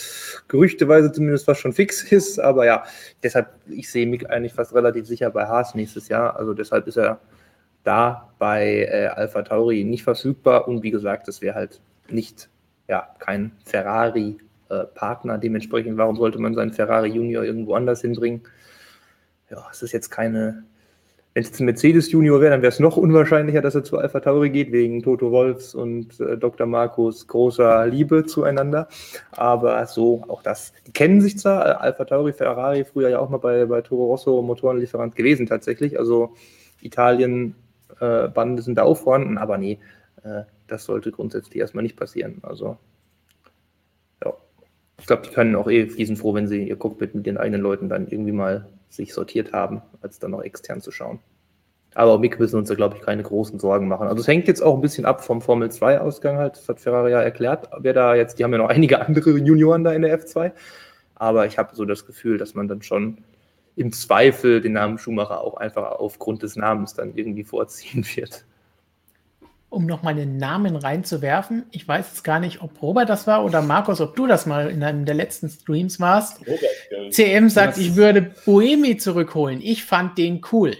gerüchteweise 0.47 1.11
zumindest 1.11 1.45
fast 1.45 1.61
schon 1.61 1.71
fix 1.71 2.03
ist. 2.11 2.39
Aber 2.39 2.65
ja, 2.65 2.83
deshalb, 3.21 3.49
ich 3.69 3.91
sehe 3.91 4.07
mich 4.07 4.27
eigentlich 4.29 4.53
fast 4.53 4.73
relativ 4.73 5.05
sicher 5.05 5.29
bei 5.29 5.45
Haas 5.45 5.75
nächstes 5.75 6.07
Jahr. 6.07 6.35
Also 6.35 6.55
deshalb 6.55 6.87
ist 6.87 6.97
er 6.97 7.19
da 7.83 8.33
bei 8.39 8.87
äh, 8.91 9.07
Alpha 9.13 9.43
Tauri 9.43 9.83
nicht 9.83 10.03
verfügbar 10.03 10.67
und 10.67 10.81
wie 10.81 10.91
gesagt, 10.91 11.27
das 11.27 11.41
wäre 11.41 11.55
halt 11.55 11.79
nicht 12.09 12.49
ja, 12.87 13.07
kein 13.19 13.51
Ferrari-Partner. 13.65 15.35
Äh, 15.35 15.39
Dementsprechend, 15.39 15.97
warum 15.97 16.15
sollte 16.15 16.39
man 16.39 16.55
seinen 16.55 16.73
Ferrari 16.73 17.09
Junior 17.09 17.43
irgendwo 17.43 17.75
anders 17.75 18.01
hinbringen? 18.01 18.41
Ja, 19.51 19.67
es 19.71 19.83
ist 19.83 19.91
jetzt 19.91 20.09
keine. 20.09 20.63
Wenn 21.33 21.43
es 21.43 21.49
jetzt 21.49 21.61
ein 21.61 21.65
Mercedes 21.65 22.11
Junior 22.11 22.41
wäre, 22.41 22.51
dann 22.51 22.61
wäre 22.61 22.73
es 22.73 22.79
noch 22.79 22.97
unwahrscheinlicher, 22.97 23.61
dass 23.61 23.73
er 23.73 23.85
zu 23.85 23.97
Alpha 23.97 24.19
Tauri 24.19 24.49
geht, 24.49 24.73
wegen 24.73 25.01
Toto 25.01 25.31
Wolfs 25.31 25.73
und 25.73 26.19
äh, 26.19 26.37
Dr. 26.37 26.67
Markus 26.67 27.25
großer 27.25 27.87
Liebe 27.87 28.25
zueinander. 28.25 28.89
Aber 29.31 29.85
so, 29.85 30.25
auch 30.27 30.43
das, 30.43 30.73
die 30.87 30.91
kennen 30.91 31.21
sich 31.21 31.39
zwar, 31.39 31.65
äh, 31.65 31.71
Alpha 31.71 32.03
Tauri, 32.03 32.33
Ferrari, 32.33 32.83
früher 32.83 33.07
ja 33.07 33.19
auch 33.19 33.29
mal 33.29 33.37
bei, 33.37 33.65
bei 33.65 33.81
Toro 33.81 34.07
Rosso 34.07 34.41
Motorenlieferant 34.41 35.15
gewesen 35.15 35.45
tatsächlich. 35.45 35.97
Also 35.97 36.35
Italien, 36.81 37.55
äh, 38.01 38.27
Bande 38.27 38.61
sind 38.61 38.77
da 38.77 38.83
auch 38.83 38.97
vorhanden, 38.97 39.37
aber 39.37 39.57
nee, 39.57 39.79
äh, 40.23 40.41
das 40.67 40.83
sollte 40.83 41.11
grundsätzlich 41.11 41.57
erstmal 41.57 41.83
nicht 41.83 41.95
passieren. 41.95 42.39
Also, 42.41 42.77
ja. 44.23 44.33
Ich 44.99 45.05
glaube, 45.05 45.23
die 45.25 45.33
können 45.33 45.55
auch 45.55 45.69
eh 45.69 45.87
froh, 46.15 46.33
wenn 46.33 46.47
sie 46.47 46.67
ihr 46.67 46.75
Cockpit 46.75 47.15
mit 47.15 47.25
den 47.25 47.37
eigenen 47.37 47.61
Leuten 47.61 47.87
dann 47.87 48.07
irgendwie 48.07 48.33
mal 48.33 48.67
sich 48.93 49.13
sortiert 49.13 49.53
haben, 49.53 49.81
als 50.01 50.19
dann 50.19 50.31
noch 50.31 50.41
extern 50.41 50.81
zu 50.81 50.91
schauen. 50.91 51.19
Aber 51.93 52.19
Mick 52.19 52.39
müssen 52.39 52.57
uns 52.57 52.69
da, 52.69 52.75
glaube 52.75 52.95
ich, 52.95 53.01
keine 53.01 53.23
großen 53.23 53.59
Sorgen 53.59 53.87
machen. 53.87 54.07
Also 54.07 54.21
es 54.21 54.27
hängt 54.27 54.47
jetzt 54.47 54.61
auch 54.61 54.75
ein 54.75 54.81
bisschen 54.81 55.05
ab 55.05 55.23
vom 55.23 55.41
Formel 55.41 55.69
2-Ausgang 55.69 56.37
halt. 56.37 56.55
Das 56.55 56.69
hat 56.69 56.79
Ferrari 56.79 57.11
ja 57.11 57.21
erklärt. 57.21 57.69
Wer 57.79 57.93
da 57.93 58.15
jetzt, 58.15 58.39
die 58.39 58.43
haben 58.43 58.53
ja 58.53 58.59
noch 58.59 58.69
einige 58.69 59.05
andere 59.05 59.31
Junioren 59.31 59.83
da 59.83 59.91
in 59.91 60.03
der 60.03 60.17
F2. 60.17 60.51
Aber 61.15 61.45
ich 61.45 61.57
habe 61.57 61.75
so 61.75 61.85
das 61.85 62.05
Gefühl, 62.05 62.37
dass 62.37 62.55
man 62.55 62.67
dann 62.67 62.81
schon 62.81 63.17
im 63.75 63.91
Zweifel 63.91 64.61
den 64.61 64.73
Namen 64.73 64.97
Schumacher 64.97 65.41
auch 65.41 65.55
einfach 65.57 65.91
aufgrund 65.91 66.43
des 66.43 66.55
Namens 66.55 66.93
dann 66.93 67.15
irgendwie 67.15 67.43
vorziehen 67.43 68.05
wird. 68.15 68.45
Um 69.71 69.85
noch 69.85 70.03
mal 70.03 70.09
einen 70.09 70.35
Namen 70.35 70.75
reinzuwerfen, 70.75 71.63
ich 71.71 71.87
weiß 71.87 72.05
jetzt 72.09 72.23
gar 72.25 72.41
nicht, 72.41 72.61
ob 72.61 72.81
Robert 72.81 73.07
das 73.07 73.25
war 73.25 73.45
oder 73.45 73.61
Markus, 73.61 74.01
ob 74.01 74.17
du 74.17 74.27
das 74.27 74.45
mal 74.45 74.69
in 74.69 74.83
einem 74.83 75.05
der 75.05 75.15
letzten 75.15 75.49
Streams 75.49 75.97
warst. 75.97 76.41
Robert, 76.41 77.13
CM 77.13 77.49
sagt, 77.49 77.77
ich 77.77 77.95
würde 77.95 78.21
Boemi 78.21 78.97
zurückholen. 78.97 79.61
Ich 79.61 79.85
fand 79.85 80.17
den 80.17 80.41
cool. 80.51 80.75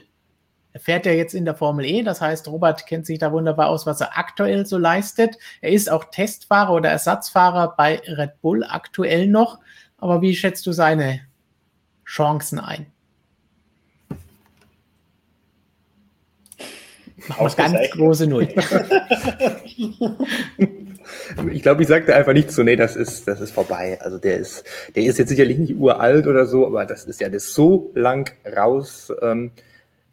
Er 0.73 0.81
fährt 0.81 1.05
ja 1.05 1.13
jetzt 1.13 1.33
in 1.33 1.45
der 1.45 1.55
Formel 1.55 1.85
E, 1.85 2.03
das 2.03 2.19
heißt, 2.19 2.49
Robert 2.49 2.85
kennt 2.85 3.05
sich 3.05 3.17
da 3.17 3.31
wunderbar 3.31 3.69
aus, 3.69 3.85
was 3.85 4.01
er 4.01 4.17
aktuell 4.17 4.65
so 4.65 4.77
leistet. 4.77 5.37
Er 5.61 5.71
ist 5.71 5.89
auch 5.89 6.03
Testfahrer 6.11 6.73
oder 6.73 6.89
Ersatzfahrer 6.89 7.75
bei 7.77 8.01
Red 8.05 8.41
Bull 8.41 8.65
aktuell 8.65 9.25
noch. 9.25 9.59
Aber 9.99 10.21
wie 10.21 10.35
schätzt 10.35 10.67
du 10.67 10.73
seine 10.73 11.21
Chancen 12.05 12.59
ein? 12.59 12.90
Mach 17.27 17.55
ganz 17.55 17.77
große 17.91 18.27
Null. 18.27 18.47
ich 21.51 21.61
glaube, 21.61 21.81
ich 21.83 21.87
sagte 21.87 22.15
einfach 22.15 22.33
nicht 22.33 22.51
so, 22.51 22.63
nee, 22.63 22.75
das 22.75 22.95
ist, 22.95 23.27
das 23.27 23.41
ist 23.41 23.51
vorbei. 23.51 23.99
Also 24.01 24.17
der 24.17 24.37
ist, 24.37 24.63
der 24.95 25.03
ist 25.03 25.19
jetzt 25.19 25.29
sicherlich 25.29 25.57
nicht 25.57 25.75
uralt 25.75 26.27
oder 26.27 26.45
so, 26.45 26.65
aber 26.65 26.85
das 26.85 27.05
ist 27.05 27.21
ja 27.21 27.29
das 27.29 27.53
so 27.53 27.91
lang 27.95 28.31
raus. 28.55 29.13
Ähm, 29.21 29.51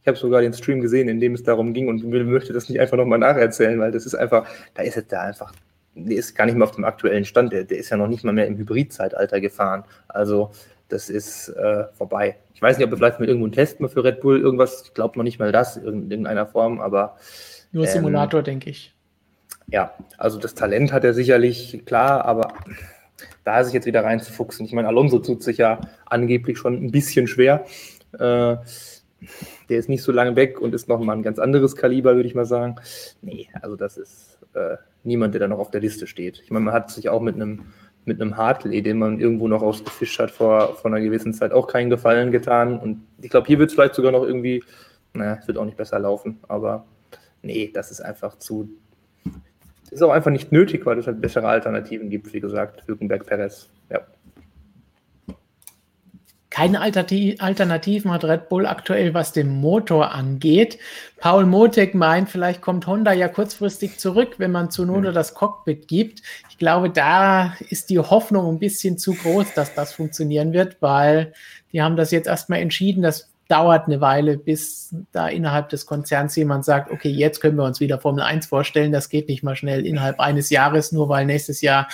ich 0.03 0.09
habe 0.09 0.19
sogar 0.19 0.41
den 0.41 0.53
Stream 0.55 0.81
gesehen, 0.81 1.09
in 1.09 1.21
dem 1.21 1.35
es 1.35 1.43
darum 1.43 1.73
ging 1.75 1.89
und 1.89 2.05
möchte 2.05 2.53
das 2.53 2.69
nicht 2.69 2.81
einfach 2.81 2.97
nochmal 2.97 3.19
nacherzählen, 3.19 3.79
weil 3.79 3.93
das 3.93 4.07
ist 4.07 4.15
einfach, 4.15 4.47
da 4.75 4.83
ist 4.83 4.97
jetzt 4.97 5.13
da 5.13 5.23
einfach, 5.23 5.53
der 5.95 6.17
ist 6.17 6.35
gar 6.35 6.47
nicht 6.47 6.57
mehr 6.57 6.67
auf 6.67 6.75
dem 6.75 6.85
aktuellen 6.85 7.25
Stand, 7.25 7.53
der, 7.53 7.65
der 7.65 7.79
ist 7.79 7.91
ja 7.91 7.97
noch 7.97 8.09
nicht 8.09 8.25
mal 8.25 8.33
mehr 8.33 8.47
im 8.47 8.57
Hybrid-Zeitalter 8.57 9.41
gefahren. 9.41 9.85
Also 10.07 10.51
das 10.89 11.11
ist 11.11 11.49
äh, 11.51 11.85
vorbei. 11.95 12.37
Ich 12.55 12.63
weiß 12.63 12.79
nicht, 12.79 12.85
ob 12.85 12.91
wir 12.91 12.97
vielleicht 12.97 13.21
mal 13.21 13.29
irgendwo 13.29 13.47
einen 13.47 13.53
Test 13.53 13.81
mal 13.81 13.89
für 13.89 14.03
Red 14.03 14.21
Bull 14.21 14.41
irgendwas, 14.41 14.83
ich 14.85 14.95
glaube 14.95 15.19
noch 15.19 15.25
nicht 15.25 15.39
mal 15.39 15.53
das 15.53 15.77
in 15.77 16.11
irgendeiner 16.11 16.47
Form, 16.47 16.81
aber. 16.81 17.17
Nur 17.73 17.85
ähm, 17.85 17.91
Simulator, 17.91 18.43
denke 18.43 18.71
ich. 18.71 18.95
Ja, 19.67 19.93
also 20.17 20.39
das 20.39 20.55
Talent 20.55 20.93
hat 20.93 21.05
er 21.05 21.13
sicherlich, 21.13 21.83
klar, 21.85 22.25
aber 22.25 22.55
da 23.45 23.63
sich 23.65 23.75
jetzt 23.75 23.87
wieder 23.87 24.05
reinzufuchsen. 24.05 24.65
Ich 24.65 24.73
meine, 24.73 24.89
Alonso 24.89 25.19
tut 25.19 25.43
sich 25.43 25.59
ja 25.59 25.81
angeblich 26.07 26.59
schon 26.59 26.75
ein 26.75 26.91
bisschen 26.91 27.27
schwer. 27.27 27.65
Äh, 28.15 28.57
der 29.69 29.79
ist 29.79 29.89
nicht 29.89 30.03
so 30.03 30.13
lange 30.13 30.37
weg 30.37 30.61
und 30.61 30.75
ist 30.75 30.89
nochmal 30.89 31.17
ein 31.17 31.23
ganz 31.23 31.39
anderes 31.39 31.77
Kaliber, 31.77 32.15
würde 32.15 32.29
ich 32.29 32.35
mal 32.35 32.47
sagen. 32.47 32.77
Nee, 33.21 33.49
also 33.61 33.77
das 33.77 33.97
ist 33.97 34.39
äh, 34.55 34.77
niemand, 35.03 35.35
der 35.35 35.41
da 35.41 35.49
noch 35.49 35.59
auf 35.59 35.71
der 35.71 35.81
Liste 35.81 36.07
steht. 36.07 36.41
Ich 36.45 36.51
meine, 36.51 36.67
man 36.67 36.75
hat 36.75 36.91
sich 36.91 37.09
auch 37.09 37.21
mit 37.21 37.35
einem 37.35 37.73
mit 38.09 38.21
einem 38.21 38.37
Hartley, 38.37 38.83
den 38.83 38.99
man 38.99 39.21
irgendwo 39.21 39.47
noch 39.47 39.63
ausgefischt 39.63 40.19
hat 40.19 40.33
vor, 40.33 40.75
vor 40.75 40.91
einer 40.91 41.01
gewissen 41.01 41.33
Zeit, 41.33 41.53
auch 41.53 41.69
keinen 41.69 41.91
Gefallen 41.91 42.33
getan. 42.33 42.79
Und 42.79 43.07
ich 43.23 43.31
glaube, 43.31 43.47
hier 43.47 43.59
wird 43.61 43.71
es 43.71 43.75
vielleicht 43.75 43.95
sogar 43.95 44.11
noch 44.11 44.25
irgendwie, 44.25 44.65
naja, 45.13 45.39
es 45.41 45.47
wird 45.47 45.59
auch 45.59 45.65
nicht 45.65 45.77
besser 45.77 46.01
laufen, 46.01 46.41
aber 46.49 46.85
nee, 47.43 47.71
das 47.73 47.93
ist 47.93 48.01
einfach 48.01 48.37
zu. 48.39 48.69
Ist 49.91 50.03
auch 50.03 50.11
einfach 50.11 50.31
nicht 50.31 50.53
nötig, 50.53 50.85
weil 50.85 50.99
es 50.99 51.07
halt 51.07 51.21
bessere 51.21 51.49
Alternativen 51.49 52.11
gibt, 52.11 52.33
wie 52.33 52.41
gesagt, 52.41 52.83
Hülkenberg, 52.87 53.25
Perez. 53.25 53.71
Ja. 53.91 54.01
Keine 56.51 56.81
Alternativen 56.81 58.11
hat 58.11 58.25
Red 58.25 58.49
Bull 58.49 58.67
aktuell, 58.67 59.13
was 59.13 59.33
den 59.33 59.49
Motor 59.61 60.13
angeht. 60.13 60.79
Paul 61.19 61.45
Motek 61.45 61.95
meint, 61.95 62.31
vielleicht 62.31 62.63
kommt 62.63 62.87
Honda 62.87 63.13
ja 63.13 63.29
kurzfristig 63.29 63.99
zurück, 63.99 64.37
wenn 64.39 64.51
man 64.51 64.71
zu 64.71 64.87
Note 64.87 65.13
das 65.13 65.35
Cockpit 65.35 65.89
gibt. 65.89 66.23
Ich 66.49 66.57
glaube, 66.57 66.89
da 66.89 67.55
ist 67.69 67.91
die 67.91 67.99
Hoffnung 67.99 68.49
ein 68.55 68.59
bisschen 68.59 68.97
zu 68.97 69.13
groß, 69.13 69.53
dass 69.55 69.75
das 69.75 69.93
funktionieren 69.93 70.55
wird, 70.55 70.79
weil 70.81 71.35
die 71.73 71.83
haben 71.83 71.97
das 71.97 72.13
jetzt 72.13 72.27
erstmal 72.27 72.61
entschieden. 72.61 73.03
Das 73.03 73.31
dauert 73.49 73.87
eine 73.87 74.01
Weile, 74.01 74.39
bis 74.39 74.95
da 75.13 75.29
innerhalb 75.29 75.69
des 75.69 75.85
Konzerns 75.85 76.35
jemand 76.35 76.65
sagt, 76.65 76.91
okay, 76.91 77.11
jetzt 77.11 77.41
können 77.41 77.57
wir 77.57 77.65
uns 77.65 77.81
wieder 77.81 77.99
Formel 77.99 78.23
1 78.23 78.47
vorstellen. 78.47 78.91
Das 78.93 79.11
geht 79.11 79.29
nicht 79.29 79.43
mal 79.43 79.57
schnell 79.57 79.87
innerhalb 79.87 80.19
eines 80.19 80.49
Jahres, 80.49 80.93
nur 80.93 81.11
weil 81.11 81.27
nächstes 81.27 81.61
Jahr 81.61 81.89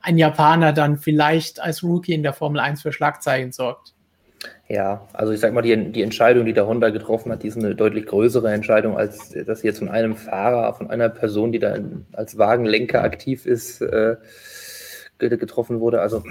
ein 0.00 0.16
Japaner 0.16 0.72
dann 0.72 0.96
vielleicht 0.96 1.60
als 1.60 1.82
Rookie 1.82 2.14
in 2.14 2.22
der 2.22 2.32
Formel 2.32 2.60
1 2.60 2.82
für 2.82 2.92
Schlagzeilen 2.92 3.50
sorgt. 3.50 3.95
Ja, 4.68 5.06
also 5.12 5.32
ich 5.32 5.40
sag 5.40 5.52
mal, 5.52 5.62
die, 5.62 5.92
die 5.92 6.02
Entscheidung, 6.02 6.44
die 6.44 6.52
der 6.52 6.66
Honda 6.66 6.90
getroffen 6.90 7.30
hat, 7.30 7.42
die 7.42 7.48
ist 7.48 7.56
eine 7.56 7.74
deutlich 7.74 8.06
größere 8.06 8.52
Entscheidung, 8.52 8.96
als 8.96 9.30
dass 9.30 9.62
jetzt 9.62 9.78
von 9.78 9.88
einem 9.88 10.16
Fahrer, 10.16 10.74
von 10.74 10.90
einer 10.90 11.08
Person, 11.08 11.52
die 11.52 11.58
da 11.58 11.76
als 12.12 12.36
Wagenlenker 12.36 13.02
aktiv 13.02 13.46
ist, 13.46 13.80
äh, 13.80 14.16
getroffen 15.18 15.80
wurde. 15.80 16.00
Also 16.00 16.22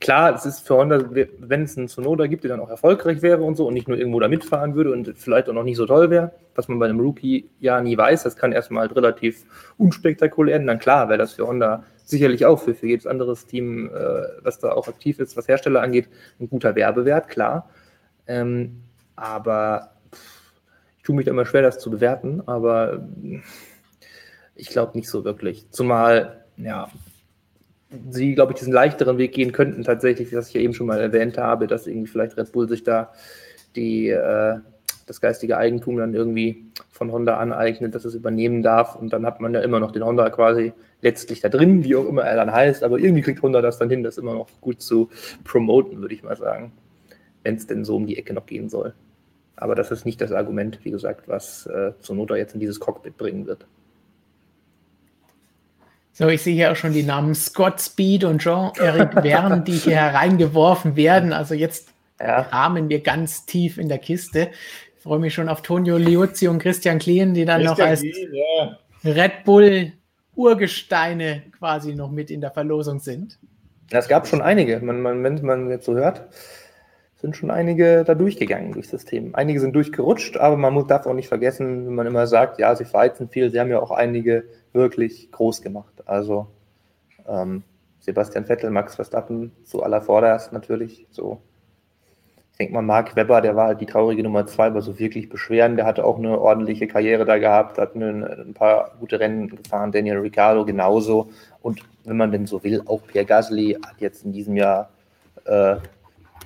klar, 0.00 0.34
es 0.34 0.46
ist 0.46 0.66
für 0.66 0.76
Honda, 0.76 1.04
wenn 1.10 1.62
es 1.62 1.76
einen 1.76 1.88
Sonoda 1.88 2.26
gibt, 2.26 2.44
der 2.44 2.50
dann 2.50 2.60
auch 2.60 2.70
erfolgreich 2.70 3.22
wäre 3.22 3.42
und 3.42 3.56
so 3.56 3.66
und 3.66 3.74
nicht 3.74 3.86
nur 3.86 3.98
irgendwo 3.98 4.18
da 4.18 4.28
mitfahren 4.28 4.74
würde 4.74 4.90
und 4.90 5.16
vielleicht 5.16 5.48
auch 5.48 5.54
noch 5.54 5.62
nicht 5.62 5.76
so 5.76 5.86
toll 5.86 6.10
wäre, 6.10 6.32
was 6.54 6.68
man 6.68 6.78
bei 6.78 6.86
einem 6.86 7.00
Rookie 7.00 7.48
ja 7.60 7.80
nie 7.80 7.96
weiß, 7.96 8.24
das 8.24 8.36
kann 8.36 8.52
erstmal 8.52 8.82
halt 8.82 8.96
relativ 8.96 9.44
unspektakulär 9.76 10.56
enden, 10.56 10.68
dann 10.68 10.78
klar 10.78 11.08
wäre 11.08 11.18
das 11.18 11.34
für 11.34 11.46
Honda 11.46 11.84
sicherlich 12.08 12.46
auch 12.46 12.60
für, 12.60 12.74
für 12.74 12.86
jedes 12.86 13.06
anderes 13.06 13.46
Team, 13.46 13.90
äh, 13.94 14.22
was 14.42 14.58
da 14.58 14.72
auch 14.72 14.88
aktiv 14.88 15.18
ist, 15.18 15.36
was 15.36 15.48
Hersteller 15.48 15.82
angeht, 15.82 16.08
ein 16.40 16.48
guter 16.48 16.74
Werbewert, 16.74 17.28
klar. 17.28 17.70
Ähm, 18.26 18.82
aber 19.16 19.92
pff, 20.14 20.52
ich 20.96 21.02
tue 21.02 21.16
mich 21.16 21.26
da 21.26 21.32
immer 21.32 21.46
schwer, 21.46 21.62
das 21.62 21.78
zu 21.78 21.90
bewerten, 21.90 22.42
aber 22.46 23.06
ich 24.54 24.68
glaube 24.68 24.96
nicht 24.96 25.08
so 25.08 25.24
wirklich. 25.24 25.70
Zumal, 25.70 26.44
ja, 26.56 26.88
sie, 28.10 28.34
glaube 28.34 28.52
ich, 28.52 28.58
diesen 28.58 28.72
leichteren 28.72 29.18
Weg 29.18 29.32
gehen 29.32 29.52
könnten, 29.52 29.84
tatsächlich, 29.84 30.34
was 30.34 30.48
ich 30.48 30.54
ja 30.54 30.60
eben 30.60 30.74
schon 30.74 30.86
mal 30.86 31.00
erwähnt 31.00 31.38
habe, 31.38 31.66
dass 31.66 31.86
irgendwie 31.86 32.08
vielleicht 32.08 32.36
Red 32.36 32.52
Bull 32.52 32.68
sich 32.68 32.84
da 32.84 33.12
die, 33.76 34.08
äh, 34.08 34.58
das 35.08 35.20
geistige 35.20 35.56
Eigentum 35.56 35.96
dann 35.96 36.14
irgendwie 36.14 36.64
von 36.90 37.12
Honda 37.12 37.38
aneignet, 37.38 37.94
dass 37.94 38.04
es 38.04 38.14
übernehmen 38.14 38.62
darf. 38.62 38.96
Und 38.96 39.12
dann 39.12 39.24
hat 39.26 39.40
man 39.40 39.54
ja 39.54 39.60
immer 39.60 39.80
noch 39.80 39.92
den 39.92 40.04
Honda 40.04 40.30
quasi 40.30 40.72
letztlich 41.00 41.40
da 41.40 41.48
drin, 41.48 41.84
wie 41.84 41.96
auch 41.96 42.06
immer 42.06 42.22
er 42.22 42.36
dann 42.36 42.52
heißt, 42.52 42.82
aber 42.82 42.98
irgendwie 42.98 43.22
kriegt 43.22 43.42
Honda 43.42 43.62
das 43.62 43.78
dann 43.78 43.90
hin, 43.90 44.02
das 44.02 44.18
immer 44.18 44.34
noch 44.34 44.48
gut 44.60 44.82
zu 44.82 45.10
promoten, 45.44 46.00
würde 46.00 46.14
ich 46.14 46.22
mal 46.22 46.36
sagen, 46.36 46.72
wenn 47.44 47.54
es 47.54 47.66
denn 47.66 47.84
so 47.84 47.96
um 47.96 48.06
die 48.06 48.18
Ecke 48.18 48.34
noch 48.34 48.46
gehen 48.46 48.68
soll. 48.68 48.94
Aber 49.56 49.74
das 49.74 49.90
ist 49.90 50.04
nicht 50.04 50.20
das 50.20 50.32
Argument, 50.32 50.80
wie 50.84 50.90
gesagt, 50.90 51.28
was 51.28 51.66
äh, 51.66 51.92
Sonoda 52.00 52.36
jetzt 52.36 52.54
in 52.54 52.60
dieses 52.60 52.78
Cockpit 52.78 53.16
bringen 53.16 53.46
wird. 53.46 53.66
So, 56.12 56.28
ich 56.28 56.42
sehe 56.42 56.54
hier 56.54 56.72
auch 56.72 56.76
schon 56.76 56.92
die 56.92 57.04
Namen 57.04 57.34
Scott 57.34 57.80
Speed 57.80 58.24
und 58.24 58.40
Jean-Eric 58.40 59.12
Verne, 59.22 59.62
die 59.62 59.72
hier 59.72 59.96
hereingeworfen 60.00 60.96
werden. 60.96 61.32
Also 61.32 61.54
jetzt 61.54 61.90
ja. 62.20 62.40
rahmen 62.40 62.88
wir 62.88 63.02
ganz 63.02 63.46
tief 63.46 63.78
in 63.78 63.88
der 63.88 63.98
Kiste. 63.98 64.50
Ich 64.98 65.04
freue 65.04 65.20
mich 65.20 65.32
schon 65.32 65.48
auf 65.48 65.62
Tonio 65.62 65.96
Liuzzi 65.96 66.48
und 66.48 66.58
Christian 66.58 66.98
Klien, 66.98 67.32
die 67.32 67.44
dann 67.44 67.62
Christian 67.62 67.78
noch 67.78 67.90
als 67.90 68.00
Klien, 68.00 68.34
ja. 68.34 68.78
Red 69.04 69.44
Bull 69.44 69.92
Urgesteine 70.34 71.44
quasi 71.56 71.94
noch 71.94 72.10
mit 72.10 72.32
in 72.32 72.40
der 72.40 72.50
Verlosung 72.50 72.98
sind. 72.98 73.38
Es 73.92 74.08
gab 74.08 74.26
schon 74.26 74.42
einige. 74.42 74.80
Man, 74.80 75.00
man, 75.00 75.22
wenn 75.22 75.40
man 75.44 75.70
jetzt 75.70 75.86
so 75.86 75.94
hört, 75.94 76.28
sind 77.14 77.36
schon 77.36 77.52
einige 77.52 78.02
da 78.04 78.16
durchgegangen 78.16 78.72
durchs 78.72 78.90
System. 78.90 79.36
Einige 79.36 79.60
sind 79.60 79.72
durchgerutscht, 79.76 80.36
aber 80.36 80.56
man 80.56 80.74
muss, 80.74 80.88
darf 80.88 81.06
auch 81.06 81.14
nicht 81.14 81.28
vergessen, 81.28 81.86
wenn 81.86 81.94
man 81.94 82.08
immer 82.08 82.26
sagt, 82.26 82.58
ja, 82.58 82.74
sie 82.74 82.84
verheizen 82.84 83.28
viel, 83.28 83.52
sie 83.52 83.60
haben 83.60 83.70
ja 83.70 83.78
auch 83.78 83.92
einige 83.92 84.44
wirklich 84.72 85.30
groß 85.30 85.62
gemacht. 85.62 85.94
Also 86.06 86.48
ähm, 87.28 87.62
Sebastian 88.00 88.46
Vettel, 88.46 88.70
Max 88.70 88.96
Verstappen, 88.96 89.52
so 89.62 89.84
aller 89.84 90.02
vorderst 90.02 90.52
natürlich, 90.52 91.06
so 91.10 91.40
denke 92.58 92.74
mal, 92.74 92.82
Mark 92.82 93.14
Webber, 93.14 93.40
der 93.40 93.54
war 93.54 93.68
halt 93.68 93.80
die 93.80 93.86
traurige 93.86 94.22
Nummer 94.24 94.46
zwei, 94.46 94.66
aber 94.66 94.82
so 94.82 94.98
wirklich 94.98 95.28
beschweren. 95.28 95.76
Der 95.76 95.86
hatte 95.86 96.04
auch 96.04 96.18
eine 96.18 96.40
ordentliche 96.40 96.88
Karriere 96.88 97.24
da 97.24 97.38
gehabt, 97.38 97.78
hat 97.78 97.94
ein 97.94 98.52
paar 98.54 98.96
gute 98.98 99.20
Rennen 99.20 99.48
gefahren. 99.48 99.92
Daniel 99.92 100.18
Ricciardo 100.18 100.64
genauso. 100.64 101.30
Und 101.62 101.80
wenn 102.04 102.16
man 102.16 102.32
denn 102.32 102.46
so 102.46 102.64
will, 102.64 102.82
auch 102.86 103.00
Pierre 103.06 103.26
Gasly 103.26 103.78
hat 103.86 104.00
jetzt 104.00 104.24
in 104.24 104.32
diesem 104.32 104.56
Jahr 104.56 104.90
äh, 105.44 105.76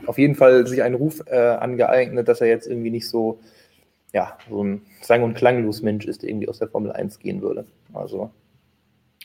auf 0.06 0.18
jeden 0.18 0.34
Fall 0.34 0.66
sich 0.66 0.82
einen 0.82 0.96
Ruf 0.96 1.22
äh, 1.26 1.36
angeeignet, 1.36 2.28
dass 2.28 2.42
er 2.42 2.48
jetzt 2.48 2.66
irgendwie 2.66 2.90
nicht 2.90 3.08
so, 3.08 3.40
ja, 4.12 4.36
so 4.50 4.62
ein 4.62 4.82
sang- 5.00 5.22
und 5.22 5.34
klanglos 5.34 5.80
Mensch 5.80 6.04
ist, 6.04 6.22
der 6.22 6.28
irgendwie 6.28 6.48
aus 6.48 6.58
der 6.58 6.68
Formel 6.68 6.92
1 6.92 7.20
gehen 7.20 7.40
würde. 7.40 7.64
Also. 7.94 8.30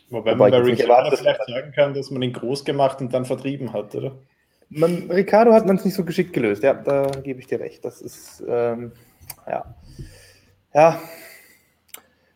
Wobei 0.09 0.35
man 0.35 0.51
bei 0.51 0.57
Ricciardo 0.59 1.17
vielleicht 1.17 1.45
sagen 1.47 1.73
kann, 1.73 1.93
dass 1.93 2.11
man 2.11 2.21
ihn 2.21 2.31
groß 2.31 2.63
gemacht 2.63 3.01
und 3.01 3.13
dann 3.13 3.25
vertrieben 3.25 3.73
hat, 3.73 3.93
oder? 3.93 4.13
Man, 4.69 5.09
Ricardo 5.09 5.53
hat 5.53 5.65
man 5.65 5.77
es 5.77 5.85
nicht 5.85 5.93
so 5.93 6.03
geschickt 6.03 6.33
gelöst, 6.33 6.63
ja, 6.63 6.73
da 6.73 7.09
gebe 7.23 7.39
ich 7.39 7.47
dir 7.47 7.59
recht. 7.59 7.85
Das 7.85 8.01
ist, 8.01 8.43
ähm, 8.47 8.91
ja. 9.47 9.75
Ja, 10.73 10.99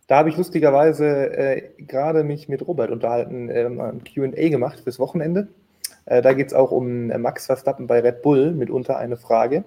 da 0.08 0.18
habe 0.18 0.30
ich 0.30 0.36
lustigerweise 0.36 1.08
äh, 1.08 1.70
gerade 1.78 2.24
mich 2.24 2.50
mit 2.50 2.68
Robert 2.68 2.92
unterhalten, 2.92 3.50
äh, 3.50 3.66
ein 3.66 4.04
QA 4.04 4.50
gemacht 4.50 4.82
fürs 4.82 5.00
Wochenende. 5.00 5.48
Äh, 6.06 6.22
da 6.22 6.34
geht 6.34 6.48
es 6.48 6.54
auch 6.54 6.72
um 6.72 7.10
äh, 7.12 7.18
Max 7.18 7.46
Verstappen 7.46 7.88
bei 7.88 8.00
Red 8.00 8.22
Bull, 8.22 8.52
mitunter 8.52 8.98
eine 8.98 9.16
Frage. 9.16 9.64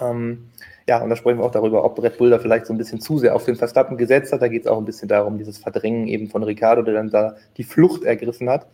Ähm, 0.00 0.50
ja, 0.88 1.02
und 1.02 1.10
da 1.10 1.16
sprechen 1.16 1.40
wir 1.40 1.44
auch 1.44 1.50
darüber, 1.50 1.84
ob 1.84 2.02
Red 2.02 2.16
Bull 2.18 2.30
da 2.30 2.38
vielleicht 2.38 2.66
so 2.66 2.72
ein 2.72 2.78
bisschen 2.78 3.00
zu 3.00 3.18
sehr 3.18 3.34
auf 3.34 3.44
den 3.44 3.56
Verstappen 3.56 3.96
gesetzt 3.96 4.32
hat. 4.32 4.40
Da 4.40 4.48
geht 4.48 4.62
es 4.62 4.66
auch 4.66 4.78
ein 4.78 4.84
bisschen 4.84 5.08
darum, 5.08 5.36
dieses 5.36 5.58
Verdrängen 5.58 6.06
eben 6.06 6.28
von 6.28 6.42
Ricardo, 6.42 6.82
der 6.82 6.94
dann 6.94 7.10
da 7.10 7.36
die 7.56 7.64
Flucht 7.64 8.04
ergriffen 8.04 8.48
hat. 8.48 8.66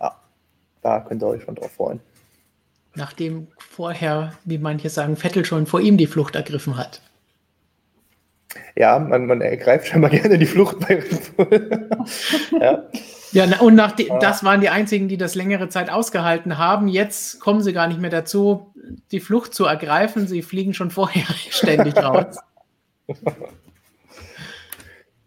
Ja, 0.00 0.16
da 0.82 1.00
könnt 1.00 1.22
ihr 1.22 1.28
euch 1.28 1.42
schon 1.42 1.54
drauf 1.54 1.70
freuen. 1.70 2.00
Nachdem 2.98 3.46
vorher, 3.58 4.32
wie 4.44 4.58
manche 4.58 4.90
sagen, 4.90 5.16
Vettel 5.16 5.44
schon 5.44 5.66
vor 5.66 5.80
ihm 5.80 5.96
die 5.96 6.08
Flucht 6.08 6.34
ergriffen 6.34 6.76
hat. 6.76 7.00
Ja, 8.74 8.98
man, 8.98 9.26
man 9.26 9.40
ergreift 9.40 9.86
scheinbar 9.86 10.10
gerne 10.18 10.36
die 10.36 10.46
Flucht 10.46 10.80
bei 10.80 11.02
ja. 12.60 12.82
Ja, 13.30 13.60
und 13.60 13.74
nach 13.74 13.92
die, 13.92 14.10
das 14.20 14.42
waren 14.42 14.60
die 14.60 14.68
einzigen, 14.68 15.06
die 15.06 15.16
das 15.16 15.34
längere 15.34 15.68
Zeit 15.68 15.90
ausgehalten 15.90 16.58
haben. 16.58 16.88
Jetzt 16.88 17.40
kommen 17.40 17.62
sie 17.62 17.72
gar 17.72 17.86
nicht 17.86 18.00
mehr 18.00 18.10
dazu, 18.10 18.72
die 19.12 19.20
Flucht 19.20 19.54
zu 19.54 19.66
ergreifen. 19.66 20.26
Sie 20.26 20.42
fliegen 20.42 20.74
schon 20.74 20.90
vorher 20.90 21.26
ständig 21.50 21.96
raus. 21.96 22.38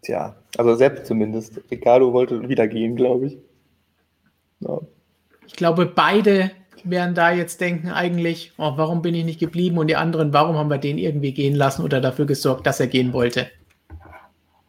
Tja, 0.02 0.36
also 0.58 0.74
selbst 0.74 1.06
zumindest. 1.06 1.60
Ricardo 1.70 2.12
wollte 2.12 2.48
wieder 2.48 2.66
gehen, 2.66 2.96
glaube 2.96 3.26
ich. 3.26 3.38
Ja. 4.60 4.80
Ich 5.46 5.54
glaube, 5.54 5.86
beide 5.86 6.50
werden 6.84 7.14
da 7.14 7.32
jetzt 7.32 7.60
denken, 7.60 7.90
eigentlich, 7.90 8.52
oh, 8.58 8.72
warum 8.76 9.02
bin 9.02 9.14
ich 9.14 9.24
nicht 9.24 9.40
geblieben? 9.40 9.78
Und 9.78 9.88
die 9.88 9.96
anderen, 9.96 10.32
warum 10.32 10.56
haben 10.56 10.70
wir 10.70 10.78
den 10.78 10.98
irgendwie 10.98 11.32
gehen 11.32 11.54
lassen 11.54 11.82
oder 11.84 12.00
dafür 12.00 12.26
gesorgt, 12.26 12.66
dass 12.66 12.80
er 12.80 12.86
gehen 12.86 13.12
wollte? 13.12 13.48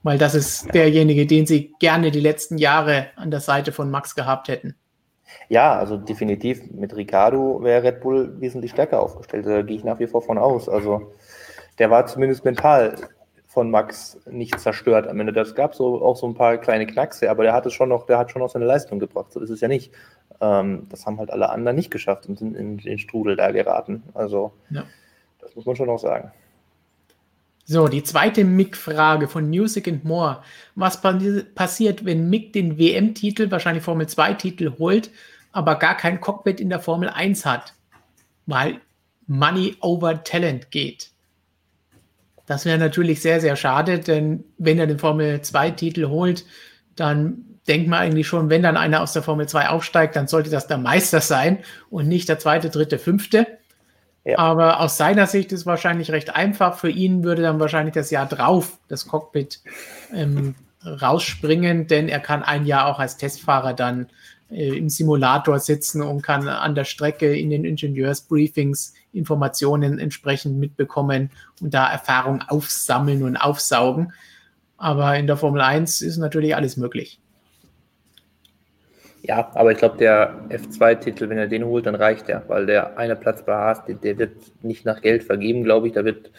Weil 0.04 0.18
das 0.18 0.36
ist 0.36 0.74
derjenige, 0.74 1.26
den 1.26 1.46
sie 1.46 1.74
gerne 1.80 2.12
die 2.12 2.20
letzten 2.20 2.58
Jahre 2.58 3.08
an 3.16 3.32
der 3.32 3.40
Seite 3.40 3.72
von 3.72 3.90
Max 3.90 4.16
gehabt 4.16 4.50
hätten. 4.50 4.76
Ja, 5.50 5.78
also 5.78 5.98
definitiv 5.98 6.62
mit 6.72 6.96
Ricardo 6.96 7.64
wäre 7.64 7.84
Red 7.84 8.02
Bull 8.02 8.40
wesentlich 8.40 8.72
stärker 8.72 9.02
aufgestellt. 9.02 9.46
Da 9.46 9.62
gehe 9.62 9.78
ich 9.78 9.84
nach 9.84 10.00
wie 10.00 10.08
vor 10.08 10.22
von 10.22 10.38
aus. 10.38 10.68
Also 10.68 11.14
der 11.80 11.90
war 11.90 12.06
zumindest 12.06 12.46
mental 12.46 12.96
von 13.54 13.70
Max 13.70 14.20
nicht 14.26 14.60
zerstört 14.60 15.08
am 15.08 15.20
Ende. 15.20 15.32
Das 15.32 15.54
gab 15.54 15.76
so 15.76 16.04
auch 16.04 16.18
so 16.18 16.28
ein 16.28 16.34
paar 16.34 16.58
kleine 16.58 16.88
Knackse, 16.88 17.30
aber 17.30 17.44
der 17.44 17.54
hat 17.54 17.68
es 17.68 17.74
schon 17.74 17.90
noch, 17.90 18.08
der 18.08 18.18
hat 18.18 18.32
schon 18.32 18.42
noch 18.42 18.50
seine 18.50 18.66
Leistung 18.66 19.00
gebracht. 19.00 19.32
So 19.32 19.40
ist 19.40 19.52
es 19.52 19.62
ja 19.62 19.68
nicht. 19.68 19.94
Ähm, 20.42 20.88
das 20.90 21.06
haben 21.06 21.20
halt 21.20 21.30
alle 21.30 21.50
anderen 21.50 21.76
nicht 21.76 21.92
geschafft 21.92 22.28
und 22.28 22.40
sind 22.40 22.56
in 22.56 22.78
den 22.78 22.98
Strudel 22.98 23.36
da 23.36 23.52
geraten. 23.52 24.02
Also 24.16 24.54
ja. 24.72 24.86
das 25.40 25.56
muss 25.56 25.66
man 25.68 25.76
schon 25.76 25.86
noch 25.86 26.00
sagen. 26.00 26.32
So, 27.66 27.88
die 27.88 28.04
zweite 28.04 28.44
Mick-Frage 28.44 29.28
von 29.28 29.48
Music 29.48 29.88
and 29.88 30.04
More. 30.04 30.42
Was 30.76 31.00
passiert, 31.02 32.04
wenn 32.04 32.30
Mick 32.30 32.54
den 32.54 32.78
WM-Titel, 32.78 33.52
wahrscheinlich 33.52 33.84
Formel 33.84 34.08
2-Titel 34.08 34.74
holt, 34.80 35.12
aber 35.54 35.76
gar 35.76 35.96
kein 35.96 36.20
Cockpit 36.20 36.60
in 36.60 36.70
der 36.70 36.80
Formel 36.80 37.10
1 37.10 37.46
hat? 37.46 37.76
Weil 38.48 38.82
Money 39.28 39.78
over 39.80 40.24
Talent 40.24 40.72
geht. 40.72 41.13
Das 42.46 42.66
wäre 42.66 42.78
natürlich 42.78 43.22
sehr, 43.22 43.40
sehr 43.40 43.56
schade, 43.56 44.00
denn 44.00 44.44
wenn 44.58 44.80
er 44.80 44.88
den 44.88 45.00
Formel 45.00 45.38
2-Titel 45.38 46.08
holt, 46.08 46.46
dann 46.96 47.46
denkt 47.68 47.88
man 47.88 48.00
eigentlich 48.00 48.28
schon, 48.28 48.50
wenn 48.50 48.64
dann 48.64 48.78
einer 48.78 49.02
aus 49.02 49.14
der 49.14 49.24
Formel 49.24 49.48
2 49.48 49.70
aufsteigt, 49.70 50.16
dann 50.16 50.28
sollte 50.28 50.50
das 50.50 50.68
der 50.68 50.78
Meister 50.78 51.22
sein 51.22 51.60
und 51.90 52.08
nicht 52.08 52.28
der 52.28 52.40
zweite, 52.40 52.70
dritte, 52.70 53.00
fünfte. 53.00 53.48
Ja. 54.26 54.40
Aber 54.40 54.80
aus 54.80 54.98
seiner 54.98 55.28
Sicht 55.28 55.52
ist 55.52 55.62
es 55.62 55.66
wahrscheinlich 55.66 56.12
recht 56.12 56.36
einfach. 56.36 56.78
Für 56.78 56.90
ihn 56.90 57.24
würde 57.24 57.42
dann 57.42 57.60
wahrscheinlich 57.60 57.94
das 57.94 58.10
Jahr 58.10 58.26
drauf 58.26 58.80
das 58.88 59.08
Cockpit 59.08 59.62
ähm, 60.14 60.56
rausspringen, 60.86 61.88
denn 61.88 62.10
er 62.10 62.20
kann 62.20 62.44
ein 62.44 62.66
Jahr 62.66 62.88
auch 62.88 63.00
als 63.00 63.18
Testfahrer 63.18 63.74
dann 63.74 64.08
im 64.54 64.90
Simulator 64.90 65.60
sitzen 65.60 66.02
und 66.02 66.22
kann 66.22 66.48
an 66.48 66.76
der 66.76 66.84
Strecke 66.84 67.36
in 67.36 67.50
den 67.50 67.66
Ingenieursbriefings 67.66 68.94
Informationen 69.12 70.00
entsprechend 70.00 70.60
mitbekommen 70.60 71.32
und 71.62 71.74
da 71.74 71.92
Erfahrung 71.92 72.42
aufsammeln 72.48 73.24
und 73.24 73.38
aufsaugen. 73.38 74.14
Aber 74.78 75.16
in 75.18 75.28
der 75.28 75.38
Formel 75.38 75.62
1 75.62 76.02
ist 76.02 76.18
natürlich 76.18 76.56
alles 76.56 76.78
möglich. 76.78 77.20
Ja, 79.22 79.52
aber 79.54 79.72
ich 79.72 79.78
glaube, 79.78 79.98
der 79.98 80.34
F2-Titel, 80.50 81.30
wenn 81.30 81.38
er 81.38 81.48
den 81.48 81.64
holt, 81.64 81.86
dann 81.86 81.96
reicht 81.96 82.28
er, 82.28 82.44
weil 82.50 82.66
der 82.66 82.98
eine 82.98 83.16
Platz 83.16 83.46
bei 83.46 83.54
Haas, 83.54 83.86
der, 83.86 83.96
der 83.96 84.18
wird 84.18 84.36
nicht 84.62 84.86
nach 84.86 85.02
Geld 85.02 85.24
vergeben, 85.24 85.64
glaube 85.64 85.88
ich. 85.88 85.94
Da 85.94 86.04
wird 86.04 86.30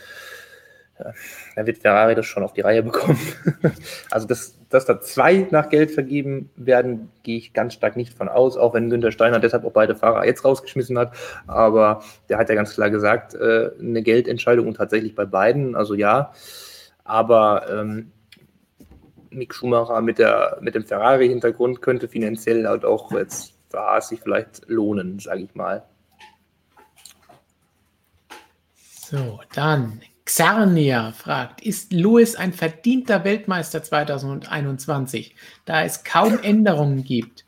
da 1.56 1.66
wird 1.66 1.78
Ferrari 1.78 2.14
das 2.14 2.26
schon 2.26 2.44
auf 2.44 2.52
die 2.52 2.60
Reihe 2.60 2.82
bekommen. 2.82 3.18
also, 4.10 4.26
dass, 4.26 4.56
dass 4.74 4.86
da 4.86 5.00
zwei 5.00 5.46
nach 5.52 5.68
Geld 5.68 5.92
vergeben 5.92 6.50
werden, 6.56 7.08
gehe 7.22 7.38
ich 7.38 7.52
ganz 7.52 7.74
stark 7.74 7.96
nicht 7.96 8.12
von 8.12 8.28
aus, 8.28 8.56
auch 8.56 8.74
wenn 8.74 8.90
Günther 8.90 9.12
Steiner 9.12 9.38
deshalb 9.38 9.64
auch 9.64 9.72
beide 9.72 9.94
Fahrer 9.94 10.26
jetzt 10.26 10.44
rausgeschmissen 10.44 10.98
hat. 10.98 11.14
Aber 11.46 12.02
der 12.28 12.38
hat 12.38 12.48
ja 12.48 12.56
ganz 12.56 12.74
klar 12.74 12.90
gesagt, 12.90 13.34
äh, 13.34 13.70
eine 13.78 14.02
Geldentscheidung 14.02 14.66
und 14.66 14.76
tatsächlich 14.76 15.14
bei 15.14 15.26
beiden, 15.26 15.76
also 15.76 15.94
ja. 15.94 16.32
Aber 17.04 17.70
ähm, 17.70 18.10
Mick 19.30 19.54
Schumacher 19.54 20.00
mit, 20.00 20.18
der, 20.18 20.58
mit 20.60 20.74
dem 20.74 20.84
Ferrari-Hintergrund 20.84 21.80
könnte 21.80 22.08
finanziell 22.08 22.66
halt 22.66 22.84
auch 22.84 23.12
jetzt 23.12 23.54
für 23.70 23.78
Haas 23.78 24.08
sich 24.08 24.20
vielleicht 24.20 24.68
lohnen, 24.68 25.20
sage 25.20 25.42
ich 25.42 25.54
mal. 25.54 25.84
So, 28.76 29.40
dann 29.54 30.00
Xarnia 30.24 31.12
fragt, 31.12 31.60
ist 31.60 31.92
Lewis 31.92 32.34
ein 32.34 32.52
verdienter 32.52 33.24
Weltmeister 33.24 33.82
2021, 33.82 35.34
da 35.66 35.84
es 35.84 36.02
kaum 36.02 36.38
Änderungen 36.42 37.04
gibt? 37.04 37.44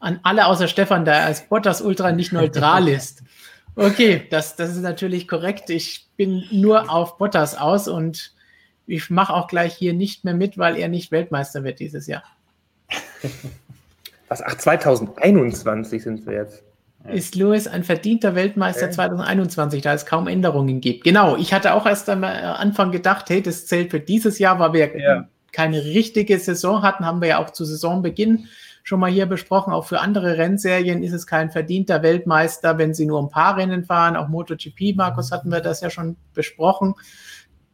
An 0.00 0.18
alle 0.24 0.46
außer 0.46 0.66
Stefan, 0.66 1.04
da 1.04 1.12
er 1.12 1.26
als 1.26 1.48
Bottas 1.48 1.80
Ultra 1.80 2.10
nicht 2.10 2.32
neutral 2.32 2.88
ist. 2.96 3.22
Okay, 3.76 4.26
das, 4.30 4.56
das 4.56 4.70
ist 4.70 4.82
natürlich 4.82 5.28
korrekt. 5.28 5.70
Ich 5.70 6.08
bin 6.16 6.44
nur 6.50 6.90
auf 6.90 7.18
Bottas 7.18 7.54
aus 7.54 7.86
und 7.86 8.34
ich 8.86 9.08
mache 9.08 9.32
auch 9.32 9.46
gleich 9.46 9.74
hier 9.74 9.92
nicht 9.92 10.24
mehr 10.24 10.34
mit, 10.34 10.58
weil 10.58 10.76
er 10.76 10.88
nicht 10.88 11.12
Weltmeister 11.12 11.62
wird 11.62 11.78
dieses 11.78 12.08
Jahr. 12.08 12.24
Was? 14.28 14.42
Ach, 14.42 14.56
2021 14.56 16.02
sind 16.02 16.26
wir 16.26 16.34
jetzt 16.34 16.64
ist 17.08 17.34
Lewis 17.34 17.66
ein 17.66 17.84
verdienter 17.84 18.34
Weltmeister 18.34 18.86
okay. 18.86 18.94
2021, 18.94 19.82
da 19.82 19.94
es 19.94 20.06
kaum 20.06 20.28
Änderungen 20.28 20.80
gibt. 20.80 21.04
Genau, 21.04 21.36
ich 21.36 21.52
hatte 21.52 21.74
auch 21.74 21.86
erst 21.86 22.08
am 22.08 22.24
Anfang 22.24 22.92
gedacht, 22.92 23.30
hey, 23.30 23.42
das 23.42 23.66
zählt 23.66 23.90
für 23.90 24.00
dieses 24.00 24.38
Jahr, 24.38 24.58
weil 24.58 24.72
wir 24.72 24.98
ja. 24.98 25.28
keine 25.52 25.82
richtige 25.84 26.38
Saison 26.38 26.82
hatten, 26.82 27.06
haben 27.06 27.20
wir 27.20 27.28
ja 27.28 27.38
auch 27.38 27.50
zu 27.50 27.64
Saisonbeginn 27.64 28.48
schon 28.82 29.00
mal 29.00 29.10
hier 29.10 29.26
besprochen. 29.26 29.72
Auch 29.72 29.86
für 29.86 30.00
andere 30.00 30.36
Rennserien 30.36 31.02
ist 31.02 31.12
es 31.12 31.26
kein 31.26 31.50
verdienter 31.50 32.02
Weltmeister, 32.02 32.78
wenn 32.78 32.94
sie 32.94 33.06
nur 33.06 33.22
ein 33.22 33.28
paar 33.28 33.56
Rennen 33.56 33.84
fahren. 33.84 34.16
Auch 34.16 34.28
MotoGP, 34.28 34.96
Markus, 34.96 35.32
hatten 35.32 35.50
wir 35.50 35.60
das 35.60 35.80
ja 35.80 35.90
schon 35.90 36.16
besprochen. 36.34 36.94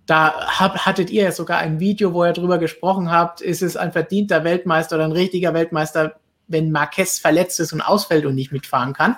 Da 0.07 0.61
hab, 0.61 0.87
hattet 0.87 1.11
ihr 1.11 1.24
ja 1.24 1.33
sogar 1.33 1.59
ein 1.59 1.81
Video, 1.81 2.12
wo 2.14 2.24
ihr 2.24 2.33
darüber 2.33 2.59
gesprochen 2.59 3.11
habt, 3.11 3.41
ist 3.41 3.62
es 3.62 3.77
ein 3.77 3.93
verdienter 3.93 4.45
Weltmeister 4.45 4.97
oder 4.97 5.05
ein 5.05 5.12
richtiger 5.12 5.53
Weltmeister, 5.53 6.16
wenn 6.49 6.70
Marquez 6.70 7.18
verletzt 7.18 7.61
ist 7.61 7.72
und 7.72 7.80
ausfällt 7.80 8.26
und 8.26 8.34
nicht 8.34 8.53
mitfahren 8.53 8.92
kann. 8.92 9.16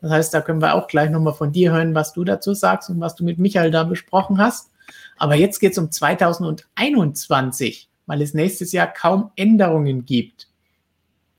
Das 0.00 0.10
heißt, 0.10 0.34
da 0.34 0.40
können 0.40 0.62
wir 0.62 0.74
auch 0.74 0.86
gleich 0.86 1.10
nochmal 1.10 1.34
von 1.34 1.52
dir 1.52 1.72
hören, 1.72 1.94
was 1.94 2.12
du 2.12 2.24
dazu 2.24 2.54
sagst 2.54 2.90
und 2.90 3.00
was 3.00 3.14
du 3.14 3.24
mit 3.24 3.38
Michael 3.38 3.70
da 3.70 3.84
besprochen 3.84 4.38
hast. 4.38 4.70
Aber 5.16 5.34
jetzt 5.34 5.58
geht 5.58 5.72
es 5.72 5.78
um 5.78 5.90
2021, 5.90 7.88
weil 8.06 8.22
es 8.22 8.34
nächstes 8.34 8.72
Jahr 8.72 8.86
kaum 8.86 9.30
Änderungen 9.36 10.04
gibt. 10.04 10.48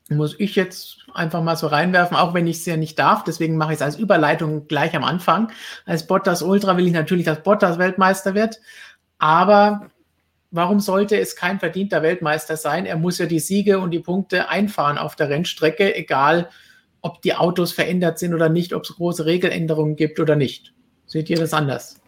Muss 0.10 0.36
ich 0.38 0.56
jetzt 0.56 0.98
einfach 1.14 1.42
mal 1.42 1.56
so 1.56 1.68
reinwerfen, 1.68 2.18
auch 2.18 2.34
wenn 2.34 2.48
ich 2.48 2.58
es 2.58 2.66
ja 2.66 2.78
nicht 2.78 3.00
darf. 3.00 3.24
Deswegen 3.24 3.58
mache 3.58 3.74
ich 3.74 3.78
es 3.78 3.82
als 3.82 3.96
Überleitung 3.96 4.68
gleich 4.68 4.96
am 4.96 5.04
Anfang. 5.04 5.52
Als 5.86 6.06
Bottas 6.06 6.42
Ultra 6.42 6.78
will 6.78 6.88
ich 6.88 6.94
natürlich, 6.94 7.26
dass 7.26 7.42
Bottas 7.42 7.78
Weltmeister 7.78 8.36
wird. 8.36 8.60
Aber 9.18 9.90
warum 10.54 10.80
sollte 10.80 11.20
es 11.20 11.36
kein 11.36 11.60
verdienter 11.60 12.04
Weltmeister 12.04 12.56
sein? 12.56 12.86
Er 12.86 12.96
muss 12.96 13.18
ja 13.18 13.26
die 13.26 13.40
Siege 13.40 13.80
und 13.80 13.92
die 13.92 14.00
Punkte 14.00 14.50
einfahren 14.50 14.98
auf 14.98 15.16
der 15.16 15.30
Rennstrecke, 15.30 15.96
egal 15.96 16.50
ob 17.02 17.22
die 17.22 17.34
Autos 17.34 17.74
verändert 17.74 18.20
sind 18.20 18.34
oder 18.34 18.50
nicht, 18.50 18.74
ob 18.74 18.84
es 18.84 18.96
große 18.96 19.26
Regeländerungen 19.26 19.96
gibt 19.96 20.20
oder 20.20 20.36
nicht. 20.36 20.74
Seht 21.06 21.30
ihr 21.30 21.38
das 21.38 21.54
anders? 21.54 22.03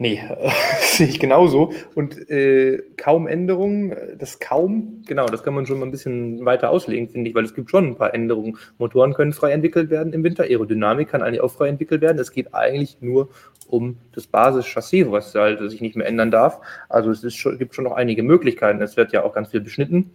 Nee, 0.00 0.22
sehe 0.80 1.08
ich 1.08 1.20
genauso. 1.20 1.74
Und 1.94 2.30
äh, 2.30 2.82
kaum 2.96 3.26
Änderungen, 3.26 3.94
das 4.18 4.40
kaum, 4.40 5.02
genau, 5.06 5.26
das 5.26 5.42
kann 5.42 5.52
man 5.52 5.66
schon 5.66 5.78
mal 5.78 5.84
ein 5.84 5.90
bisschen 5.90 6.42
weiter 6.46 6.70
auslegen, 6.70 7.10
finde 7.10 7.28
ich, 7.28 7.36
weil 7.36 7.44
es 7.44 7.54
gibt 7.54 7.68
schon 7.68 7.88
ein 7.88 7.96
paar 7.96 8.14
Änderungen. 8.14 8.56
Motoren 8.78 9.12
können 9.12 9.34
frei 9.34 9.52
entwickelt 9.52 9.90
werden 9.90 10.14
im 10.14 10.24
Winter, 10.24 10.44
Aerodynamik 10.44 11.10
kann 11.10 11.20
eigentlich 11.20 11.42
auch 11.42 11.52
frei 11.52 11.68
entwickelt 11.68 12.00
werden. 12.00 12.18
Es 12.18 12.32
geht 12.32 12.54
eigentlich 12.54 12.96
nur 13.02 13.28
um 13.68 13.98
das 14.14 14.26
Basis-Chassis, 14.26 15.10
was 15.10 15.34
halt 15.34 15.60
sich 15.70 15.82
nicht 15.82 15.96
mehr 15.96 16.06
ändern 16.06 16.30
darf. 16.30 16.62
Also 16.88 17.10
es 17.10 17.34
schon, 17.34 17.58
gibt 17.58 17.74
schon 17.74 17.84
noch 17.84 17.92
einige 17.92 18.22
Möglichkeiten. 18.22 18.80
Es 18.80 18.96
wird 18.96 19.12
ja 19.12 19.22
auch 19.22 19.34
ganz 19.34 19.50
viel 19.50 19.60
beschnitten. 19.60 20.12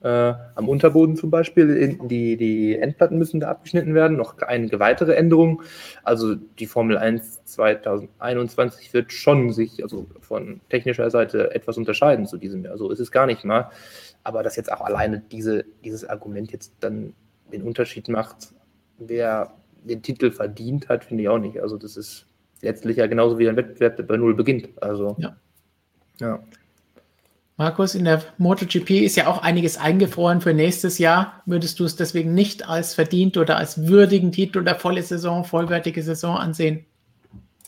Äh, 0.00 0.34
am 0.54 0.68
Unterboden 0.68 1.16
zum 1.16 1.30
Beispiel, 1.30 1.98
die, 2.04 2.36
die 2.36 2.78
Endplatten 2.78 3.18
müssen 3.18 3.40
da 3.40 3.48
abgeschnitten 3.48 3.94
werden, 3.94 4.16
noch 4.16 4.38
einige 4.38 4.78
weitere 4.78 5.14
Änderungen. 5.14 5.60
Also 6.04 6.36
die 6.36 6.66
Formel 6.66 6.96
1 6.96 7.44
2021 7.44 8.92
wird 8.94 9.12
schon 9.12 9.52
sich 9.52 9.82
also 9.82 10.06
von 10.20 10.60
technischer 10.68 11.10
Seite 11.10 11.52
etwas 11.52 11.76
unterscheiden 11.78 12.26
zu 12.26 12.36
diesem 12.36 12.64
Jahr. 12.64 12.78
So 12.78 12.90
ist 12.90 13.00
es 13.00 13.10
gar 13.10 13.26
nicht 13.26 13.44
mal. 13.44 13.70
Aber 14.22 14.44
dass 14.44 14.54
jetzt 14.54 14.70
auch 14.70 14.82
alleine 14.82 15.20
diese, 15.32 15.64
dieses 15.84 16.08
Argument 16.08 16.52
jetzt 16.52 16.74
dann 16.78 17.14
den 17.52 17.62
Unterschied 17.62 18.08
macht, 18.08 18.54
wer 18.98 19.52
den 19.82 20.02
Titel 20.02 20.30
verdient 20.30 20.88
hat, 20.88 21.04
finde 21.04 21.24
ich 21.24 21.28
auch 21.28 21.38
nicht. 21.38 21.60
Also 21.60 21.76
das 21.76 21.96
ist 21.96 22.26
letztlich 22.60 22.98
ja 22.98 23.06
genauso 23.08 23.38
wie 23.38 23.48
ein 23.48 23.56
Wettbewerb, 23.56 23.96
der 23.96 24.04
bei 24.04 24.16
Null 24.16 24.34
beginnt. 24.34 24.68
Also 24.80 25.16
ja. 25.18 25.36
ja. 26.20 26.40
Markus, 27.58 27.96
in 27.96 28.04
der 28.04 28.22
MotoGP 28.38 28.90
ist 29.02 29.16
ja 29.16 29.26
auch 29.26 29.42
einiges 29.42 29.78
eingefroren 29.78 30.40
für 30.40 30.54
nächstes 30.54 30.98
Jahr. 30.98 31.42
Würdest 31.44 31.80
du 31.80 31.84
es 31.84 31.96
deswegen 31.96 32.32
nicht 32.32 32.68
als 32.68 32.94
verdient 32.94 33.36
oder 33.36 33.56
als 33.56 33.88
würdigen 33.88 34.30
Titel 34.30 34.60
oder 34.60 34.76
volle 34.76 35.02
Saison, 35.02 35.44
vollwertige 35.44 36.00
Saison 36.04 36.36
ansehen? 36.36 36.86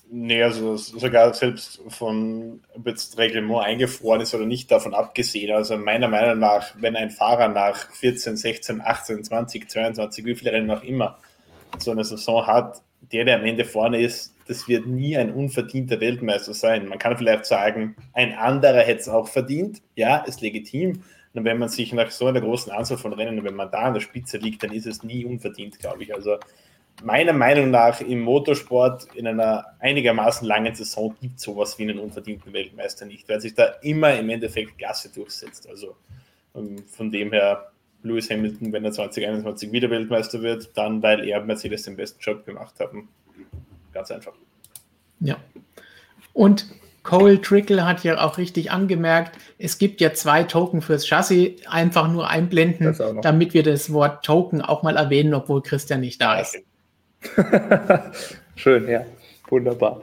Nee, 0.09 0.45
also 0.45 0.77
sogar 0.77 1.35
selbst 1.35 1.81
von, 1.89 2.61
ob 2.77 2.87
jetzt 2.87 3.19
Reglement 3.19 3.65
eingefroren 3.65 4.21
ist 4.21 4.33
oder 4.33 4.47
nicht, 4.47 4.71
davon 4.71 4.95
abgesehen. 4.95 5.53
Also 5.53 5.77
meiner 5.77 6.07
Meinung 6.07 6.39
nach, 6.39 6.71
wenn 6.79 6.95
ein 6.95 7.11
Fahrer 7.11 7.49
nach 7.49 7.91
14, 7.91 8.37
16, 8.37 8.81
18, 8.81 9.25
20, 9.25 9.69
22, 9.69 10.25
wie 10.25 10.37
viele 10.37 10.53
Rennen 10.53 10.71
auch 10.71 10.85
immer 10.85 11.19
so 11.79 11.91
eine 11.91 12.05
Saison 12.05 12.47
hat, 12.47 12.81
der, 13.13 13.25
der 13.25 13.37
am 13.37 13.45
Ende 13.45 13.65
vorne 13.65 14.01
ist, 14.01 14.35
das 14.47 14.67
wird 14.69 14.87
nie 14.87 15.17
ein 15.17 15.33
unverdienter 15.33 16.01
Weltmeister 16.01 16.55
sein. 16.55 16.89
Man 16.89 16.99
kann 16.99 17.17
vielleicht 17.17 17.47
sagen, 17.47 17.95
ein 18.13 18.35
anderer 18.35 18.81
hätte 18.81 19.01
es 19.01 19.09
auch 19.09 19.29
verdient. 19.29 19.81
Ja, 19.95 20.19
ist 20.19 20.41
legitim. 20.41 21.03
Und 21.33 21.45
wenn 21.45 21.59
man 21.59 21.69
sich 21.69 21.93
nach 21.93 22.11
so 22.11 22.27
einer 22.27 22.41
großen 22.41 22.73
Anzahl 22.73 22.99
von 22.99 23.13
Rennen, 23.13 23.45
wenn 23.45 23.55
man 23.55 23.71
da 23.71 23.83
an 23.83 23.95
der 23.95 24.01
Spitze 24.01 24.39
liegt, 24.39 24.63
dann 24.63 24.73
ist 24.73 24.87
es 24.87 25.05
nie 25.05 25.25
unverdient, 25.25 25.79
glaube 25.79 26.03
ich. 26.03 26.13
Also 26.15 26.39
meiner 27.03 27.33
Meinung 27.33 27.71
nach 27.71 28.01
im 28.01 28.21
Motorsport 28.21 29.07
in 29.15 29.27
einer 29.27 29.65
einigermaßen 29.79 30.47
langen 30.47 30.75
Saison 30.75 31.15
gibt 31.21 31.37
es 31.37 31.43
sowas 31.43 31.79
wie 31.79 31.85
einen 31.85 31.99
unverdienten 31.99 32.53
Weltmeister 32.53 33.07
nicht, 33.07 33.29
weil 33.29 33.41
sich 33.41 33.55
da 33.55 33.67
immer 33.83 34.19
im 34.19 34.29
Endeffekt 34.31 34.79
Klasse 34.79 35.11
durchsetzt. 35.11 35.69
Also 35.69 35.97
ähm, 36.55 36.85
von 36.89 37.11
dem 37.11 37.33
her 37.33 37.70
Lewis 38.03 38.31
Hamilton, 38.31 38.73
wenn 38.73 38.85
er 38.85 38.93
2021 38.93 39.73
wieder 39.73 39.91
Weltmeister 39.91 40.43
wird, 40.43 40.71
dann 40.75 41.03
weil 41.03 41.27
er 41.27 41.43
Mercedes 41.43 41.83
den 41.83 41.97
besten 41.97 42.21
Job 42.21 42.47
gemacht 42.47 42.75
haben. 42.81 43.09
Ganz 43.93 44.11
einfach. 44.11 44.33
Ja. 45.21 45.37
Und 46.33 46.67
Cole 47.03 47.41
Trickle 47.41 47.87
hat 47.87 48.05
ja 48.05 48.21
auch 48.21 48.39
richtig 48.39 48.71
angemerkt, 48.71 49.39
es 49.59 49.79
gibt 49.79 50.01
ja 50.01 50.13
zwei 50.13 50.45
Token 50.45 50.83
fürs 50.83 51.07
Chassis, 51.07 51.67
einfach 51.67 52.11
nur 52.11 52.29
einblenden, 52.29 52.97
damit 53.23 53.55
wir 53.55 53.63
das 53.63 53.93
Wort 53.93 54.25
Token 54.25 54.61
auch 54.61 54.83
mal 54.83 54.97
erwähnen, 54.97 55.35
obwohl 55.35 55.63
Christian 55.63 56.01
nicht 56.01 56.21
da 56.21 56.41
ist. 56.41 56.59
Schön, 58.57 58.89
ja. 58.89 59.05
Wunderbar. 59.49 60.03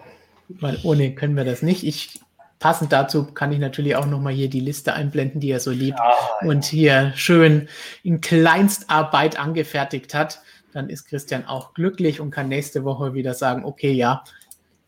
Weil 0.49 0.79
ohne 0.83 1.13
können 1.13 1.35
wir 1.35 1.45
das 1.45 1.61
nicht. 1.61 1.83
Ich 1.83 2.19
passend 2.59 2.91
dazu 2.91 3.25
kann 3.25 3.51
ich 3.51 3.59
natürlich 3.59 3.95
auch 3.95 4.05
nochmal 4.05 4.33
hier 4.33 4.49
die 4.49 4.59
Liste 4.59 4.93
einblenden, 4.93 5.39
die 5.39 5.51
er 5.51 5.59
so 5.59 5.71
liebt 5.71 5.99
ja, 5.99 6.47
und 6.47 6.65
hier 6.65 7.13
schön 7.15 7.67
in 8.03 8.21
Kleinstarbeit 8.21 9.39
angefertigt 9.39 10.13
hat. 10.13 10.41
Dann 10.73 10.89
ist 10.89 11.05
Christian 11.05 11.45
auch 11.45 11.73
glücklich 11.73 12.19
und 12.19 12.31
kann 12.31 12.49
nächste 12.49 12.83
Woche 12.83 13.13
wieder 13.13 13.33
sagen, 13.33 13.63
okay, 13.65 13.91
ja, 13.91 14.23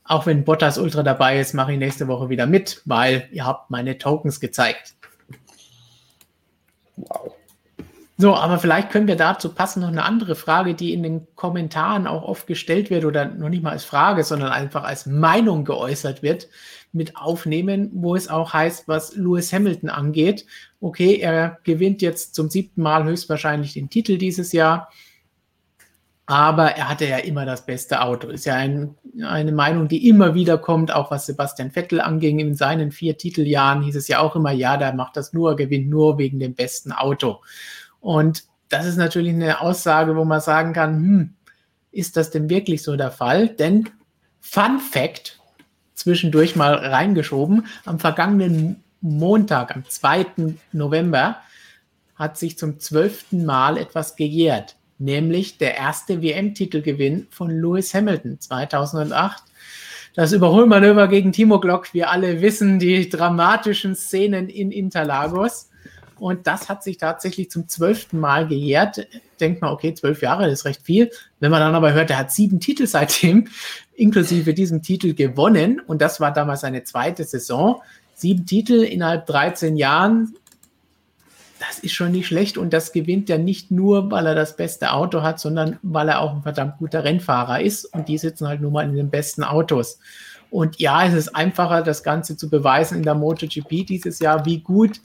auch 0.03 0.25
wenn 0.25 0.43
Bottas 0.43 0.77
Ultra 0.79 1.03
dabei 1.03 1.39
ist, 1.39 1.53
mache 1.53 1.73
ich 1.73 1.79
nächste 1.79 2.07
Woche 2.07 2.29
wieder 2.29 2.47
mit, 2.47 2.81
weil 2.85 3.27
ihr 3.31 3.45
habt 3.45 3.69
meine 3.69 3.97
Tokens 3.97 4.39
gezeigt. 4.39 4.95
Wow. 6.95 7.33
So, 8.21 8.35
aber 8.35 8.59
vielleicht 8.59 8.89
können 8.89 9.07
wir 9.07 9.15
dazu 9.15 9.53
passen 9.53 9.79
noch 9.79 9.87
eine 9.87 10.03
andere 10.03 10.35
Frage, 10.35 10.75
die 10.75 10.91
in 10.91 11.03
den 11.03 11.25
Kommentaren 11.35 12.05
auch 12.05 12.23
oft 12.23 12.47
gestellt 12.47 12.89
wird 12.89 13.05
oder 13.05 13.23
noch 13.23 13.47
nicht 13.47 13.63
mal 13.63 13.71
als 13.71 13.85
Frage, 13.85 14.25
sondern 14.25 14.51
einfach 14.51 14.83
als 14.83 15.05
Meinung 15.05 15.63
geäußert 15.63 16.21
wird, 16.21 16.49
mit 16.91 17.16
aufnehmen, 17.16 17.90
wo 17.94 18.16
es 18.16 18.28
auch 18.28 18.53
heißt, 18.53 18.88
was 18.88 19.16
Lewis 19.16 19.53
Hamilton 19.53 19.90
angeht. 19.90 20.45
Okay, 20.82 21.18
er 21.18 21.60
gewinnt 21.64 22.02
jetzt 22.02 22.36
zum 22.36 22.49
siebten 22.49 22.82
Mal 22.82 23.03
höchstwahrscheinlich 23.03 23.74
den 23.74 23.90
Titel 23.90 24.18
dieses 24.18 24.52
Jahr, 24.52 24.90
aber 26.26 26.76
er 26.76 26.90
hatte 26.90 27.07
ja 27.07 27.18
immer 27.18 27.45
das 27.45 27.66
beste 27.66 28.02
Auto. 28.02 28.28
Ist 28.28 28.45
ja 28.45 28.53
ein, 28.53 28.95
eine 29.24 29.52
Meinung, 29.52 29.88
die 29.88 30.07
immer 30.07 30.36
wieder 30.36 30.60
kommt, 30.60 30.94
auch 30.94 31.10
was 31.10 31.26
Sebastian 31.26 31.72
Vettel 31.72 32.02
anging. 32.02 32.38
In 32.38 32.53
seinen 32.53 32.91
vier 32.91 33.18
Titeljahren 33.18 33.82
hieß 33.82 33.95
es 33.95 34.07
ja 34.07 34.20
auch 34.20 34.36
immer, 34.36 34.52
ja, 34.52 34.78
der 34.78 34.94
macht 34.94 35.18
das 35.18 35.34
nur, 35.34 35.56
gewinnt 35.56 35.90
nur 35.90 36.20
wegen 36.20 36.40
dem 36.40 36.53
besten 36.53 36.91
Auto. 36.91 37.41
Und 37.99 38.44
das 38.70 38.86
ist 38.86 38.98
natürlich 38.98 39.34
eine 39.34 39.61
Aussage, 39.61 40.16
wo 40.16 40.24
man 40.24 40.40
sagen 40.40 40.74
kann, 40.74 40.95
hm, 40.98 41.34
ist 41.91 42.16
das 42.16 42.30
denn 42.30 42.48
wirklich 42.48 42.84
so 42.84 42.95
der 42.95 43.10
Fall? 43.10 43.49
Denn 43.49 43.90
Fun 44.40 44.80
Fact, 44.80 45.39
zwischendurch 45.99 46.55
mal 46.55 46.73
reingeschoben, 46.73 47.67
am 47.85 47.99
vergangenen 47.99 48.84
Montag, 49.01 49.76
am 49.76 49.84
2. 49.88 50.55
November, 50.71 51.38
hat 52.15 52.38
sich 52.38 52.57
zum 52.57 52.80
zwölften 52.80 53.45
Mal 53.45 53.77
etwas 53.77 54.15
gejährt, 54.15 54.76
nämlich 54.97 55.57
der 55.57 55.77
erste 55.77 56.21
WM-Titelgewinn 56.21 57.27
von 57.30 57.49
Lewis 57.49 57.93
Hamilton 57.93 58.39
2008. 58.39 59.43
Das 60.15 60.34
Überholmanöver 60.34 61.07
gegen 61.07 61.31
Timo 61.31 61.59
Glock, 61.59 61.93
wir 61.93 62.09
alle 62.09 62.41
wissen 62.41 62.80
die 62.80 63.07
dramatischen 63.07 63.95
Szenen 63.95 64.49
in 64.49 64.71
Interlagos. 64.71 65.69
Und 66.17 66.47
das 66.47 66.67
hat 66.67 66.84
sich 66.84 66.97
tatsächlich 66.97 67.49
zum 67.49 67.69
zwölften 67.69 68.19
Mal 68.19 68.47
gejährt. 68.47 69.07
Denkt 69.39 69.61
man, 69.61 69.71
okay, 69.71 69.93
zwölf 69.93 70.21
Jahre 70.21 70.49
ist 70.49 70.65
recht 70.65 70.81
viel. 70.81 71.09
Wenn 71.39 71.51
man 71.51 71.61
dann 71.61 71.76
aber 71.76 71.93
hört, 71.93 72.09
er 72.09 72.17
hat 72.17 72.31
sieben 72.31 72.59
Titel 72.59 72.88
seitdem, 72.88 73.47
inklusive 73.99 74.53
diesem 74.53 74.81
Titel 74.81 75.13
gewonnen. 75.13 75.81
Und 75.85 76.01
das 76.01 76.19
war 76.19 76.31
damals 76.31 76.61
seine 76.61 76.84
zweite 76.84 77.23
Saison. 77.23 77.81
Sieben 78.15 78.45
Titel 78.45 78.84
innerhalb 78.84 79.26
13 79.27 79.77
Jahren. 79.77 80.34
Das 81.59 81.80
ist 81.80 81.93
schon 81.93 82.11
nicht 82.11 82.27
schlecht. 82.27 82.57
Und 82.57 82.71
das 82.71 82.91
gewinnt 82.91 83.30
er 83.30 83.38
nicht 83.38 83.71
nur, 83.71 84.09
weil 84.11 84.26
er 84.26 84.35
das 84.35 84.55
beste 84.55 84.93
Auto 84.93 85.21
hat, 85.21 85.39
sondern 85.39 85.77
weil 85.81 86.09
er 86.09 86.21
auch 86.21 86.34
ein 86.34 86.43
verdammt 86.43 86.77
guter 86.77 87.03
Rennfahrer 87.03 87.61
ist. 87.61 87.85
Und 87.85 88.07
die 88.07 88.17
sitzen 88.17 88.47
halt 88.47 88.61
nur 88.61 88.71
mal 88.71 88.88
in 88.88 88.95
den 88.95 89.09
besten 89.09 89.43
Autos. 89.43 89.99
Und 90.51 90.80
ja, 90.80 91.05
es 91.05 91.13
ist 91.13 91.35
einfacher, 91.35 91.84
das 91.84 92.01
Ganze 92.01 92.35
zu 92.35 92.49
beweisen 92.49 92.97
in 92.97 93.03
der 93.03 93.13
MotoGP 93.13 93.85
dieses 93.85 94.19
Jahr, 94.19 94.45
wie 94.45 94.59
gut 94.59 94.99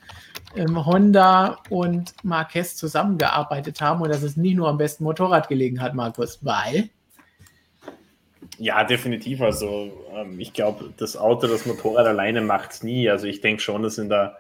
ähm, 0.57 0.87
Honda 0.87 1.59
und 1.69 2.15
Marquez 2.23 2.77
zusammengearbeitet 2.77 3.81
haben 3.81 4.01
und 4.01 4.09
dass 4.09 4.23
es 4.23 4.37
nicht 4.37 4.57
nur 4.57 4.69
am 4.69 4.79
besten 4.79 5.05
Motorrad 5.05 5.49
gelegen 5.49 5.83
hat, 5.83 5.95
Markus, 5.95 6.39
weil. 6.43 6.89
Ja, 8.59 8.85
definitiv. 8.85 9.41
Also 9.41 9.91
ähm, 10.15 10.39
ich 10.39 10.53
glaube, 10.53 10.93
das 10.97 11.17
Auto, 11.17 11.47
das 11.47 11.67
Motorrad 11.67 12.07
alleine 12.07 12.41
macht 12.41 12.73
es 12.73 12.83
nie. 12.83 13.09
Also 13.09 13.27
ich 13.27 13.41
denke 13.41 13.63
schon, 13.63 13.83
dass 13.83 13.99
in 13.99 14.09
der, 14.09 14.39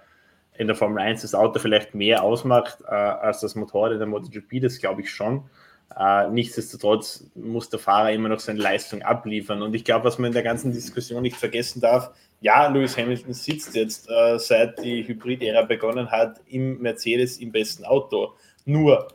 in 0.56 0.66
der 0.66 0.76
Formel 0.76 1.02
1 1.02 1.22
das 1.22 1.34
Auto 1.34 1.58
vielleicht 1.58 1.94
mehr 1.94 2.22
ausmacht 2.22 2.78
äh, 2.86 2.94
als 2.94 3.40
das 3.40 3.54
Motorrad 3.54 3.92
in 3.92 3.98
der 3.98 4.06
MotoGP, 4.06 4.60
das 4.60 4.78
glaube 4.78 5.02
ich 5.02 5.10
schon. 5.10 5.44
Äh, 5.96 6.28
nichtsdestotrotz 6.30 7.24
muss 7.34 7.70
der 7.70 7.78
Fahrer 7.78 8.12
immer 8.12 8.28
noch 8.28 8.40
seine 8.40 8.60
Leistung 8.60 9.02
abliefern. 9.02 9.62
Und 9.62 9.74
ich 9.74 9.84
glaube, 9.84 10.04
was 10.04 10.18
man 10.18 10.28
in 10.28 10.34
der 10.34 10.42
ganzen 10.42 10.72
Diskussion 10.72 11.22
nicht 11.22 11.36
vergessen 11.36 11.80
darf, 11.80 12.10
ja, 12.40 12.66
Lewis 12.66 12.96
Hamilton 12.98 13.32
sitzt 13.32 13.74
jetzt, 13.74 14.08
äh, 14.10 14.38
seit 14.38 14.82
die 14.82 15.06
Hybrid-Ära 15.06 15.62
begonnen 15.62 16.10
hat, 16.10 16.40
im 16.46 16.80
Mercedes 16.80 17.38
im 17.38 17.52
besten 17.52 17.84
Auto. 17.84 18.34
Nur 18.64 19.08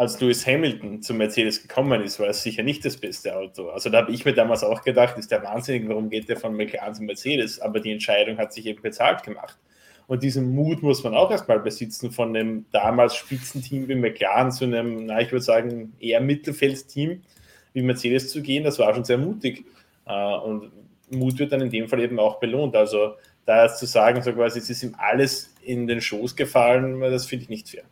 als 0.00 0.18
Lewis 0.18 0.46
Hamilton 0.46 1.02
zum 1.02 1.18
Mercedes 1.18 1.60
gekommen 1.60 2.00
ist, 2.00 2.18
war 2.18 2.28
es 2.28 2.42
sicher 2.42 2.62
nicht 2.62 2.82
das 2.86 2.96
beste 2.96 3.36
Auto. 3.36 3.68
Also 3.68 3.90
da 3.90 3.98
habe 3.98 4.12
ich 4.12 4.24
mir 4.24 4.32
damals 4.32 4.64
auch 4.64 4.82
gedacht, 4.82 5.18
ist 5.18 5.30
der 5.30 5.42
wahnsinnig, 5.42 5.86
warum 5.90 6.08
geht 6.08 6.26
der 6.30 6.38
von 6.38 6.56
McLaren 6.56 6.94
zum 6.94 7.04
Mercedes? 7.04 7.60
Aber 7.60 7.80
die 7.80 7.92
Entscheidung 7.92 8.38
hat 8.38 8.54
sich 8.54 8.64
eben 8.64 8.80
bezahlt 8.80 9.22
gemacht. 9.22 9.58
Und 10.06 10.22
diesen 10.22 10.54
Mut 10.54 10.82
muss 10.82 11.04
man 11.04 11.12
auch 11.14 11.30
erstmal 11.30 11.60
besitzen, 11.60 12.12
von 12.12 12.34
einem 12.34 12.64
damals 12.72 13.14
Spitzenteam 13.14 13.88
wie 13.88 13.94
McLaren 13.94 14.50
zu 14.50 14.64
einem, 14.64 15.04
na, 15.04 15.20
ich 15.20 15.32
würde 15.32 15.44
sagen, 15.44 15.92
eher 16.00 16.22
Mittelfeldteam 16.22 17.20
wie 17.74 17.82
Mercedes 17.82 18.30
zu 18.30 18.40
gehen. 18.40 18.64
Das 18.64 18.78
war 18.78 18.94
schon 18.94 19.04
sehr 19.04 19.18
mutig. 19.18 19.66
Äh, 20.06 20.34
und 20.38 20.72
Mut 21.10 21.38
wird 21.38 21.52
dann 21.52 21.60
in 21.60 21.68
dem 21.68 21.88
Fall 21.88 22.00
eben 22.00 22.18
auch 22.18 22.40
belohnt. 22.40 22.74
Also 22.74 23.16
da 23.44 23.68
zu 23.68 23.84
sagen, 23.84 24.22
so 24.22 24.32
quasi, 24.32 24.60
es 24.60 24.70
ist 24.70 24.82
ihm 24.82 24.94
alles 24.96 25.54
in 25.60 25.86
den 25.86 26.00
Schoß 26.00 26.36
gefallen, 26.36 26.98
das 27.02 27.26
finde 27.26 27.42
ich 27.42 27.50
nicht 27.50 27.68
fair. 27.68 27.84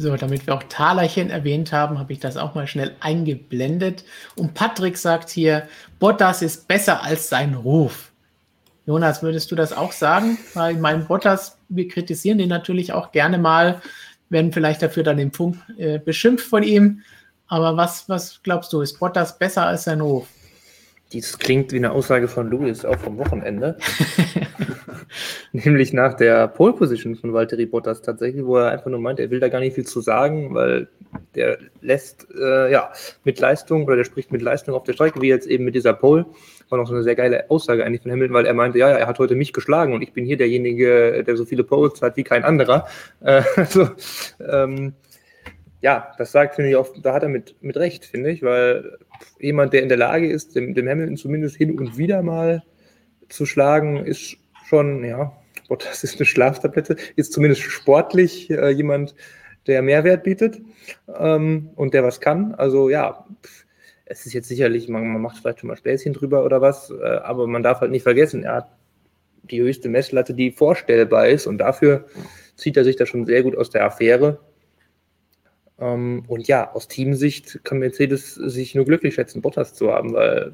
So, 0.00 0.16
damit 0.16 0.46
wir 0.46 0.54
auch 0.54 0.62
Talerchen 0.62 1.28
erwähnt 1.28 1.72
haben, 1.72 1.98
habe 1.98 2.12
ich 2.12 2.20
das 2.20 2.36
auch 2.36 2.54
mal 2.54 2.68
schnell 2.68 2.94
eingeblendet. 3.00 4.04
Und 4.36 4.54
Patrick 4.54 4.96
sagt 4.96 5.28
hier, 5.28 5.66
Bottas 5.98 6.40
ist 6.40 6.68
besser 6.68 7.02
als 7.02 7.28
sein 7.28 7.54
Ruf. 7.54 8.12
Jonas, 8.86 9.24
würdest 9.24 9.50
du 9.50 9.56
das 9.56 9.72
auch 9.72 9.90
sagen? 9.90 10.38
Weil 10.54 10.76
mein 10.76 11.08
Bottas, 11.08 11.58
wir 11.68 11.88
kritisieren 11.88 12.38
den 12.38 12.48
natürlich 12.48 12.92
auch 12.92 13.10
gerne 13.10 13.38
mal, 13.38 13.82
werden 14.30 14.52
vielleicht 14.52 14.82
dafür 14.82 15.02
dann 15.02 15.18
im 15.18 15.32
Funk 15.32 15.56
äh, 15.78 15.98
beschimpft 15.98 16.46
von 16.46 16.62
ihm. 16.62 17.02
Aber 17.48 17.76
was, 17.76 18.08
was 18.08 18.40
glaubst 18.44 18.72
du, 18.72 18.82
ist 18.82 19.00
Bottas 19.00 19.36
besser 19.36 19.66
als 19.66 19.82
sein 19.82 20.00
Hof? 20.00 20.28
Dies 21.12 21.38
klingt 21.38 21.72
wie 21.72 21.76
eine 21.76 21.92
Aussage 21.92 22.28
von 22.28 22.50
Louis 22.50 22.84
auch 22.84 22.98
vom 22.98 23.16
Wochenende. 23.18 23.78
Nämlich 25.52 25.92
nach 25.92 26.14
der 26.14 26.48
Pole 26.48 26.74
Position 26.74 27.16
von 27.16 27.32
Valtteri 27.32 27.64
Bottas 27.64 28.02
tatsächlich, 28.02 28.44
wo 28.44 28.58
er 28.58 28.70
einfach 28.72 28.90
nur 28.90 29.00
meint, 29.00 29.18
er 29.18 29.30
will 29.30 29.40
da 29.40 29.48
gar 29.48 29.60
nicht 29.60 29.74
viel 29.74 29.86
zu 29.86 30.02
sagen, 30.02 30.54
weil 30.54 30.88
der 31.34 31.58
lässt 31.80 32.26
äh, 32.38 32.70
ja 32.70 32.92
mit 33.24 33.40
Leistung 33.40 33.84
oder 33.84 33.96
der 33.96 34.04
spricht 34.04 34.32
mit 34.32 34.42
Leistung 34.42 34.74
auf 34.74 34.84
der 34.84 34.92
Strecke, 34.92 35.22
wie 35.22 35.28
jetzt 35.28 35.46
eben 35.46 35.64
mit 35.64 35.74
dieser 35.74 35.94
Pole 35.94 36.26
war 36.70 36.78
noch 36.78 36.86
so 36.86 36.94
eine 36.94 37.02
sehr 37.02 37.14
geile 37.14 37.50
Aussage 37.50 37.84
eigentlich 37.84 38.02
von 38.02 38.12
Hamilton, 38.12 38.34
weil 38.34 38.46
er 38.46 38.54
meinte, 38.54 38.78
ja, 38.78 38.88
er 38.90 39.06
hat 39.06 39.18
heute 39.18 39.34
mich 39.34 39.52
geschlagen 39.52 39.94
und 39.94 40.02
ich 40.02 40.12
bin 40.12 40.24
hier 40.24 40.36
derjenige, 40.36 41.24
der 41.24 41.36
so 41.36 41.44
viele 41.44 41.64
Poles 41.64 42.02
hat 42.02 42.16
wie 42.16 42.24
kein 42.24 42.44
anderer. 42.44 42.86
Äh, 43.20 43.42
also, 43.56 43.88
ähm, 44.46 44.94
ja, 45.80 46.12
das 46.18 46.32
sagt, 46.32 46.56
finde 46.56 46.70
ich, 46.70 46.76
auch, 46.76 46.88
da 47.02 47.12
hat 47.12 47.22
er 47.22 47.28
mit, 47.28 47.54
mit 47.62 47.76
Recht, 47.76 48.04
finde 48.04 48.30
ich, 48.30 48.42
weil 48.42 48.98
jemand, 49.38 49.72
der 49.72 49.82
in 49.82 49.88
der 49.88 49.98
Lage 49.98 50.30
ist, 50.30 50.56
dem, 50.56 50.74
dem 50.74 50.88
Hamilton 50.88 51.16
zumindest 51.16 51.56
hin 51.56 51.78
und 51.78 51.96
wieder 51.96 52.22
mal 52.22 52.62
zu 53.28 53.46
schlagen, 53.46 54.04
ist 54.04 54.36
schon, 54.66 55.04
ja, 55.04 55.32
Bottas 55.68 56.02
ist 56.02 56.16
eine 56.16 56.26
Schlaftablette, 56.26 56.96
ist 57.16 57.32
zumindest 57.32 57.62
sportlich 57.62 58.50
äh, 58.50 58.70
jemand, 58.70 59.14
der 59.66 59.82
Mehrwert 59.82 60.24
bietet 60.24 60.60
ähm, 61.18 61.70
und 61.76 61.94
der 61.94 62.02
was 62.02 62.20
kann. 62.20 62.54
Also 62.54 62.88
ja, 62.88 63.26
es 64.06 64.24
ist 64.24 64.32
jetzt 64.32 64.48
sicherlich, 64.48 64.88
man, 64.88 65.06
man 65.06 65.20
macht 65.20 65.36
vielleicht 65.36 65.60
schon 65.60 65.68
mal 65.68 65.76
Späßchen 65.76 66.14
drüber 66.14 66.44
oder 66.44 66.60
was, 66.60 66.90
äh, 66.90 67.04
aber 67.04 67.46
man 67.46 67.62
darf 67.62 67.80
halt 67.80 67.90
nicht 67.90 68.02
vergessen, 68.02 68.44
er 68.44 68.54
hat 68.54 68.72
die 69.42 69.60
höchste 69.60 69.88
Messlatte, 69.88 70.34
die 70.34 70.50
vorstellbar 70.50 71.28
ist 71.28 71.46
und 71.46 71.58
dafür 71.58 72.06
zieht 72.56 72.76
er 72.76 72.84
sich 72.84 72.96
da 72.96 73.06
schon 73.06 73.26
sehr 73.26 73.42
gut 73.42 73.56
aus 73.56 73.70
der 73.70 73.84
Affäre. 73.84 74.40
Ähm, 75.80 76.24
und 76.28 76.48
ja, 76.48 76.72
aus 76.72 76.88
Teamsicht 76.88 77.60
kann 77.64 77.78
Mercedes 77.78 78.34
sich 78.34 78.74
nur 78.74 78.84
glücklich 78.84 79.14
schätzen, 79.14 79.42
Bottas 79.42 79.74
zu 79.74 79.92
haben, 79.92 80.12
weil 80.14 80.52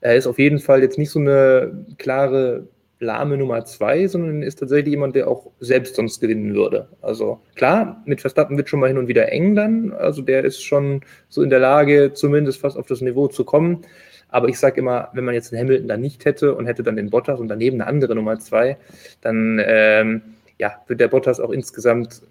er 0.00 0.16
ist 0.16 0.26
auf 0.26 0.38
jeden 0.38 0.58
Fall 0.58 0.82
jetzt 0.82 0.98
nicht 0.98 1.10
so 1.10 1.18
eine 1.18 1.86
klare 1.98 2.68
lahme 3.00 3.36
Nummer 3.36 3.64
zwei, 3.64 4.06
sondern 4.06 4.42
ist 4.42 4.58
tatsächlich 4.58 4.92
jemand, 4.92 5.14
der 5.14 5.28
auch 5.28 5.50
selbst 5.60 5.96
sonst 5.96 6.20
gewinnen 6.20 6.54
würde. 6.54 6.88
Also 7.02 7.40
klar, 7.54 8.02
mit 8.06 8.20
Verstappen 8.20 8.56
wird 8.56 8.68
schon 8.68 8.80
mal 8.80 8.88
hin 8.88 8.98
und 8.98 9.08
wieder 9.08 9.30
eng 9.30 9.54
dann. 9.54 9.92
Also 9.92 10.22
der 10.22 10.44
ist 10.44 10.62
schon 10.62 11.02
so 11.28 11.42
in 11.42 11.50
der 11.50 11.58
Lage, 11.58 12.12
zumindest 12.14 12.60
fast 12.60 12.76
auf 12.76 12.86
das 12.86 13.00
Niveau 13.00 13.28
zu 13.28 13.44
kommen. 13.44 13.82
Aber 14.28 14.48
ich 14.48 14.58
sage 14.58 14.80
immer, 14.80 15.10
wenn 15.12 15.24
man 15.24 15.34
jetzt 15.34 15.52
einen 15.52 15.62
Hamilton 15.62 15.88
dann 15.88 16.00
nicht 16.00 16.24
hätte 16.24 16.54
und 16.54 16.66
hätte 16.66 16.82
dann 16.82 16.96
den 16.96 17.10
Bottas 17.10 17.38
und 17.38 17.48
daneben 17.48 17.80
eine 17.80 17.88
andere 17.88 18.14
Nummer 18.14 18.38
zwei, 18.40 18.76
dann 19.20 19.60
ähm, 19.64 20.22
ja, 20.58 20.82
wird 20.86 21.00
der 21.00 21.08
Bottas 21.08 21.40
auch 21.40 21.50
insgesamt 21.50 22.22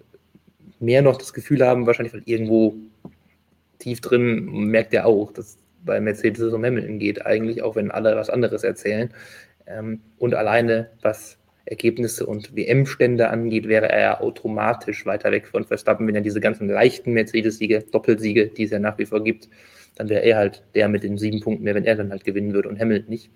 mehr 0.80 1.02
noch 1.02 1.16
das 1.16 1.32
Gefühl 1.32 1.66
haben, 1.66 1.86
wahrscheinlich 1.86 2.14
weil 2.14 2.22
irgendwo 2.24 2.74
tief 3.78 4.00
drin 4.00 4.46
merkt 4.46 4.94
er 4.94 5.06
auch, 5.06 5.32
dass 5.32 5.58
bei 5.84 6.00
Mercedes 6.00 6.40
es 6.40 6.52
um 6.52 6.64
Hamilton 6.64 6.98
geht, 6.98 7.24
eigentlich, 7.26 7.62
auch 7.62 7.76
wenn 7.76 7.90
alle 7.90 8.16
was 8.16 8.30
anderes 8.30 8.64
erzählen. 8.64 9.12
Ähm, 9.66 10.00
und 10.18 10.34
alleine 10.34 10.90
was 11.02 11.38
Ergebnisse 11.66 12.26
und 12.26 12.54
WM-Stände 12.54 13.28
angeht, 13.28 13.68
wäre 13.68 13.88
er 13.88 14.00
ja 14.00 14.20
automatisch 14.20 15.06
weiter 15.06 15.32
weg 15.32 15.46
von 15.46 15.64
Verstappen, 15.64 16.06
wenn 16.06 16.14
er 16.14 16.20
diese 16.20 16.40
ganzen 16.40 16.68
leichten 16.68 17.12
Mercedes-Siege, 17.12 17.84
Doppelsiege, 17.90 18.48
die 18.48 18.64
es 18.64 18.70
ja 18.70 18.78
nach 18.78 18.98
wie 18.98 19.06
vor 19.06 19.22
gibt, 19.24 19.48
dann 19.96 20.08
wäre 20.08 20.22
er 20.22 20.36
halt 20.36 20.62
der 20.74 20.88
mit 20.88 21.02
den 21.02 21.16
sieben 21.16 21.40
Punkten 21.40 21.64
mehr, 21.64 21.74
wenn 21.74 21.84
er 21.84 21.96
dann 21.96 22.10
halt 22.10 22.24
gewinnen 22.24 22.52
würde 22.52 22.68
und 22.68 22.78
Hamilton 22.78 23.10
nicht. 23.10 23.30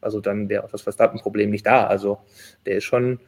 Also 0.00 0.20
dann 0.20 0.48
wäre 0.48 0.64
auch 0.64 0.70
das 0.70 0.82
Verstappen-Problem 0.82 1.50
nicht 1.50 1.66
da. 1.66 1.86
Also 1.86 2.18
der 2.66 2.76
ist 2.76 2.84
schon, 2.84 3.20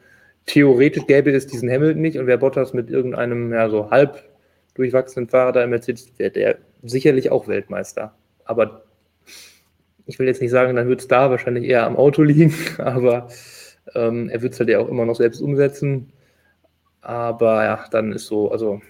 theoretisch 0.45 1.05
gäbe 1.07 1.31
es 1.31 1.47
diesen 1.47 1.69
Hamilton 1.69 2.01
nicht 2.01 2.17
und 2.17 2.27
wäre 2.27 2.37
Bottas 2.37 2.73
mit 2.73 2.89
irgendeinem 2.89 3.51
ja 3.53 3.69
so 3.69 3.89
halb 3.89 4.23
durchwachsenen 4.75 5.29
Fahrer 5.29 5.51
da 5.51 5.63
im 5.63 5.69
Mercedes, 5.69 6.11
wäre 6.17 6.31
der 6.31 6.57
sicherlich 6.81 7.31
auch 7.31 7.47
Weltmeister. 7.47 8.13
Aber 8.45 8.83
ich 10.05 10.19
will 10.19 10.27
jetzt 10.27 10.41
nicht 10.41 10.51
sagen, 10.51 10.75
dann 10.75 10.87
wird 10.87 11.01
es 11.01 11.07
da 11.07 11.29
wahrscheinlich 11.29 11.65
eher 11.65 11.85
am 11.85 11.95
Auto 11.95 12.23
liegen, 12.23 12.53
aber 12.77 13.29
ähm, 13.95 14.29
er 14.29 14.41
wird 14.41 14.53
es 14.53 14.59
halt 14.59 14.69
ja 14.69 14.79
auch 14.79 14.89
immer 14.89 15.05
noch 15.05 15.15
selbst 15.15 15.41
umsetzen. 15.41 16.11
Aber 17.01 17.63
ja, 17.63 17.85
dann 17.91 18.13
ist 18.13 18.27
so, 18.27 18.51
also 18.51 18.81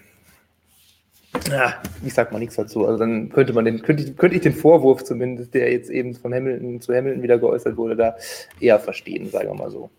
ja, 1.50 1.74
ich 2.04 2.14
sag 2.14 2.32
mal 2.32 2.38
nichts 2.38 2.54
dazu. 2.56 2.86
Also 2.86 2.98
dann 2.98 3.28
könnte 3.30 3.52
man 3.52 3.64
den, 3.64 3.82
könnte 3.82 4.04
ich, 4.04 4.16
könnte 4.16 4.36
ich 4.36 4.42
den 4.42 4.54
Vorwurf 4.54 5.04
zumindest, 5.04 5.52
der 5.54 5.72
jetzt 5.72 5.90
eben 5.90 6.14
von 6.14 6.32
Hamilton 6.32 6.80
zu 6.80 6.94
Hamilton 6.94 7.22
wieder 7.22 7.38
geäußert 7.38 7.76
wurde, 7.76 7.96
da 7.96 8.16
eher 8.60 8.78
verstehen, 8.78 9.28
sagen 9.30 9.48
wir 9.48 9.54
mal 9.54 9.70
so. 9.70 9.90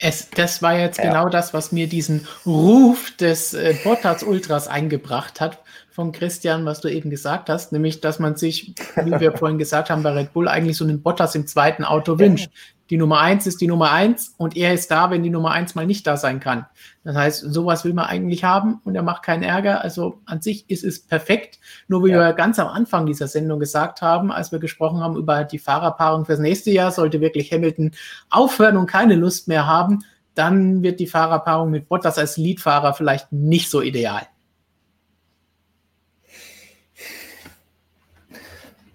Es, 0.00 0.30
das 0.30 0.62
war 0.62 0.78
jetzt 0.78 0.98
ja. 0.98 1.04
genau 1.04 1.28
das, 1.28 1.52
was 1.52 1.72
mir 1.72 1.88
diesen 1.88 2.26
Ruf 2.46 3.10
des 3.16 3.52
äh, 3.54 3.74
Bottas 3.82 4.22
Ultras 4.22 4.68
eingebracht 4.68 5.40
hat 5.40 5.58
von 5.90 6.12
Christian, 6.12 6.64
was 6.64 6.80
du 6.80 6.88
eben 6.88 7.10
gesagt 7.10 7.48
hast, 7.48 7.72
nämlich, 7.72 8.00
dass 8.00 8.20
man 8.20 8.36
sich, 8.36 8.74
wie 8.94 9.18
wir 9.18 9.32
vorhin 9.36 9.58
gesagt 9.58 9.90
haben, 9.90 10.04
bei 10.04 10.12
Red 10.12 10.32
Bull 10.32 10.46
eigentlich 10.46 10.76
so 10.76 10.84
einen 10.84 11.02
Bottas 11.02 11.34
im 11.34 11.48
zweiten 11.48 11.84
Auto 11.84 12.20
wünscht. 12.20 12.50
Die 12.90 12.96
Nummer 12.96 13.20
eins 13.20 13.46
ist 13.46 13.60
die 13.60 13.66
Nummer 13.66 13.92
eins 13.92 14.34
und 14.38 14.56
er 14.56 14.72
ist 14.72 14.90
da, 14.90 15.10
wenn 15.10 15.22
die 15.22 15.30
Nummer 15.30 15.50
eins 15.50 15.74
mal 15.74 15.86
nicht 15.86 16.06
da 16.06 16.16
sein 16.16 16.40
kann. 16.40 16.66
Das 17.04 17.16
heißt, 17.16 17.40
sowas 17.52 17.84
will 17.84 17.92
man 17.92 18.06
eigentlich 18.06 18.44
haben 18.44 18.80
und 18.84 18.94
er 18.94 19.02
macht 19.02 19.22
keinen 19.22 19.42
Ärger. 19.42 19.82
Also 19.82 20.20
an 20.24 20.40
sich 20.40 20.68
ist 20.70 20.84
es 20.84 21.00
perfekt. 21.00 21.58
Nur 21.86 22.04
wie 22.04 22.10
ja. 22.10 22.18
wir 22.18 22.32
ganz 22.32 22.58
am 22.58 22.68
Anfang 22.68 23.06
dieser 23.06 23.28
Sendung 23.28 23.60
gesagt 23.60 24.00
haben, 24.00 24.32
als 24.32 24.52
wir 24.52 24.58
gesprochen 24.58 25.00
haben 25.00 25.16
über 25.16 25.44
die 25.44 25.58
Fahrerpaarung 25.58 26.24
fürs 26.24 26.38
nächste 26.38 26.70
Jahr, 26.70 26.90
sollte 26.90 27.20
wirklich 27.20 27.52
Hamilton 27.52 27.92
aufhören 28.30 28.76
und 28.76 28.86
keine 28.86 29.16
Lust 29.16 29.48
mehr 29.48 29.66
haben, 29.66 30.00
dann 30.34 30.82
wird 30.82 31.00
die 31.00 31.06
Fahrerpaarung 31.06 31.70
mit 31.70 31.88
Bottas 31.88 32.16
als 32.16 32.36
Leadfahrer 32.36 32.94
vielleicht 32.94 33.32
nicht 33.32 33.70
so 33.70 33.82
ideal. 33.82 34.22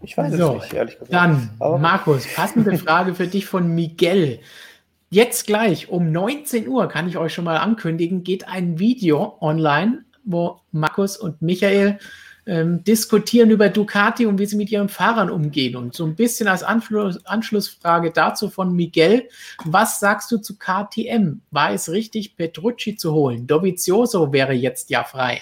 Ich 0.03 0.17
weiß 0.17 0.33
so, 0.33 0.55
es 0.57 0.63
nicht, 0.63 0.73
ehrlich 0.73 0.99
gesagt. 0.99 1.13
Dann, 1.13 1.49
Aber 1.59 1.77
Markus, 1.77 2.27
passende 2.27 2.77
Frage 2.77 3.15
für 3.15 3.27
dich 3.27 3.45
von 3.45 3.73
Miguel. 3.73 4.39
Jetzt 5.09 5.47
gleich 5.47 5.89
um 5.89 6.11
19 6.11 6.67
Uhr, 6.67 6.87
kann 6.87 7.07
ich 7.07 7.17
euch 7.17 7.33
schon 7.33 7.45
mal 7.45 7.57
ankündigen, 7.57 8.23
geht 8.23 8.47
ein 8.47 8.79
Video 8.79 9.37
online, 9.41 10.03
wo 10.25 10.59
Markus 10.71 11.17
und 11.17 11.41
Michael 11.41 11.99
ähm, 12.45 12.83
diskutieren 12.83 13.51
über 13.51 13.69
Ducati 13.69 14.25
und 14.25 14.39
wie 14.39 14.45
sie 14.45 14.57
mit 14.57 14.71
ihren 14.71 14.89
Fahrern 14.89 15.29
umgehen. 15.29 15.75
Und 15.75 15.93
so 15.93 16.05
ein 16.05 16.15
bisschen 16.15 16.47
als 16.47 16.63
Anschluss, 16.63 17.25
Anschlussfrage 17.25 18.11
dazu 18.11 18.49
von 18.49 18.75
Miguel, 18.75 19.29
was 19.63 19.99
sagst 19.99 20.31
du 20.31 20.37
zu 20.37 20.57
KTM? 20.57 21.41
War 21.51 21.71
es 21.71 21.89
richtig, 21.89 22.35
Petrucci 22.35 22.95
zu 22.95 23.13
holen? 23.13 23.47
Dovizioso 23.47 24.33
wäre 24.33 24.53
jetzt 24.53 24.89
ja 24.89 25.03
frei. 25.03 25.41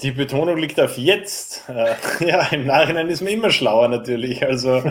Die 0.00 0.12
Betonung 0.12 0.56
liegt 0.58 0.78
auf 0.78 0.96
jetzt. 0.96 1.68
Äh, 1.68 1.94
ja, 2.26 2.46
im 2.52 2.66
Nachhinein 2.66 3.08
ist 3.08 3.20
man 3.20 3.32
immer 3.32 3.50
schlauer 3.50 3.88
natürlich. 3.88 4.44
Also 4.44 4.82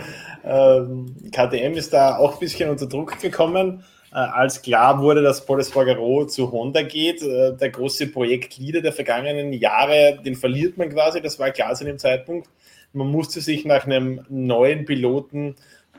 ähm, 0.44 1.16
KTM 1.32 1.74
ist 1.74 1.94
da 1.94 2.18
auch 2.18 2.34
ein 2.34 2.40
bisschen 2.40 2.68
unter 2.68 2.86
Druck 2.86 3.18
gekommen, 3.18 3.84
äh, 4.12 4.16
als 4.16 4.60
klar 4.60 5.00
wurde, 5.00 5.22
dass 5.22 5.46
Paul 5.46 5.60
Espargaro 5.60 6.26
zu 6.26 6.52
Honda 6.52 6.82
geht. 6.82 7.22
Äh, 7.22 7.56
der 7.56 7.70
große 7.70 8.08
Projektleader 8.08 8.82
der 8.82 8.92
vergangenen 8.92 9.54
Jahre, 9.54 10.18
den 10.22 10.34
verliert 10.34 10.76
man 10.76 10.90
quasi, 10.90 11.22
das 11.22 11.38
war 11.38 11.52
klar 11.52 11.74
zu 11.74 11.84
dem 11.84 11.98
Zeitpunkt. 11.98 12.48
Man 12.92 13.08
musste 13.08 13.40
sich 13.40 13.64
nach 13.64 13.86
einem 13.86 14.24
neuen 14.28 14.84
Piloten 14.84 15.56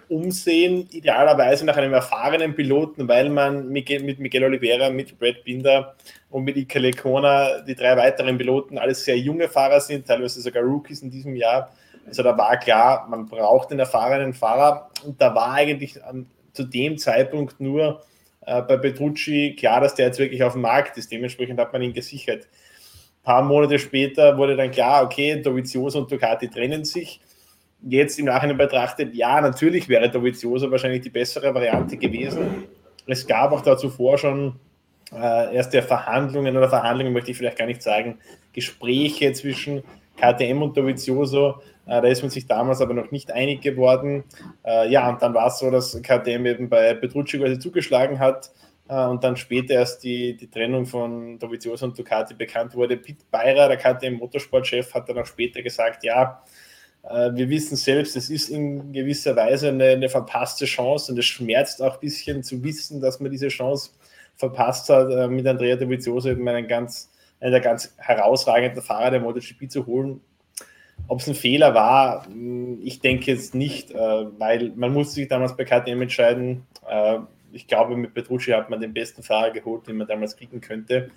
umsehen, 0.10 0.88
idealerweise 0.92 1.66
nach 1.66 1.78
einem 1.78 1.94
erfahrenen 1.94 2.56
Piloten, 2.56 3.08
weil 3.08 3.30
man 3.30 3.70
mit 3.70 4.20
Miguel 4.20 4.44
Oliveira, 4.44 4.90
mit 4.90 5.18
Brad 5.20 5.44
Binder 5.44 5.96
und 6.30 6.44
mit 6.44 6.58
Ike 6.58 6.80
Lecona, 6.80 7.62
die 7.62 7.76
drei 7.76 7.96
weiteren 7.96 8.38
Piloten, 8.38 8.78
alles 8.78 9.06
sehr 9.06 9.18
junge 9.18 9.48
Fahrer 9.48 9.80
sind, 9.80 10.08
teilweise 10.08 10.42
sogar 10.42 10.64
Rookies 10.64 11.02
in 11.02 11.12
diesem 11.12 11.36
Jahr. 11.36 11.72
Also 12.08 12.24
da 12.24 12.36
war 12.38 12.58
klar, 12.58 13.08
man 13.10 13.28
braucht 13.28 13.70
einen 13.70 13.80
erfahrenen 13.80 14.34
Fahrer 14.34 14.90
und 15.06 15.22
da 15.22 15.34
war 15.36 15.54
eigentlich 15.54 16.04
an, 16.04 16.26
zu 16.54 16.64
dem 16.64 16.98
Zeitpunkt 16.98 17.60
nur 17.60 18.02
äh, 18.46 18.62
bei 18.64 18.78
Petrucci 18.78 19.56
klar, 19.58 19.80
dass 19.82 19.94
der 19.94 20.08
jetzt 20.08 20.20
wirklich 20.20 20.44
auf 20.44 20.54
dem 20.54 20.64
Markt 20.64 20.98
ist. 20.98 21.12
Dementsprechend 21.12 21.60
hat 21.60 21.72
man 21.72 21.84
ihn 21.84 21.94
gesichert. 21.94 22.48
Ein 23.22 23.24
paar 23.24 23.42
Monate 23.44 23.78
später 23.78 24.38
wurde 24.38 24.56
dann 24.56 24.72
klar, 24.72 25.04
okay, 25.04 25.40
Dovizioso 25.40 26.00
und 26.00 26.12
Ducati 26.12 26.48
trennen 26.48 26.84
sich 26.84 27.22
jetzt 27.82 28.20
im 28.20 28.26
Nachhinein 28.26 28.58
betrachtet, 28.58 29.14
ja, 29.14 29.40
natürlich 29.42 29.88
wäre 29.88 30.10
Dovizioso 30.10 30.70
wahrscheinlich 30.70 31.02
die 31.02 31.10
bessere 31.10 31.54
Variante 31.54 31.98
gewesen. 31.98 32.66
Es 33.08 33.26
gab 33.26 33.52
auch 33.52 33.62
dazu 33.62 33.90
vor 33.90 34.18
schon 34.18 34.60
äh, 35.12 35.56
erste 35.56 35.82
Verhandlungen 35.82 36.56
oder 36.56 36.70
Verhandlungen, 36.70 37.14
möchte 37.14 37.32
ich 37.32 37.38
vielleicht 37.38 37.58
gar 37.58 37.66
nicht 37.66 37.82
sagen, 37.82 38.20
Gespräche 38.54 39.34
zwischen 39.34 39.84
KTM 40.18 40.62
und 40.62 40.78
Dovizioso. 40.78 41.62
Äh, 41.86 42.02
da 42.02 42.08
ist 42.08 42.22
man 42.22 42.30
sich 42.30 42.46
damals 42.46 42.82
aber 42.82 42.94
noch 42.94 43.12
nicht 43.12 43.32
einig 43.32 43.62
geworden. 43.62 44.24
Äh, 44.64 44.92
ja, 44.92 45.10
und 45.10 45.22
dann 45.22 45.34
war 45.34 45.48
es 45.48 45.60
so, 45.60 45.72
dass 45.72 46.00
KTM 46.02 46.46
eben 46.46 46.70
bei 46.70 46.94
Petrucci 46.94 47.40
quasi 47.40 47.58
zugeschlagen 47.58 48.20
hat 48.20 48.52
äh, 48.90 49.06
und 49.06 49.24
dann 49.24 49.38
später 49.38 49.76
erst 49.76 50.04
die, 50.04 50.36
die 50.36 50.50
Trennung 50.50 50.86
von 50.86 51.40
Dovizioso 51.40 51.86
und 51.86 51.98
Ducati 51.98 52.36
bekannt 52.36 52.76
wurde. 52.76 52.98
Pete 52.98 53.26
Beirer, 53.32 53.70
der 53.70 53.78
KTM 53.78 54.16
Motorsportchef, 54.18 54.94
hat 54.94 55.10
dann 55.10 55.18
auch 55.18 55.26
später 55.26 55.62
gesagt, 55.64 56.04
ja, 56.04 56.44
wir 57.04 57.50
wissen 57.50 57.76
selbst, 57.76 58.16
es 58.16 58.30
ist 58.30 58.50
in 58.50 58.92
gewisser 58.92 59.36
Weise 59.36 59.70
eine, 59.70 59.86
eine, 59.86 60.10
verpasste 60.10 60.66
Chance 60.66 61.12
und 61.12 61.18
es 61.18 61.26
schmerzt 61.26 61.82
auch 61.82 61.96
ein 61.96 62.00
bisschen 62.00 62.44
zu 62.44 62.62
wissen, 62.64 63.02
dass 63.02 63.20
man 63.20 63.32
diese 63.32 63.48
Chance 63.48 63.92
verpasst 64.36 64.90
hat, 64.90 65.10
äh, 65.12 65.28
mit 65.28 65.48
Andrea 65.48 65.76
Dovizioso 65.76 66.30
eben 66.30 66.48
einen 66.48 66.68
ganz, 66.68 67.10
einen 67.40 67.52
der 67.52 67.62
ganz 67.62 67.94
herausragenden 67.98 68.82
Fahrer 68.82 69.12
der 69.12 69.22
MotoGP 69.22 69.70
zu 69.70 69.86
holen. 69.86 70.22
Ob 71.08 71.22
es 71.22 71.28
ein 71.28 71.36
Fehler 71.36 71.74
war, 71.74 72.26
hm, 72.26 72.80
ich 72.84 73.00
denke 73.00 73.32
jetzt 73.32 73.56
nicht, 73.56 73.92
äh, 73.92 73.98
weil 73.98 74.72
man 74.76 74.94
musste 74.94 75.16
sich 75.16 75.28
damals 75.28 75.56
bei 75.56 75.66
KTM 75.66 76.02
entscheiden. 76.02 76.66
Ich 77.52 77.68
glaube, 77.68 77.96
mit 77.96 78.14
Petrucci 78.14 78.52
hat 78.52 78.70
man 78.70 78.80
den 78.80 78.94
besten 78.94 79.22
Fahrer 79.22 79.52
geholt, 79.52 79.88
den 79.88 79.98
man 79.98 80.08
damals 80.08 80.36
kriegen 80.38 80.62
könnte 80.62 81.10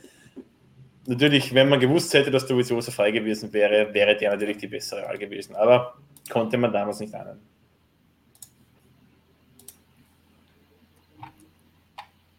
natürlich, 1.07 1.55
wenn 1.55 1.69
man 1.69 1.81
gewusst 1.81 2.13
hätte, 2.15 2.31
dass 2.31 2.47
Dovizioso 2.47 2.91
frei 2.91 3.11
gewesen 3.11 3.53
wäre, 3.53 3.93
wäre 3.95 4.17
der 4.17 4.31
natürlich 4.31 4.59
die 4.59 4.69
bessere 4.69 5.03
Wahl 5.03 5.19
gewesen. 5.19 5.55
Aber 5.57 5.95
konnte 6.31 6.57
man 6.57 6.73
damals 6.73 7.01
nicht 7.01 7.15
ahnen. 7.15 7.39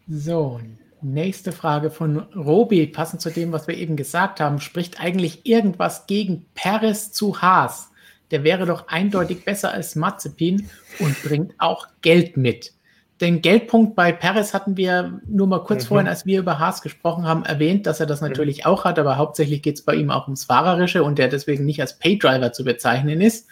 So, 0.06 0.60
nächste 1.00 1.50
Frage 1.50 1.90
von 1.90 2.18
Robi, 2.18 2.86
passend 2.86 3.22
zu 3.22 3.30
dem, 3.30 3.52
was 3.52 3.66
wir 3.66 3.76
eben 3.76 3.96
gesagt 3.96 4.38
haben. 4.38 4.60
Spricht 4.60 5.00
eigentlich 5.00 5.46
irgendwas 5.46 6.06
gegen 6.06 6.44
Paris 6.54 7.10
zu 7.10 7.40
Haas? 7.40 7.90
Der 8.30 8.44
wäre 8.44 8.66
doch 8.66 8.88
eindeutig 8.88 9.44
besser 9.44 9.72
als 9.72 9.96
Mazepin 9.96 10.68
und 10.98 11.22
bringt 11.22 11.54
auch 11.58 11.86
Geld 12.02 12.36
mit. 12.36 12.73
Den 13.20 13.42
Geldpunkt 13.42 13.94
bei 13.94 14.12
Perez 14.12 14.54
hatten 14.54 14.76
wir 14.76 15.20
nur 15.26 15.46
mal 15.46 15.62
kurz 15.62 15.84
mhm. 15.84 15.88
vorhin, 15.88 16.08
als 16.08 16.26
wir 16.26 16.40
über 16.40 16.58
Haas 16.58 16.82
gesprochen 16.82 17.26
haben, 17.26 17.44
erwähnt, 17.44 17.86
dass 17.86 18.00
er 18.00 18.06
das 18.06 18.20
natürlich 18.20 18.64
mhm. 18.64 18.64
auch 18.66 18.84
hat, 18.84 18.98
aber 18.98 19.16
hauptsächlich 19.16 19.62
geht 19.62 19.76
es 19.76 19.82
bei 19.82 19.94
ihm 19.94 20.10
auch 20.10 20.26
ums 20.26 20.44
Fahrerische 20.44 21.04
und 21.04 21.18
der 21.18 21.28
deswegen 21.28 21.64
nicht 21.64 21.80
als 21.80 21.98
Paydriver 21.98 22.52
zu 22.52 22.64
bezeichnen 22.64 23.20
ist. 23.20 23.46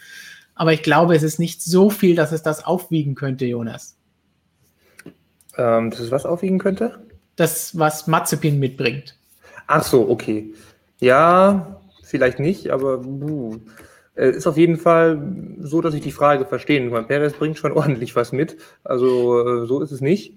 Aber 0.55 0.73
ich 0.73 0.83
glaube, 0.83 1.15
es 1.15 1.23
ist 1.23 1.39
nicht 1.39 1.63
so 1.63 1.89
viel, 1.89 2.15
dass 2.15 2.31
es 2.31 2.43
das 2.43 2.65
aufwiegen 2.65 3.15
könnte, 3.15 3.45
Jonas. 3.45 3.97
Ähm, 5.57 5.89
dass 5.89 5.99
es 5.99 6.11
was 6.11 6.25
aufwiegen 6.25 6.59
könnte? 6.59 6.99
Das, 7.35 7.77
was 7.77 8.07
Mazepin 8.07 8.59
mitbringt. 8.59 9.15
Ach 9.67 9.83
so, 9.83 10.09
okay. 10.09 10.53
Ja, 10.99 11.79
vielleicht 12.03 12.39
nicht, 12.39 12.69
aber 12.69 12.99
uh, 12.99 13.59
ist 14.15 14.47
auf 14.47 14.57
jeden 14.57 14.77
Fall 14.77 15.21
so, 15.59 15.81
dass 15.81 15.93
ich 15.93 16.01
die 16.01 16.11
Frage 16.11 16.45
verstehen 16.45 16.91
kann. 16.91 17.07
Perez 17.07 17.33
bringt 17.33 17.57
schon 17.57 17.71
ordentlich 17.73 18.15
was 18.15 18.31
mit. 18.31 18.57
Also 18.83 19.63
äh, 19.63 19.65
so 19.65 19.81
ist 19.81 19.91
es 19.91 20.01
nicht. 20.01 20.33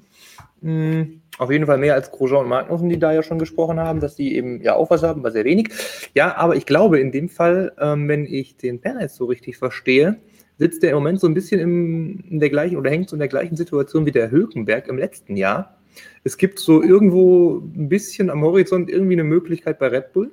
Mhm. 0.61 1.21
Auf 1.39 1.51
jeden 1.51 1.67
Fall 1.67 1.77
mehr 1.77 1.95
als 1.95 2.11
Grosjean 2.11 2.45
und 2.45 2.49
Magnussen, 2.49 2.89
die 2.89 2.99
da 2.99 3.13
ja 3.13 3.23
schon 3.23 3.39
gesprochen 3.39 3.79
haben, 3.79 4.01
dass 4.01 4.17
die 4.17 4.35
eben 4.37 4.63
ja 4.63 4.75
auch 4.75 4.89
was 4.89 5.03
haben, 5.03 5.21
aber 5.21 5.31
sehr 5.31 5.45
wenig. 5.45 5.69
Ja, 6.15 6.35
aber 6.37 6.57
ich 6.57 6.65
glaube 6.65 6.99
in 6.99 7.13
dem 7.13 7.29
Fall, 7.29 7.73
ähm, 7.79 8.09
wenn 8.09 8.25
ich 8.25 8.57
den 8.57 8.81
Perez 8.81 9.17
so 9.17 9.27
richtig 9.27 9.59
verstehe, 9.59 10.17
sitzt 10.59 10.83
der 10.83 10.91
im 10.91 10.97
Moment 10.97 11.21
so 11.21 11.27
ein 11.27 11.35
bisschen 11.35 11.61
in 11.61 12.41
der 12.41 12.49
gleichen 12.49 12.79
oder 12.79 12.91
hängt 12.91 13.11
so 13.11 13.17
in 13.17 13.21
der 13.21 13.29
gleichen 13.29 13.57
Situation 13.57 14.07
wie 14.07 14.13
der 14.13 14.31
Hülkenberg 14.31 14.89
im 14.89 14.97
letzten 14.97 15.37
Jahr. 15.37 15.77
Es 16.25 16.39
gibt 16.39 16.59
so 16.59 16.83
irgendwo 16.83 17.59
ein 17.59 17.89
bisschen 17.91 18.31
am 18.31 18.43
Horizont 18.43 18.91
irgendwie 18.91 19.15
eine 19.15 19.25
Möglichkeit 19.25 19.79
bei 19.79 19.89
Red 19.89 20.15
Bull. 20.15 20.33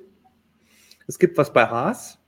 Es 1.06 1.18
gibt 1.18 1.36
was 1.36 1.52
bei 1.52 1.66
Haas. 1.66 2.18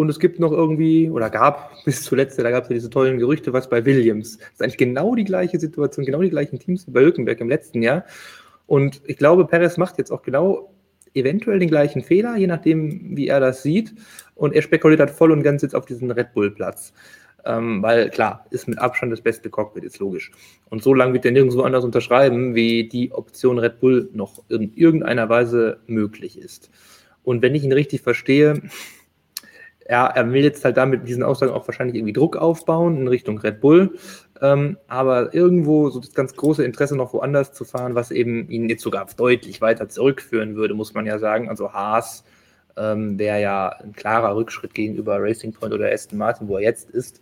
Und 0.00 0.08
es 0.08 0.18
gibt 0.18 0.40
noch 0.40 0.50
irgendwie, 0.50 1.10
oder 1.10 1.28
gab 1.28 1.72
bis 1.84 2.04
zuletzt, 2.04 2.38
da 2.38 2.50
gab 2.50 2.62
es 2.62 2.70
ja 2.70 2.74
diese 2.74 2.88
tollen 2.88 3.18
Gerüchte, 3.18 3.52
was 3.52 3.68
bei 3.68 3.84
Williams. 3.84 4.38
Das 4.38 4.48
ist 4.48 4.62
eigentlich 4.62 4.78
genau 4.78 5.14
die 5.14 5.24
gleiche 5.24 5.60
Situation, 5.60 6.06
genau 6.06 6.22
die 6.22 6.30
gleichen 6.30 6.58
Teams 6.58 6.86
wie 6.86 6.90
bei 6.90 7.02
Hülkenberg 7.02 7.38
im 7.42 7.50
letzten 7.50 7.82
Jahr. 7.82 8.06
Und 8.66 9.02
ich 9.04 9.18
glaube, 9.18 9.46
Perez 9.46 9.76
macht 9.76 9.98
jetzt 9.98 10.10
auch 10.10 10.22
genau 10.22 10.72
eventuell 11.12 11.58
den 11.58 11.68
gleichen 11.68 12.00
Fehler, 12.00 12.34
je 12.38 12.46
nachdem, 12.46 13.14
wie 13.14 13.28
er 13.28 13.40
das 13.40 13.62
sieht. 13.62 13.92
Und 14.36 14.54
er 14.54 14.62
spekuliert 14.62 15.00
halt 15.00 15.10
voll 15.10 15.32
und 15.32 15.42
ganz 15.42 15.60
jetzt 15.60 15.74
auf 15.74 15.84
diesen 15.84 16.10
Red 16.10 16.32
Bull-Platz. 16.32 16.94
Ähm, 17.44 17.82
weil 17.82 18.08
klar, 18.08 18.46
ist 18.48 18.68
mit 18.68 18.78
Abstand 18.78 19.12
das 19.12 19.20
beste 19.20 19.50
Cockpit, 19.50 19.84
ist 19.84 19.98
logisch. 19.98 20.30
Und 20.70 20.82
so 20.82 20.94
lange 20.94 21.12
wird 21.12 21.26
er 21.26 21.32
nirgendwo 21.32 21.60
anders 21.60 21.84
unterschreiben, 21.84 22.54
wie 22.54 22.88
die 22.88 23.12
Option 23.12 23.58
Red 23.58 23.80
Bull 23.80 24.08
noch 24.14 24.44
in 24.48 24.72
irgendeiner 24.72 25.28
Weise 25.28 25.80
möglich 25.86 26.38
ist. 26.38 26.70
Und 27.22 27.42
wenn 27.42 27.54
ich 27.54 27.64
ihn 27.64 27.72
richtig 27.72 28.00
verstehe, 28.00 28.62
ja, 29.90 30.06
er 30.06 30.32
will 30.32 30.44
jetzt 30.44 30.64
halt 30.64 30.76
damit 30.76 31.08
diesen 31.08 31.24
Aussagen 31.24 31.52
auch 31.52 31.66
wahrscheinlich 31.66 31.96
irgendwie 31.96 32.12
Druck 32.12 32.36
aufbauen 32.36 32.96
in 32.96 33.08
Richtung 33.08 33.38
Red 33.38 33.60
Bull. 33.60 33.98
Ähm, 34.40 34.78
aber 34.86 35.34
irgendwo 35.34 35.90
so 35.90 35.98
das 35.98 36.14
ganz 36.14 36.36
große 36.36 36.64
Interesse 36.64 36.96
noch 36.96 37.12
woanders 37.12 37.52
zu 37.52 37.64
fahren, 37.64 37.96
was 37.96 38.12
eben 38.12 38.48
ihn 38.48 38.68
jetzt 38.68 38.82
sogar 38.82 39.04
deutlich 39.16 39.60
weiter 39.60 39.88
zurückführen 39.88 40.54
würde, 40.54 40.74
muss 40.74 40.94
man 40.94 41.06
ja 41.06 41.18
sagen. 41.18 41.48
Also 41.48 41.72
Haas 41.72 42.22
ähm, 42.76 43.18
wäre 43.18 43.42
ja 43.42 43.68
ein 43.82 43.92
klarer 43.92 44.36
Rückschritt 44.36 44.74
gegenüber 44.74 45.20
Racing 45.20 45.52
Point 45.52 45.74
oder 45.74 45.90
Aston 45.90 46.18
Martin, 46.18 46.46
wo 46.46 46.56
er 46.56 46.62
jetzt 46.62 46.88
ist. 46.90 47.20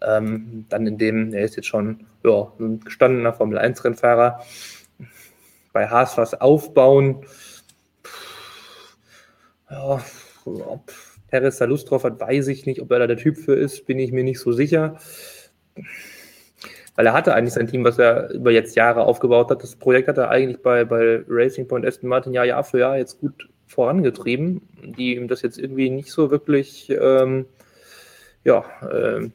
Ähm, 0.00 0.64
dann 0.68 0.86
in 0.86 0.98
dem, 0.98 1.34
er 1.34 1.42
ist 1.44 1.56
jetzt 1.56 1.66
schon 1.66 2.06
ja, 2.22 2.52
ein 2.60 2.78
gestandener 2.80 3.32
Formel 3.32 3.58
1-Rennfahrer. 3.58 4.40
Bei 5.72 5.88
Haas 5.88 6.16
was 6.16 6.40
aufbauen. 6.40 7.26
Ja, 9.68 10.00
ob 10.44 10.92
Perez 11.28 11.58
da 11.58 11.64
Lust 11.64 11.90
drauf 11.90 12.04
hat, 12.04 12.20
weiß 12.20 12.48
ich 12.48 12.66
nicht. 12.66 12.80
Ob 12.80 12.90
er 12.92 13.00
da 13.00 13.06
der 13.06 13.16
Typ 13.16 13.36
für 13.36 13.54
ist, 13.54 13.86
bin 13.86 13.98
ich 13.98 14.12
mir 14.12 14.24
nicht 14.24 14.40
so 14.40 14.52
sicher. 14.52 14.98
Weil 16.94 17.06
er 17.06 17.12
hatte 17.12 17.34
eigentlich 17.34 17.54
sein 17.54 17.66
Team, 17.66 17.84
was 17.84 17.98
er 17.98 18.30
über 18.30 18.50
jetzt 18.50 18.76
Jahre 18.76 19.02
aufgebaut 19.02 19.50
hat. 19.50 19.62
Das 19.62 19.76
Projekt 19.76 20.08
hat 20.08 20.18
er 20.18 20.30
eigentlich 20.30 20.62
bei, 20.62 20.84
bei 20.84 21.22
Racing 21.28 21.68
Point 21.68 21.84
Aston 21.84 22.08
Martin 22.08 22.32
Jahr, 22.32 22.46
Jahr 22.46 22.64
für 22.64 22.78
Jahr 22.78 22.96
jetzt 22.96 23.20
gut 23.20 23.48
vorangetrieben, 23.66 24.62
die 24.96 25.16
ihm 25.16 25.28
das 25.28 25.42
jetzt 25.42 25.58
irgendwie 25.58 25.90
nicht 25.90 26.10
so 26.10 26.30
wirklich 26.30 26.88
ähm, 26.90 27.46
ja, 28.46 28.64
ähm, 28.82 29.24
äh, 29.24 29.30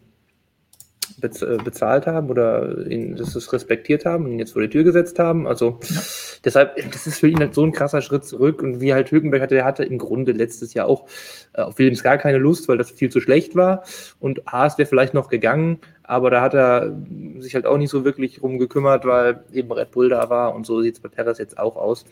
bezahlt 1.20 2.08
haben 2.08 2.30
oder 2.30 2.86
ihn, 2.88 3.16
das 3.16 3.36
ist 3.36 3.52
respektiert 3.54 4.06
haben 4.06 4.26
und 4.26 4.32
ihn 4.34 4.40
jetzt 4.40 4.54
vor 4.54 4.62
die 4.62 4.70
Tür 4.70 4.84
gesetzt 4.84 5.20
haben. 5.20 5.48
Also 5.48 5.80
ja. 5.90 6.02
deshalb, 6.46 6.76
das 6.92 7.08
ist 7.08 7.20
für 7.20 7.28
ihn 7.28 7.40
halt 7.40 7.54
so 7.54 7.64
ein 7.64 7.72
krasser 7.72 8.02
Schritt 8.02 8.26
zurück. 8.26 8.62
Und 8.62 8.82
wie 8.82 8.94
halt 8.94 9.12
Hülkenberg 9.12 9.42
hatte, 9.42 9.56
der 9.56 9.66
hatte 9.66 9.84
im 9.84 9.98
Grunde 9.98 10.32
letztes 10.32 10.74
Jahr 10.74 10.88
auch 10.88 11.08
äh, 11.54 11.62
auf 11.62 11.78
Williams 11.78 12.04
gar 12.04 12.18
keine 12.18 12.38
Lust, 12.38 12.68
weil 12.68 12.78
das 12.78 12.92
viel 12.92 13.10
zu 13.10 13.20
schlecht 13.20 13.56
war. 13.56 13.84
Und 14.20 14.42
Haas 14.46 14.78
wäre 14.78 14.88
vielleicht 14.88 15.14
noch 15.14 15.30
gegangen, 15.30 15.80
aber 16.04 16.30
da 16.30 16.42
hat 16.42 16.54
er 16.54 16.96
sich 17.40 17.56
halt 17.56 17.66
auch 17.66 17.78
nicht 17.78 17.90
so 17.90 18.06
wirklich 18.06 18.40
drum 18.40 18.60
gekümmert, 18.60 19.06
weil 19.06 19.44
eben 19.52 19.72
Red 19.72 19.92
Bull 19.92 20.10
da 20.10 20.30
war 20.30 20.56
und 20.56 20.66
so 20.66 20.82
sieht 20.82 20.96
es 20.96 21.00
bei 21.00 21.10
Perez 21.10 21.38
jetzt 21.38 21.58
auch 21.58 21.76
aus. 21.76 22.06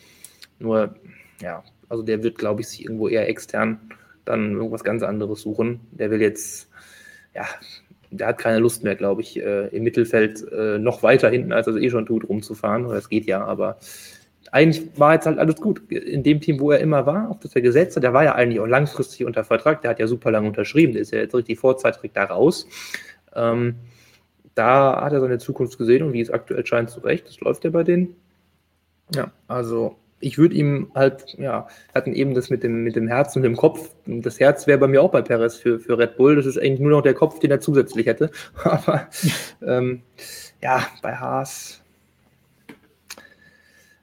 Nur, 0.60 0.96
ja, 1.42 1.64
also 1.88 2.04
der 2.04 2.24
wird, 2.24 2.38
glaube 2.38 2.62
ich, 2.62 2.68
sich 2.68 2.86
irgendwo 2.86 3.08
eher 3.08 3.28
extern 3.30 3.80
dann 4.30 4.54
irgendwas 4.54 4.84
ganz 4.84 5.04
anderes 5.04 5.42
suchen. 5.42 5.82
Der 5.92 6.12
will 6.12 6.22
jetzt, 6.22 6.70
ja, 7.34 7.46
der 8.12 8.28
hat 8.28 8.38
keine 8.38 8.60
Lust 8.60 8.84
mehr, 8.84 8.96
glaube 8.96 9.22
ich, 9.22 9.40
äh, 9.40 9.68
im 9.68 9.84
Mittelfeld 9.84 10.44
äh, 10.52 10.80
noch 10.80 11.04
weiter 11.04 11.30
hinten, 11.30 11.52
als 11.52 11.68
er 11.68 11.76
es 11.76 11.82
eh 11.82 11.90
schon 11.90 12.06
tut, 12.06 12.28
rumzufahren. 12.28 12.88
Das 12.90 13.10
geht 13.10 13.26
ja, 13.26 13.44
aber 13.44 13.78
eigentlich 14.52 14.88
war 14.98 15.14
jetzt 15.14 15.26
halt 15.26 15.38
alles 15.38 15.58
gut. 15.58 15.92
In 15.92 16.24
dem 16.24 16.42
Team, 16.42 16.60
wo 16.60 16.72
er 16.72 16.80
immer 16.80 17.06
war, 17.06 17.30
auf 17.30 17.40
das 17.40 17.56
er 17.56 17.62
gesetzt 17.62 17.96
hat, 17.96 18.04
der 18.04 18.14
war 18.14 18.24
ja 18.24 18.34
eigentlich 18.34 18.60
auch 18.60 18.68
langfristig 18.68 19.26
unter 19.26 19.44
Vertrag, 19.44 19.82
der 19.82 19.92
hat 19.92 20.00
ja 20.00 20.08
super 20.08 20.32
lange 20.32 20.48
unterschrieben, 20.48 20.94
der 20.94 21.04
ist 21.04 21.12
ja 21.12 21.20
jetzt 21.20 21.36
richtig 21.36 21.60
vorzeitig 21.60 22.12
da 22.14 22.24
raus. 22.24 22.68
Ähm, 23.36 23.76
da 24.56 25.02
hat 25.02 25.14
er 25.14 25.22
seine 25.22 25.38
Zukunft 25.38 25.78
gesehen 25.78 26.04
und 26.04 26.14
wie 26.14 26.22
es 26.22 26.32
aktuell 26.32 26.66
scheint, 26.66 26.90
zurecht. 26.90 27.28
Das 27.28 27.40
läuft 27.40 27.64
ja 27.64 27.70
bei 27.70 27.84
denen. 27.84 28.16
Ja, 29.14 29.32
also 29.48 29.98
ich 30.22 30.38
würde 30.38 30.56
ihm 30.56 30.92
halt, 30.96 31.36
ja, 31.38 31.68
hatten 31.94 32.14
eben 32.14 32.34
das 32.34 32.50
mit 32.50 32.64
dem, 32.64 32.84
mit 32.84 32.96
dem 32.96 33.08
Herz 33.08 33.36
und 33.36 33.44
dem 33.44 33.56
Kopf. 33.56 33.90
Das 34.06 34.40
Herz 34.40 34.68
wäre 34.68 34.78
bei 34.78 34.88
mir 34.88 35.02
auch 35.02 35.12
bei 35.12 35.22
Perez 35.22 35.56
für, 35.56 35.80
für 35.80 35.98
Red 35.98 36.18
Bull. 36.18 36.36
Das 36.36 36.46
ist 36.46 36.58
eigentlich 36.58 36.80
nur 36.80 36.92
noch 36.92 37.02
der 37.02 37.14
Kopf, 37.14 37.40
den 37.40 37.52
er 37.52 37.62
zusätzlich 37.62 38.06
hätte. 38.06 38.32
Aber 38.64 39.08
ähm, 39.66 40.02
ja, 40.62 40.86
bei 41.02 41.16
Haas, 41.16 41.82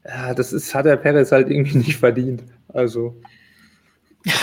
ja, 0.07 0.35
das 0.35 0.53
ist, 0.53 0.75
hat 0.75 0.87
der 0.87 0.97
Perez 0.97 1.33
halt 1.33 1.51
irgendwie 1.51 1.79
nicht 1.79 1.97
verdient. 1.97 2.43
Also. 2.69 3.17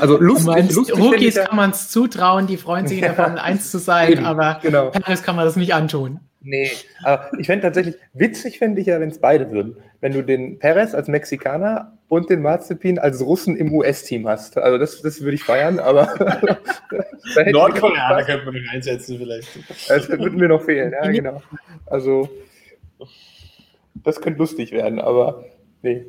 Also 0.00 0.18
lustig, 0.18 0.46
meinst, 0.46 0.74
lustig 0.74 0.98
Rookies 0.98 1.34
kann 1.34 1.54
man 1.54 1.70
es 1.72 1.90
zutrauen, 1.90 2.46
die 2.46 2.56
freuen 2.56 2.86
sich 2.86 3.02
davon, 3.02 3.36
eins 3.36 3.70
zu 3.70 3.76
sein, 3.76 4.12
Eben, 4.12 4.24
aber 4.24 4.58
genau. 4.62 4.88
Perez 4.88 5.22
kann 5.22 5.36
man 5.36 5.44
das 5.44 5.56
nicht 5.56 5.74
antun. 5.74 6.20
Nee, 6.42 6.70
aber 7.02 7.30
ich 7.38 7.46
fände 7.46 7.62
tatsächlich, 7.62 7.96
witzig 8.14 8.58
fände 8.58 8.80
ich 8.80 8.86
ja, 8.86 8.98
wenn 8.98 9.10
es 9.10 9.18
beide 9.18 9.50
würden. 9.50 9.76
Wenn 10.00 10.12
du 10.12 10.22
den 10.22 10.58
Perez 10.58 10.94
als 10.94 11.06
Mexikaner 11.06 11.98
und 12.08 12.30
den 12.30 12.40
Mazepin 12.40 12.98
als 12.98 13.20
Russen 13.20 13.56
im 13.56 13.74
US-Team 13.74 14.26
hast. 14.26 14.56
Also 14.56 14.78
das, 14.78 15.02
das 15.02 15.20
würde 15.20 15.34
ich 15.34 15.44
feiern, 15.44 15.78
aber 15.78 16.08
Nordkoreaner 17.52 18.24
könnte 18.24 18.46
man 18.46 18.54
noch 18.54 18.72
einsetzen 18.72 19.18
vielleicht. 19.18 19.48
Das 19.88 20.08
würden 20.08 20.38
mir 20.38 20.48
noch 20.48 20.62
fehlen, 20.62 20.92
ja 20.92 21.08
genau. 21.10 21.42
Also 21.86 22.28
das 23.94 24.20
könnte 24.20 24.38
lustig 24.38 24.72
werden, 24.72 24.98
aber 24.98 25.44
nee. 25.82 26.06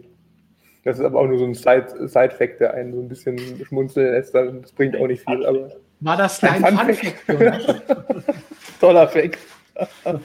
Das 0.84 0.98
ist 0.98 1.06
aber 1.06 1.20
auch 1.20 1.28
nur 1.28 1.38
so 1.38 1.46
ein 1.46 1.54
Side-Fact, 1.54 2.60
der 2.60 2.74
einen 2.74 2.94
so 2.94 3.02
ein 3.02 3.08
bisschen 3.08 3.38
schmunzeln 3.66 4.14
lässt. 4.14 4.34
Das 4.34 4.72
bringt 4.72 4.96
auch 4.96 5.06
nicht 5.06 5.24
viel. 5.30 5.46
Aber 5.46 5.70
War 6.00 6.18
das 6.18 6.40
dein 6.40 6.66
Fun-Fact? 6.66 7.28
Toller 8.80 9.08
Fact. 9.08 9.38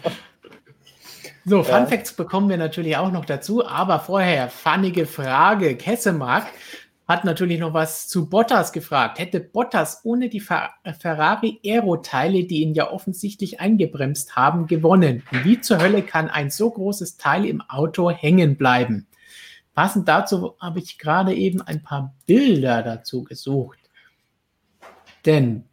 So, 1.49 1.63
Fun 1.63 1.83
ja. 1.83 1.87
Facts 1.87 2.13
bekommen 2.13 2.49
wir 2.49 2.57
natürlich 2.57 2.97
auch 2.97 3.13
noch 3.13 3.25
dazu, 3.25 3.65
aber 3.65 4.01
vorher, 4.01 4.51
funnige 4.51 5.07
Frage. 5.07 5.77
Kessemark 5.77 6.49
hat 7.07 7.25
natürlich 7.25 7.61
noch 7.61 7.73
was 7.73 8.09
zu 8.09 8.29
Bottas 8.29 8.73
gefragt. 8.73 9.21
Hätte 9.21 9.39
Bottas 9.39 10.01
ohne 10.03 10.29
die 10.29 10.41
Ferrari 10.41 11.61
Aero-Teile, 11.65 12.45
die 12.45 12.63
ihn 12.63 12.75
ja 12.75 12.91
offensichtlich 12.91 13.61
eingebremst 13.61 14.35
haben, 14.35 14.67
gewonnen? 14.67 15.23
Wie 15.31 15.61
zur 15.61 15.79
Hölle 15.79 16.03
kann 16.03 16.29
ein 16.29 16.51
so 16.51 16.69
großes 16.69 17.17
Teil 17.17 17.45
im 17.45 17.61
Auto 17.61 18.11
hängen 18.11 18.57
bleiben? 18.57 19.07
Passend 19.73 20.09
dazu 20.09 20.57
habe 20.59 20.81
ich 20.81 20.99
gerade 20.99 21.33
eben 21.33 21.63
ein 21.63 21.81
paar 21.81 22.13
Bilder 22.27 22.83
dazu 22.83 23.23
gesucht. 23.23 23.79
Denn 25.25 25.65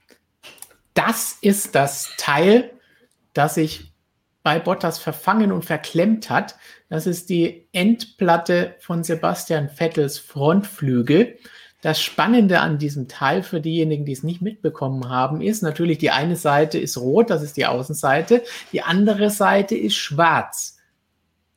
das 0.93 1.39
ist 1.41 1.73
das 1.73 2.11
Teil, 2.17 2.69
das 3.33 3.55
sich 3.55 3.93
bei 4.43 4.59
Bottas 4.59 4.99
verfangen 4.99 5.51
und 5.51 5.63
verklemmt 5.65 6.29
hat. 6.29 6.55
Das 6.89 7.07
ist 7.07 7.29
die 7.29 7.67
Endplatte 7.71 8.75
von 8.79 9.03
Sebastian 9.03 9.69
Vettels 9.69 10.19
Frontflügel. 10.19 11.37
Das 11.81 12.01
Spannende 12.01 12.59
an 12.59 12.77
diesem 12.77 13.07
Teil 13.07 13.43
für 13.43 13.59
diejenigen, 13.59 14.05
die 14.05 14.13
es 14.13 14.23
nicht 14.23 14.41
mitbekommen 14.41 15.09
haben, 15.09 15.41
ist 15.41 15.63
natürlich, 15.63 15.97
die 15.97 16.11
eine 16.11 16.35
Seite 16.35 16.77
ist 16.77 16.97
rot, 16.97 17.29
das 17.29 17.41
ist 17.41 17.57
die 17.57 17.65
Außenseite, 17.65 18.43
die 18.71 18.81
andere 18.81 19.29
Seite 19.29 19.75
ist 19.75 19.95
schwarz. 19.95 20.77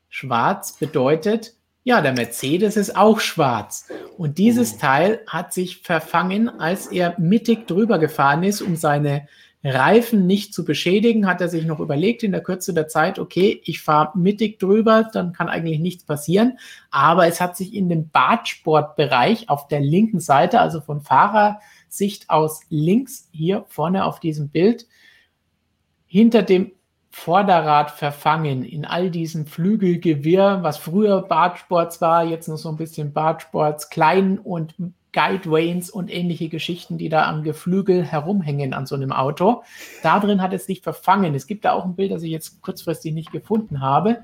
Schwarz 0.09 0.73
bedeutet, 0.79 1.55
ja, 1.85 2.01
der 2.01 2.13
Mercedes 2.13 2.77
ist 2.77 2.97
auch 2.97 3.21
schwarz. 3.21 3.87
Und 4.19 4.39
dieses 4.39 4.79
Teil 4.79 5.21
hat 5.29 5.53
sich 5.53 5.83
verfangen, 5.83 6.49
als 6.49 6.89
er 6.89 7.15
mittig 7.19 7.69
drüber 7.69 8.01
gefahren 8.01 8.43
ist, 8.43 8.61
um 8.61 8.75
seine 8.75 9.29
Reifen 9.67 10.27
nicht 10.27 10.55
zu 10.55 10.65
beschädigen, 10.65 11.27
hat 11.27 11.41
er 11.41 11.49
sich 11.49 11.65
noch 11.65 11.81
überlegt 11.81 12.23
in 12.23 12.33
der 12.33 12.43
Kürze 12.43 12.73
der 12.73 12.89
Zeit, 12.89 13.19
okay, 13.19 13.61
ich 13.65 13.83
fahre 13.83 14.17
mittig 14.17 14.59
drüber, 14.59 15.09
dann 15.13 15.33
kann 15.33 15.49
eigentlich 15.49 15.81
nichts 15.81 16.05
passieren. 16.05 16.59
Aber 16.91 17.27
es 17.27 17.41
hat 17.41 17.57
sich 17.57 17.75
in 17.75 17.89
dem 17.89 18.09
Badsportbereich 18.11 19.49
auf 19.49 19.69
der 19.69 19.81
linken 19.81 20.21
Seite, 20.21 20.61
also 20.61 20.81
von 20.81 21.01
Fahrersicht 21.01 22.31
aus 22.31 22.61
links, 22.69 23.29
hier 23.33 23.65
vorne 23.69 24.05
auf 24.05 24.21
diesem 24.21 24.49
Bild, 24.49 24.87
hinter 26.07 26.43
dem 26.43 26.73
Vorderrad 27.11 27.91
verfangen 27.91 28.63
in 28.63 28.85
all 28.85 29.11
diesem 29.11 29.47
Flügelgewirr, 29.47 30.63
was 30.63 30.77
früher 30.77 31.23
Badsports 31.23 32.03
war, 32.03 32.25
jetzt 32.25 32.47
noch 32.47 32.59
so 32.59 32.69
ein 32.69 32.77
bisschen 32.77 33.15
Badsports, 33.15 33.89
klein 33.89 34.39
und 34.39 34.75
Guideways 35.17 35.89
und 35.89 36.13
ähnliche 36.13 36.51
Geschichten, 36.51 36.99
die 36.99 37.09
da 37.09 37.27
am 37.27 37.43
Geflügel 37.43 38.05
herumhängen 38.05 38.75
an 38.75 38.85
so 38.85 38.95
einem 38.95 39.13
Auto. 39.13 39.63
Da 40.03 40.21
drin 40.21 40.43
hat 40.43 40.53
es 40.53 40.67
sich 40.67 40.83
verfangen. 40.83 41.35
Es 41.35 41.47
gibt 41.47 41.65
da 41.65 41.73
auch 41.73 41.87
ein 41.87 41.97
Bild, 41.97 42.13
das 42.13 42.23
ich 42.23 42.31
jetzt 42.31 42.61
kurzfristig 42.61 43.15
nicht 43.15 43.33
gefunden 43.33 43.81
habe. 43.81 44.19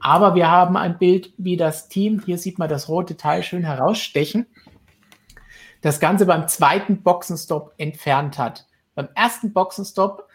Aber 0.00 0.34
wir 0.34 0.50
haben 0.50 0.76
ein 0.76 0.98
Bild, 0.98 1.32
wie 1.38 1.56
das 1.56 1.88
Team, 1.88 2.20
hier 2.26 2.38
sieht 2.38 2.58
man 2.58 2.68
das 2.68 2.88
rote 2.88 3.16
Teil 3.16 3.44
schön 3.44 3.62
herausstechen, 3.62 4.46
das 5.80 6.00
Ganze 6.00 6.26
beim 6.26 6.48
zweiten 6.48 7.02
Boxenstopp 7.02 7.74
entfernt 7.78 8.36
hat. 8.36 8.66
Beim 8.96 9.08
ersten 9.14 9.52
Boxenstopp 9.52 10.26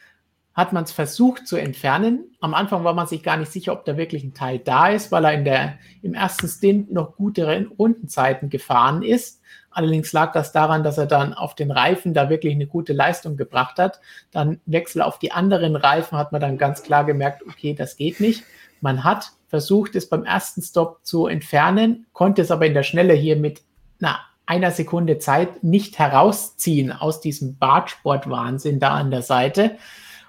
hat 0.53 0.72
man 0.72 0.85
es 0.85 0.93
versucht 0.93 1.47
zu 1.47 1.57
entfernen. 1.57 2.35
Am 2.39 2.53
Anfang 2.53 2.85
war 2.85 2.93
man 2.93 3.07
sich 3.07 3.23
gar 3.23 3.35
nicht 3.35 3.51
sicher, 3.51 3.73
ob 3.73 3.84
da 3.84 3.97
wirklich 3.97 4.23
ein 4.23 4.34
Teil 4.34 4.59
da 4.59 4.88
ist, 4.88 5.11
weil 5.11 5.26
er 5.26 5.34
in 5.34 5.43
der, 5.43 5.80
im 6.01 6.13
ersten 6.13 6.47
Stint 6.47 6.91
noch 6.91 7.15
gute 7.18 7.65
Rundenzeiten 7.77 8.49
gefahren 8.49 9.03
ist. 9.03 9.41
Allerdings 9.72 10.11
lag 10.11 10.34
das 10.34 10.52
daran, 10.52 10.84
dass 10.84 10.98
er 10.98 11.06
dann 11.06 11.34
auf 11.34 11.56
den 11.56 11.72
Reifen 11.72 12.14
da 12.14 12.30
wirklich 12.30 12.53
eine 12.53 12.68
gute 12.68 12.93
Leistung 12.93 13.38
gebracht 13.38 13.80
hat. 13.80 14.02
Dann 14.31 14.60
Wechsel 14.65 15.02
auf 15.02 15.18
die 15.18 15.31
anderen 15.31 15.76
Reifen 15.76 16.18
hat 16.18 16.31
man 16.31 16.41
dann 16.41 16.57
ganz 16.57 16.84
klar 16.84 17.06
gemerkt, 17.06 17.43
okay, 17.48 17.73
das 17.73 17.95
geht 17.95 18.19
nicht. 18.19 18.43
Man 18.81 19.03
hat 19.03 19.31
versucht, 19.48 19.95
es 19.95 20.10
beim 20.10 20.23
ersten 20.23 20.61
Stop 20.61 20.99
zu 21.03 21.27
entfernen, 21.27 22.06
konnte 22.14 22.41
es 22.41 22.52
aber 22.52 22.65
in 22.65 22.73
der 22.73 22.84
Schnelle 22.84 23.14
hier 23.14 23.35
mit 23.35 23.61
na, 23.99 24.19
einer 24.45 24.72
Sekunde 24.72 25.19
Zeit 25.19 25.64
nicht 25.64 25.99
herausziehen 25.99 26.91
aus 26.91 27.22
diesem 27.22 27.57
Bartsport-Wahnsinn 27.57 28.80
da 28.80 28.89
an 28.89 29.11
der 29.11 29.22
Seite. 29.22 29.77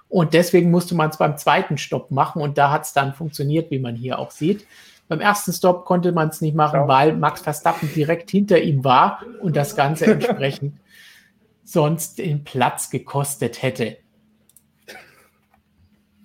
Und 0.08 0.34
deswegen 0.34 0.70
musste 0.70 0.94
man 0.94 1.10
es 1.10 1.16
beim 1.16 1.38
zweiten 1.38 1.78
Stopp 1.78 2.10
machen 2.10 2.42
und 2.42 2.58
da 2.58 2.70
hat 2.70 2.82
es 2.82 2.92
dann 2.92 3.14
funktioniert, 3.14 3.70
wie 3.70 3.78
man 3.78 3.96
hier 3.96 4.18
auch 4.18 4.30
sieht. 4.30 4.66
Beim 5.08 5.20
ersten 5.20 5.52
Stopp 5.52 5.84
konnte 5.84 6.12
man 6.12 6.28
es 6.28 6.40
nicht 6.40 6.54
machen, 6.54 6.80
ja. 6.80 6.88
weil 6.88 7.14
Max 7.14 7.42
Verstappen 7.42 7.92
direkt 7.94 8.30
hinter 8.30 8.60
ihm 8.60 8.84
war 8.84 9.22
und 9.40 9.56
das 9.56 9.76
Ganze 9.76 10.06
entsprechend 10.06 10.76
sonst 11.64 12.18
den 12.18 12.44
Platz 12.44 12.90
gekostet 12.90 13.62
hätte. 13.62 13.96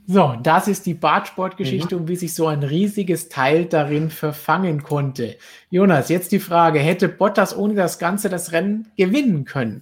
So, 0.09 0.35
das 0.41 0.69
ist 0.69 0.85
die 0.85 0.93
Bartsportgeschichte 0.93 1.95
mhm. 1.95 2.01
und 2.01 2.07
wie 2.07 2.15
sich 2.15 2.33
so 2.33 2.47
ein 2.47 2.63
riesiges 2.63 3.27
Teil 3.27 3.65
darin 3.65 4.09
verfangen 4.09 4.81
konnte. 4.81 5.35
Jonas, 5.69 6.07
jetzt 6.07 6.31
die 6.31 6.39
Frage, 6.39 6.79
hätte 6.79 7.09
Bottas 7.09 7.55
ohne 7.55 7.75
das 7.75 7.99
Ganze 7.99 8.29
das 8.29 8.53
Rennen 8.53 8.87
gewinnen 8.95 9.43
können? 9.43 9.81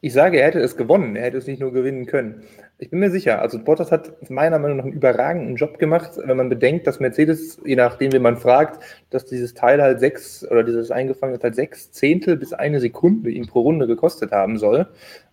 Ich 0.00 0.12
sage, 0.12 0.40
er 0.40 0.48
hätte 0.48 0.60
es 0.60 0.76
gewonnen, 0.76 1.14
er 1.14 1.26
hätte 1.26 1.38
es 1.38 1.46
nicht 1.46 1.60
nur 1.60 1.72
gewinnen 1.72 2.06
können. 2.06 2.42
Ich 2.80 2.90
bin 2.90 3.00
mir 3.00 3.10
sicher, 3.10 3.42
also 3.42 3.58
Bottas 3.58 3.90
hat 3.90 4.30
meiner 4.30 4.60
Meinung 4.60 4.76
nach 4.76 4.84
einen 4.84 4.92
überragenden 4.92 5.56
Job 5.56 5.80
gemacht, 5.80 6.12
wenn 6.24 6.36
man 6.36 6.48
bedenkt, 6.48 6.86
dass 6.86 7.00
Mercedes, 7.00 7.60
je 7.64 7.74
nachdem, 7.74 8.12
wie 8.12 8.20
man 8.20 8.36
fragt, 8.36 8.80
dass 9.10 9.26
dieses 9.26 9.52
Teil 9.52 9.82
halt 9.82 9.98
sechs 9.98 10.48
oder 10.48 10.62
dieses 10.62 10.92
eingefangene 10.92 11.40
Teil 11.40 11.54
sechs 11.54 11.90
Zehntel 11.90 12.36
bis 12.36 12.52
eine 12.52 12.78
Sekunde 12.78 13.30
ihn 13.30 13.48
pro 13.48 13.62
Runde 13.62 13.88
gekostet 13.88 14.30
haben 14.30 14.58
soll. 14.58 14.86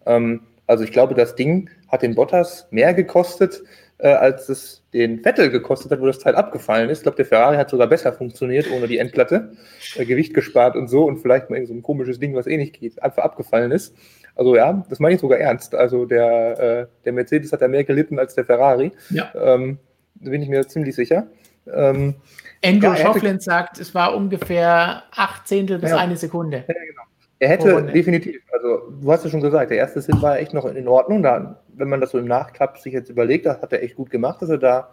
Ähm, 0.08 0.42
also 0.66 0.84
ich 0.84 0.92
glaube, 0.92 1.14
das 1.14 1.36
Ding 1.36 1.70
hat 1.88 2.02
den 2.02 2.16
Bottas 2.16 2.68
mehr 2.72 2.96
gekostet, 2.96 3.62
äh, 4.00 4.08
als 4.08 4.50
es 4.50 4.84
den 4.94 5.22
Vettel 5.22 5.52
gekostet 5.52 5.92
hat, 5.92 6.02
wo 6.02 6.08
das 6.08 6.18
Teil 6.18 6.34
abgefallen 6.34 6.90
ist. 6.90 7.00
Ich 7.00 7.04
glaube, 7.04 7.18
der 7.18 7.26
Ferrari 7.26 7.58
hat 7.58 7.70
sogar 7.70 7.86
besser 7.86 8.12
funktioniert 8.12 8.72
ohne 8.72 8.88
die 8.88 8.98
Endplatte, 8.98 9.52
äh, 9.96 10.06
Gewicht 10.06 10.34
gespart 10.34 10.76
und 10.76 10.88
so 10.88 11.06
und 11.06 11.18
vielleicht 11.18 11.52
mal 11.52 11.64
so 11.68 11.76
ein 11.76 11.84
komisches 11.84 12.20
Ding, 12.20 12.34
was 12.34 12.48
eh 12.48 12.58
nicht 12.58 12.80
geht, 12.80 13.04
einfach 13.04 13.24
abgefallen 13.24 13.72
ist. 13.72 13.96
Also 14.36 14.56
ja, 14.56 14.86
das 14.90 15.00
meine 15.00 15.16
ich 15.16 15.22
sogar 15.22 15.40
ernst. 15.40 15.74
Also 15.74 16.06
der, 16.06 16.60
äh, 16.60 16.88
der 17.06 17.14
Mercedes 17.14 17.52
hat 17.54 17.62
ja 17.62 17.68
mehr 17.68 17.84
gelitten 17.84 18.20
als 18.20 18.36
der 18.36 18.46
Ferrari. 18.46 18.92
Ja. 19.10 19.32
Ähm, 19.36 19.80
da 20.16 20.30
bin 20.30 20.42
ich 20.42 20.50
mir 20.50 20.68
ziemlich 20.68 20.96
sicher. 20.96 21.28
Ähm, 21.74 22.16
Andrew 22.64 22.90
ja, 22.90 22.98
Schofflin 22.98 23.40
sagt, 23.40 23.80
es 23.80 23.96
war 23.96 24.16
ungefähr 24.16 25.04
acht 25.12 25.48
Zehntel 25.48 25.80
bis 25.80 25.92
ja. 25.92 25.98
eine 25.98 26.18
Sekunde. 26.18 26.64
Ja, 26.68 26.74
genau. 26.74 27.02
Er 27.38 27.50
hätte 27.50 27.84
definitiv, 27.84 28.42
also 28.52 28.94
du 29.02 29.12
hast 29.12 29.26
ja 29.26 29.30
schon 29.30 29.42
gesagt, 29.42 29.70
der 29.70 29.78
erste 29.78 30.02
Sinn 30.02 30.22
war 30.22 30.40
echt 30.40 30.54
noch 30.54 30.66
in 30.66 30.88
Ordnung. 30.88 31.22
Da, 31.22 31.62
wenn 31.74 31.90
man 31.90 32.00
das 32.00 32.12
so 32.12 32.18
im 32.18 32.28
Nachklapp 32.28 32.78
sich 32.78 32.94
jetzt 32.94 33.10
überlegt, 33.10 33.46
das 33.46 33.62
hat 33.62 33.74
er 33.74 33.84
echt 33.84 33.96
gut 33.96 34.10
gemacht, 34.10 34.42
dass 34.42 34.50
er 34.50 34.58
da 34.58 34.90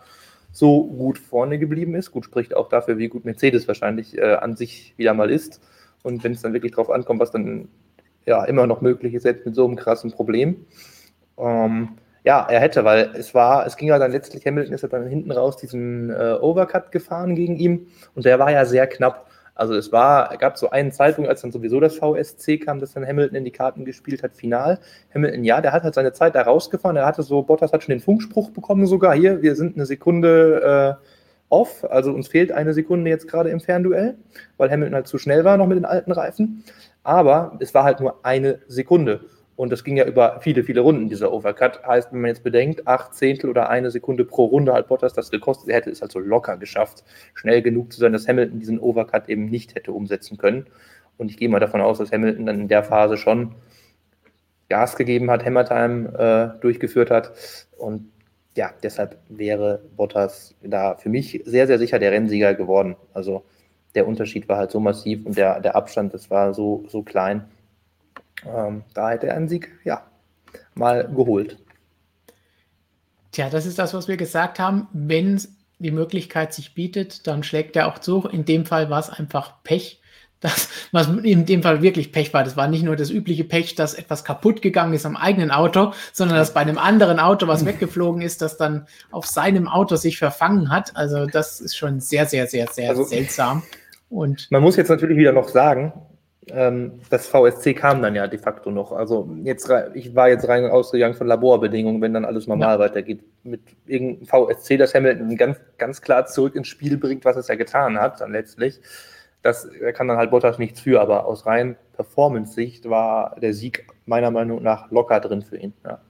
so 0.50 0.84
gut 0.84 1.18
vorne 1.18 1.58
geblieben 1.58 1.94
ist. 1.94 2.10
Gut 2.10 2.24
spricht 2.24 2.54
auch 2.54 2.68
dafür, 2.68 2.98
wie 2.98 3.08
gut 3.08 3.24
Mercedes 3.24 3.68
wahrscheinlich 3.68 4.18
äh, 4.18 4.34
an 4.34 4.56
sich 4.56 4.92
wieder 4.96 5.14
mal 5.14 5.30
ist. 5.30 5.60
Und 6.02 6.24
wenn 6.24 6.32
es 6.32 6.42
dann 6.42 6.52
wirklich 6.52 6.72
drauf 6.72 6.90
ankommt, 6.90 7.20
was 7.20 7.30
dann 7.30 7.68
ja 8.26 8.44
immer 8.44 8.66
noch 8.66 8.80
möglich 8.80 9.14
ist, 9.14 9.22
selbst 9.22 9.46
mit 9.46 9.54
so 9.54 9.64
einem 9.66 9.76
krassen 9.76 10.12
Problem. 10.12 10.66
Ähm, 11.38 11.96
ja, 12.24 12.46
er 12.48 12.60
hätte, 12.60 12.84
weil 12.84 13.10
es 13.16 13.34
war, 13.34 13.66
es 13.66 13.76
ging 13.76 13.88
ja 13.88 13.98
dann 13.98 14.12
letztlich, 14.12 14.46
Hamilton 14.46 14.74
ist 14.74 14.82
ja 14.82 14.88
dann 14.88 15.06
hinten 15.08 15.32
raus 15.32 15.56
diesen 15.56 16.10
äh, 16.10 16.38
Overcut 16.40 16.92
gefahren 16.92 17.34
gegen 17.34 17.56
ihn 17.56 17.88
und 18.14 18.24
der 18.24 18.38
war 18.38 18.50
ja 18.52 18.64
sehr 18.64 18.86
knapp. 18.86 19.26
Also 19.54 19.74
es 19.74 19.92
war, 19.92 20.34
gab 20.38 20.56
so 20.56 20.70
einen 20.70 20.92
Zeitpunkt, 20.92 21.28
als 21.28 21.42
dann 21.42 21.52
sowieso 21.52 21.78
das 21.78 21.96
VSC 21.96 22.58
kam, 22.58 22.80
dass 22.80 22.92
dann 22.94 23.06
Hamilton 23.06 23.36
in 23.36 23.44
die 23.44 23.50
Karten 23.50 23.84
gespielt 23.84 24.22
hat, 24.22 24.34
final. 24.34 24.78
Hamilton, 25.14 25.44
ja, 25.44 25.60
der 25.60 25.72
hat 25.72 25.82
halt 25.82 25.94
seine 25.94 26.12
Zeit 26.12 26.34
da 26.34 26.42
rausgefahren, 26.42 26.96
er 26.96 27.06
hatte 27.06 27.22
so, 27.22 27.42
Bottas 27.42 27.72
hat 27.72 27.82
schon 27.82 27.92
den 27.92 28.00
Funkspruch 28.00 28.50
bekommen 28.50 28.86
sogar, 28.86 29.14
hier, 29.14 29.42
wir 29.42 29.54
sind 29.54 29.76
eine 29.76 29.84
Sekunde 29.84 30.98
äh, 31.00 31.06
off, 31.50 31.84
also 31.90 32.12
uns 32.12 32.28
fehlt 32.28 32.50
eine 32.50 32.72
Sekunde 32.72 33.10
jetzt 33.10 33.28
gerade 33.28 33.50
im 33.50 33.60
Fernduell, 33.60 34.16
weil 34.56 34.70
Hamilton 34.70 34.94
halt 34.94 35.06
zu 35.06 35.18
schnell 35.18 35.44
war 35.44 35.58
noch 35.58 35.66
mit 35.66 35.76
den 35.76 35.84
alten 35.84 36.12
Reifen. 36.12 36.64
Aber 37.02 37.56
es 37.60 37.74
war 37.74 37.84
halt 37.84 38.00
nur 38.00 38.24
eine 38.24 38.60
Sekunde. 38.68 39.20
Und 39.56 39.70
das 39.70 39.84
ging 39.84 39.96
ja 39.96 40.06
über 40.06 40.40
viele, 40.40 40.64
viele 40.64 40.80
Runden, 40.80 41.08
dieser 41.08 41.32
Overcut. 41.32 41.84
Heißt, 41.86 42.12
wenn 42.12 42.22
man 42.22 42.28
jetzt 42.28 42.42
bedenkt, 42.42 42.86
acht 42.86 43.14
Zehntel 43.14 43.50
oder 43.50 43.68
eine 43.68 43.90
Sekunde 43.90 44.24
pro 44.24 44.46
Runde 44.46 44.72
hat 44.72 44.88
Bottas 44.88 45.12
das 45.12 45.30
gekostet. 45.30 45.68
Er 45.68 45.76
hätte 45.76 45.90
es 45.90 46.02
also 46.02 46.18
locker 46.18 46.56
geschafft, 46.56 47.04
schnell 47.34 47.62
genug 47.62 47.92
zu 47.92 48.00
sein, 48.00 48.12
dass 48.12 48.26
Hamilton 48.26 48.60
diesen 48.60 48.80
Overcut 48.80 49.28
eben 49.28 49.46
nicht 49.46 49.74
hätte 49.74 49.92
umsetzen 49.92 50.38
können. 50.38 50.66
Und 51.18 51.30
ich 51.30 51.36
gehe 51.36 51.48
mal 51.48 51.60
davon 51.60 51.80
aus, 51.80 51.98
dass 51.98 52.12
Hamilton 52.12 52.46
dann 52.46 52.60
in 52.60 52.68
der 52.68 52.82
Phase 52.82 53.16
schon 53.16 53.54
Gas 54.68 54.96
gegeben 54.96 55.30
hat, 55.30 55.44
Hammertime 55.44 56.54
äh, 56.56 56.60
durchgeführt 56.60 57.10
hat. 57.10 57.32
Und 57.76 58.10
ja, 58.56 58.70
deshalb 58.82 59.18
wäre 59.28 59.82
Bottas 59.96 60.54
da 60.62 60.96
für 60.96 61.10
mich 61.10 61.42
sehr, 61.44 61.66
sehr 61.66 61.78
sicher 61.78 61.98
der 61.98 62.12
Rennsieger 62.12 62.54
geworden. 62.54 62.96
Also 63.12 63.44
der 63.94 64.06
Unterschied 64.06 64.48
war 64.48 64.58
halt 64.58 64.70
so 64.70 64.80
massiv 64.80 65.26
und 65.26 65.36
der, 65.36 65.60
der 65.60 65.76
Abstand, 65.76 66.14
das 66.14 66.30
war 66.30 66.54
so, 66.54 66.84
so 66.88 67.02
klein. 67.02 67.44
Ähm, 68.46 68.82
da 68.94 69.10
hätte 69.10 69.28
er 69.28 69.36
einen 69.36 69.48
Sieg, 69.48 69.70
ja, 69.84 70.02
mal 70.74 71.08
geholt. 71.08 71.58
Tja, 73.30 73.48
das 73.48 73.66
ist 73.66 73.78
das, 73.78 73.94
was 73.94 74.08
wir 74.08 74.16
gesagt 74.16 74.58
haben. 74.58 74.88
Wenn 74.92 75.40
die 75.78 75.90
Möglichkeit 75.90 76.52
sich 76.52 76.74
bietet, 76.74 77.26
dann 77.26 77.42
schlägt 77.42 77.76
er 77.76 77.88
auch 77.88 77.98
zu. 77.98 78.28
In 78.28 78.44
dem 78.44 78.66
Fall 78.66 78.90
war 78.90 79.00
es 79.00 79.10
einfach 79.10 79.62
Pech. 79.64 80.00
Das, 80.40 80.68
was 80.90 81.06
in 81.06 81.46
dem 81.46 81.62
Fall 81.62 81.82
wirklich 81.82 82.10
Pech 82.10 82.34
war, 82.34 82.42
das 82.42 82.56
war 82.56 82.66
nicht 82.66 82.82
nur 82.82 82.96
das 82.96 83.10
übliche 83.10 83.44
Pech, 83.44 83.76
dass 83.76 83.94
etwas 83.94 84.24
kaputt 84.24 84.60
gegangen 84.60 84.92
ist 84.92 85.06
am 85.06 85.16
eigenen 85.16 85.52
Auto, 85.52 85.92
sondern 86.12 86.36
dass 86.36 86.52
bei 86.52 86.60
einem 86.60 86.78
anderen 86.78 87.20
Auto 87.20 87.46
was 87.46 87.64
weggeflogen 87.64 88.22
ist, 88.22 88.42
das 88.42 88.56
dann 88.56 88.86
auf 89.12 89.24
seinem 89.24 89.68
Auto 89.68 89.94
sich 89.94 90.18
verfangen 90.18 90.68
hat. 90.68 90.96
Also 90.96 91.26
das 91.26 91.60
ist 91.60 91.76
schon 91.76 92.00
sehr, 92.00 92.26
sehr, 92.26 92.48
sehr, 92.48 92.66
sehr 92.66 92.90
also, 92.90 93.04
seltsam. 93.04 93.62
Und 94.12 94.50
man 94.50 94.62
muss 94.62 94.76
jetzt 94.76 94.90
natürlich 94.90 95.16
wieder 95.16 95.32
noch 95.32 95.48
sagen, 95.48 95.94
ähm, 96.48 97.00
das 97.08 97.28
VSC 97.28 97.72
kam 97.72 98.02
dann 98.02 98.14
ja 98.14 98.26
de 98.26 98.38
facto 98.38 98.70
noch. 98.70 98.92
Also 98.92 99.30
jetzt 99.42 99.72
ich 99.94 100.14
war 100.14 100.28
jetzt 100.28 100.46
rein 100.46 100.66
ausgegangen 100.66 101.14
von 101.14 101.26
Laborbedingungen, 101.26 102.02
wenn 102.02 102.12
dann 102.12 102.26
alles 102.26 102.46
normal 102.46 102.74
ja. 102.74 102.78
weitergeht. 102.80 103.24
Mit 103.42 103.62
irgendeinem 103.86 104.26
VSC, 104.26 104.76
das 104.76 104.94
Hamilton 104.94 105.34
ganz, 105.36 105.58
ganz 105.78 106.02
klar 106.02 106.26
zurück 106.26 106.54
ins 106.56 106.68
Spiel 106.68 106.98
bringt, 106.98 107.24
was 107.24 107.36
es 107.36 107.48
ja 107.48 107.54
getan 107.54 107.98
hat, 107.98 108.20
dann 108.20 108.32
letztlich. 108.32 108.80
Das 109.40 109.66
kann 109.94 110.08
dann 110.08 110.18
halt 110.18 110.30
Bottas 110.30 110.58
nichts 110.58 110.80
für, 110.80 111.00
aber 111.00 111.24
aus 111.24 111.46
rein 111.46 111.76
Performance-Sicht 111.94 112.90
war 112.90 113.34
der 113.40 113.54
Sieg 113.54 113.86
meiner 114.04 114.30
Meinung 114.30 114.62
nach 114.62 114.90
locker 114.90 115.20
drin 115.20 115.40
für 115.40 115.56
ihn. 115.56 115.72
Ja. 115.84 116.00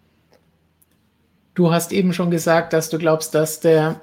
Du 1.55 1.71
hast 1.71 1.93
eben 1.93 2.13
schon 2.13 2.33
gesagt, 2.33 2.73
dass 2.73 2.91
du 2.91 2.99
glaubst, 2.99 3.35
dass 3.35 3.61
der 3.61 4.01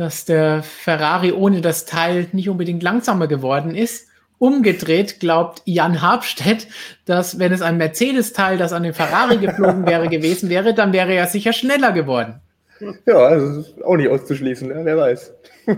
dass 0.00 0.24
der 0.24 0.62
Ferrari 0.62 1.30
ohne 1.30 1.60
das 1.60 1.84
Teil 1.84 2.26
nicht 2.32 2.48
unbedingt 2.48 2.82
langsamer 2.82 3.26
geworden 3.26 3.74
ist. 3.74 4.08
Umgedreht 4.38 5.20
glaubt 5.20 5.60
Jan 5.66 6.00
Habstedt, 6.00 6.68
dass 7.04 7.38
wenn 7.38 7.52
es 7.52 7.60
ein 7.60 7.76
Mercedes-Teil, 7.76 8.56
das 8.56 8.72
an 8.72 8.82
den 8.82 8.94
Ferrari 8.94 9.36
geflogen 9.36 9.86
wäre, 9.86 10.08
gewesen 10.08 10.48
wäre, 10.48 10.72
dann 10.72 10.94
wäre 10.94 11.12
er 11.12 11.26
sicher 11.26 11.52
schneller 11.52 11.92
geworden. 11.92 12.40
Ja, 13.06 13.16
also 13.18 13.60
ist 13.60 13.84
auch 13.84 13.96
nicht 13.96 14.08
auszuschließen, 14.08 14.68
ne? 14.68 14.80
wer 14.84 14.96
weiß. 14.96 15.34
Äh, 15.66 15.76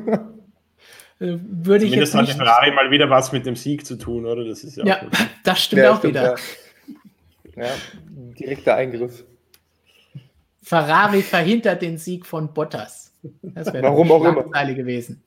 würde 1.19 1.85
ich 1.85 1.91
Zumindest 1.91 2.15
hat 2.15 2.29
der 2.29 2.37
Ferrari 2.37 2.71
mal 2.71 2.91
wieder 2.93 3.11
was 3.11 3.33
mit 3.33 3.45
dem 3.45 3.57
Sieg 3.57 3.85
zu 3.85 3.97
tun, 3.97 4.25
oder? 4.25 4.45
Das 4.45 4.63
ist 4.63 4.77
ja, 4.77 4.85
ja 4.85 5.01
das 5.45 5.65
stimmt 5.65 5.83
ja, 5.83 5.93
auch 5.93 5.99
stimmt, 5.99 6.15
wieder. 6.15 6.37
Ja. 7.57 7.65
Ja, 7.65 7.71
direkter 8.39 8.77
Eingriff. 8.77 9.25
Ferrari 10.63 11.23
verhindert 11.23 11.83
den 11.83 11.99
Sieg 11.99 12.25
von 12.25 12.55
Bottas. 12.55 13.12
Das 13.43 13.73
wäre 13.73 13.83
Warum 13.83 14.11
auch 14.11 14.25
immer. 14.25 14.75
gewesen. 14.75 15.23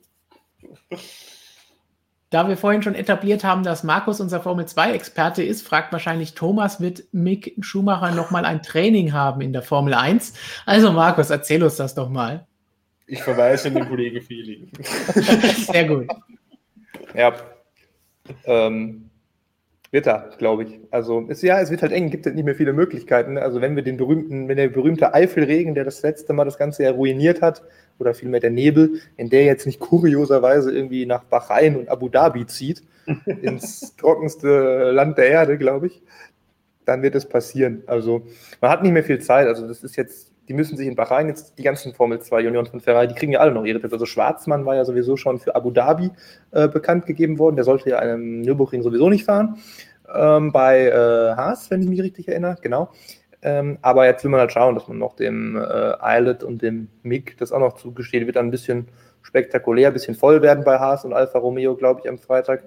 Da 2.30 2.50
wir 2.50 2.58
vorhin 2.58 2.82
schon 2.82 2.96
etabliert 2.96 3.44
haben, 3.44 3.64
dass 3.64 3.84
Markus 3.84 4.20
unser 4.20 4.42
Formel 4.42 4.66
2-Experte 4.66 5.44
ist, 5.44 5.66
fragt 5.66 5.94
wahrscheinlich 5.94 6.34
Thomas, 6.34 6.82
wird 6.82 7.04
Mick 7.14 7.56
Schumacher 7.62 8.12
nochmal 8.12 8.46
ein 8.46 8.62
Training 8.62 9.14
haben 9.14 9.42
in 9.42 9.54
der 9.54 9.62
Formel 9.62 9.94
1? 9.94 10.34
Also 10.66 10.92
Markus, 10.92 11.30
erzähl 11.30 11.64
uns 11.64 11.78
das 11.78 11.96
doch 11.96 12.10
mal. 12.10 12.46
Ich 13.08 13.22
verweise 13.22 13.68
an 13.68 13.76
den 13.76 13.88
Kollegen 13.88 14.22
Feeling. 14.22 14.70
Sehr 14.84 15.86
gut. 15.86 16.08
Ja. 17.14 17.34
Ähm, 18.46 19.05
wird 19.96 20.08
er, 20.08 20.30
glaube 20.38 20.66
ich. 20.66 20.80
Also 20.92 21.26
es, 21.30 21.42
ja, 21.42 21.62
es 21.62 21.72
wird 21.72 21.82
halt 21.82 21.94
eng, 21.94 22.10
gibt 22.10 22.26
halt 22.26 22.36
nicht 22.36 22.44
mehr 22.44 22.54
viele 22.54 22.74
Möglichkeiten. 22.74 23.38
Also 23.38 23.62
wenn 23.62 23.78
wir 23.78 23.82
den 23.82 23.96
berühmten, 23.96 24.50
wenn 24.50 24.58
der 24.58 24.68
berühmte 24.68 25.14
Eifelregen, 25.14 25.74
der 25.74 25.86
das 25.86 26.02
letzte 26.02 26.34
Mal 26.34 26.44
das 26.44 26.58
Ganze 26.58 26.84
ja 26.84 26.92
ruiniert 26.92 27.42
hat, 27.42 27.64
oder 27.98 28.14
vielmehr 28.14 28.42
der 28.42 28.50
Nebel, 28.50 29.00
wenn 29.16 29.30
der 29.30 29.46
jetzt 29.46 29.66
nicht 29.66 29.80
kurioserweise 29.80 30.76
irgendwie 30.76 31.06
nach 31.06 31.24
Bahrain 31.24 31.78
und 31.78 31.88
Abu 31.88 32.10
Dhabi 32.10 32.46
zieht, 32.46 32.84
ins 33.42 33.96
trockenste 33.96 34.92
Land 34.92 35.18
der 35.18 35.30
Erde, 35.30 35.58
glaube 35.58 35.88
ich, 35.88 36.04
dann 36.84 37.02
wird 37.02 37.16
es 37.16 37.26
passieren. 37.26 37.84
Also 37.88 38.28
man 38.60 38.72
hat 38.72 38.84
nicht 38.84 38.92
mehr 38.92 39.04
viel 39.06 39.20
Zeit. 39.20 39.48
Also 39.48 39.66
das 39.66 39.82
ist 39.82 39.96
jetzt, 39.96 40.34
die 40.48 40.54
müssen 40.54 40.78
sich 40.78 40.88
in 40.88 40.96
Bahrain 40.96 41.28
jetzt 41.28 41.58
die 41.58 41.64
ganzen 41.64 41.94
Formel 41.94 42.20
2 42.20 42.42
Junioren 42.42 42.68
von 42.68 42.80
Ferrari, 42.80 43.08
die 43.08 43.16
kriegen 43.16 43.32
ja 43.32 43.40
alle 43.40 43.52
noch 43.52 43.66
ihre 43.66 43.80
Tipps. 43.80 43.94
Also 43.94 44.06
Schwarzmann 44.06 44.66
war 44.66 44.76
ja 44.76 44.86
sowieso 44.86 45.18
schon 45.18 45.40
für 45.40 45.56
Abu 45.56 45.72
Dhabi 45.72 46.12
äh, 46.52 46.68
bekannt 46.68 47.06
gegeben 47.06 47.40
worden. 47.40 47.56
Der 47.56 47.66
sollte 47.66 47.90
ja 47.90 48.00
einem 48.00 48.42
Nürburgring 48.42 48.84
sowieso 48.84 49.10
nicht 49.10 49.26
fahren. 49.26 49.58
Ähm, 50.14 50.52
bei 50.52 50.88
äh, 50.88 51.36
Haas, 51.36 51.72
wenn 51.72 51.82
ich 51.82 51.90
mich 51.90 52.02
richtig 52.02 52.28
erinnere, 52.28 52.58
genau. 52.62 52.92
Ähm, 53.42 53.78
aber 53.82 54.06
jetzt 54.06 54.24
will 54.24 54.32
man 54.32 54.40
halt 54.40 54.52
schauen, 54.52 54.76
dass 54.76 54.88
man 54.88 54.98
noch 54.98 55.16
dem 55.16 55.56
äh, 55.56 56.18
Islet 56.18 56.44
und 56.44 56.62
dem 56.62 56.90
MIG 57.04 57.38
das 57.38 57.52
auch 57.52 57.60
noch 57.60 57.74
zugesteht. 57.74 58.26
Wird 58.26 58.36
dann 58.36 58.48
ein 58.48 58.52
bisschen 58.52 58.88
spektakulär, 59.22 59.88
ein 59.88 59.94
bisschen 59.94 60.16
voll 60.16 60.42
werden 60.42 60.64
bei 60.64 60.80
Haas 60.80 61.06
und 61.06 61.14
Alfa 61.14 61.40
Romeo, 61.40 61.76
glaube 61.76 62.02
ich, 62.04 62.10
am 62.10 62.18
Freitag. 62.18 62.64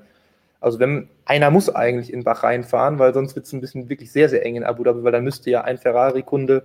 Also 0.60 0.80
wenn 0.80 1.08
einer 1.24 1.50
muss 1.50 1.72
eigentlich 1.72 2.12
in 2.12 2.24
Bahrain 2.24 2.64
fahren, 2.64 2.98
weil 2.98 3.14
sonst 3.14 3.36
wird 3.36 3.46
es 3.46 3.52
ein 3.52 3.60
bisschen 3.60 3.88
wirklich 3.88 4.10
sehr, 4.10 4.28
sehr 4.28 4.44
eng 4.44 4.56
in 4.56 4.64
Abu 4.64 4.82
Dhabi, 4.82 5.04
weil 5.04 5.12
dann 5.12 5.24
müsste 5.24 5.50
ja 5.50 5.62
ein 5.62 5.78
Ferrari-Kunde 5.78 6.64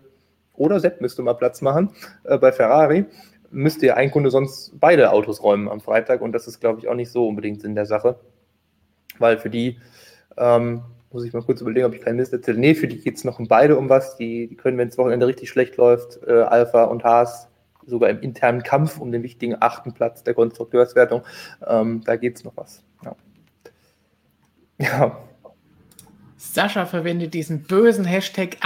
oder 0.56 0.80
Sepp 0.80 1.02
müsste 1.02 1.22
mal 1.22 1.34
Platz 1.34 1.62
machen 1.62 1.92
äh, 2.24 2.38
bei 2.38 2.52
Ferrari, 2.52 3.06
müsste 3.52 3.88
ja 3.88 3.96
ein 3.96 4.12
Kunde 4.12 4.30
sonst 4.30 4.74
beide 4.80 5.12
Autos 5.12 5.44
räumen 5.44 5.70
am 5.70 5.82
Freitag 5.82 6.22
und 6.22 6.32
das 6.32 6.48
ist, 6.48 6.60
glaube 6.60 6.80
ich, 6.80 6.88
auch 6.88 6.96
nicht 6.96 7.12
so 7.12 7.28
unbedingt 7.28 7.62
Sinn 7.62 7.76
der 7.76 7.86
Sache, 7.86 8.20
weil 9.20 9.38
für 9.38 9.50
die 9.50 9.80
ähm, 10.38 10.84
muss 11.14 11.26
ich 11.26 11.34
mal 11.34 11.44
kurz 11.44 11.62
überlegen, 11.62 11.86
ob 11.86 11.94
ich 11.94 12.02
keinen 12.02 12.16
Mist 12.16 12.34
erzähle. 12.34 12.58
Nee, 12.58 12.74
für 12.74 12.88
die 12.88 13.00
geht 13.00 13.18
es 13.18 13.24
noch 13.24 13.38
um 13.38 13.48
beide 13.48 13.78
um 13.78 13.88
was. 13.88 14.18
Die, 14.18 14.48
die 14.48 14.56
können, 14.56 14.78
wenn 14.80 14.88
es 14.88 14.98
Wochenende 14.98 15.28
richtig 15.28 15.50
schlecht 15.50 15.78
läuft, 15.78 16.20
äh, 16.28 16.42
Alpha 16.42 16.86
und 16.86 17.04
Haas 17.04 17.48
sogar 17.86 18.10
im 18.10 18.20
internen 18.22 18.64
Kampf 18.64 19.00
um 19.00 19.12
den 19.12 19.24
wichtigen 19.24 19.56
achten 19.60 19.94
Platz 19.94 20.24
der 20.24 20.34
Konstrukteurswertung. 20.34 21.22
Ähm, 21.66 22.02
da 22.06 22.16
geht 22.16 22.38
es 22.38 22.44
noch 22.44 22.54
was. 22.56 22.84
Ja. 23.04 23.16
ja. 24.80 25.18
Sascha 26.38 26.86
verwendet 26.86 27.34
diesen 27.34 27.64
bösen 27.64 28.06
Hashtag 28.06 28.58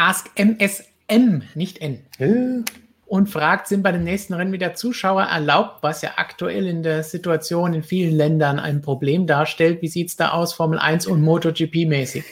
AskMSM, 1.10 1.44
nicht 1.56 1.82
N. 1.82 2.00
Ja 2.20 2.64
und 3.08 3.30
fragt, 3.30 3.68
sind 3.68 3.84
bei 3.84 3.92
den 3.92 4.04
nächsten 4.04 4.34
Rennen 4.34 4.52
wieder 4.52 4.74
Zuschauer 4.74 5.24
erlaubt, 5.24 5.82
was 5.82 6.02
ja 6.02 6.12
aktuell 6.18 6.68
in 6.68 6.84
der 6.84 7.04
Situation 7.04 7.74
in 7.74 7.84
vielen 7.84 8.14
Ländern 8.14 8.60
ein 8.60 8.82
Problem 8.82 9.28
darstellt. 9.28 9.82
Wie 9.82 9.88
sieht 9.88 10.10
es 10.10 10.18
da 10.18 10.32
aus, 10.32 10.54
Formel 10.54 10.78
1 10.78 11.08
und 11.08 11.24
MotoGP-mäßig? 11.24 12.26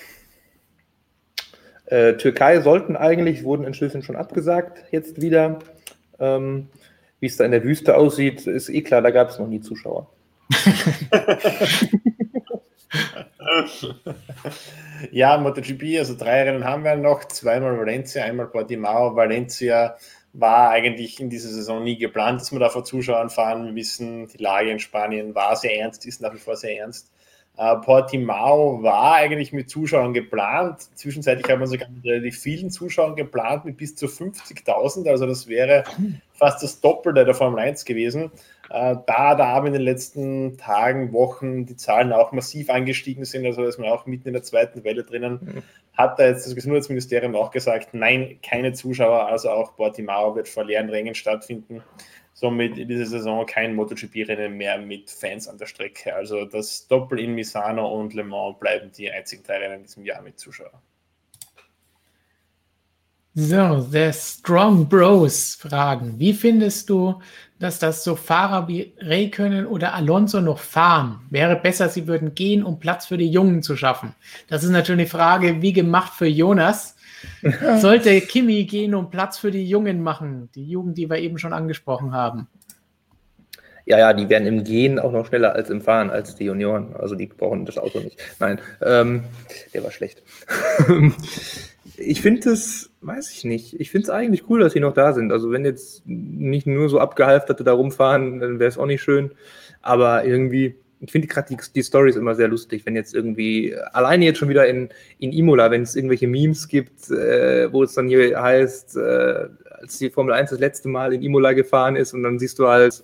Äh, 1.86 2.14
Türkei 2.16 2.60
sollten 2.62 2.98
eigentlich, 2.98 3.44
wurden 3.44 3.64
inzwischen 3.64 4.04
schon 4.04 4.16
abgesagt, 4.18 4.84
jetzt 4.92 5.22
wieder. 5.22 5.60
Ähm, 6.20 6.68
Wie 7.22 7.28
es 7.28 7.38
da 7.38 7.46
in 7.46 7.52
der 7.52 7.64
Wüste 7.64 7.96
aussieht, 7.96 8.46
ist 8.46 8.70
eh 8.70 8.82
klar, 8.82 9.02
da 9.02 9.12
gab 9.12 9.30
es 9.30 9.40
noch 9.40 9.48
nie 9.48 9.62
Zuschauer. 9.62 10.10
ja, 15.12 15.38
MotoGP, 15.38 16.00
also 16.00 16.16
drei 16.16 16.44
Rennen 16.44 16.64
haben 16.64 16.84
wir 16.84 16.96
noch, 16.96 17.26
zweimal 17.26 17.78
Valencia, 17.78 18.24
einmal 18.24 18.48
Portimao, 18.48 19.16
Valencia 19.16 19.96
war 20.34 20.72
eigentlich 20.72 21.20
in 21.20 21.30
dieser 21.30 21.50
Saison 21.50 21.84
nie 21.84 21.98
geplant, 21.98 22.42
dass 22.42 22.52
wir 22.52 22.60
da 22.60 22.70
vor 22.70 22.84
Zuschauern 22.84 23.30
fahren. 23.30 23.68
Wir 23.68 23.76
wissen, 23.76 24.28
die 24.28 24.44
Lage 24.44 24.70
in 24.70 24.80
Spanien 24.80 25.34
war 25.34 25.56
sehr 25.56 25.80
ernst, 25.80 26.06
ist 26.06 26.22
nach 26.22 26.34
wie 26.34 26.40
vor 26.40 26.58
sehr 26.58 26.78
ernst. 26.78 27.12
Uh, 27.58 27.80
Portimao 27.80 28.84
war 28.84 29.16
eigentlich 29.16 29.54
mit 29.54 29.70
Zuschauern 29.70 30.14
geplant. 30.14 30.90
Zwischenzeitlich 30.96 31.50
hat 31.50 31.58
man 31.58 31.70
sogar 31.70 31.88
mit 31.88 32.04
relativ 32.04 32.38
vielen 32.38 32.70
Zuschauern 32.70 33.16
geplant, 33.16 33.64
mit 33.64 33.78
bis 33.78 33.96
zu 33.96 34.08
50.000. 34.08 35.08
Also 35.08 35.26
das 35.26 35.48
wäre 35.48 35.86
fast 36.34 36.62
das 36.62 36.82
Doppelte 36.82 37.24
der 37.24 37.34
Formel 37.34 37.60
1 37.60 37.86
gewesen. 37.86 38.30
Uh, 38.70 38.96
da 39.06 39.36
da 39.36 39.46
aber 39.46 39.68
in 39.68 39.74
den 39.74 39.84
letzten 39.84 40.58
Tagen, 40.58 41.14
Wochen 41.14 41.66
die 41.66 41.76
Zahlen 41.76 42.12
auch 42.12 42.32
massiv 42.32 42.70
angestiegen 42.70 43.24
sind, 43.24 43.46
also 43.46 43.64
ist 43.64 43.78
man 43.78 43.90
auch 43.90 44.06
mitten 44.08 44.28
in 44.28 44.34
der 44.34 44.44
zweiten 44.44 44.84
Welle 44.84 45.04
drinnen, 45.04 45.40
mhm 45.42 45.64
hat 45.96 46.20
da 46.20 46.28
jetzt 46.28 46.46
das 46.46 46.56
Gesundheitsministerium 46.56 47.36
auch 47.36 47.52
gesagt, 47.52 47.94
nein, 47.94 48.40
keine 48.44 48.74
Zuschauer, 48.74 49.28
also 49.28 49.50
auch 49.50 49.76
Portimao 49.76 50.36
wird 50.36 50.48
vor 50.48 50.66
leeren 50.66 50.90
Rängen 50.90 51.16
stattfinden. 51.16 51.82
Somit 52.34 52.78
in 52.78 52.90
dieser 52.90 53.06
Saison 53.06 53.46
kein 53.46 53.76
MotoGP-Rennen 53.76 54.58
mehr 54.58 54.78
mit 54.78 55.10
Fans 55.10 55.48
an 55.48 55.58
der 55.58 55.68
Strecke. 55.68 56.14
Also 56.14 56.44
das 56.44 56.86
Doppel 56.88 57.20
in 57.20 57.34
Misano 57.34 57.88
und 57.88 58.14
Le 58.14 58.26
Mans 58.26 58.60
bleiben 58.60 58.92
die 58.92 59.10
einzigen 59.10 59.44
drei 59.44 59.60
Rennen 59.60 59.76
in 59.76 59.84
diesem 59.84 60.04
Jahr 60.04 60.22
mit 60.22 60.38
Zuschauern. 60.38 60.82
So, 63.38 63.80
The 63.80 64.12
Strong 64.14 64.88
Bros 64.88 65.56
fragen, 65.56 66.18
wie 66.18 66.34
findest 66.34 66.90
du, 66.90 67.22
dass 67.60 67.80
das 67.80 68.04
so 68.04 68.16
Fahrer 68.16 68.68
wie 68.68 68.94
Räikkönen 69.00 69.66
oder 69.66 69.94
Alonso 69.94 70.42
noch 70.42 70.60
fahren? 70.60 71.22
Wäre 71.30 71.56
besser, 71.56 71.90
sie 71.90 72.08
würden 72.08 72.36
gehen, 72.36 72.64
um 72.64 72.80
Platz 72.80 73.06
für 73.06 73.18
die 73.18 73.30
Jungen 73.30 73.64
zu 73.64 73.78
schaffen. 73.78 74.14
Das 74.48 74.64
ist 74.64 74.72
natürlich 74.72 75.14
eine 75.14 75.24
Frage, 75.24 75.62
wie 75.62 75.74
gemacht 75.74 76.14
für 76.14 76.28
Jonas. 76.28 76.96
Sollte 77.78 78.22
Kimi 78.22 78.66
gehen, 78.66 78.94
um 78.94 79.10
Platz 79.10 79.38
für 79.38 79.52
die 79.52 79.68
Jungen 79.68 80.04
machen? 80.04 80.50
Die 80.56 80.66
Jugend, 80.66 80.98
die 80.98 81.10
wir 81.10 81.18
eben 81.18 81.38
schon 81.38 81.54
angesprochen 81.54 82.14
haben. 82.14 82.48
Ja, 83.86 84.00
ja, 84.00 84.14
die 84.14 84.30
werden 84.30 84.48
im 84.48 84.64
Gehen 84.64 84.98
auch 84.98 85.12
noch 85.12 85.28
schneller 85.28 85.54
als 85.54 85.70
im 85.70 85.80
Fahren, 85.80 86.10
als 86.10 86.36
die 86.36 86.46
Junioren. 86.46 86.96
Also 86.96 87.16
die 87.16 87.28
brauchen 87.28 87.66
das 87.66 87.78
Auto 87.78 88.00
nicht. 88.00 88.20
Nein, 88.40 88.60
ähm, 88.82 89.24
der 89.74 89.84
war 89.84 89.92
schlecht. 89.92 90.24
ich 91.98 92.22
finde 92.22 92.52
es, 92.52 92.92
weiß 93.02 93.32
ich 93.32 93.44
nicht, 93.44 93.80
ich 93.80 93.92
finde 93.92 94.06
es 94.06 94.10
eigentlich 94.10 94.50
cool, 94.50 94.60
dass 94.60 94.74
sie 94.74 94.80
noch 94.80 94.94
da 94.94 95.14
sind. 95.14 95.32
Also 95.32 95.52
wenn 95.52 95.66
jetzt 95.66 96.04
nicht 96.06 96.68
nur 96.68 96.90
so 96.90 97.00
abgehalfterte 97.00 97.64
da 97.64 97.74
rumfahren, 97.74 98.40
dann 98.40 98.60
wäre 98.60 98.70
es 98.70 98.78
auch 98.78 98.86
nicht 98.86 99.02
schön. 99.02 99.32
Aber 99.82 100.26
irgendwie, 100.26 100.76
ich 101.00 101.12
finde 101.12 101.28
gerade 101.28 101.56
die, 101.56 101.58
die 101.74 101.84
Stories 101.84 102.16
immer 102.16 102.36
sehr 102.36 102.48
lustig, 102.48 102.86
wenn 102.86 102.96
jetzt 102.96 103.14
irgendwie, 103.14 103.76
alleine 103.94 104.26
jetzt 104.26 104.40
schon 104.40 104.50
wieder 104.50 104.68
in, 104.68 104.90
in 105.20 105.32
Imola, 105.32 105.72
wenn 105.72 105.84
es 105.84 105.96
irgendwelche 105.96 106.28
Memes 106.28 106.68
gibt, 106.68 107.10
äh, 107.12 107.72
wo 107.72 107.84
es 107.84 107.94
dann 107.94 108.08
hier 108.08 108.42
heißt, 108.42 108.98
äh, 108.98 109.48
als 109.82 109.98
die 109.98 110.10
Formel 110.10 110.34
1 110.34 110.50
das 110.50 110.60
letzte 110.60 110.88
Mal 110.90 111.14
in 111.14 111.22
Imola 111.22 111.54
gefahren 111.54 111.96
ist 111.96 112.14
und 112.14 112.24
dann 112.24 112.40
siehst 112.40 112.60
du 112.60 112.68
halt, 112.68 113.04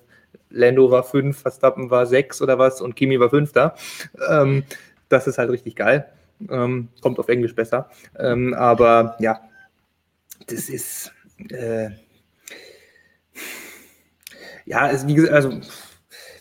Lando 0.49 0.91
war 0.91 1.03
5, 1.03 1.37
Verstappen 1.37 1.89
war 1.89 2.05
6 2.05 2.41
oder 2.41 2.59
was 2.59 2.81
und 2.81 2.95
Kimi 2.95 3.19
war 3.19 3.29
5 3.29 3.51
da. 3.51 3.75
Ähm, 4.29 4.63
das 5.09 5.27
ist 5.27 5.37
halt 5.37 5.49
richtig 5.49 5.75
geil. 5.75 6.05
Ähm, 6.49 6.89
kommt 7.01 7.19
auf 7.19 7.29
Englisch 7.29 7.55
besser. 7.55 7.89
Ähm, 8.17 8.53
aber 8.53 9.15
ja, 9.19 9.39
das 10.47 10.69
ist. 10.69 11.11
Äh, 11.49 11.89
ja, 14.65 14.87
ist 14.87 15.07
wie 15.07 15.15
gesagt, 15.15 15.33
also 15.33 15.59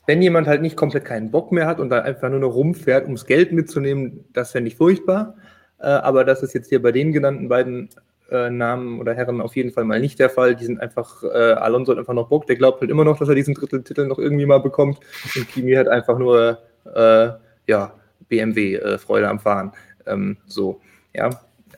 wenn 0.06 0.22
jemand 0.22 0.46
halt 0.46 0.62
nicht 0.62 0.76
komplett 0.76 1.04
keinen 1.04 1.30
Bock 1.30 1.52
mehr 1.52 1.66
hat 1.66 1.80
und 1.80 1.90
dann 1.90 2.02
einfach 2.02 2.28
nur 2.30 2.40
noch 2.40 2.54
rumfährt, 2.54 3.04
ums 3.04 3.26
Geld 3.26 3.52
mitzunehmen, 3.52 4.24
das 4.32 4.52
fände 4.52 4.68
ich 4.68 4.76
furchtbar. 4.76 5.36
Äh, 5.78 5.86
aber 5.86 6.24
das 6.24 6.42
ist 6.42 6.54
jetzt 6.54 6.68
hier 6.68 6.82
bei 6.82 6.92
den 6.92 7.12
genannten 7.12 7.48
beiden 7.48 7.90
äh, 8.30 8.50
Namen 8.50 9.00
oder 9.00 9.14
Herren 9.14 9.40
auf 9.40 9.56
jeden 9.56 9.72
Fall 9.72 9.84
mal 9.84 10.00
nicht 10.00 10.18
der 10.18 10.30
Fall. 10.30 10.56
Die 10.56 10.64
sind 10.64 10.80
einfach, 10.80 11.22
äh, 11.22 11.52
Alonso 11.52 11.92
hat 11.92 11.98
einfach 11.98 12.14
noch 12.14 12.28
Bock, 12.28 12.46
der 12.46 12.56
glaubt 12.56 12.80
halt 12.80 12.90
immer 12.90 13.04
noch, 13.04 13.18
dass 13.18 13.28
er 13.28 13.34
diesen 13.34 13.54
Dritteltitel 13.54 14.06
noch 14.06 14.18
irgendwie 14.18 14.46
mal 14.46 14.60
bekommt. 14.60 15.00
Und 15.36 15.48
Kimi 15.48 15.74
hat 15.74 15.88
einfach 15.88 16.18
nur, 16.18 16.58
äh, 16.94 17.28
ja, 17.66 17.94
BMW, 18.28 18.76
äh, 18.76 19.24
am 19.24 19.40
Fahren. 19.40 19.72
Ähm, 20.10 20.36
so, 20.46 20.80
ja, 21.14 21.30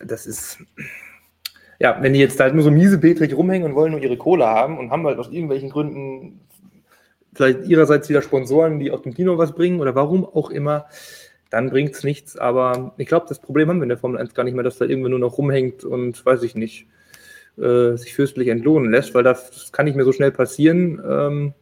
das 0.05 0.27
ist, 0.27 0.59
ja, 1.79 1.99
wenn 2.01 2.13
die 2.13 2.21
jetzt 2.21 2.41
halt 2.41 2.55
nur 2.55 2.65
so 2.65 2.71
miese 2.71 2.99
Petrig 2.99 3.35
rumhängen 3.37 3.69
und 3.69 3.75
wollen 3.75 3.93
nur 3.93 4.03
ihre 4.03 4.17
Kohle 4.17 4.47
haben 4.47 4.79
und 4.79 4.91
haben 4.91 5.07
halt 5.07 5.19
aus 5.19 5.31
irgendwelchen 5.31 5.71
Gründen 5.71 6.41
vielleicht 7.35 7.65
ihrerseits 7.65 8.09
wieder 8.09 8.23
Sponsoren, 8.23 8.79
die 8.79 8.91
aus 8.91 9.03
dem 9.03 9.15
Kino 9.15 9.39
was 9.39 9.53
bringen 9.53 9.81
oder 9.81 9.95
warum 9.95 10.25
auch 10.25 10.51
immer, 10.51 10.87
dann 11.51 11.71
bringt 11.71 11.95
es 11.95 12.05
nichts. 12.05 12.37
Aber 12.37 12.95
ich 12.99 13.07
glaube, 13.07 13.27
das 13.29 13.39
Problem 13.39 13.69
haben 13.69 13.79
wir 13.79 13.85
in 13.85 13.89
der 13.89 13.99
Formel 13.99 14.21
1 14.21 14.35
gar 14.35 14.45
nicht 14.45 14.55
mehr, 14.55 14.65
dass 14.65 14.79
da 14.79 14.85
irgendwer 14.85 15.11
nur 15.11 15.19
noch 15.19 15.39
rumhängt 15.39 15.85
und 15.85 16.25
weiß 16.25 16.43
ich 16.43 16.55
nicht, 16.55 16.87
äh, 17.59 17.97
sich 17.97 18.15
fürstlich 18.15 18.49
entlohnen 18.49 18.91
lässt, 18.91 19.15
weil 19.15 19.23
das 19.23 19.73
kann 19.73 19.85
nicht 19.85 19.95
mehr 19.95 20.05
so 20.05 20.13
schnell 20.13 20.33
passieren. 20.33 21.03
Ähm, 21.07 21.55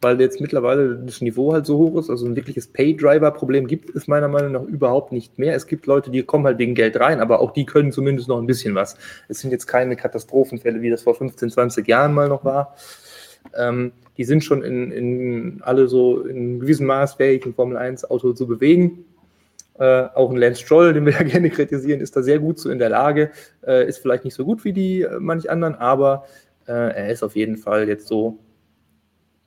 weil 0.00 0.20
jetzt 0.20 0.40
mittlerweile 0.40 0.96
das 0.96 1.20
Niveau 1.20 1.52
halt 1.52 1.66
so 1.66 1.76
hoch 1.78 1.98
ist. 1.98 2.08
Also 2.08 2.26
ein 2.26 2.36
wirkliches 2.36 2.68
Pay-Driver-Problem 2.68 3.66
gibt 3.66 3.94
es 3.94 4.06
meiner 4.08 4.28
Meinung 4.28 4.52
nach 4.52 4.62
überhaupt 4.62 5.12
nicht 5.12 5.38
mehr. 5.38 5.54
Es 5.54 5.66
gibt 5.66 5.86
Leute, 5.86 6.10
die 6.10 6.22
kommen 6.22 6.46
halt 6.46 6.58
wegen 6.58 6.74
Geld 6.74 6.98
rein, 6.98 7.20
aber 7.20 7.40
auch 7.40 7.52
die 7.52 7.66
können 7.66 7.92
zumindest 7.92 8.28
noch 8.28 8.38
ein 8.38 8.46
bisschen 8.46 8.74
was. 8.74 8.96
Es 9.28 9.40
sind 9.40 9.50
jetzt 9.50 9.66
keine 9.66 9.96
Katastrophenfälle, 9.96 10.80
wie 10.80 10.90
das 10.90 11.02
vor 11.02 11.14
15, 11.14 11.50
20 11.50 11.86
Jahren 11.86 12.14
mal 12.14 12.28
noch 12.28 12.44
war. 12.44 12.74
Ähm, 13.54 13.92
die 14.16 14.24
sind 14.24 14.42
schon 14.42 14.62
in, 14.62 14.90
in 14.90 15.62
alle 15.62 15.86
so 15.86 16.22
in 16.22 16.60
gewissem 16.60 16.86
Maß 16.86 17.14
fähig, 17.14 17.44
ein 17.44 17.54
Formel 17.54 17.76
1 17.76 18.10
Auto 18.10 18.32
zu 18.32 18.46
bewegen. 18.46 19.04
Äh, 19.78 20.08
auch 20.14 20.30
ein 20.30 20.36
Lance 20.36 20.62
Stroll, 20.62 20.92
den 20.94 21.04
wir 21.04 21.12
ja 21.18 21.22
gerne 21.22 21.50
kritisieren, 21.50 22.00
ist 22.00 22.16
da 22.16 22.22
sehr 22.22 22.38
gut 22.38 22.58
so 22.58 22.70
in 22.70 22.78
der 22.78 22.90
Lage. 22.90 23.30
Äh, 23.66 23.86
ist 23.86 23.98
vielleicht 23.98 24.24
nicht 24.24 24.34
so 24.34 24.44
gut 24.46 24.64
wie 24.64 24.72
die 24.72 25.02
äh, 25.02 25.18
manch 25.20 25.50
anderen, 25.50 25.74
aber 25.74 26.24
äh, 26.66 26.72
er 26.72 27.08
ist 27.10 27.22
auf 27.22 27.36
jeden 27.36 27.56
Fall 27.56 27.88
jetzt 27.88 28.06
so, 28.06 28.38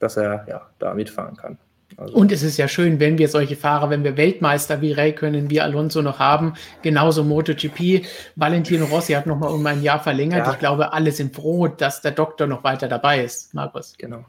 dass 0.03 0.17
er 0.17 0.45
ja 0.47 0.69
da 0.79 0.93
mitfahren 0.93 1.35
kann. 1.35 1.57
Also. 1.97 2.15
Und 2.15 2.31
es 2.31 2.43
ist 2.43 2.57
ja 2.57 2.67
schön, 2.67 2.99
wenn 2.99 3.17
wir 3.17 3.27
solche 3.27 3.55
Fahrer, 3.55 3.89
wenn 3.89 4.03
wir 4.03 4.17
Weltmeister 4.17 4.81
wie 4.81 4.91
Räikkönen, 4.91 5.49
wie 5.49 5.61
Alonso 5.61 6.01
noch 6.01 6.19
haben, 6.19 6.53
genauso 6.81 7.23
MotoGP. 7.23 8.05
Valentino 8.35 8.85
Rossi 8.85 9.13
hat 9.13 9.27
noch 9.27 9.37
mal 9.37 9.49
um 9.49 9.65
ein 9.65 9.83
Jahr 9.83 10.01
verlängert. 10.01 10.45
Ja. 10.45 10.53
Ich 10.53 10.59
glaube, 10.59 10.93
alle 10.93 11.11
sind 11.11 11.35
froh, 11.35 11.67
dass 11.67 12.01
der 12.01 12.11
Doktor 12.11 12.47
noch 12.47 12.63
weiter 12.63 12.87
dabei 12.87 13.23
ist, 13.23 13.53
Markus. 13.53 13.93
Genau. 13.97 14.25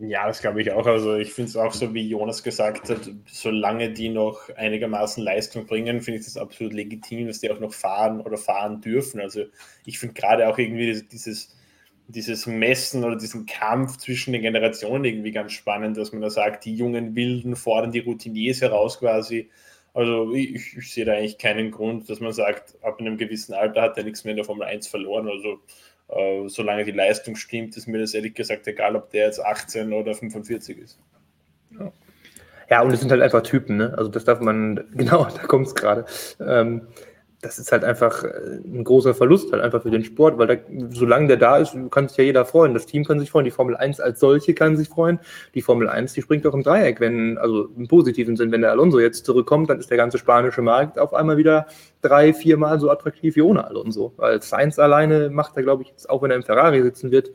Ja, 0.00 0.28
das 0.28 0.40
glaube 0.40 0.62
ich 0.62 0.70
auch. 0.70 0.86
Also 0.86 1.16
ich 1.16 1.32
finde 1.32 1.50
es 1.50 1.56
auch 1.56 1.72
so, 1.72 1.92
wie 1.92 2.06
Jonas 2.06 2.44
gesagt 2.44 2.88
hat, 2.88 3.10
solange 3.26 3.90
die 3.90 4.10
noch 4.10 4.38
einigermaßen 4.56 5.24
Leistung 5.24 5.66
bringen, 5.66 6.00
finde 6.00 6.20
ich 6.20 6.24
das 6.24 6.36
absolut 6.36 6.72
legitim, 6.72 7.26
dass 7.26 7.40
die 7.40 7.50
auch 7.50 7.58
noch 7.58 7.72
fahren 7.72 8.20
oder 8.20 8.36
fahren 8.36 8.80
dürfen. 8.80 9.20
Also 9.20 9.42
ich 9.84 9.98
finde 9.98 10.14
gerade 10.14 10.48
auch 10.48 10.56
irgendwie 10.56 11.02
dieses, 11.10 11.56
dieses 12.08 12.46
Messen 12.46 13.04
oder 13.04 13.16
diesen 13.16 13.46
Kampf 13.46 13.98
zwischen 13.98 14.32
den 14.32 14.42
Generationen 14.42 15.04
irgendwie 15.04 15.30
ganz 15.30 15.52
spannend, 15.52 15.96
dass 15.96 16.12
man 16.12 16.22
da 16.22 16.30
sagt, 16.30 16.64
die 16.64 16.74
jungen 16.74 17.14
Wilden 17.14 17.54
fordern 17.54 17.92
die 17.92 17.98
Routiniers 18.00 18.62
heraus 18.62 18.98
quasi. 18.98 19.50
Also 19.92 20.32
ich, 20.32 20.76
ich 20.76 20.92
sehe 20.92 21.04
da 21.04 21.12
eigentlich 21.12 21.38
keinen 21.38 21.70
Grund, 21.70 22.08
dass 22.08 22.20
man 22.20 22.32
sagt, 22.32 22.76
ab 22.82 22.98
einem 22.98 23.18
gewissen 23.18 23.52
Alter 23.52 23.82
hat 23.82 23.98
er 23.98 24.04
nichts 24.04 24.24
mehr 24.24 24.32
in 24.32 24.36
der 24.36 24.46
Formel 24.46 24.66
1 24.66 24.88
verloren. 24.88 25.28
Also 25.28 25.60
äh, 26.08 26.48
solange 26.48 26.84
die 26.84 26.92
Leistung 26.92 27.36
stimmt, 27.36 27.76
ist 27.76 27.86
mir 27.86 27.98
das 27.98 28.14
ehrlich 28.14 28.34
gesagt 28.34 28.66
egal, 28.66 28.96
ob 28.96 29.10
der 29.10 29.26
jetzt 29.26 29.44
18 29.44 29.92
oder 29.92 30.14
45 30.14 30.78
ist. 30.78 30.98
Ja. 31.78 31.92
Ja, 32.70 32.82
und 32.82 32.92
es 32.92 33.00
sind 33.00 33.10
halt 33.10 33.22
einfach 33.22 33.42
Typen, 33.42 33.78
ne? 33.78 33.94
Also 33.96 34.10
das 34.10 34.24
darf 34.24 34.40
man, 34.40 34.84
genau, 34.94 35.24
da 35.24 35.42
kommt 35.46 35.68
es 35.68 35.74
gerade. 35.74 36.04
Ähm, 36.38 36.88
das 37.40 37.58
ist 37.58 37.70
halt 37.70 37.84
einfach 37.84 38.24
äh, 38.24 38.58
ein 38.64 38.82
großer 38.82 39.14
Verlust 39.14 39.52
halt 39.52 39.62
einfach 39.62 39.82
für 39.82 39.90
den 39.90 40.02
Sport, 40.04 40.38
weil 40.38 40.46
da, 40.48 40.54
solange 40.90 41.28
der 41.28 41.36
da 41.36 41.58
ist, 41.58 41.76
kann 41.90 42.08
sich 42.08 42.16
ja 42.16 42.24
jeder 42.24 42.44
freuen. 42.44 42.74
Das 42.74 42.86
Team 42.86 43.04
kann 43.04 43.20
sich 43.20 43.30
freuen, 43.30 43.44
die 43.44 43.50
Formel 43.50 43.76
1 43.76 44.00
als 44.00 44.18
solche 44.18 44.54
kann 44.54 44.76
sich 44.76 44.88
freuen. 44.88 45.20
Die 45.54 45.62
Formel 45.62 45.88
1, 45.88 46.14
die 46.14 46.22
springt 46.22 46.46
auch 46.46 46.54
im 46.54 46.62
Dreieck, 46.62 47.00
wenn, 47.00 47.38
also 47.38 47.68
im 47.76 47.86
positiven 47.86 48.36
Sinn, 48.36 48.50
wenn 48.50 48.62
der 48.62 48.72
Alonso 48.72 48.98
jetzt 48.98 49.24
zurückkommt, 49.24 49.70
dann 49.70 49.78
ist 49.78 49.90
der 49.90 49.96
ganze 49.96 50.18
spanische 50.18 50.62
Markt 50.62 50.98
auf 50.98 51.14
einmal 51.14 51.36
wieder 51.36 51.66
drei, 52.02 52.34
viermal 52.34 52.80
so 52.80 52.90
attraktiv 52.90 53.36
wie 53.36 53.42
ohne 53.42 53.64
Alonso. 53.64 54.12
Weil 54.16 54.42
Sainz 54.42 54.78
alleine 54.78 55.30
macht 55.30 55.56
er, 55.56 55.62
glaube 55.62 55.82
ich, 55.82 55.90
jetzt, 55.90 56.10
auch 56.10 56.22
wenn 56.22 56.30
er 56.30 56.36
im 56.36 56.42
Ferrari 56.42 56.82
sitzen 56.82 57.12
wird, 57.12 57.30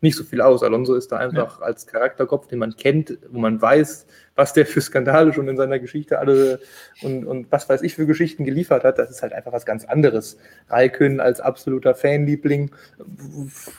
nicht 0.00 0.16
so 0.16 0.24
viel 0.24 0.40
aus. 0.40 0.62
Alonso 0.62 0.94
ist 0.94 1.10
da 1.10 1.16
einfach 1.16 1.60
ja. 1.60 1.64
als 1.64 1.86
Charakterkopf, 1.86 2.46
den 2.46 2.58
man 2.58 2.76
kennt, 2.76 3.18
wo 3.30 3.38
man 3.38 3.60
weiß, 3.60 4.06
was 4.38 4.52
der 4.52 4.66
für 4.66 4.80
Skandale 4.80 5.32
schon 5.32 5.48
in 5.48 5.56
seiner 5.56 5.80
Geschichte 5.80 6.20
alle 6.20 6.60
und, 7.02 7.26
und 7.26 7.50
was 7.50 7.68
weiß 7.68 7.82
ich 7.82 7.96
für 7.96 8.06
Geschichten 8.06 8.44
geliefert 8.44 8.84
hat. 8.84 8.96
Das 8.96 9.10
ist 9.10 9.20
halt 9.20 9.32
einfach 9.32 9.52
was 9.52 9.66
ganz 9.66 9.84
anderes. 9.84 10.38
Raikön 10.68 11.18
als 11.18 11.40
absoluter 11.40 11.96
Fanliebling, 11.96 12.70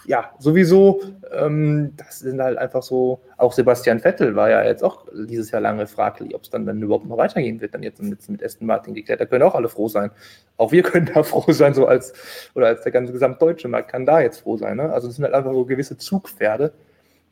ja, 0.06 0.34
sowieso. 0.38 1.02
Ähm, 1.32 1.94
das 1.96 2.20
sind 2.20 2.42
halt 2.42 2.58
einfach 2.58 2.84
so, 2.84 3.22
auch 3.38 3.54
Sebastian 3.54 4.02
Vettel 4.02 4.36
war 4.36 4.50
ja 4.50 4.62
jetzt 4.66 4.84
auch 4.84 5.06
dieses 5.14 5.50
Jahr 5.50 5.62
lange 5.62 5.88
fraglich, 5.88 6.36
ob 6.36 6.44
es 6.44 6.50
dann, 6.50 6.66
dann 6.66 6.82
überhaupt 6.82 7.08
noch 7.08 7.16
weitergehen 7.16 7.62
wird, 7.62 7.74
dann 7.74 7.82
jetzt 7.82 8.04
mit, 8.04 8.28
mit 8.28 8.44
Aston 8.44 8.68
Martin 8.68 8.94
geklärt. 8.94 9.22
Da 9.22 9.26
können 9.26 9.44
auch 9.44 9.56
alle 9.56 9.70
froh 9.70 9.88
sein. 9.88 10.12
Auch 10.58 10.74
wir 10.74 10.84
können 10.84 11.10
da 11.14 11.24
froh 11.24 11.54
sein, 11.54 11.74
so 11.74 11.88
als, 11.88 12.12
oder 12.54 12.68
als 12.68 12.82
der 12.82 12.92
ganze 12.92 13.14
gesamtdeutsche 13.14 13.70
Markt 13.70 13.92
kann 13.92 14.06
da 14.06 14.20
jetzt 14.20 14.42
froh 14.42 14.58
sein. 14.58 14.76
Ne? 14.76 14.92
Also 14.92 15.08
es 15.08 15.16
sind 15.16 15.24
halt 15.24 15.34
einfach 15.34 15.54
so 15.54 15.64
gewisse 15.64 15.98
Zugpferde. 15.98 16.74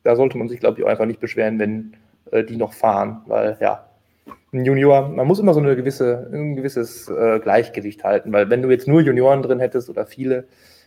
Da 0.02 0.16
sollte 0.16 0.38
man 0.38 0.48
sich, 0.48 0.60
glaube 0.60 0.78
ich, 0.78 0.86
auch 0.86 0.88
einfach 0.88 1.04
nicht 1.04 1.20
beschweren, 1.20 1.58
wenn 1.58 1.92
äh, 2.32 2.44
die 2.44 2.56
noch 2.56 2.72
fahren, 2.72 3.22
weil 3.26 3.56
ja, 3.60 3.88
ein 4.52 4.64
Junior, 4.64 5.08
man 5.08 5.26
muss 5.26 5.38
immer 5.38 5.54
so 5.54 5.60
eine 5.60 5.76
gewisse, 5.76 6.28
ein 6.32 6.56
gewisses 6.56 7.08
äh, 7.08 7.38
Gleichgewicht 7.40 8.04
halten, 8.04 8.32
weil 8.32 8.48
wenn 8.50 8.62
du 8.62 8.70
jetzt 8.70 8.88
nur 8.88 9.00
Junioren 9.00 9.42
drin 9.42 9.60
hättest 9.60 9.90
oder 9.90 10.06
viele, 10.06 10.46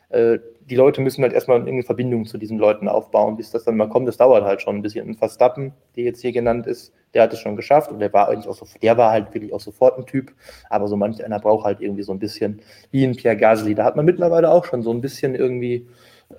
äh, 0.10 0.40
die 0.70 0.76
Leute 0.76 1.02
müssen 1.02 1.22
halt 1.24 1.34
erstmal 1.34 1.66
eine 1.66 1.84
Verbindung 1.84 2.26
zu 2.26 2.38
diesen 2.38 2.58
Leuten 2.58 2.88
aufbauen, 2.88 3.38
bis 3.38 3.52
das 3.52 3.64
dann 3.64 3.78
mal 3.78 3.90
kommt. 3.90 4.08
Das 4.08 4.18
dauert 4.18 4.44
halt 4.44 4.62
schon 4.62 4.78
ein 4.78 4.82
bisschen. 4.82 5.08
Und 5.08 5.18
Verstappen, 5.18 5.74
der 5.96 6.06
jetzt 6.06 6.22
hier 6.22 6.32
genannt 6.32 6.68
ist, 6.68 6.94
der 7.14 7.24
hat 7.24 7.34
es 7.34 7.40
schon 7.40 7.56
geschafft 7.56 7.92
und 7.92 8.00
der 8.00 8.12
war 8.14 8.30
eigentlich 8.30 8.48
auch 8.48 8.56
so, 8.56 8.66
der 8.82 8.98
war 8.98 9.12
halt 9.12 9.34
wirklich 9.34 9.54
auch 9.54 9.60
sofort 9.60 9.98
ein 9.98 10.06
Typ, 10.06 10.32
aber 10.70 10.88
so 10.88 10.96
manch 10.96 11.24
einer 11.24 11.40
braucht 11.40 11.66
halt 11.66 11.82
irgendwie 11.82 12.04
so 12.04 12.14
ein 12.14 12.20
bisschen 12.20 12.62
wie 12.92 13.04
ein 13.04 13.16
Pierre 13.16 13.38
Gasly. 13.38 13.76
Da 13.76 13.84
hat 13.84 13.96
man 13.96 14.06
mittlerweile 14.06 14.50
auch 14.50 14.66
schon 14.66 14.82
so 14.82 14.92
ein 14.92 15.02
bisschen 15.02 15.36
irgendwie, 15.36 15.88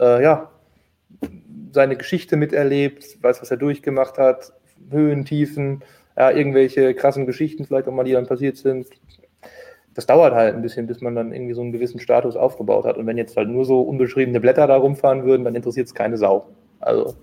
äh, 0.01 0.23
ja, 0.23 0.51
seine 1.73 1.97
Geschichte 1.97 2.37
miterlebt, 2.37 3.23
weiß, 3.23 3.41
was 3.41 3.51
er 3.51 3.57
durchgemacht 3.57 4.19
hat, 4.19 4.53
Höhen, 4.91 5.25
Tiefen, 5.25 5.83
ja, 6.17 6.31
irgendwelche 6.31 6.95
krassen 6.95 7.27
Geschichten 7.27 7.65
vielleicht 7.65 7.89
auch 7.89 7.93
mal, 7.93 8.05
die 8.05 8.13
dann 8.13 8.27
passiert 8.27 8.57
sind. 8.57 8.87
Das 9.95 10.07
dauert 10.07 10.35
halt 10.35 10.55
ein 10.55 10.63
bisschen, 10.63 10.87
bis 10.87 11.01
man 11.01 11.15
dann 11.15 11.33
irgendwie 11.33 11.55
so 11.55 11.61
einen 11.61 11.73
gewissen 11.73 12.01
Status 12.01 12.37
aufgebaut 12.37 12.85
hat. 12.85 12.97
Und 12.97 13.07
wenn 13.07 13.19
jetzt 13.19 13.37
halt 13.37 13.49
nur 13.49 13.65
so 13.65 13.83
unbeschriebene 13.83 14.41
Blätter 14.41 14.67
da 14.67 14.77
rumfahren 14.77 15.25
würden, 15.25 15.45
dann 15.45 15.55
interessiert 15.55 15.87
es 15.87 15.95
keine 15.95 16.17
Sau. 16.17 16.49
Also. 16.81 17.15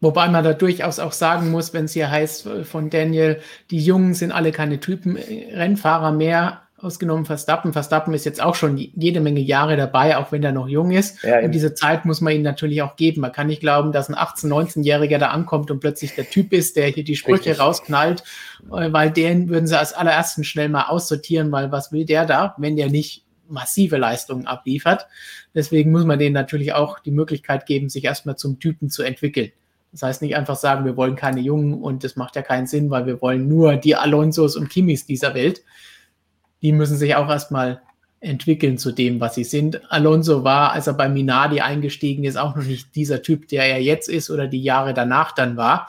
Wobei 0.00 0.28
man 0.28 0.44
da 0.44 0.52
durchaus 0.52 0.98
auch 0.98 1.12
sagen 1.12 1.50
muss, 1.50 1.72
wenn 1.74 1.86
es 1.86 1.92
hier 1.92 2.10
heißt 2.10 2.48
von 2.64 2.90
Daniel, 2.90 3.40
die 3.70 3.78
Jungen 3.78 4.14
sind 4.14 4.32
alle 4.32 4.52
keine 4.52 4.78
Typen 4.80 5.16
Rennfahrer 5.16 6.12
mehr, 6.12 6.62
ausgenommen 6.86 7.24
Verstappen. 7.24 7.72
Verstappen 7.72 8.14
ist 8.14 8.24
jetzt 8.24 8.40
auch 8.40 8.54
schon 8.54 8.76
jede 8.76 9.20
Menge 9.20 9.40
Jahre 9.40 9.76
dabei, 9.76 10.16
auch 10.16 10.30
wenn 10.30 10.42
er 10.44 10.52
noch 10.52 10.68
jung 10.68 10.92
ist. 10.92 11.22
Ja, 11.24 11.40
und 11.40 11.50
diese 11.50 11.74
Zeit 11.74 12.04
muss 12.04 12.20
man 12.20 12.32
ihm 12.32 12.42
natürlich 12.42 12.80
auch 12.82 12.96
geben. 12.96 13.20
Man 13.20 13.32
kann 13.32 13.48
nicht 13.48 13.60
glauben, 13.60 13.90
dass 13.92 14.08
ein 14.08 14.14
18-, 14.14 14.46
19-Jähriger 14.46 15.18
da 15.18 15.28
ankommt 15.28 15.70
und 15.70 15.80
plötzlich 15.80 16.14
der 16.14 16.30
Typ 16.30 16.52
ist, 16.52 16.76
der 16.76 16.86
hier 16.86 17.04
die 17.04 17.16
Sprüche 17.16 17.50
Richtig. 17.50 17.60
rausknallt, 17.60 18.22
äh, 18.70 18.92
weil 18.92 19.10
den 19.10 19.48
würden 19.48 19.66
sie 19.66 19.78
als 19.78 19.92
allerersten 19.92 20.44
schnell 20.44 20.68
mal 20.68 20.84
aussortieren, 20.84 21.50
weil 21.50 21.72
was 21.72 21.90
will 21.90 22.04
der 22.04 22.24
da, 22.24 22.54
wenn 22.58 22.76
der 22.76 22.88
nicht 22.88 23.24
massive 23.48 23.96
Leistungen 23.96 24.46
abliefert. 24.46 25.06
Deswegen 25.54 25.90
muss 25.90 26.04
man 26.04 26.18
denen 26.18 26.34
natürlich 26.34 26.72
auch 26.72 27.00
die 27.00 27.10
Möglichkeit 27.10 27.66
geben, 27.66 27.88
sich 27.88 28.04
erstmal 28.04 28.36
zum 28.36 28.60
Typen 28.60 28.90
zu 28.90 29.02
entwickeln. 29.02 29.50
Das 29.92 30.02
heißt 30.02 30.22
nicht 30.22 30.36
einfach 30.36 30.56
sagen, 30.56 30.84
wir 30.84 30.96
wollen 30.96 31.16
keine 31.16 31.40
Jungen 31.40 31.82
und 31.82 32.04
das 32.04 32.16
macht 32.16 32.36
ja 32.36 32.42
keinen 32.42 32.66
Sinn, 32.66 32.90
weil 32.90 33.06
wir 33.06 33.22
wollen 33.22 33.48
nur 33.48 33.76
die 33.76 33.96
Alonsos 33.96 34.56
und 34.56 34.68
Kimis 34.68 35.06
dieser 35.06 35.34
Welt, 35.34 35.62
die 36.62 36.72
müssen 36.72 36.96
sich 36.96 37.14
auch 37.14 37.28
erstmal 37.28 37.82
entwickeln 38.20 38.78
zu 38.78 38.92
dem, 38.92 39.20
was 39.20 39.34
sie 39.34 39.44
sind. 39.44 39.80
Alonso 39.90 40.42
war, 40.42 40.72
als 40.72 40.86
er 40.86 40.94
bei 40.94 41.08
Minardi 41.08 41.60
eingestiegen 41.60 42.24
ist, 42.24 42.36
auch 42.36 42.56
noch 42.56 42.64
nicht 42.64 42.94
dieser 42.94 43.22
Typ, 43.22 43.48
der 43.48 43.64
er 43.64 43.82
jetzt 43.82 44.08
ist 44.08 44.30
oder 44.30 44.46
die 44.46 44.62
Jahre 44.62 44.94
danach 44.94 45.32
dann 45.32 45.56
war. 45.56 45.88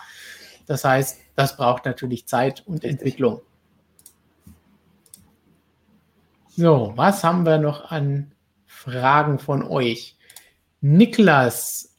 Das 0.66 0.84
heißt, 0.84 1.20
das 1.36 1.56
braucht 1.56 1.86
natürlich 1.86 2.28
Zeit 2.28 2.64
und 2.66 2.84
Entwicklung. 2.84 3.42
So, 6.50 6.94
was 6.96 7.24
haben 7.24 7.46
wir 7.46 7.60
noch 7.60 7.92
an 7.92 8.32
Fragen 8.66 9.40
von 9.40 9.64
euch? 9.64 10.18
Niklas 10.82 11.97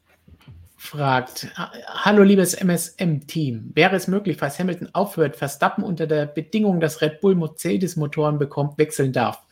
fragt, 0.89 1.49
hallo 1.87 2.23
liebes 2.23 2.55
MSM-Team, 2.55 3.73
wäre 3.75 3.95
es 3.95 4.09
möglich, 4.09 4.39
falls 4.39 4.59
Hamilton 4.59 4.89
aufhört, 4.95 5.37
Verstappen 5.37 5.85
unter 5.85 6.07
der 6.07 6.25
Bedingung, 6.25 6.81
dass 6.81 7.03
Red 7.03 7.21
Bull 7.21 7.35
Mercedes-Motoren 7.35 8.39
bekommt, 8.39 8.79
wechseln 8.79 9.13
darf? 9.13 9.43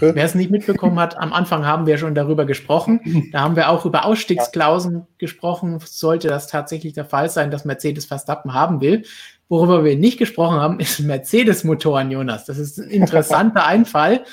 Wer 0.00 0.24
es 0.24 0.34
nicht 0.34 0.50
mitbekommen 0.50 0.98
hat, 0.98 1.16
am 1.16 1.32
Anfang 1.32 1.64
haben 1.64 1.86
wir 1.86 1.98
schon 1.98 2.14
darüber 2.14 2.44
gesprochen. 2.44 3.00
Da 3.32 3.40
haben 3.40 3.56
wir 3.56 3.68
auch 3.68 3.86
über 3.86 4.04
Ausstiegsklauseln 4.04 5.06
gesprochen. 5.18 5.78
Sollte 5.84 6.28
das 6.28 6.48
tatsächlich 6.48 6.94
der 6.94 7.04
Fall 7.04 7.30
sein, 7.30 7.50
dass 7.50 7.64
Mercedes 7.64 8.04
Verstappen 8.06 8.52
haben 8.52 8.80
will. 8.80 9.04
Worüber 9.48 9.84
wir 9.84 9.96
nicht 9.96 10.18
gesprochen 10.18 10.58
haben, 10.58 10.80
ist 10.80 11.00
Mercedes-Motoren, 11.00 12.10
Jonas. 12.10 12.44
Das 12.44 12.58
ist 12.58 12.78
ein 12.78 12.90
interessanter 12.90 13.66
Einfall, 13.66 14.24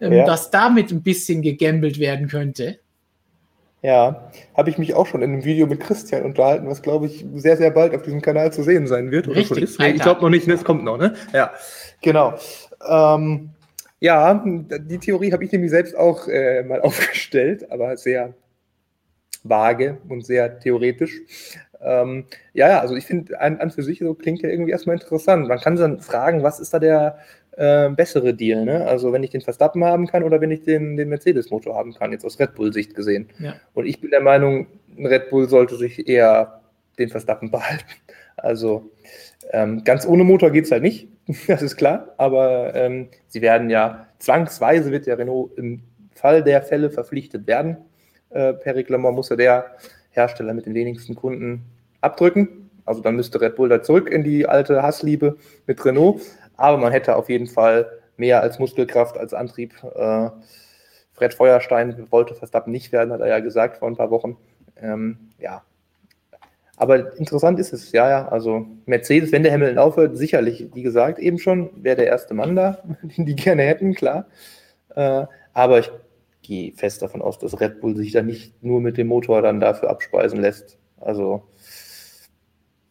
ähm, 0.00 0.12
ja. 0.12 0.26
dass 0.26 0.50
damit 0.50 0.90
ein 0.90 1.02
bisschen 1.02 1.42
gegambelt 1.42 1.98
werden 1.98 2.28
könnte. 2.28 2.80
Ja, 3.82 4.30
habe 4.54 4.68
ich 4.68 4.76
mich 4.76 4.94
auch 4.94 5.06
schon 5.06 5.22
in 5.22 5.32
einem 5.32 5.44
Video 5.44 5.66
mit 5.66 5.80
Christian 5.80 6.24
unterhalten, 6.24 6.68
was 6.68 6.82
glaube 6.82 7.06
ich 7.06 7.24
sehr, 7.34 7.56
sehr 7.56 7.70
bald 7.70 7.94
auf 7.94 8.02
diesem 8.02 8.20
Kanal 8.20 8.52
zu 8.52 8.62
sehen 8.62 8.86
sein 8.86 9.10
wird. 9.10 9.26
Richtig, 9.28 9.50
oder 9.52 9.62
ist. 9.62 9.80
Ich 9.80 10.02
glaube 10.02 10.20
noch 10.20 10.28
nicht, 10.28 10.46
es 10.46 10.64
kommt 10.64 10.84
noch, 10.84 10.98
ne? 10.98 11.14
Ja, 11.32 11.50
genau. 12.02 12.34
Ähm, 12.86 13.50
ja, 14.00 14.34
die 14.34 14.98
Theorie 14.98 15.32
habe 15.32 15.44
ich 15.44 15.52
nämlich 15.52 15.70
selbst 15.70 15.96
auch 15.96 16.28
äh, 16.28 16.62
mal 16.62 16.80
aufgestellt, 16.82 17.70
aber 17.70 17.96
sehr 17.96 18.34
vage 19.44 19.98
und 20.08 20.26
sehr 20.26 20.58
theoretisch. 20.58 21.20
Ähm, 21.82 22.26
ja, 22.52 22.68
ja, 22.68 22.80
also 22.80 22.94
ich 22.94 23.06
finde, 23.06 23.40
an, 23.40 23.58
an 23.58 23.70
für 23.70 23.82
sich 23.82 24.00
so 24.00 24.12
klingt 24.14 24.42
ja 24.42 24.50
irgendwie 24.50 24.72
erstmal 24.72 24.96
interessant. 24.96 25.48
Man 25.48 25.58
kann 25.58 25.76
dann 25.76 26.00
fragen, 26.00 26.42
was 26.42 26.60
ist 26.60 26.74
da 26.74 26.78
der, 26.78 27.18
äh, 27.60 27.90
bessere 27.90 28.32
Deal. 28.32 28.64
Ne? 28.64 28.86
Also 28.86 29.12
wenn 29.12 29.22
ich 29.22 29.30
den 29.30 29.42
Verstappen 29.42 29.84
haben 29.84 30.06
kann 30.06 30.22
oder 30.22 30.40
wenn 30.40 30.50
ich 30.50 30.62
den, 30.62 30.96
den 30.96 31.10
Mercedes-Motor 31.10 31.76
haben 31.76 31.92
kann, 31.92 32.10
jetzt 32.10 32.24
aus 32.24 32.40
Red 32.40 32.54
Bull-Sicht 32.54 32.94
gesehen. 32.94 33.28
Ja. 33.38 33.54
Und 33.74 33.84
ich 33.84 34.00
bin 34.00 34.10
der 34.10 34.22
Meinung, 34.22 34.66
ein 34.96 35.04
Red 35.04 35.28
Bull 35.28 35.46
sollte 35.46 35.76
sich 35.76 36.08
eher 36.08 36.62
den 36.98 37.10
Verstappen 37.10 37.50
behalten. 37.50 37.84
Also 38.38 38.90
ähm, 39.52 39.84
ganz 39.84 40.06
ohne 40.06 40.24
Motor 40.24 40.50
geht 40.50 40.64
es 40.64 40.70
halt 40.70 40.82
nicht, 40.82 41.08
das 41.48 41.60
ist 41.60 41.76
klar, 41.76 42.14
aber 42.16 42.74
ähm, 42.74 43.08
sie 43.28 43.42
werden 43.42 43.68
ja 43.68 44.06
zwangsweise 44.18 44.90
wird 44.90 45.06
der 45.06 45.18
Renault 45.18 45.58
im 45.58 45.82
Fall 46.14 46.42
der 46.42 46.62
Fälle 46.62 46.88
verpflichtet 46.88 47.46
werden. 47.46 47.76
Äh, 48.30 48.54
per 48.54 48.74
Reglement 48.74 49.14
muss 49.14 49.28
ja 49.28 49.36
der 49.36 49.66
Hersteller 50.12 50.54
mit 50.54 50.64
den 50.64 50.72
wenigsten 50.72 51.14
Kunden 51.14 51.66
abdrücken. 52.00 52.70
Also 52.86 53.02
dann 53.02 53.16
müsste 53.16 53.40
Red 53.40 53.56
Bull 53.56 53.68
da 53.68 53.82
zurück 53.82 54.10
in 54.10 54.24
die 54.24 54.46
alte 54.46 54.82
Hassliebe 54.82 55.36
mit 55.66 55.84
Renault. 55.84 56.22
Aber 56.60 56.76
man 56.76 56.92
hätte 56.92 57.16
auf 57.16 57.30
jeden 57.30 57.46
Fall 57.46 57.90
mehr 58.18 58.42
als 58.42 58.58
Muskelkraft, 58.58 59.16
als 59.16 59.32
Antrieb. 59.32 59.72
Äh, 59.82 60.28
Fred 61.14 61.32
Feuerstein 61.32 62.06
wollte 62.10 62.34
Verstappen 62.34 62.70
nicht 62.70 62.92
werden, 62.92 63.14
hat 63.14 63.22
er 63.22 63.28
ja 63.28 63.40
gesagt 63.40 63.78
vor 63.78 63.88
ein 63.88 63.96
paar 63.96 64.10
Wochen. 64.10 64.36
Ähm, 64.76 65.30
ja. 65.38 65.62
Aber 66.76 67.16
interessant 67.16 67.58
ist 67.58 67.72
es, 67.72 67.92
ja, 67.92 68.10
ja. 68.10 68.28
Also 68.28 68.66
Mercedes, 68.84 69.32
wenn 69.32 69.42
der 69.42 69.52
Hamilton 69.52 69.78
aufhört, 69.78 70.18
sicherlich, 70.18 70.68
wie 70.74 70.82
gesagt, 70.82 71.18
eben 71.18 71.38
schon, 71.38 71.70
wäre 71.82 71.96
der 71.96 72.08
erste 72.08 72.34
Mann 72.34 72.54
da, 72.54 72.82
den 73.02 73.24
die 73.24 73.36
gerne 73.36 73.62
hätten, 73.62 73.94
klar. 73.94 74.26
Äh, 74.94 75.24
aber 75.54 75.78
ich 75.78 75.90
gehe 76.42 76.72
fest 76.72 77.00
davon 77.00 77.22
aus, 77.22 77.38
dass 77.38 77.58
Red 77.58 77.80
Bull 77.80 77.96
sich 77.96 78.12
da 78.12 78.20
nicht 78.20 78.62
nur 78.62 78.82
mit 78.82 78.98
dem 78.98 79.06
Motor 79.06 79.40
dann 79.40 79.60
dafür 79.60 79.88
abspeisen 79.88 80.42
lässt. 80.42 80.76
Also 80.98 81.42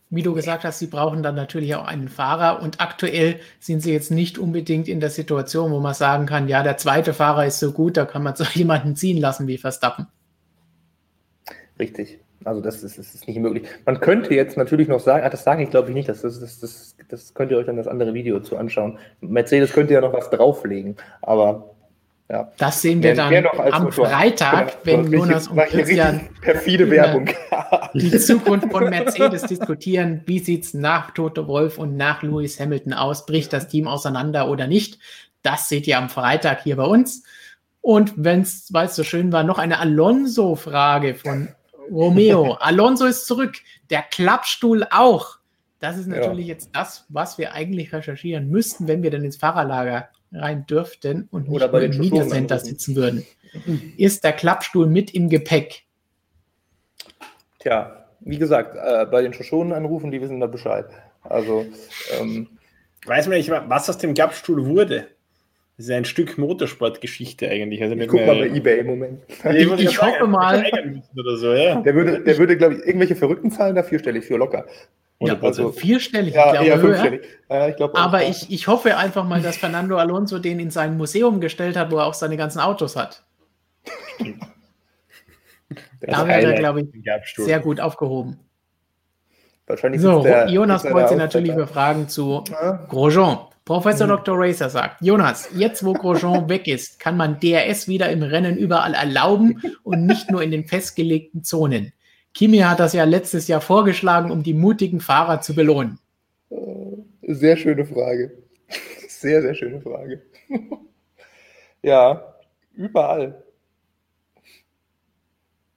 wie 0.10 0.24
du 0.24 0.34
gesagt 0.34 0.64
hast, 0.64 0.80
sie 0.80 0.88
brauchen 0.88 1.22
dann 1.22 1.36
natürlich 1.36 1.76
auch 1.76 1.86
einen 1.86 2.10
Fahrer 2.10 2.62
und 2.64 2.82
aktuell 2.82 3.40
sind 3.60 3.82
sie 3.82 3.94
jetzt 3.94 4.10
nicht 4.10 4.40
unbedingt 4.40 4.88
in 4.88 5.00
der 5.00 5.12
Situation, 5.12 5.72
wo 5.72 5.80
man 5.80 5.94
sagen 5.94 6.26
kann, 6.26 6.48
ja, 6.48 6.64
der 6.64 6.78
zweite 6.78 7.14
Fahrer 7.14 7.46
ist 7.46 7.60
so 7.60 7.72
gut, 7.72 7.96
da 7.96 8.06
kann 8.06 8.24
man 8.24 8.36
so 8.36 8.44
jemanden 8.54 8.96
ziehen 8.96 9.20
lassen 9.20 9.48
wie 9.48 9.58
Verstappen. 9.58 10.08
Richtig. 11.78 12.20
Also 12.46 12.62
das 12.62 12.84
ist, 12.84 12.98
das 12.98 13.14
ist 13.14 13.28
nicht 13.28 13.38
möglich. 13.38 13.68
Man 13.86 14.00
könnte 14.00 14.34
jetzt 14.34 14.58
natürlich 14.58 14.88
noch 14.88 15.02
sagen, 15.02 15.26
ah, 15.26 15.30
das 15.30 15.44
sage 15.44 15.62
ich 15.62 15.70
glaube 15.70 15.90
ich 15.90 15.94
nicht, 15.94 16.08
das, 16.08 16.22
das, 16.22 16.40
das, 16.40 16.60
das, 16.60 16.96
das 17.10 17.34
könnt 17.34 17.52
ihr 17.52 17.58
euch 17.58 17.66
dann 17.66 17.76
das 17.76 17.88
andere 17.88 18.14
Video 18.14 18.40
zu 18.40 18.58
anschauen. 18.58 18.98
Mercedes 19.20 19.74
könnte 19.74 19.94
ja 19.94 20.02
noch 20.02 20.14
was 20.14 20.30
drauflegen, 20.30 20.96
aber 21.22 21.76
ja. 22.32 22.52
Das 22.58 22.82
sehen 22.82 23.02
wir 23.02 23.16
dann 23.16 23.34
am 23.72 23.84
Motor. 23.86 24.08
Freitag, 24.08 24.84
genau. 24.84 25.04
wenn 25.04 25.12
Jonas 25.12 25.48
und 25.48 25.58
Christian 25.62 26.30
perfide 26.42 26.90
Werbung. 26.92 27.30
die 27.96 28.12
Zukunft 28.20 28.72
von 28.72 28.88
Mercedes 28.88 29.44
diskutieren. 29.44 30.22
Wie 30.28 30.38
sieht 30.38 30.66
es 30.66 30.74
nach 30.76 31.12
Toto 31.12 31.48
Wolf 31.48 31.80
und 31.80 31.98
nach 31.98 32.22
Lewis 32.22 32.60
Hamilton 32.60 32.94
aus? 32.94 33.26
Bricht 33.26 33.52
das 33.52 33.68
Team 33.68 33.88
auseinander 33.88 34.48
oder 34.48 34.68
nicht? 34.68 35.00
Das 35.42 35.70
seht 35.70 35.88
ihr 35.88 35.98
am 35.98 36.10
Freitag 36.10 36.62
hier 36.62 36.76
bei 36.76 36.84
uns. 36.84 37.24
Und 37.82 38.14
wenn 38.16 38.42
es, 38.42 38.72
weil 38.72 38.86
es 38.86 38.96
so 38.96 39.04
schön 39.04 39.32
war, 39.32 39.44
noch 39.44 39.58
eine 39.58 39.80
Alonso-Frage 39.80 41.16
von 41.16 41.50
Romeo. 41.90 42.54
Alonso 42.60 43.06
ist 43.06 43.26
zurück. 43.26 43.56
Der 43.90 44.04
Klappstuhl 44.04 44.86
auch. 44.92 45.40
Das 45.80 45.98
ist 45.98 46.08
natürlich 46.08 46.46
ja. 46.46 46.54
jetzt 46.54 46.70
das, 46.74 47.06
was 47.10 47.40
wir 47.40 47.54
eigentlich 47.54 47.92
recherchieren 47.92 48.50
müssten, 48.50 48.88
wenn 48.88 49.02
wir 49.02 49.10
dann 49.10 49.24
ins 49.24 49.38
Fahrerlager 49.38 50.10
rein 50.32 50.66
dürften 50.66 51.28
und 51.32 51.50
nicht 51.50 51.56
Oder 51.56 51.68
bei 51.68 51.86
im 51.86 51.98
Media 51.98 52.28
Center 52.28 52.60
sitzen 52.60 52.96
würden. 52.96 53.26
Ist 53.98 54.24
der 54.24 54.34
Klappstuhl 54.34 54.88
mit 54.88 55.14
im 55.14 55.30
Gepäck? 55.30 55.84
Tja, 57.60 58.06
wie 58.20 58.38
gesagt, 58.38 58.76
äh, 58.76 59.06
bei 59.06 59.22
den 59.22 59.34
Shoshonen 59.34 59.74
anrufen, 59.74 60.12
die 60.12 60.22
wissen 60.22 60.40
da 60.40 60.48
Bescheid. 60.48 60.86
Also, 61.24 61.66
ähm, 62.20 62.48
weiß 63.06 63.28
man 63.28 63.38
nicht, 63.38 63.50
was 63.50 63.90
aus 63.90 63.98
dem 63.98 64.14
Klappstuhl 64.14 64.66
wurde. 64.66 65.08
Das 65.78 65.86
ist 65.86 65.92
ein 65.92 66.06
Stück 66.06 66.38
Motorsportgeschichte 66.38 67.50
eigentlich. 67.50 67.82
Also 67.82 67.96
ich 67.96 68.08
guck 68.10 68.26
mal 68.26 68.36
bei 68.36 68.50
Ebay 68.50 68.80
im 68.80 68.88
Moment. 68.88 69.22
Ich, 69.46 69.66
ich, 69.66 69.80
ich 69.80 70.02
hoffe 70.02 70.28
mal. 70.28 70.62
So, 71.38 71.54
ja. 71.54 71.80
Der 71.80 71.96
würde, 71.96 72.22
der 72.22 72.38
würde 72.38 72.58
glaube 72.58 72.76
ich, 72.76 72.80
irgendwelche 72.82 73.16
verrückten 73.16 73.50
Zahlen 73.50 73.76
dafür 73.76 74.00
stelle 74.00 74.20
ich 74.20 74.26
für 74.26 74.36
locker. 74.36 74.66
Ja, 75.22 75.38
also 75.42 75.72
vierstellig, 75.74 76.34
ja, 76.34 76.54
ich 76.54 76.68
glaube, 76.68 76.82
fünfstellig. 76.82 77.22
Ja, 77.50 77.68
ich 77.68 77.76
glaub, 77.76 77.98
Aber 77.98 78.24
ich, 78.24 78.50
ich 78.50 78.68
hoffe 78.68 78.96
einfach 78.96 79.26
mal, 79.26 79.42
dass 79.42 79.58
Fernando 79.58 79.98
Alonso 79.98 80.40
den 80.40 80.60
in 80.62 80.72
sein 80.72 80.96
Museum 80.96 81.42
gestellt 81.42 81.76
hat, 81.76 81.92
wo 81.92 81.98
er 81.98 82.06
auch 82.06 82.14
seine 82.14 82.38
ganzen 82.38 82.60
Autos 82.60 82.96
hat. 82.96 83.24
da 86.00 86.26
wäre 86.26 86.54
er, 86.54 86.60
glaube 86.60 86.82
ich, 86.82 86.88
sehr 87.36 87.60
gut 87.60 87.82
aufgehoben. 87.82 88.40
Wahrscheinlich 89.68 90.02
so, 90.02 90.24
der, 90.24 90.50
Jonas 90.50 90.84
wollte 90.86 91.16
natürlich 91.16 91.54
befragen 91.54 92.08
zu 92.08 92.44
ja. 92.50 92.86
Grosjean. 92.88 93.40
Professor 93.66 94.08
mhm. 94.08 94.12
Dr. 94.12 94.36
Racer 94.40 94.70
sagt, 94.70 95.02
Jonas, 95.02 95.50
jetzt 95.54 95.86
wo 95.86 95.94
Grosjean 95.94 96.50
weg 96.50 96.68
ist, 96.68 97.00
kann 97.00 97.18
man 97.18 97.40
DRS 97.40 97.88
wieder 97.88 98.10
im 98.10 98.24
Rennen 98.24 98.58
überall 98.58 98.96
erlauben 98.96 99.62
und 99.84 100.06
nicht 100.06 100.32
nur 100.32 100.42
in 100.42 100.50
den 100.50 100.66
festgelegten 100.66 101.44
Zonen. 101.44 101.94
Kimi 102.40 102.60
hat 102.60 102.80
das 102.80 102.94
ja 102.94 103.04
letztes 103.04 103.50
Jahr 103.50 103.60
vorgeschlagen, 103.60 104.32
um 104.32 104.44
die 104.44 104.54
mutigen 104.54 105.02
Fahrer 105.02 105.42
zu 105.42 105.54
belohnen. 105.54 106.00
Sehr 107.22 107.58
schöne 107.58 107.86
Frage. 107.86 108.32
Sehr, 109.10 109.42
sehr 109.42 109.54
schöne 109.54 109.82
Frage. 109.82 110.22
ja, 111.82 112.36
überall. 112.76 113.44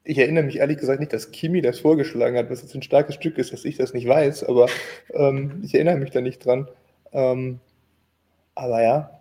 Ich 0.05 0.18
erinnere 0.18 0.44
mich 0.44 0.59
ehrlich 0.59 0.78
gesagt 0.78 1.01
nicht, 1.01 1.12
dass 1.12 1.32
Kimi 1.32 1.62
das 1.62 1.80
vorgeschlagen 1.80 2.36
hat, 2.36 2.48
was 2.48 2.62
jetzt 2.62 2.76
ein 2.76 2.82
starkes 2.82 3.16
Stück 3.16 3.39
ist, 3.39 3.52
dass 3.52 3.64
ich 3.64 3.76
das 3.76 3.93
nicht 3.93 4.06
weiß, 4.06 4.44
aber 4.44 4.68
ähm, 5.14 5.60
ich 5.64 5.74
erinnere 5.74 5.97
mich 5.97 6.12
da 6.12 6.20
nicht 6.20 6.47
dran. 6.47 6.68
Ähm, 7.10 7.59
aber 8.55 8.80
ja. 8.80 9.20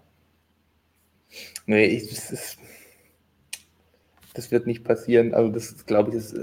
Nee, 1.66 1.86
ich, 1.86 2.08
das, 2.08 2.32
ist, 2.32 2.60
das 4.36 4.52
wird 4.52 4.68
nicht 4.68 4.84
passieren. 4.84 5.34
Also, 5.34 5.50
das 5.52 5.88
glaube 5.88 6.12
ich, 6.12 6.18
ist 6.18 6.36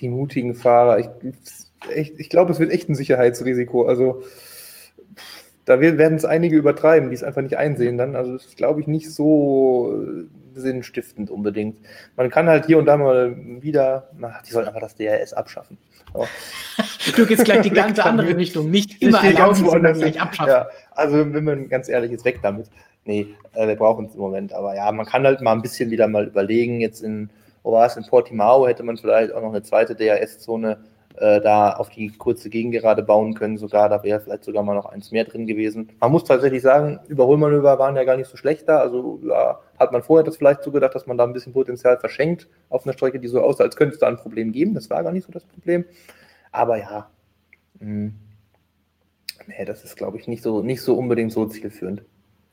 die 0.00 0.08
mutigen 0.08 0.54
Fahrer. 0.54 0.98
Ich, 0.98 1.08
echt, 1.90 2.18
ich 2.18 2.28
glaube, 2.28 2.52
es 2.52 2.58
wird 2.58 2.70
echt 2.70 2.88
ein 2.88 2.94
Sicherheitsrisiko. 2.94 3.86
Also 3.86 4.22
da 5.64 5.80
werden 5.80 6.16
es 6.16 6.24
einige 6.24 6.56
übertreiben, 6.56 7.10
die 7.10 7.14
es 7.14 7.22
einfach 7.22 7.42
nicht 7.42 7.58
einsehen 7.58 7.98
dann. 7.98 8.16
Also 8.16 8.32
das 8.32 8.46
ist, 8.46 8.56
glaube 8.56 8.80
ich, 8.80 8.86
nicht 8.86 9.12
so 9.12 10.02
äh, 10.02 10.24
sinnstiftend 10.58 11.30
unbedingt. 11.30 11.76
Man 12.16 12.30
kann 12.30 12.48
halt 12.48 12.66
hier 12.66 12.78
und 12.78 12.86
da 12.86 12.96
mal 12.96 13.36
wieder, 13.60 14.08
na, 14.18 14.40
die 14.46 14.52
sollen 14.52 14.66
einfach 14.66 14.80
das 14.80 14.96
DRS 14.96 15.34
abschaffen. 15.34 15.76
Aber 16.14 16.26
du 17.14 17.26
gehst 17.26 17.44
gleich 17.44 17.60
die 17.60 17.70
ganze 17.74 18.02
andere 18.04 18.34
Richtung, 18.34 18.70
nicht 18.70 19.02
immer 19.02 19.22
erlauben, 19.22 19.68
sondern 19.68 19.98
gleich 19.98 20.18
abschaffen. 20.18 20.52
Ja, 20.52 20.68
also 20.92 21.34
wenn 21.34 21.44
man 21.44 21.68
ganz 21.68 21.90
ehrlich 21.90 22.12
ist, 22.12 22.24
weg 22.24 22.40
damit. 22.42 22.68
Nee, 23.04 23.26
äh, 23.52 23.68
wir 23.68 23.76
brauchen 23.76 24.06
es 24.06 24.14
im 24.14 24.20
Moment. 24.20 24.54
Aber 24.54 24.74
ja, 24.74 24.90
man 24.90 25.04
kann 25.04 25.24
halt 25.24 25.42
mal 25.42 25.52
ein 25.52 25.62
bisschen 25.62 25.90
wieder 25.90 26.08
mal 26.08 26.26
überlegen, 26.26 26.80
jetzt 26.80 27.02
in 27.02 27.28
wo 27.68 28.00
in 28.00 28.06
Portimao 28.06 28.66
hätte 28.66 28.82
man 28.82 28.96
vielleicht 28.96 29.32
auch 29.32 29.42
noch 29.42 29.50
eine 29.50 29.62
zweite 29.62 29.94
DRS-Zone 29.94 30.78
äh, 31.16 31.40
da 31.40 31.72
auf 31.72 31.90
die 31.90 32.08
kurze 32.16 32.48
Gegengerade 32.48 33.02
bauen 33.02 33.34
können, 33.34 33.58
sogar, 33.58 33.90
da 33.90 34.02
wäre 34.02 34.20
vielleicht 34.20 34.44
sogar 34.44 34.62
mal 34.62 34.74
noch 34.74 34.86
eins 34.86 35.10
mehr 35.10 35.24
drin 35.24 35.46
gewesen. 35.46 35.90
Man 36.00 36.12
muss 36.12 36.24
tatsächlich 36.24 36.62
sagen, 36.62 37.00
Überholmanöver 37.08 37.78
waren 37.78 37.96
ja 37.96 38.04
gar 38.04 38.16
nicht 38.16 38.30
so 38.30 38.38
schlecht 38.38 38.68
da, 38.68 38.78
also 38.78 39.20
ja, 39.22 39.60
hat 39.78 39.92
man 39.92 40.02
vorher 40.02 40.24
das 40.24 40.38
vielleicht 40.38 40.62
so 40.62 40.70
gedacht, 40.70 40.94
dass 40.94 41.06
man 41.06 41.18
da 41.18 41.24
ein 41.24 41.34
bisschen 41.34 41.52
Potenzial 41.52 41.98
verschenkt 41.98 42.48
auf 42.70 42.86
einer 42.86 42.94
Strecke, 42.94 43.20
die 43.20 43.28
so 43.28 43.42
aussah, 43.42 43.64
als 43.64 43.76
könnte 43.76 43.94
es 43.94 44.00
da 44.00 44.08
ein 44.08 44.16
Problem 44.16 44.52
geben, 44.52 44.74
das 44.74 44.88
war 44.88 45.02
gar 45.02 45.12
nicht 45.12 45.26
so 45.26 45.32
das 45.32 45.44
Problem, 45.44 45.84
aber 46.52 46.78
ja, 46.78 47.10
mh, 47.80 47.86
hm, 47.86 48.14
nee, 49.46 49.64
das 49.66 49.84
ist, 49.84 49.96
glaube 49.96 50.16
ich, 50.16 50.26
nicht 50.26 50.42
so, 50.42 50.62
nicht 50.62 50.80
so 50.80 50.96
unbedingt 50.96 51.32
so 51.32 51.44
zielführend. 51.44 52.02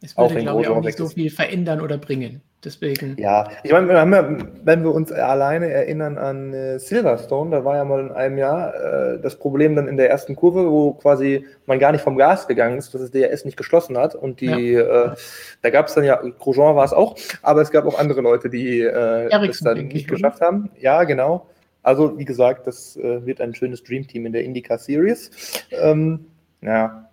Es 0.06 0.18
würde, 0.18 0.42
glaube 0.42 0.62
ich, 0.62 0.68
auch 0.68 0.82
nicht 0.82 0.98
so 0.98 1.08
viel 1.08 1.30
verändern 1.30 1.82
oder 1.82 1.98
bringen. 1.98 2.42
Deswegen. 2.64 3.16
Ja, 3.20 3.48
ich 3.64 3.72
meine, 3.72 3.88
wir 3.88 4.38
wenn 4.64 4.84
wir 4.84 4.92
uns 4.92 5.12
alleine 5.12 5.70
erinnern 5.70 6.18
an 6.18 6.52
äh, 6.52 6.80
Silverstone, 6.80 7.52
da 7.52 7.64
war 7.64 7.76
ja 7.76 7.86
mal 7.86 8.00
in 8.00 8.12
einem 8.12 8.40
Jahr 8.40 8.74
äh, 8.74 9.20
das 9.22 9.38
Problem 9.38 9.76
dann 9.76 9.88
in 9.88 9.98
der 9.98 10.10
ersten 10.10 10.36
Kurve, 10.36 10.72
wo 10.72 10.94
quasi 10.94 11.46
man 11.68 11.78
gar 11.78 11.92
nicht 11.92 12.02
vom 12.02 12.18
Gas 12.18 12.48
gegangen 12.48 12.80
ist, 12.80 12.94
dass 12.94 13.02
das 13.02 13.12
DRS 13.12 13.46
nicht 13.46 13.56
geschlossen 13.56 13.98
hat. 13.98 14.16
Und 14.16 14.42
die, 14.42 14.72
ja. 14.72 15.12
äh, 15.12 15.16
da 15.62 15.70
gab 15.70 15.88
es 15.88 15.94
dann 15.94 16.06
ja, 16.06 16.16
Grosjean 16.16 16.76
war 16.76 16.86
es 16.86 16.94
auch, 16.94 17.16
aber 17.44 17.62
es 17.62 17.70
gab 17.70 17.86
auch 17.86 18.00
andere 18.00 18.22
Leute, 18.22 18.50
die 18.50 18.80
äh, 18.82 19.30
das 19.30 19.60
dann 19.60 19.88
nicht 19.88 20.08
geschafft 20.08 20.42
haben. 20.42 20.72
Ja, 20.80 21.04
genau. 21.04 21.48
Also, 21.84 22.18
wie 22.18 22.26
gesagt, 22.26 22.66
das 22.66 22.98
äh, 22.98 23.24
wird 23.28 23.42
ein 23.42 23.54
schönes 23.54 23.84
Dreamteam 23.84 24.26
in 24.26 24.34
der 24.34 24.44
IndyCar 24.44 24.80
Series. 24.80 25.30
Ähm, 25.70 26.26
ja. 26.62 27.08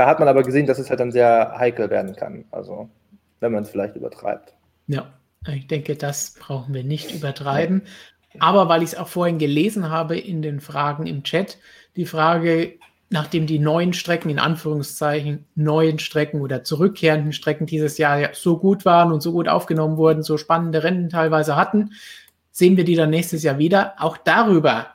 Da 0.00 0.06
hat 0.06 0.18
man 0.18 0.28
aber 0.28 0.42
gesehen, 0.42 0.64
dass 0.64 0.78
es 0.78 0.88
halt 0.88 0.98
dann 0.98 1.12
sehr 1.12 1.56
heikel 1.58 1.90
werden 1.90 2.16
kann. 2.16 2.46
Also 2.52 2.88
wenn 3.40 3.52
man 3.52 3.64
es 3.64 3.68
vielleicht 3.68 3.96
übertreibt. 3.96 4.54
Ja, 4.86 5.12
ich 5.46 5.66
denke, 5.66 5.94
das 5.94 6.36
brauchen 6.40 6.72
wir 6.72 6.84
nicht 6.84 7.14
übertreiben. 7.14 7.82
Aber 8.38 8.70
weil 8.70 8.82
ich 8.82 8.92
es 8.92 8.98
auch 8.98 9.08
vorhin 9.08 9.36
gelesen 9.36 9.90
habe 9.90 10.18
in 10.18 10.40
den 10.40 10.60
Fragen 10.60 11.06
im 11.06 11.22
Chat, 11.22 11.58
die 11.96 12.06
Frage, 12.06 12.78
nachdem 13.10 13.46
die 13.46 13.58
neuen 13.58 13.92
Strecken, 13.92 14.30
in 14.30 14.38
Anführungszeichen, 14.38 15.44
neuen 15.54 15.98
Strecken 15.98 16.40
oder 16.40 16.64
zurückkehrenden 16.64 17.34
Strecken 17.34 17.66
dieses 17.66 17.98
Jahr 17.98 18.18
ja 18.20 18.30
so 18.32 18.56
gut 18.56 18.86
waren 18.86 19.12
und 19.12 19.20
so 19.20 19.32
gut 19.32 19.48
aufgenommen 19.48 19.98
wurden, 19.98 20.22
so 20.22 20.38
spannende 20.38 20.82
Rennen 20.82 21.10
teilweise 21.10 21.56
hatten, 21.56 21.90
sehen 22.52 22.78
wir 22.78 22.84
die 22.84 22.96
dann 22.96 23.10
nächstes 23.10 23.42
Jahr 23.42 23.58
wieder. 23.58 23.96
Auch 23.98 24.16
darüber 24.16 24.86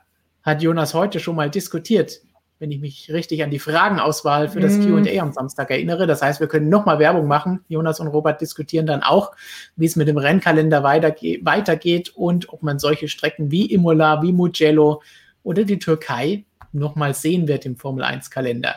hat 0.41 0.63
Jonas 0.63 0.95
heute 0.95 1.19
schon 1.19 1.35
mal 1.35 1.51
diskutiert 1.51 2.24
wenn 2.59 2.71
ich 2.71 2.79
mich 2.79 3.11
richtig 3.11 3.43
an 3.43 3.51
die 3.51 3.59
Fragenauswahl 3.59 4.47
für 4.49 4.59
das 4.59 4.77
mm. 4.77 5.03
QA 5.03 5.21
am 5.21 5.33
Samstag 5.33 5.71
erinnere. 5.71 6.07
Das 6.07 6.21
heißt, 6.21 6.39
wir 6.39 6.47
können 6.47 6.69
nochmal 6.69 6.99
Werbung 6.99 7.27
machen. 7.27 7.65
Jonas 7.67 7.99
und 7.99 8.07
Robert 8.07 8.39
diskutieren 8.39 8.85
dann 8.85 9.03
auch, 9.03 9.33
wie 9.75 9.85
es 9.85 9.95
mit 9.95 10.07
dem 10.07 10.17
Rennkalender 10.17 10.83
weiterge 10.83 11.39
weitergeht 11.43 12.09
und 12.15 12.49
ob 12.49 12.63
man 12.63 12.79
solche 12.79 13.07
Strecken 13.07 13.51
wie 13.51 13.71
Imola, 13.71 14.21
wie 14.21 14.31
Mugello 14.31 15.01
oder 15.43 15.63
die 15.63 15.79
Türkei 15.79 16.45
nochmal 16.71 17.13
sehen 17.13 17.47
wird 17.47 17.65
im 17.65 17.75
Formel 17.75 18.03
1-Kalender. 18.03 18.75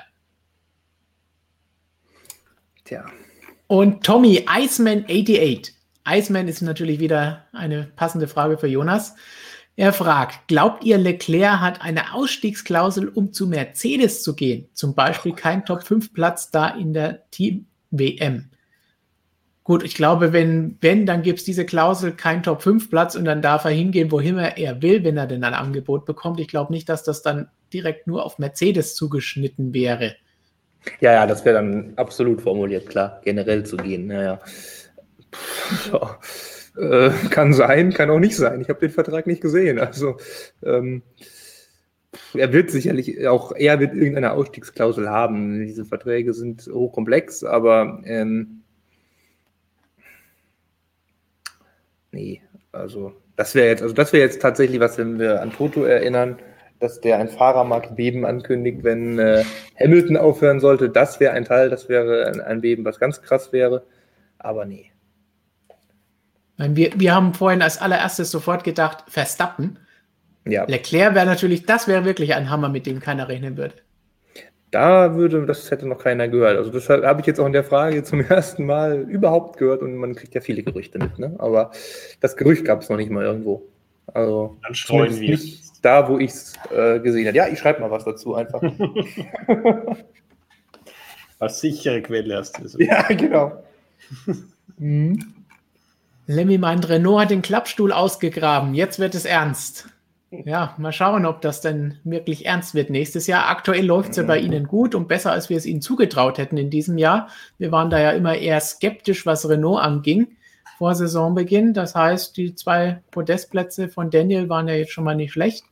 Tja. 2.85 3.05
Und 3.67 4.03
Tommy 4.05 4.47
Iceman 4.49 5.05
88. 5.05 5.75
Iceman 6.09 6.49
ist 6.49 6.63
natürlich 6.63 7.01
wieder 7.01 7.45
eine 7.53 7.85
passende 7.97 8.27
Frage 8.27 8.57
für 8.57 8.67
Jonas. 8.67 9.15
Er 9.79 9.93
fragt, 9.93 10.49
glaubt 10.49 10.83
ihr, 10.83 10.99
Leclerc 10.99 11.61
hat 11.61 11.83
eine 11.83 12.13
Ausstiegsklausel, 12.13 13.07
um 13.11 13.33
zu 13.33 13.47
Mercedes 13.47 14.25
zu 14.25 14.35
gehen? 14.35 14.69
Zum 14.73 14.97
Beispiel 14.97 15.33
kein 15.33 15.65
Top-5-Platz 15.65 16.51
da 16.51 16.67
in 16.67 16.93
der 16.93 17.31
Team-WM. 17.31 18.51
Gut, 19.63 19.85
ich 19.85 19.95
glaube, 19.95 20.33
wenn, 20.33 20.77
wenn, 20.81 21.07
dann 21.07 21.23
gibt 21.23 21.39
es 21.39 21.45
diese 21.45 21.65
Klausel, 21.65 22.11
kein 22.11 22.43
Top-5-Platz 22.43 23.15
und 23.15 23.25
dann 23.25 23.41
darf 23.41 23.67
er 23.67 23.71
hingehen, 23.71 24.11
wohin 24.11 24.37
er 24.39 24.83
will, 24.83 25.05
wenn 25.05 25.17
er 25.17 25.29
denn 25.29 25.45
ein 25.45 25.55
Angebot 25.55 26.07
bekommt. 26.07 26.41
Ich 26.41 26.49
glaube 26.49 26.73
nicht, 26.73 26.89
dass 26.89 27.05
das 27.05 27.23
dann 27.23 27.47
direkt 27.73 28.09
nur 28.09 28.27
auf 28.27 28.41
Mercedes 28.41 28.97
zugeschnitten 28.97 29.73
wäre. 29.73 30.17
Ja, 31.01 31.13
ja, 31.13 31.27
das 31.29 31.45
wäre 31.45 31.55
dann 31.55 31.93
absolut 31.95 32.43
formuliert, 32.43 32.89
klar, 32.89 33.21
generell 33.23 33.65
zu 33.65 33.77
gehen. 33.77 34.09
Naja. 34.09 34.41
Ja. 35.93 36.19
Äh, 36.79 37.11
kann 37.31 37.53
sein, 37.53 37.93
kann 37.93 38.11
auch 38.11 38.19
nicht 38.19 38.37
sein. 38.37 38.61
Ich 38.61 38.69
habe 38.69 38.81
den 38.81 38.91
Vertrag 38.91 39.27
nicht 39.27 39.41
gesehen. 39.41 39.79
Also 39.79 40.17
ähm, 40.63 41.03
er 42.35 42.53
wird 42.53 42.71
sicherlich 42.71 43.27
auch, 43.27 43.53
er 43.53 43.81
wird 43.81 43.95
irgendeine 43.95 44.33
Ausstiegsklausel 44.33 45.09
haben. 45.09 45.67
Diese 45.67 45.85
Verträge 45.85 46.33
sind 46.35 46.69
hochkomplex, 46.73 47.45
aber 47.45 48.01
ähm, 48.05 48.63
nee, 52.13 52.43
also 52.73 53.13
das 53.37 53.55
wäre 53.55 53.69
jetzt, 53.69 53.83
also 53.83 53.95
das 53.95 54.13
wäre 54.13 54.25
jetzt 54.25 54.41
tatsächlich 54.41 54.81
was, 54.81 54.99
wenn 54.99 55.19
wir 55.19 55.43
an 55.43 55.53
Toto 55.53 55.85
erinnern 55.85 56.39
dass 56.81 57.01
der 57.01 57.19
ein 57.19 57.29
Fahrermarktbeben 57.29 58.25
ankündigt, 58.25 58.85
wenn 58.85 59.19
äh, 59.19 59.45
Hamilton 59.79 60.17
aufhören 60.17 60.61
sollte. 60.61 60.89
Das 60.89 61.19
wäre 61.21 61.33
ein 61.33 61.45
Teil, 61.45 61.71
das 61.71 61.89
wäre 61.89 62.27
ein, 62.27 62.41
ein, 62.41 62.61
Beben, 62.61 62.85
was 62.85 63.01
ganz 63.01 63.21
krass 63.23 63.53
wäre. 63.53 63.85
Aber 64.39 64.65
nee. 64.65 64.93
Wir, 66.59 66.91
wir 66.97 67.15
haben 67.15 67.35
vorhin 67.35 67.63
als 67.63 67.79
allererstes 67.81 68.31
sofort 68.31 68.65
gedacht, 68.65 69.05
Verstappen. 69.09 69.79
Ja. 70.45 70.65
Leclerc 70.65 71.15
wäre 71.15 71.27
natürlich, 71.27 71.67
das 71.67 71.87
wäre 71.87 72.05
wirklich 72.05 72.35
ein 72.35 72.51
Hammer, 72.51 72.69
mit 72.69 72.87
dem 72.87 73.01
keiner 73.01 73.29
rechnen 73.29 73.57
würde. 73.57 73.75
Da 74.71 75.15
würde, 75.15 75.47
das 75.47 75.71
hätte 75.71 75.87
noch 75.87 75.99
keiner 75.99 76.29
gehört. 76.29 76.59
Also 76.59 76.71
das 76.71 76.89
habe 76.89 77.21
ich 77.21 77.27
jetzt 77.27 77.41
auch 77.41 77.47
in 77.47 77.53
der 77.53 77.65
Frage 77.65 78.03
zum 78.03 78.21
ersten 78.29 78.67
Mal 78.67 79.03
überhaupt 79.09 79.57
gehört 79.59 79.83
und 79.83 79.97
man 79.97 80.15
kriegt 80.15 80.35
ja 80.35 80.41
viele 80.41 80.63
Gerüchte 80.63 80.99
mit, 80.99 81.19
ne? 81.19 81.35
Aber 81.39 81.71
das 82.21 82.37
Gerücht 82.37 82.65
gab 82.65 82.83
es 82.83 82.89
noch 82.91 82.97
nicht 82.97 83.11
mal 83.11 83.25
irgendwo. 83.25 83.63
Also 84.13 84.57
dann 84.63 84.75
streuen 84.75 85.19
wir. 85.21 85.31
Nicht, 85.31 85.85
da, 85.85 86.09
wo 86.09 86.19
ich 86.19 86.31
es 86.31 86.55
äh, 86.75 86.99
gesehen 87.01 87.27
habe. 87.29 87.37
Ja, 87.37 87.49
ich 87.49 87.59
schreibe 87.59 87.81
mal 87.81 87.91
was 87.91 88.05
dazu 88.05 88.35
einfach. 88.35 88.63
Als 91.39 91.61
sichere 91.61 92.03
Quelle 92.03 92.37
hast 92.37 92.59
du 92.59 92.65
es. 92.65 92.75
Ja, 92.79 93.03
genau. 93.09 93.63
mhm. 94.77 95.38
Lemmy 96.31 96.59
meint, 96.59 96.87
Renault 96.91 97.23
hat 97.23 97.31
den 97.31 97.41
Klappstuhl 97.41 97.91
ausgegraben. 97.91 98.75
Jetzt 98.75 98.99
wird 98.99 99.15
es 99.15 99.25
ernst. 99.25 99.89
Ja, 100.31 100.75
mal 100.77 100.93
schauen, 100.93 101.25
ob 101.25 101.41
das 101.41 101.63
denn 101.63 101.97
wirklich 102.05 102.45
ernst 102.45 102.75
wird 102.75 102.91
nächstes 102.91 103.27
Jahr. 103.27 103.49
Aktuell 103.49 103.87
läuft 103.87 104.11
es 104.11 104.19
ja 104.19 104.25
bei 104.25 104.39
Ihnen 104.39 104.69
gut 104.69 104.95
und 104.95 105.09
besser, 105.09 105.33
als 105.33 105.49
wir 105.49 105.57
es 105.57 105.65
Ihnen 105.65 105.81
zugetraut 105.81 106.37
hätten 106.37 106.59
in 106.59 106.69
diesem 106.69 106.99
Jahr. 106.99 107.29
Wir 107.57 107.73
waren 107.73 107.89
da 107.89 107.99
ja 107.99 108.11
immer 108.11 108.37
eher 108.37 108.61
skeptisch, 108.61 109.25
was 109.25 109.49
Renault 109.49 109.81
anging 109.81 110.37
vor 110.77 110.95
Saisonbeginn. 110.95 111.73
Das 111.73 111.95
heißt, 111.95 112.37
die 112.37 112.55
zwei 112.55 113.01
Podestplätze 113.11 113.89
von 113.89 114.11
Daniel 114.11 114.51
waren 114.51 114.69
ja 114.69 114.75
jetzt 114.75 114.93
schon 114.93 115.05
mal 115.05 115.17
nicht 115.17 115.33
schlecht. 115.33 115.65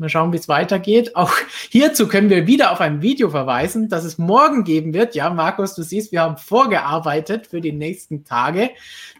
Mal 0.00 0.08
schauen, 0.08 0.32
wie 0.32 0.38
es 0.38 0.48
weitergeht. 0.48 1.14
Auch 1.14 1.32
hierzu 1.68 2.08
können 2.08 2.30
wir 2.30 2.46
wieder 2.46 2.72
auf 2.72 2.80
ein 2.80 3.02
Video 3.02 3.28
verweisen, 3.28 3.90
das 3.90 4.04
es 4.04 4.16
morgen 4.16 4.64
geben 4.64 4.94
wird. 4.94 5.14
Ja, 5.14 5.28
Markus, 5.28 5.74
du 5.74 5.82
siehst, 5.82 6.10
wir 6.10 6.22
haben 6.22 6.38
vorgearbeitet 6.38 7.46
für 7.46 7.60
die 7.60 7.72
nächsten 7.72 8.24
Tage, 8.24 8.70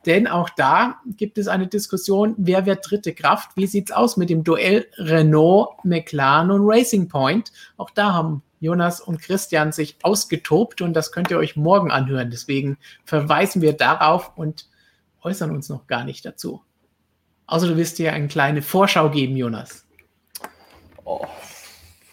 denn 0.06 0.26
auch 0.26 0.48
da 0.48 0.96
gibt 1.18 1.36
es 1.36 1.48
eine 1.48 1.66
Diskussion, 1.66 2.34
wer 2.38 2.64
wird 2.64 2.90
dritte 2.90 3.12
Kraft? 3.12 3.50
Wie 3.56 3.66
sieht 3.66 3.90
es 3.90 3.96
aus 3.96 4.16
mit 4.16 4.30
dem 4.30 4.42
Duell 4.42 4.86
Renault, 4.96 5.84
McLaren 5.84 6.50
und 6.50 6.62
Racing 6.64 7.08
Point? 7.08 7.52
Auch 7.76 7.90
da 7.90 8.14
haben 8.14 8.42
Jonas 8.60 9.02
und 9.02 9.20
Christian 9.20 9.72
sich 9.72 9.98
ausgetobt 10.02 10.80
und 10.80 10.94
das 10.94 11.12
könnt 11.12 11.30
ihr 11.30 11.36
euch 11.36 11.56
morgen 11.56 11.90
anhören. 11.90 12.30
Deswegen 12.30 12.78
verweisen 13.04 13.60
wir 13.60 13.74
darauf 13.74 14.32
und 14.36 14.66
äußern 15.20 15.50
uns 15.50 15.68
noch 15.68 15.86
gar 15.86 16.04
nicht 16.04 16.24
dazu. 16.24 16.62
Außer 17.46 17.68
du 17.68 17.76
wirst 17.76 17.98
dir 17.98 18.14
eine 18.14 18.28
kleine 18.28 18.62
Vorschau 18.62 19.10
geben, 19.10 19.36
Jonas. 19.36 19.84
Oh, 21.10 21.26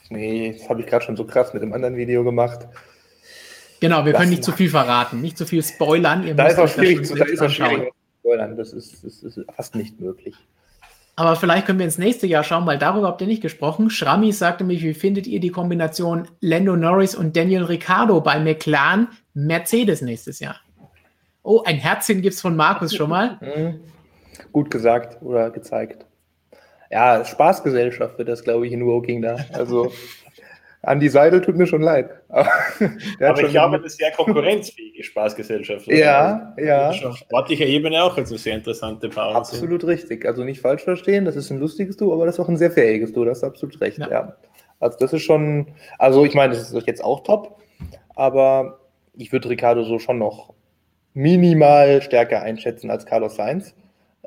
nee, 0.09 0.55
das 0.57 0.67
habe 0.69 0.81
ich 0.81 0.87
gerade 0.87 1.05
schon 1.05 1.15
so 1.15 1.23
krass 1.23 1.53
mit 1.53 1.61
dem 1.61 1.71
anderen 1.71 1.95
Video 1.95 2.23
gemacht. 2.23 2.67
Genau, 3.79 4.05
wir 4.05 4.13
das 4.13 4.21
können 4.21 4.31
nicht 4.31 4.43
zu 4.43 4.51
viel 4.51 4.71
verraten, 4.71 5.21
nicht 5.21 5.37
zu 5.37 5.45
viel 5.45 5.61
spoilern. 5.61 6.25
Ihr 6.25 6.33
da 6.33 6.47
ist 6.47 6.57
auch 6.57 6.67
schwierig, 6.67 7.05
zu, 7.05 7.13
da 7.13 7.25
ist 7.25 7.39
auch 7.41 7.49
schwierig 7.49 7.93
spoilern. 8.21 8.57
Das 8.57 8.73
ist, 8.73 9.03
das 9.03 9.21
ist 9.21 9.39
fast 9.55 9.75
nicht 9.75 9.99
möglich. 9.99 10.35
Aber 11.15 11.35
vielleicht 11.35 11.67
können 11.67 11.77
wir 11.77 11.85
ins 11.85 11.99
nächste 11.99 12.25
Jahr 12.25 12.43
schauen, 12.43 12.65
weil 12.65 12.79
darüber 12.79 13.07
habt 13.07 13.21
ihr 13.21 13.27
nicht 13.27 13.43
gesprochen. 13.43 13.91
Schrammi 13.91 14.31
sagte 14.31 14.63
mich, 14.63 14.83
wie 14.83 14.95
findet 14.95 15.27
ihr 15.27 15.39
die 15.39 15.51
Kombination 15.51 16.27
Lando 16.41 16.75
Norris 16.75 17.13
und 17.13 17.37
Daniel 17.37 17.63
Ricciardo 17.63 18.19
bei 18.21 18.39
McLaren 18.39 19.09
Mercedes 19.35 20.01
nächstes 20.01 20.39
Jahr? 20.39 20.55
Oh, 21.43 21.61
ein 21.63 21.77
Herzchen 21.77 22.23
gibt 22.23 22.33
es 22.33 22.41
von 22.41 22.55
Markus 22.55 22.95
schon 22.95 23.11
mal. 23.11 23.37
Mhm. 23.41 23.79
Gut 24.51 24.71
gesagt 24.71 25.21
oder 25.21 25.51
gezeigt. 25.51 26.06
Ja, 26.91 27.23
Spaßgesellschaft 27.23 28.17
wird 28.17 28.29
das, 28.29 28.43
glaube 28.43 28.67
ich, 28.67 28.73
in 28.73 28.85
Woking 28.85 29.21
da. 29.21 29.37
Also 29.53 29.91
Andi 30.83 31.09
Seidel 31.09 31.41
tut 31.41 31.57
mir 31.57 31.67
schon 31.67 31.81
leid. 31.81 32.09
Aber, 32.29 32.49
Aber 33.19 33.41
ich 33.41 33.49
glaube, 33.49 33.77
das 33.77 33.93
ist 33.93 33.97
sehr 33.99 34.11
konkurrenzfähige 34.11 35.03
Spaßgesellschaft. 35.03 35.87
Oder? 35.87 35.97
Ja, 35.97 36.53
also, 36.55 36.67
ja. 36.67 37.09
Auf 37.09 37.17
sportlicher 37.17 37.65
Ebene 37.65 38.03
auch 38.03 38.17
also 38.17 38.37
sehr 38.37 38.55
interessante 38.55 39.09
Paare. 39.09 39.35
Absolut 39.35 39.81
sind. 39.81 39.89
richtig. 39.89 40.25
Also 40.25 40.43
nicht 40.43 40.61
falsch 40.61 40.83
verstehen, 40.83 41.25
das 41.25 41.35
ist 41.35 41.51
ein 41.51 41.59
lustiges 41.59 41.97
Du, 41.97 42.13
aber 42.13 42.25
das 42.25 42.35
ist 42.35 42.39
auch 42.39 42.49
ein 42.49 42.57
sehr 42.57 42.71
fähiges 42.71 43.11
Du, 43.11 43.25
das 43.25 43.39
ist 43.39 43.43
absolut 43.43 43.79
recht, 43.81 43.97
ja. 43.97 44.09
ja. 44.09 44.37
Also 44.79 44.97
das 44.99 45.11
ist 45.11 45.23
schon, 45.23 45.67
also 45.97 46.23
ich 46.23 46.35
meine, 46.35 46.53
das 46.53 46.71
ist 46.71 46.87
jetzt 46.87 47.03
auch 47.03 47.21
top, 47.23 47.59
aber 48.15 48.79
ich 49.15 49.31
würde 49.31 49.49
Ricardo 49.49 49.83
so 49.83 49.99
schon 49.99 50.19
noch 50.19 50.53
minimal 51.13 52.01
stärker 52.03 52.43
einschätzen 52.43 52.91
als 52.91 53.05
Carlos 53.05 53.35
Sainz. 53.35 53.75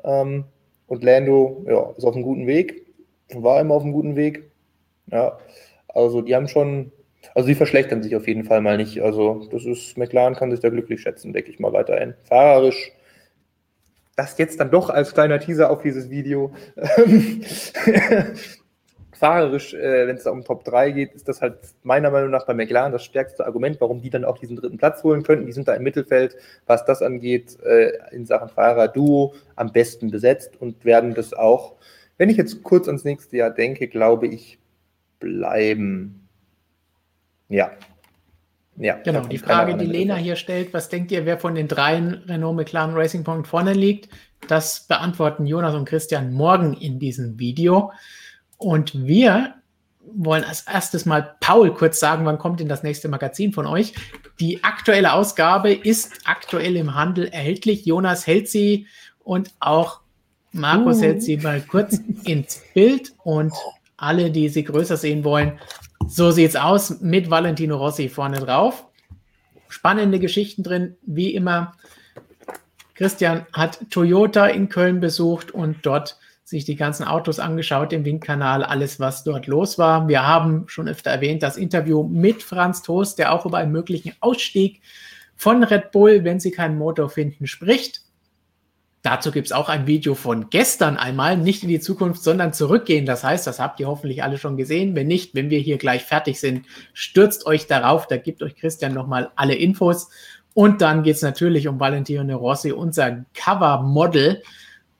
Ähm, 0.03 0.45
und 0.91 1.05
Lando 1.05 1.63
ja, 1.69 1.93
ist 1.95 2.03
auf 2.03 2.15
einem 2.15 2.25
guten 2.25 2.47
Weg, 2.47 2.85
war 3.33 3.61
immer 3.61 3.75
auf 3.75 3.83
einem 3.83 3.93
guten 3.93 4.17
Weg. 4.17 4.51
Ja, 5.09 5.37
also 5.87 6.21
die 6.21 6.35
haben 6.35 6.49
schon, 6.49 6.91
also 7.33 7.47
die 7.47 7.55
verschlechtern 7.55 8.03
sich 8.03 8.13
auf 8.13 8.27
jeden 8.27 8.43
Fall 8.43 8.59
mal 8.59 8.75
nicht. 8.75 9.01
Also 9.01 9.47
das 9.49 9.63
ist, 9.63 9.97
McLaren 9.97 10.35
kann 10.35 10.51
sich 10.51 10.59
da 10.59 10.67
glücklich 10.67 10.99
schätzen, 10.99 11.31
denke 11.31 11.49
ich 11.49 11.59
mal 11.59 11.71
weiterhin. 11.71 12.13
Fahrerisch 12.23 12.91
das 14.17 14.37
jetzt 14.37 14.59
dann 14.59 14.69
doch 14.69 14.89
als 14.89 15.13
kleiner 15.13 15.39
Teaser 15.39 15.71
auf 15.71 15.81
dieses 15.81 16.09
Video. 16.09 16.51
fahrerisch, 19.21 19.75
äh, 19.75 20.07
wenn 20.07 20.17
es 20.17 20.23
da 20.23 20.31
um 20.31 20.43
Top 20.43 20.65
3 20.65 20.91
geht, 20.91 21.13
ist 21.13 21.27
das 21.27 21.41
halt 21.41 21.59
meiner 21.83 22.09
Meinung 22.09 22.31
nach 22.31 22.47
bei 22.47 22.55
McLaren 22.55 22.91
das 22.91 23.05
stärkste 23.05 23.45
Argument, 23.45 23.79
warum 23.79 24.01
die 24.01 24.09
dann 24.09 24.25
auch 24.25 24.39
diesen 24.39 24.55
dritten 24.55 24.79
Platz 24.79 25.03
holen 25.03 25.21
könnten. 25.21 25.45
Die 25.45 25.51
sind 25.51 25.67
da 25.67 25.75
im 25.75 25.83
Mittelfeld, 25.83 26.35
was 26.65 26.85
das 26.85 27.03
angeht, 27.03 27.55
äh, 27.61 27.91
in 28.11 28.25
Sachen 28.25 28.49
Fahrer-Duo 28.49 29.35
am 29.55 29.71
besten 29.71 30.09
besetzt 30.09 30.59
und 30.59 30.83
werden 30.85 31.13
das 31.13 31.33
auch, 31.33 31.75
wenn 32.17 32.29
ich 32.29 32.37
jetzt 32.37 32.63
kurz 32.63 32.87
ans 32.87 33.03
nächste 33.03 33.37
Jahr 33.37 33.51
denke, 33.51 33.87
glaube 33.87 34.25
ich, 34.25 34.57
bleiben. 35.19 36.27
Ja. 37.47 37.71
Ja, 38.77 38.95
genau, 39.03 39.27
die 39.27 39.37
Frage, 39.37 39.77
die 39.77 39.85
Lena 39.85 40.15
hier 40.15 40.35
stellt, 40.35 40.73
was 40.73 40.89
denkt 40.89 41.11
ihr, 41.11 41.27
wer 41.27 41.37
von 41.37 41.53
den 41.53 41.67
dreien 41.67 42.23
Renault 42.27 42.55
McLaren 42.55 42.95
Racing 42.95 43.23
Point 43.23 43.45
vorne 43.45 43.73
liegt? 43.73 44.09
Das 44.47 44.87
beantworten 44.87 45.45
Jonas 45.45 45.75
und 45.75 45.85
Christian 45.85 46.33
morgen 46.33 46.73
in 46.73 46.97
diesem 46.97 47.37
Video. 47.37 47.91
Und 48.61 49.07
wir 49.07 49.55
wollen 50.13 50.43
als 50.43 50.61
erstes 50.67 51.07
mal 51.07 51.35
Paul 51.39 51.73
kurz 51.73 51.99
sagen, 51.99 52.25
wann 52.25 52.37
kommt 52.37 52.59
denn 52.59 52.67
das 52.67 52.83
nächste 52.83 53.09
Magazin 53.09 53.53
von 53.53 53.65
euch? 53.65 53.93
Die 54.39 54.63
aktuelle 54.63 55.13
Ausgabe 55.13 55.73
ist 55.73 56.13
aktuell 56.25 56.75
im 56.75 56.93
Handel 56.93 57.27
erhältlich. 57.27 57.85
Jonas 57.87 58.27
hält 58.27 58.49
sie 58.49 58.85
und 59.23 59.49
auch 59.59 60.01
Markus 60.51 60.97
uh. 60.97 61.01
hält 61.01 61.23
sie 61.23 61.37
mal 61.37 61.61
kurz 61.61 61.99
ins 62.23 62.61
Bild 62.75 63.13
und 63.23 63.51
alle, 63.97 64.29
die 64.29 64.47
sie 64.49 64.63
größer 64.63 64.97
sehen 64.97 65.23
wollen, 65.23 65.59
so 66.07 66.29
sieht's 66.29 66.55
aus 66.55 67.01
mit 67.01 67.31
Valentino 67.31 67.77
Rossi 67.77 68.09
vorne 68.09 68.39
drauf. 68.39 68.85
Spannende 69.69 70.19
Geschichten 70.19 70.61
drin, 70.61 70.97
wie 71.01 71.33
immer. 71.33 71.73
Christian 72.93 73.47
hat 73.53 73.79
Toyota 73.89 74.45
in 74.45 74.69
Köln 74.69 74.99
besucht 74.99 75.49
und 75.49 75.77
dort 75.83 76.19
sich 76.51 76.65
die 76.65 76.75
ganzen 76.75 77.05
Autos 77.05 77.39
angeschaut 77.39 77.93
im 77.93 78.05
Windkanal, 78.05 78.63
alles, 78.63 78.99
was 78.99 79.23
dort 79.23 79.47
los 79.47 79.77
war. 79.79 80.07
Wir 80.09 80.27
haben 80.27 80.65
schon 80.67 80.89
öfter 80.89 81.09
erwähnt, 81.09 81.41
das 81.41 81.57
Interview 81.57 82.03
mit 82.03 82.43
Franz 82.43 82.83
Toast, 82.83 83.17
der 83.17 83.33
auch 83.33 83.45
über 83.45 83.57
einen 83.57 83.71
möglichen 83.71 84.13
Ausstieg 84.19 84.81
von 85.37 85.63
Red 85.63 85.91
Bull, 85.91 86.23
wenn 86.25 86.41
sie 86.41 86.51
keinen 86.51 86.77
Motor 86.77 87.09
finden, 87.09 87.47
spricht. 87.47 88.01
Dazu 89.01 89.31
gibt 89.31 89.47
es 89.47 89.53
auch 89.53 89.69
ein 89.69 89.87
Video 89.87 90.13
von 90.13 90.49
gestern 90.49 90.97
einmal, 90.97 91.37
nicht 91.37 91.63
in 91.63 91.69
die 91.69 91.79
Zukunft, 91.79 92.21
sondern 92.21 92.53
zurückgehen. 92.53 93.05
Das 93.05 93.23
heißt, 93.23 93.47
das 93.47 93.59
habt 93.59 93.79
ihr 93.79 93.87
hoffentlich 93.87 94.21
alle 94.21 94.37
schon 94.37 94.57
gesehen. 94.57 94.93
Wenn 94.93 95.07
nicht, 95.07 95.33
wenn 95.33 95.49
wir 95.49 95.59
hier 95.59 95.77
gleich 95.77 96.03
fertig 96.03 96.39
sind, 96.39 96.65
stürzt 96.93 97.45
euch 97.45 97.65
darauf. 97.65 98.07
Da 98.07 98.17
gibt 98.17 98.43
euch 98.43 98.55
Christian 98.57 98.93
nochmal 98.93 99.31
alle 99.37 99.55
Infos. 99.55 100.09
Und 100.53 100.81
dann 100.81 101.01
geht 101.01 101.15
es 101.15 101.21
natürlich 101.21 101.69
um 101.69 101.79
Valentino 101.79 102.37
Rossi, 102.37 102.73
unser 102.73 103.25
Cover-Model 103.33 104.43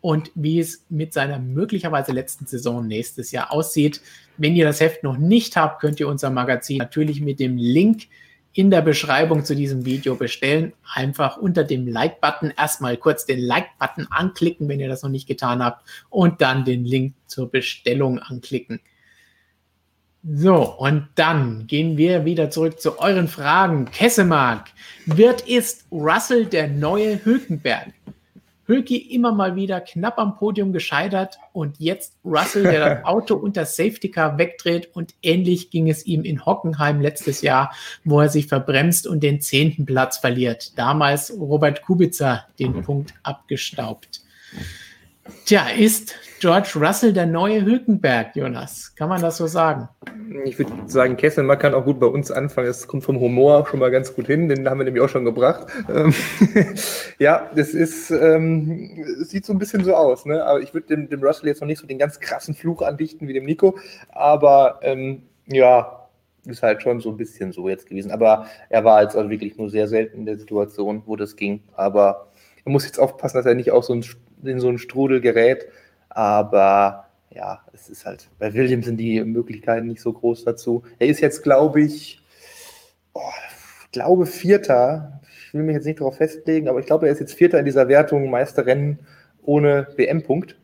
und 0.02 0.32
wie 0.36 0.60
es 0.60 0.84
mit 0.90 1.14
seiner 1.14 1.40
möglicherweise 1.40 2.11
letzten 2.11 2.48
Saison 2.48 2.86
nächstes 2.86 3.32
Jahr 3.32 3.52
aussieht. 3.52 4.02
Wenn 4.38 4.56
ihr 4.56 4.65
das 4.65 4.82
Heft 4.82 5.03
noch 5.03 5.18
nicht 5.18 5.56
habt, 5.56 5.80
könnt 5.80 5.99
ihr 5.99 6.07
unser 6.07 6.32
Magazin 6.32 6.80
natürlich 6.80 7.22
mit 7.22 7.40
dem 7.40 7.57
Link 7.57 8.07
in 8.53 8.69
der 8.69 8.82
Beschreibung 8.82 9.45
zu 9.45 9.56
diesem 9.56 9.86
Video 9.86 10.15
bestellen. 10.15 10.73
Einfach 10.94 11.38
unter 11.38 11.64
dem 11.64 11.88
Like-Button 11.88 12.52
erstmal 12.57 12.98
kurz 12.98 13.26
den 13.26 13.40
Like-Button 13.40 14.07
anklicken, 14.10 14.68
wenn 14.68 14.80
ihr 14.80 14.90
das 14.90 15.03
noch 15.03 15.10
nicht 15.10 15.28
getan 15.28 15.64
habt, 15.64 15.88
und 16.10 16.41
dann 16.41 16.65
den 16.65 16.84
Link 16.84 17.14
zur 17.28 17.49
Bestellung 17.49 18.19
anklicken. 18.19 18.82
So, 20.23 20.78
und 20.78 21.07
dann 21.15 21.65
gehen 21.65 21.98
wir 21.98 22.26
wieder 22.26 22.52
zurück 22.52 22.80
zu 22.80 22.99
euren 22.99 23.28
Fragen. 23.28 23.86
Kessemark, 23.86 24.69
wird 25.06 25.48
ist 25.48 25.86
Russell 25.91 26.45
der 26.45 26.68
neue 26.68 27.23
Hülkenberg? 27.23 27.94
Hülki 28.72 28.95
immer 28.95 29.34
mal 29.34 29.57
wieder 29.57 29.81
knapp 29.81 30.18
am 30.18 30.35
Podium 30.35 30.72
gescheitert 30.72 31.38
und 31.52 31.77
jetzt 31.80 32.15
Russell, 32.23 32.64
der 32.64 32.95
das 32.95 33.06
Auto 33.06 33.35
unter 33.35 33.65
Safety 33.65 34.10
Car 34.10 34.38
wegdreht 34.38 34.89
und 34.93 35.14
ähnlich 35.22 35.72
ging 35.72 35.89
es 35.89 36.06
ihm 36.06 36.23
in 36.23 36.45
Hockenheim 36.45 37.02
letztes 37.02 37.41
Jahr, 37.41 37.73
wo 38.06 38.22
er 38.22 38.30
sich 38.30 38.48
verbremst 38.48 39.07
und 39.07 39.22
den 39.23 39.41
zehnten 39.41 39.85
Platz 39.85 40.19
verliert. 40.19 40.77
Damals 40.77 41.34
Robert 41.38 41.81
Kubica 41.81 42.45
den 42.60 42.77
mhm. 42.77 42.84
Punkt 42.84 43.14
abgestaubt. 43.23 44.22
Tja, 45.45 45.67
ist 45.69 46.15
George 46.39 46.71
Russell 46.75 47.13
der 47.13 47.25
neue 47.25 47.63
Hülkenberg, 47.63 48.35
Jonas? 48.35 48.95
Kann 48.95 49.09
man 49.09 49.21
das 49.21 49.37
so 49.37 49.47
sagen? 49.47 49.89
Ich 50.45 50.57
würde 50.57 50.71
sagen, 50.87 51.17
Kesselmann 51.17 51.59
kann 51.59 51.73
auch 51.73 51.85
gut 51.85 51.99
bei 51.99 52.07
uns 52.07 52.31
anfangen. 52.31 52.67
Das 52.67 52.87
kommt 52.87 53.03
vom 53.03 53.19
Humor 53.19 53.67
schon 53.67 53.79
mal 53.79 53.91
ganz 53.91 54.15
gut 54.15 54.27
hin. 54.27 54.49
Den 54.49 54.67
haben 54.69 54.79
wir 54.79 54.85
nämlich 54.85 55.03
auch 55.03 55.09
schon 55.09 55.25
gebracht. 55.25 55.67
Ähm, 55.93 56.13
ja, 57.19 57.49
das 57.55 57.69
ist, 57.69 58.11
ähm, 58.11 59.05
sieht 59.19 59.45
so 59.45 59.53
ein 59.53 59.59
bisschen 59.59 59.83
so 59.83 59.93
aus. 59.93 60.25
Ne? 60.25 60.43
Aber 60.43 60.61
ich 60.61 60.73
würde 60.73 60.87
dem, 60.87 61.09
dem, 61.09 61.23
Russell 61.23 61.47
jetzt 61.47 61.61
noch 61.61 61.67
nicht 61.67 61.79
so 61.79 61.85
den 61.85 61.99
ganz 61.99 62.19
krassen 62.19 62.55
Fluch 62.55 62.81
andichten 62.81 63.27
wie 63.27 63.33
dem 63.33 63.45
Nico. 63.45 63.77
Aber 64.09 64.79
ähm, 64.81 65.23
ja, 65.47 66.07
ist 66.45 66.63
halt 66.63 66.81
schon 66.81 67.01
so 67.01 67.09
ein 67.09 67.17
bisschen 67.17 67.51
so 67.51 67.69
jetzt 67.69 67.87
gewesen. 67.87 68.11
Aber 68.11 68.47
er 68.69 68.83
war 68.83 69.03
jetzt 69.03 69.15
also 69.15 69.29
wirklich 69.29 69.57
nur 69.57 69.69
sehr 69.69 69.87
selten 69.87 70.19
in 70.19 70.25
der 70.25 70.39
Situation, 70.39 71.03
wo 71.05 71.15
das 71.15 71.35
ging. 71.35 71.61
Aber 71.73 72.31
er 72.65 72.71
muss 72.71 72.85
jetzt 72.85 72.99
aufpassen, 72.99 73.37
dass 73.37 73.45
er 73.45 73.55
nicht 73.55 73.71
auch 73.71 73.83
so 73.83 73.93
ein 73.93 74.03
in 74.43 74.59
so 74.59 74.68
einen 74.68 74.77
Strudel 74.77 75.22
gerät. 75.22 75.65
Aber 76.09 77.07
ja, 77.30 77.61
es 77.73 77.89
ist 77.89 78.05
halt, 78.05 78.30
bei 78.39 78.53
Williams 78.53 78.85
sind 78.85 78.97
die 78.97 79.23
Möglichkeiten 79.23 79.88
nicht 79.88 80.01
so 80.01 80.11
groß 80.11 80.43
dazu. 80.43 80.84
Er 80.99 81.07
ist 81.07 81.22
jetzt, 81.22 81.43
glaube 81.43 81.81
ich, 81.81 82.22
oh, 83.13 83.22
glaube 83.91 84.26
Vierter. 84.26 85.22
Ich 85.30 85.53
will 85.53 85.63
mich 85.63 85.76
jetzt 85.76 85.85
nicht 85.85 85.99
darauf 85.99 86.18
festlegen, 86.18 86.68
aber 86.68 86.80
ich 86.80 86.85
glaube, 86.85 87.07
er 87.07 87.13
ist 87.13 87.19
jetzt 87.19 87.34
Vierter 87.34 87.59
in 87.59 87.65
dieser 87.65 87.88
Wertung 87.88 88.30
Meisterrennen 88.30 88.99
ohne 89.43 89.88
WM-Punkt. 89.95 90.57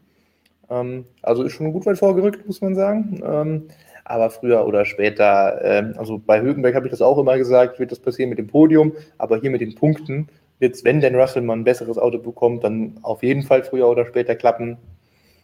Ähm, 0.70 1.06
also 1.22 1.44
ist 1.44 1.54
schon 1.54 1.72
gut 1.72 1.86
weit 1.86 1.98
vorgerückt, 1.98 2.45
muss 2.45 2.62
man 2.62 2.76
sagen. 2.76 3.22
Ähm, 3.26 3.68
aber 4.04 4.30
früher 4.30 4.66
oder 4.66 4.86
später, 4.86 5.60
ähm, 5.64 5.94
also 5.98 6.18
bei 6.18 6.41
Högenberg 6.41 6.76
habe 6.76 6.88
ich 6.88 6.91
das 6.91 7.02
auch 7.02 7.18
immer 7.18 7.38
gesagt, 7.38 7.80
wird 7.80 7.91
das 7.91 7.99
passieren 7.99 8.30
mit 8.30 8.40
dem 8.40 8.48
Podium, 8.48 8.94
aber 9.18 9.38
hier 9.38 9.52
mit 9.52 9.62
den 9.62 9.76
Punkten 9.76 10.30
wird 10.60 10.84
wenn 10.84 11.02
denn 11.02 11.16
Russell 11.16 11.42
mal 11.44 11.56
ein 11.56 11.64
besseres 11.64 11.98
Auto 11.98 12.20
bekommt, 12.20 12.64
dann 12.64 13.00
auf 13.02 13.24
jeden 13.24 13.44
Fall 13.44 13.64
früher 13.64 13.88
oder 13.88 14.06
später 14.06 14.36
klappen. 14.36 14.78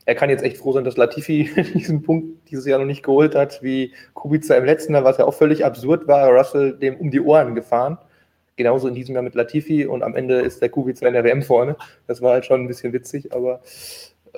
Er 0.05 0.15
kann 0.15 0.29
jetzt 0.29 0.43
echt 0.43 0.57
froh 0.57 0.73
sein, 0.73 0.83
dass 0.83 0.97
Latifi 0.97 1.49
diesen 1.73 2.01
Punkt 2.01 2.49
dieses 2.49 2.65
Jahr 2.65 2.79
noch 2.79 2.85
nicht 2.85 3.03
geholt 3.03 3.35
hat, 3.35 3.61
wie 3.63 3.93
Kubica 4.13 4.55
im 4.55 4.65
letzten 4.65 4.93
Jahr, 4.93 5.03
was 5.03 5.17
ja 5.17 5.25
auch 5.25 5.33
völlig 5.33 5.63
absurd 5.63 6.07
war, 6.07 6.29
Russell 6.29 6.73
dem 6.73 6.97
um 6.97 7.11
die 7.11 7.21
Ohren 7.21 7.55
gefahren. 7.55 7.97
Genauso 8.55 8.87
in 8.87 8.93
diesem 8.93 9.15
Jahr 9.15 9.23
mit 9.23 9.33
Latifi 9.33 9.85
und 9.85 10.03
am 10.03 10.15
Ende 10.15 10.39
ist 10.41 10.61
der 10.61 10.69
Kubica 10.69 11.07
in 11.07 11.13
der 11.13 11.23
WM 11.23 11.41
vorne. 11.41 11.75
Das 12.05 12.21
war 12.21 12.33
halt 12.33 12.45
schon 12.45 12.61
ein 12.61 12.67
bisschen 12.67 12.93
witzig, 12.93 13.33
aber 13.33 13.61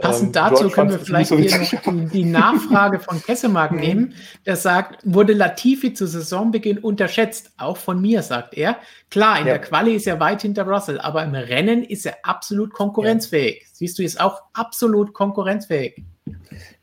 Passend 0.02 0.28
ähm, 0.28 0.34
dazu 0.34 0.56
George 0.56 0.76
können 0.76 0.92
wir 0.92 1.00
vielleicht 1.00 1.32
die, 1.32 2.06
die, 2.12 2.26
Nachfrage 2.26 3.00
von 3.00 3.22
Kessemark 3.22 3.72
mhm. 3.74 3.80
nehmen. 3.80 4.14
Der 4.46 4.58
sagt, 4.58 5.00
wurde 5.06 5.32
Latifi 5.32 5.94
zu 5.94 6.06
Saisonbeginn 6.06 6.80
unterschätzt? 6.80 7.52
Auch 7.58 7.78
von 7.78 8.02
mir, 8.02 8.22
sagt 8.22 8.58
er. 8.58 8.78
Klar, 9.10 9.40
in 9.40 9.48
ja. 9.48 9.54
der 9.54 9.62
Quali 9.62 9.96
ist 9.96 10.06
er 10.06 10.20
weit 10.20 10.42
hinter 10.42 10.68
Russell, 10.68 11.00
aber 11.00 11.24
im 11.24 11.34
Rennen 11.34 11.84
ist 11.84 12.06
er 12.06 12.18
absolut 12.24 12.74
konkurrenzfähig. 12.74 13.62
Ja. 13.62 13.68
Siehst 13.72 13.98
du, 13.98 14.04
ist 14.04 14.20
auch 14.20 14.42
absolut 14.54 15.14
konkurrenzfähig. 15.14 16.04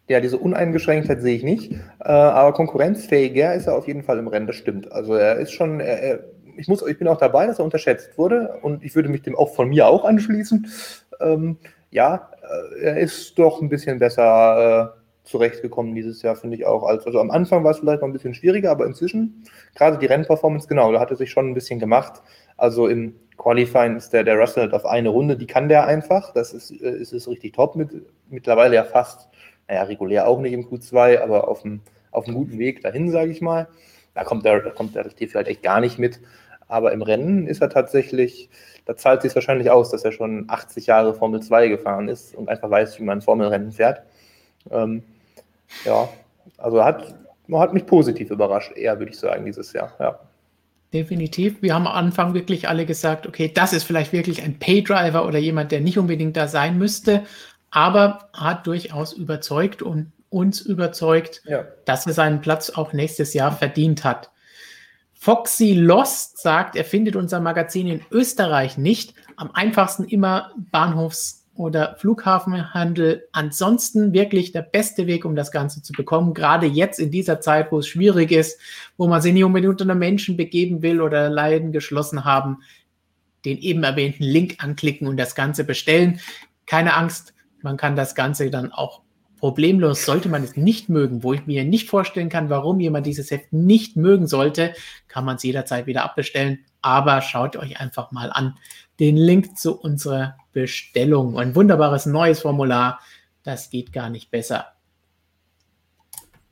Ja, 0.09 0.21
diese 0.21 0.39
Uneingeschränktheit 0.39 1.21
sehe 1.21 1.37
ich 1.37 1.43
nicht, 1.43 1.73
äh, 1.73 2.09
aber 2.09 2.53
konkurrenzfähiger 2.53 3.55
ist 3.55 3.67
er 3.67 3.77
auf 3.77 3.87
jeden 3.87 4.03
Fall 4.03 4.19
im 4.19 4.29
Rennen, 4.29 4.47
das 4.47 4.57
stimmt. 4.57 4.91
Also 4.91 5.15
er 5.15 5.37
ist 5.37 5.53
schon, 5.53 5.81
er, 5.81 6.21
ich, 6.57 6.69
muss, 6.69 6.83
ich 6.87 6.99
bin 6.99 7.09
auch 7.09 7.19
dabei, 7.19 7.47
dass 7.47 7.59
er 7.59 7.65
unterschätzt 7.65 8.17
wurde 8.17 8.59
und 8.63 8.83
ich 8.83 8.95
würde 8.95 9.09
mich 9.09 9.23
dem 9.23 9.37
auch 9.37 9.55
von 9.55 9.69
mir 9.69 9.87
auch 9.87 10.05
anschließen. 10.05 10.67
Ähm, 11.21 11.59
ja, 11.93 12.31
äh, 12.43 12.81
er 12.81 12.97
ist 12.97 13.39
doch 13.39 13.61
ein 13.61 13.69
bisschen 13.69 13.99
besser 13.99 14.95
äh, 14.95 15.29
zurechtgekommen 15.29 15.95
dieses 15.95 16.23
Jahr, 16.23 16.35
finde 16.35 16.57
ich 16.57 16.67
auch. 16.67 16.83
Als, 16.83 17.07
also 17.07 17.21
am 17.21 17.31
Anfang 17.31 17.63
war 17.63 17.71
es 17.71 17.79
vielleicht 17.79 18.01
noch 18.01 18.09
ein 18.09 18.13
bisschen 18.13 18.35
schwieriger, 18.35 18.71
aber 18.71 18.87
inzwischen, 18.87 19.45
gerade 19.77 19.99
die 19.99 20.07
Rennperformance, 20.07 20.67
genau, 20.67 20.91
da 20.91 20.99
hat 20.99 21.11
er 21.11 21.17
sich 21.17 21.31
schon 21.31 21.49
ein 21.49 21.55
bisschen 21.55 21.79
gemacht. 21.79 22.23
Also 22.57 22.89
im 22.89 23.15
Qualifying 23.37 23.97
ist 23.97 24.13
der, 24.13 24.25
der 24.25 24.37
Russell 24.39 24.65
halt 24.65 24.75
auf 24.75 24.87
eine 24.87 25.11
Runde, 25.11 25.37
die 25.37 25.47
kann 25.47 25.69
der 25.69 25.87
einfach. 25.87 26.33
Das 26.33 26.53
ist, 26.53 26.71
äh, 26.71 26.97
ist, 26.97 27.13
ist 27.13 27.29
richtig 27.29 27.55
top 27.55 27.77
mit. 27.77 27.91
Mittlerweile 28.31 28.75
ja 28.75 28.85
fast, 28.85 29.29
naja, 29.69 29.83
regulär 29.83 30.27
auch 30.27 30.41
nicht 30.41 30.55
im 30.55 30.65
Q2, 30.65 31.21
aber 31.21 31.47
auf 31.47 31.65
einem, 31.65 31.83
auf 32.11 32.27
einem 32.27 32.37
guten 32.37 32.59
Weg 32.59 32.81
dahin, 32.81 33.11
sage 33.11 33.31
ich 33.31 33.43
mal. 33.43 33.69
Da 34.15 34.25
kommt 34.25 34.45
der, 34.45 34.61
da 34.61 34.71
kommt 34.71 34.95
der 34.95 35.09
Tief 35.11 35.35
halt 35.35 35.49
echt 35.49 35.63
gar 35.63 35.81
nicht 35.81 35.99
mit. 35.99 36.21
Aber 36.73 36.93
im 36.93 37.03
Rennen 37.03 37.47
ist 37.47 37.61
er 37.61 37.69
tatsächlich, 37.69 38.49
da 38.87 38.97
zahlt 38.97 39.19
es 39.19 39.25
sich 39.25 39.35
wahrscheinlich 39.35 39.71
aus, 39.71 39.91
dass 39.91 40.05
er 40.05 40.13
schon 40.13 40.47
80 40.49 40.87
Jahre 40.87 41.15
Formel 41.15 41.43
2 41.43 41.69
gefahren 41.69 42.09
ist 42.09 42.35
und 42.35 42.49
einfach 42.49 42.71
weiß, 42.71 42.99
wie 42.99 43.05
man 43.05 43.21
Formelrennen 43.21 43.73
fährt. 43.73 44.03
Ähm, 44.71 45.03
ja, 45.85 46.09
also 46.57 46.83
hat, 46.83 47.15
hat 47.53 47.75
mich 47.75 47.85
positiv 47.85 48.31
überrascht, 48.31 48.73
eher 48.75 48.99
würde 48.99 49.13
ich 49.13 49.19
sagen, 49.19 49.45
dieses 49.45 49.73
Jahr. 49.75 49.93
Ja. 50.01 50.19
Definitiv. 50.95 51.61
Wir 51.61 51.75
haben 51.75 51.87
am 51.87 51.95
Anfang 51.95 52.33
wirklich 52.33 52.69
alle 52.69 52.87
gesagt, 52.87 53.27
okay, 53.27 53.51
das 53.55 53.75
ist 53.75 53.85
vielleicht 53.85 54.13
wirklich 54.13 54.43
ein 54.43 54.59
Paydriver 54.59 55.27
oder 55.27 55.39
jemand, 55.39 55.73
der 55.73 55.81
nicht 55.81 55.99
unbedingt 55.99 56.37
da 56.37 56.49
sein 56.49 56.79
müsste, 56.79 57.25
aber 57.71 58.31
hat 58.33 58.67
durchaus 58.67 59.13
überzeugt 59.13 59.83
und 59.83 60.13
uns 60.31 60.63
überzeugt, 60.63 61.43
ja. 61.45 61.67
dass 61.85 62.07
er 62.07 62.15
seinen 62.15 62.41
Platz 62.41 62.71
auch 62.71 62.95
nächstes 62.95 63.35
Jahr 63.35 63.53
verdient 63.53 64.05
hat. 64.05 64.32
Foxy 65.23 65.75
Lost 65.75 66.39
sagt, 66.39 66.75
er 66.75 66.85
findet 66.85 67.15
unser 67.15 67.39
Magazin 67.39 67.87
in 67.87 68.01
Österreich 68.11 68.77
nicht. 68.77 69.15
Am 69.37 69.53
einfachsten 69.53 70.03
immer 70.03 70.51
Bahnhofs- 70.73 71.45
oder 71.55 71.95
Flughafenhandel. 72.01 73.29
Ansonsten 73.31 74.13
wirklich 74.13 74.51
der 74.51 74.63
beste 74.63 75.07
Weg, 75.07 75.25
um 75.25 75.37
das 75.37 75.53
Ganze 75.53 75.81
zu 75.81 75.93
bekommen. 75.93 76.35
Gerade 76.35 76.67
jetzt 76.67 76.99
in 76.99 77.13
dieser 77.13 77.41
Zeit, 77.41 77.71
wo 77.71 77.79
es 77.79 77.87
schwierig 77.87 78.33
ist, 78.33 78.59
wo 78.97 79.07
man 79.07 79.23
sich 79.23 79.33
nicht 79.33 79.45
unbedingt 79.45 79.81
unter 79.81 79.95
Menschen 79.95 80.37
begeben 80.37 80.83
will 80.83 81.01
oder 81.01 81.31
Leiden 81.31 81.71
geschlossen 81.71 82.25
haben, 82.25 82.59
den 83.45 83.59
eben 83.59 83.85
erwähnten 83.85 84.25
Link 84.25 84.57
anklicken 84.59 85.07
und 85.07 85.19
das 85.19 85.37
Ganze 85.37 85.63
bestellen. 85.63 86.19
Keine 86.67 86.95
Angst, 86.95 87.33
man 87.63 87.77
kann 87.77 87.95
das 87.95 88.17
Ganze 88.17 88.51
dann 88.51 88.73
auch 88.73 89.02
problemlos 89.43 90.05
sollte 90.05 90.29
man 90.29 90.45
es 90.45 90.57
nicht 90.57 90.89
mögen, 90.89 91.25
wo 91.25 91.33
ich 91.33 91.49
mir 91.49 91.65
nicht 91.65 91.91
vorstellen 91.91 92.29
kann, 92.29 92.49
warum 92.49 92.79
jemand 92.79 93.07
dieses 93.07 93.29
Heft 93.33 93.53
nicht 93.53 93.97
mögen 93.97 94.29
sollte, 94.29 94.73
kann 95.09 95.25
man 95.25 95.35
es 95.35 95.43
jederzeit 95.43 95.87
wieder 95.87 96.05
abbestellen. 96.05 96.61
Aber 96.81 97.21
schaut 97.23 97.57
euch 97.57 97.81
einfach 97.81 98.13
mal 98.13 98.31
an 98.31 98.57
den 99.01 99.17
Link 99.17 99.59
zu 99.59 99.77
unserer 99.77 100.37
Bestellung. 100.53 101.37
Ein 101.41 101.57
wunderbares 101.57 102.07
neues 102.07 102.43
Formular. 102.43 103.01
Das 103.43 103.69
geht 103.69 103.93
gar 103.93 104.11
nicht 104.11 104.31
besser. 104.31 104.75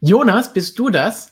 Jonas, 0.00 0.52
bist 0.52 0.76
du 0.76 0.90
das? 0.90 1.30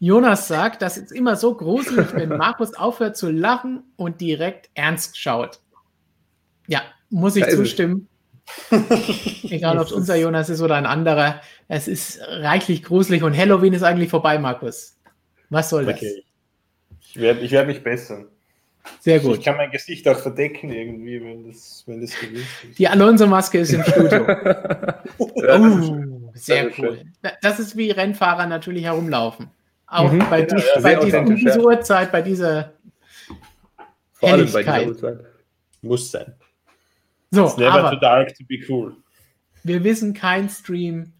Jonas 0.00 0.48
sagt, 0.48 0.82
das 0.82 0.98
ist 0.98 1.12
immer 1.12 1.36
so 1.36 1.54
gruselig, 1.54 2.12
wenn 2.12 2.28
Markus 2.28 2.74
aufhört 2.74 3.16
zu 3.16 3.30
lachen 3.30 3.84
und 3.96 4.20
direkt 4.20 4.68
ernst 4.74 5.18
schaut. 5.18 5.60
Ja, 6.66 6.82
muss 7.08 7.36
ich 7.36 7.48
zustimmen. 7.48 8.09
Egal, 9.50 9.78
ob 9.78 9.86
es 9.86 9.92
unser 9.92 10.16
Jonas 10.16 10.48
ist 10.48 10.60
oder 10.60 10.76
ein 10.76 10.86
anderer. 10.86 11.40
Es 11.68 11.88
ist 11.88 12.20
reichlich 12.20 12.82
gruselig 12.82 13.22
und 13.22 13.36
Halloween 13.36 13.72
ist 13.72 13.82
eigentlich 13.82 14.10
vorbei, 14.10 14.38
Markus. 14.38 14.96
Was 15.48 15.70
soll 15.70 15.86
das? 15.86 16.00
Ich 16.02 17.20
werde 17.20 17.40
ich 17.40 17.50
werd 17.50 17.66
mich 17.66 17.82
bessern. 17.82 18.26
Sehr 19.00 19.20
gut. 19.20 19.38
Ich 19.38 19.44
kann 19.44 19.56
mein 19.56 19.70
Gesicht 19.70 20.06
auch 20.08 20.18
verdecken 20.18 20.70
irgendwie, 20.70 21.22
wenn 21.22 21.48
das, 21.48 21.84
wenn 21.86 22.00
das 22.00 22.18
gewinnt 22.18 22.46
ist. 22.68 22.78
Die 22.78 22.88
Alonso-Maske 22.88 23.58
ist 23.58 23.72
im 23.72 23.82
Studio. 23.82 24.26
oh, 25.18 26.30
sehr 26.34 26.70
cool. 26.78 27.02
Das 27.42 27.58
ist 27.58 27.76
wie 27.76 27.90
Rennfahrer 27.90 28.46
natürlich 28.46 28.84
herumlaufen. 28.84 29.50
Auch 29.86 30.12
mhm. 30.12 30.24
bei, 30.30 30.46
ja, 30.46 30.56
ja, 30.56 30.80
bei 30.80 30.94
dieser, 30.94 31.20
um 31.20 31.34
diese 31.34 31.60
Uhrzeit, 31.60 32.12
bei 32.12 32.22
dieser 32.22 32.72
Vor 34.12 34.30
allem 34.30 34.52
bei 34.52 34.62
dieser 34.62 34.86
Uhrzeit. 34.86 35.18
Muss 35.82 36.10
sein. 36.10 36.34
So, 37.30 37.46
It's 37.46 37.56
never 37.56 37.78
aber 37.78 37.90
too 37.90 38.00
dark 38.00 38.34
to 38.36 38.44
be 38.44 38.58
cool. 38.68 38.96
Wir 39.62 39.84
wissen 39.84 40.14
kein 40.14 40.48
Stream 40.48 41.12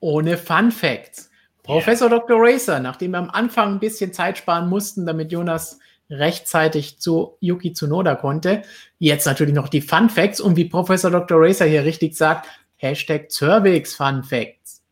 ohne 0.00 0.36
Fun 0.36 0.70
Facts. 0.70 1.30
Professor 1.62 2.08
yeah. 2.10 2.18
Dr. 2.18 2.36
Racer, 2.38 2.80
nachdem 2.80 3.12
wir 3.12 3.18
am 3.18 3.30
Anfang 3.30 3.74
ein 3.74 3.80
bisschen 3.80 4.12
Zeit 4.12 4.38
sparen 4.38 4.68
mussten, 4.68 5.06
damit 5.06 5.32
Jonas 5.32 5.78
rechtzeitig 6.10 6.98
zu 6.98 7.36
Yuki 7.40 7.72
Tsunoda 7.72 8.14
konnte, 8.14 8.62
jetzt 8.98 9.26
natürlich 9.26 9.54
noch 9.54 9.68
die 9.68 9.80
Fun 9.80 10.10
Facts 10.10 10.40
und 10.40 10.56
wie 10.56 10.66
Professor 10.66 11.10
Dr. 11.10 11.40
Racer 11.40 11.64
hier 11.64 11.84
richtig 11.84 12.16
sagt, 12.16 12.48
Hashtag 12.76 13.30
Cervix 13.30 13.94
Fun 13.94 14.22
Facts. 14.22 14.82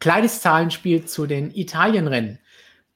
Kleines 0.00 0.40
Zahlenspiel 0.40 1.04
zu 1.04 1.26
den 1.26 1.54
Italienrennen. 1.54 2.38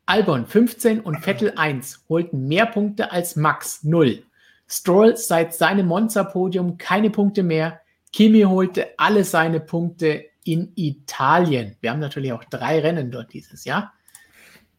Albon 0.07 0.47
15 0.47 1.01
und 1.01 1.21
Vettel 1.21 1.53
1 1.57 2.05
holten 2.09 2.49
mehr 2.49 2.67
Punkte 2.67 3.13
als 3.13 3.37
Max 3.37 3.85
0. 3.85 4.25
Stroll 4.73 5.19
seit 5.19 5.55
seinem 5.55 5.86
Monza-Podium 5.86 6.78
keine 6.78 7.11
Punkte 7.11 7.43
mehr. 7.43 7.82
Kimi 8.11 8.40
holte 8.43 8.89
alle 8.97 9.23
seine 9.23 9.61
Punkte 9.61 10.24
in 10.44 10.73
Italien. 10.77 11.77
Wir 11.82 11.90
haben 11.90 12.01
natürlich 12.01 12.32
auch 12.32 12.44
drei 12.44 12.81
Rennen 12.81 13.11
dort 13.11 13.35
dieses 13.35 13.66
Jahr. 13.66 13.93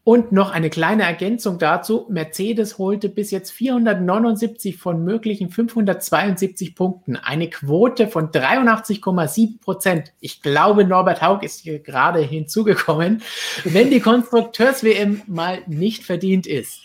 Und 0.04 0.32
noch 0.32 0.50
eine 0.52 0.72
kleine 0.72 1.04
Ergänzung 1.04 1.60
dazu. 1.60 2.08
Mercedes 2.10 2.80
holte 2.80 3.08
bis 3.08 3.30
jetzt 3.30 3.52
479 3.52 4.78
von 4.78 5.04
möglichen 5.06 5.50
572 5.50 6.76
Punkten. 6.76 7.16
Eine 7.16 7.50
Quote 7.50 8.08
von 8.08 8.30
83,7 8.30 9.62
Prozent. 9.62 10.12
Ich 10.20 10.42
glaube, 10.42 10.86
Norbert 10.86 11.22
Haug 11.22 11.44
ist 11.44 11.62
hier 11.62 11.80
gerade 11.80 12.20
hinzugekommen. 12.20 13.22
Wenn 13.64 13.92
die 13.92 14.02
Konstrukteurs-WM 14.02 15.22
mal 15.28 15.60
nicht 15.68 16.04
verdient 16.04 16.48
ist. 16.48 16.82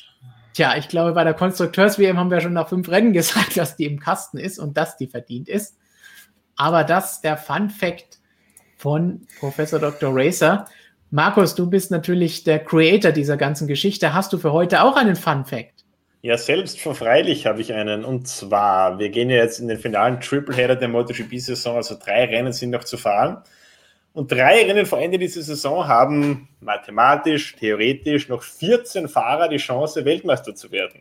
Tja, 0.59 0.75
ich 0.77 0.89
glaube, 0.89 1.13
bei 1.13 1.23
der 1.23 1.35
Konstrukteurs-WM 1.35 2.19
haben 2.19 2.33
wir 2.33 2.41
schon 2.41 2.53
nach 2.53 2.69
fünf 2.69 2.89
Rennen 2.89 3.13
gesagt, 3.13 3.57
dass 3.57 3.77
die 3.77 3.85
im 3.85 4.01
Kasten 4.01 4.39
ist 4.39 4.59
und 4.59 4.77
dass 4.77 4.97
die 4.97 5.07
verdient 5.07 5.49
ist. 5.49 5.77
Aber 6.57 6.83
das 6.83 7.21
der 7.21 7.37
Fun 7.37 7.71
Fact 7.71 8.19
von 8.77 9.29
Professor 9.39 9.79
Dr. 9.79 10.11
Racer. 10.13 10.65
Markus, 11.13 11.55
du 11.55 11.71
bist 11.71 11.93
natürlich 11.93 12.43
der 12.43 12.59
Creator 12.59 13.13
dieser 13.13 13.37
ganzen 13.37 13.69
Geschichte. 13.69 14.15
Hast 14.15 14.33
du 14.33 14.39
für 14.39 14.53
heute 14.53 14.83
auch 14.83 14.97
einen 14.97 15.15
Fun 15.15 15.45
Fact? 15.45 15.85
Ja, 16.23 16.37
selbst 16.37 16.85
habe 16.85 17.61
ich 17.61 17.73
einen. 17.73 18.05
Und 18.05 18.27
zwar, 18.27 18.99
wir 18.99 19.11
gehen 19.11 19.31
ja 19.31 19.37
jetzt 19.37 19.61
in 19.61 19.69
den 19.69 19.79
finalen 19.79 20.19
Tripleheader 20.19 20.75
der 20.75 20.89
MotoGP-Saison, 20.89 21.77
also 21.77 21.95
drei 22.05 22.25
Rennen 22.25 22.53
sind 22.53 22.71
noch 22.71 22.83
zu 22.83 22.97
fahren. 22.97 23.45
Und 24.13 24.33
drei 24.33 24.65
Rennen 24.65 24.87
vor 24.87 25.01
Ende 25.01 25.19
dieser 25.19 25.43
Saison 25.43 25.87
haben 25.87 26.49
mathematisch, 26.61 27.55
theoretisch 27.57 28.29
noch 28.29 28.43
14 28.43 29.09
Fahrer 29.09 29.49
die 29.49 29.59
Chance, 29.59 30.05
Weltmeister 30.05 30.55
zu 30.55 30.73
werden. 30.73 31.01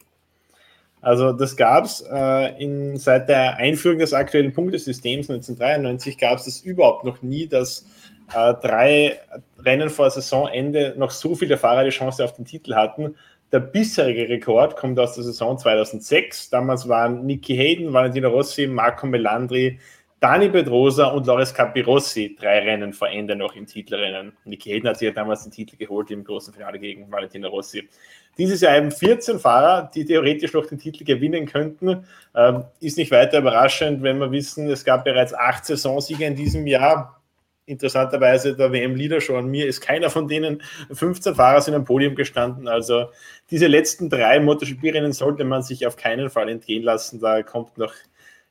Also 1.02 1.32
das 1.32 1.56
gab 1.56 1.86
es 1.86 2.02
äh, 2.02 2.96
seit 2.96 3.30
der 3.30 3.58
Einführung 3.58 4.00
des 4.00 4.14
aktuellen 4.14 4.52
Punktesystems 4.52 5.30
1993 5.30 6.18
gab 6.18 6.40
es 6.40 6.46
das 6.46 6.62
überhaupt 6.62 7.06
noch 7.06 7.22
nie, 7.22 7.48
dass 7.48 7.86
äh, 8.34 8.54
drei 8.62 9.20
Rennen 9.60 9.90
vor 9.90 10.10
Saisonende 10.10 10.96
noch 10.98 11.12
so 11.12 11.36
viele 11.36 11.58
Fahrer 11.58 11.84
die 11.84 11.92
Chance 11.92 12.24
auf 12.24 12.34
den 12.34 12.46
Titel 12.46 12.76
hatten. 12.76 13.16
Der 13.52 13.60
bisherige 13.62 14.28
Rekord 14.28 14.76
kommt 14.76 15.00
aus 15.00 15.16
der 15.16 15.24
Saison 15.24 15.58
2006. 15.58 16.50
Damals 16.50 16.90
waren 16.90 17.26
Nicky 17.26 17.56
Hayden, 17.56 17.94
Valentino 17.94 18.30
Rossi, 18.30 18.68
Marco 18.68 19.08
Melandri, 19.08 19.80
Dani 20.20 20.50
Pedrosa 20.50 21.08
und 21.08 21.28
Loris 21.28 21.54
Capirossi 21.54 22.36
drei 22.40 22.60
Rennen 22.60 22.92
vor 22.92 23.10
Ende 23.10 23.36
noch 23.36 23.56
im 23.56 23.68
Titelrennen. 23.68 24.34
Nicky 24.46 24.72
Hayden 24.72 24.90
hat 24.90 24.98
sich 24.98 25.08
ja 25.08 25.14
damals 25.14 25.44
den 25.44 25.52
Titel 25.52 25.78
geholt 25.78 26.10
im 26.10 26.24
großen 26.24 26.52
Finale 26.54 26.80
gegen 26.80 27.12
Valentino 27.12 27.50
Rossi. 27.50 27.88
Dieses 28.36 28.62
Jahr 28.62 28.78
eben 28.78 28.90
14 28.90 29.38
Fahrer, 29.38 29.92
die 29.94 30.06
theoretisch 30.06 30.54
noch 30.54 30.66
den 30.66 30.80
Titel 30.80 31.04
gewinnen 31.04 31.46
könnten. 31.46 32.06
Ähm, 32.36 32.64
ist 32.80 32.98
nicht 32.98 33.12
weiter 33.12 33.40
überraschend, 33.40 34.02
wenn 34.02 34.18
wir 34.18 34.32
wissen, 34.32 34.68
es 34.70 34.84
gab 34.84 35.04
bereits 35.04 35.36
acht 35.36 35.66
Saisonsieger 35.66 36.26
in 36.26 36.36
diesem 36.36 36.66
Jahr 36.66 37.22
interessanterweise 37.68 38.56
der 38.56 38.72
WM-Leader 38.72 39.22
schon 39.22 39.36
an 39.36 39.48
mir 39.48 39.68
ist 39.68 39.82
keiner 39.82 40.10
von 40.10 40.28
denen. 40.28 40.64
15 40.92 41.36
Fahrer 41.36 41.62
sind 41.62 41.76
am 41.76 41.84
Podium 41.84 42.16
gestanden. 42.16 42.68
Also 42.68 43.12
diese 43.52 43.68
letzten 43.68 44.10
drei 44.10 44.40
MotoGP-Rennen 44.40 45.12
sollte 45.12 45.44
man 45.44 45.62
sich 45.62 45.86
auf 45.86 45.98
keinen 45.98 46.30
Fall 46.30 46.50
entgehen 46.50 46.84
lassen. 46.84 47.20
Da 47.20 47.44
kommt 47.44 47.78
noch 47.78 47.94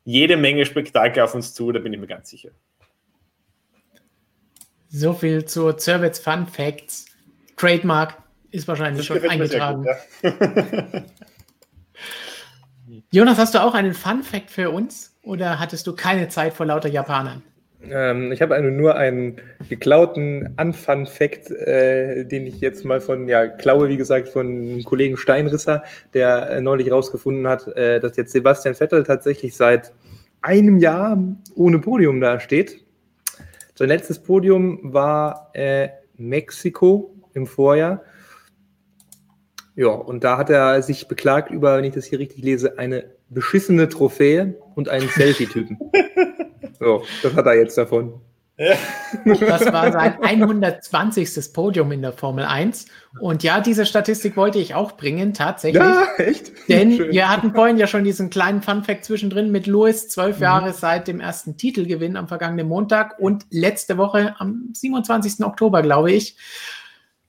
jede 0.07 0.37
Menge 0.37 0.65
Spektakel 0.65 1.23
auf 1.23 1.35
uns 1.35 1.53
zu, 1.53 1.73
da 1.73 1.81
bin 1.81 1.93
ich 1.93 1.99
mir 1.99 2.07
ganz 2.07 2.31
sicher. 2.31 2.51
So 4.89 5.12
viel 5.12 5.45
zu 5.45 5.73
Cervets 5.73 6.20
Fun 6.20 6.47
Facts. 6.47 7.07
Trademark 7.57 8.23
ist 8.53 8.69
wahrscheinlich 8.69 9.07
das 9.07 9.20
schon 9.20 9.28
eingetragen. 9.28 9.85
Gut, 10.23 10.33
ja. 10.41 11.03
Jonas, 13.11 13.37
hast 13.39 13.55
du 13.55 13.62
auch 13.62 13.74
einen 13.74 13.95
Fun 13.95 14.23
Fact 14.23 14.51
für 14.51 14.70
uns 14.70 15.19
oder 15.23 15.59
hattest 15.59 15.87
du 15.89 15.97
keine 15.97 16.28
Zeit 16.28 16.55
vor 16.55 16.66
lauter 16.66 16.89
Japanern? 16.89 17.43
Ähm, 17.91 18.33
ich 18.33 18.43
habe 18.43 18.61
nur 18.63 18.97
einen 18.97 19.37
geklauten 19.69 20.55
Unfun-Fact, 20.61 21.51
äh, 21.51 22.25
den 22.25 22.47
ich 22.47 22.61
jetzt 22.61 22.85
mal 22.85 23.01
von, 23.01 23.29
ja, 23.29 23.47
klaue, 23.47 23.89
wie 23.89 23.97
gesagt, 23.97 24.29
von 24.29 24.83
Kollegen 24.85 25.17
Steinrisser, 25.17 25.83
der 26.15 26.51
äh, 26.51 26.61
neulich 26.61 26.91
rausgefunden 26.91 27.47
hat, 27.47 27.67
äh, 27.77 28.01
dass 28.01 28.17
jetzt 28.17 28.33
Sebastian 28.33 28.75
Vettel 28.75 29.05
tatsächlich 29.05 29.57
seit 29.57 29.93
einem 30.43 30.79
Jahr 30.79 31.19
ohne 31.55 31.79
Podium 31.79 32.21
dasteht. 32.21 32.85
Sein 33.75 33.89
letztes 33.89 34.19
Podium 34.19 34.81
war 34.83 35.51
äh, 35.55 35.89
Mexiko 36.17 37.15
im 37.35 37.47
Vorjahr. 37.47 38.03
Ja, 39.75 39.89
und 39.89 40.25
da 40.25 40.39
hat 40.39 40.49
er 40.49 40.83
sich 40.83 41.07
beklagt 41.07 41.51
über, 41.51 41.77
wenn 41.77 41.85
ich 41.85 41.95
das 41.95 42.07
hier 42.07 42.19
richtig 42.19 42.43
lese, 42.43 42.79
eine 42.79 43.05
beschissene 43.29 43.89
Trophäe 43.89 44.55
und 44.75 44.89
einen 44.89 45.09
Selfie-Typen. 45.11 45.79
So, 46.78 47.05
das 47.23 47.35
hat 47.35 47.47
er 47.47 47.55
jetzt 47.55 47.77
davon. 47.77 48.20
Das 48.57 49.70
war 49.70 49.93
sein 49.93 50.23
120. 50.23 51.53
Podium 51.53 51.93
in 51.93 52.01
der 52.01 52.12
Formel 52.12 52.44
1. 52.44 52.86
Und 53.20 53.43
ja, 53.43 53.61
diese 53.61 53.85
Statistik 53.85 54.36
wollte 54.36 54.59
ich 54.59 54.74
auch 54.74 54.93
bringen, 54.93 55.35
tatsächlich. 55.35 55.82
Ja, 55.82 56.07
echt? 56.16 56.53
Denn 56.69 56.93
Schön. 56.93 57.12
wir 57.12 57.28
hatten 57.28 57.53
vorhin 57.55 57.77
ja 57.77 57.86
schon 57.86 58.05
diesen 58.05 58.31
kleinen 58.31 58.62
Funfact 58.62 59.05
zwischendrin 59.05 59.53
mit 59.53 59.66
Lewis, 59.66 60.09
zwölf 60.09 60.36
mhm. 60.36 60.43
Jahre 60.43 60.73
seit 60.73 61.07
dem 61.07 61.20
ersten 61.20 61.59
Titelgewinn 61.59 62.16
am 62.16 62.28
vergangenen 62.28 62.66
Montag 62.66 63.19
und 63.19 63.44
letzte 63.51 63.98
Woche 63.98 64.35
am 64.39 64.70
27. 64.73 65.44
Oktober, 65.44 65.82
glaube 65.82 66.12
ich, 66.12 66.36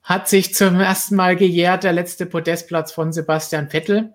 hat 0.04 0.30
sich 0.30 0.56
zum 0.56 0.80
ersten 0.80 1.18
Mal 1.18 1.36
gejährt 1.36 1.84
der 1.84 1.92
letzte 1.92 2.26
Podestplatz 2.26 2.94
von 2.94 3.12
Sebastian 3.12 3.70
Vettel. 3.70 4.14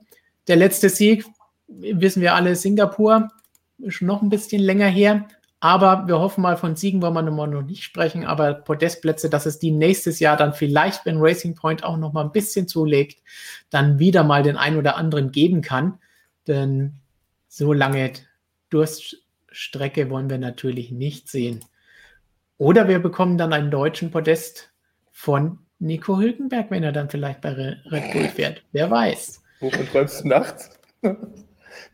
Der 0.49 0.57
letzte 0.57 0.89
Sieg, 0.89 1.27
wissen 1.69 2.23
wir 2.23 2.35
alle, 2.35 2.57
Singapur 2.57 3.29
ist 3.83 4.03
noch 4.03 4.23
ein 4.23 4.29
bisschen 4.29 4.63
länger 4.63 4.87
her. 4.87 5.27
Aber 5.61 6.09
wir 6.09 6.19
hoffen 6.19 6.43
mal, 6.43 6.57
von 6.57 6.75
Siegen 6.75 7.01
wollen 7.03 7.15
wir 7.15 7.23
noch 7.23 7.63
nicht 7.63 7.85
sprechen. 7.85 8.25
Aber 8.25 8.55
Podestplätze, 8.55 9.31
dass 9.31 9.47
es 9.47 9.61
die 9.61 9.71
nächstes 9.71 10.19
Jahr 10.19 10.37
dann 10.37 10.55
vielleicht, 10.55 11.07
wenn 11.07 11.19
Racing 11.19 11.55
Point 11.55 11.85
auch 11.85 11.97
noch 11.99 12.13
mal 12.13 12.25
ein 12.25 12.33
bisschen 12.33 12.67
zulegt, 12.67 13.23
dann 13.71 14.01
wieder 14.01 14.25
mal 14.25 14.43
den 14.43 14.57
einen 14.57 14.77
oder 14.77 14.97
anderen 14.97 15.31
geben 15.31 15.63
kann. 15.63 15.99
Denn 16.49 16.95
so 17.47 17.73
lange 17.73 18.13
Durststrecke 18.71 20.11
wollen 20.11 20.29
wir 20.29 20.39
natürlich 20.39 20.91
nicht 20.91 21.29
sehen. 21.29 21.65
Oder 22.59 22.89
wir 22.89 22.99
bekommen 22.99 23.39
dann 23.39 23.53
einen 23.53 23.71
deutschen 23.71 24.11
Podest 24.11 24.73
von 25.13 25.59
Nico 25.79 26.19
Hülkenberg, 26.19 26.71
wenn 26.71 26.83
er 26.83 26.93
dann 26.93 27.11
vielleicht 27.11 27.41
bei 27.41 27.53
Red 27.53 28.13
Bull 28.13 28.29
fährt. 28.29 28.63
Wer 28.73 28.91
weiß. 28.91 29.43
Wovon 29.61 29.87
träumst 29.87 30.25
du 30.25 30.29
nachts? 30.29 30.71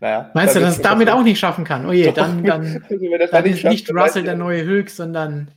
Naja, 0.01 0.31
Meinst 0.35 0.57
du, 0.57 0.61
dass 0.61 0.77
es 0.77 0.83
damit 0.83 1.11
auch 1.11 1.23
nicht 1.23 1.39
schaffen 1.39 1.65
kann? 1.65 1.87
Oh 1.87 1.93
je, 1.93 2.13
dann, 2.13 2.45
dann, 2.45 2.85
dann 3.31 3.45
ist 3.47 3.65
nicht 3.65 3.91
Russell 3.93 4.25
der 4.25 4.37
neue 4.37 4.65
Hülk, 4.65 4.91
sondern. 4.91 5.51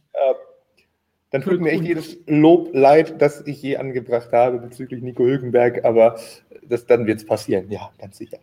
Dann 1.32 1.42
tut 1.42 1.62
mir 1.62 1.72
echt 1.72 1.86
jedes 1.86 2.18
Lob 2.28 2.72
leid, 2.74 3.22
das 3.22 3.48
ich 3.48 3.62
je 3.62 3.78
angebracht 3.78 4.34
habe 4.34 4.58
bezüglich 4.58 5.02
Nico 5.02 5.24
Hülkenberg, 5.24 5.86
aber 5.86 6.20
das, 6.68 6.86
dann 6.86 7.08
wird 7.08 7.20
es 7.20 7.26
passieren, 7.26 7.72
ja, 7.72 7.90
ganz 7.98 8.18
sicher. 8.18 8.38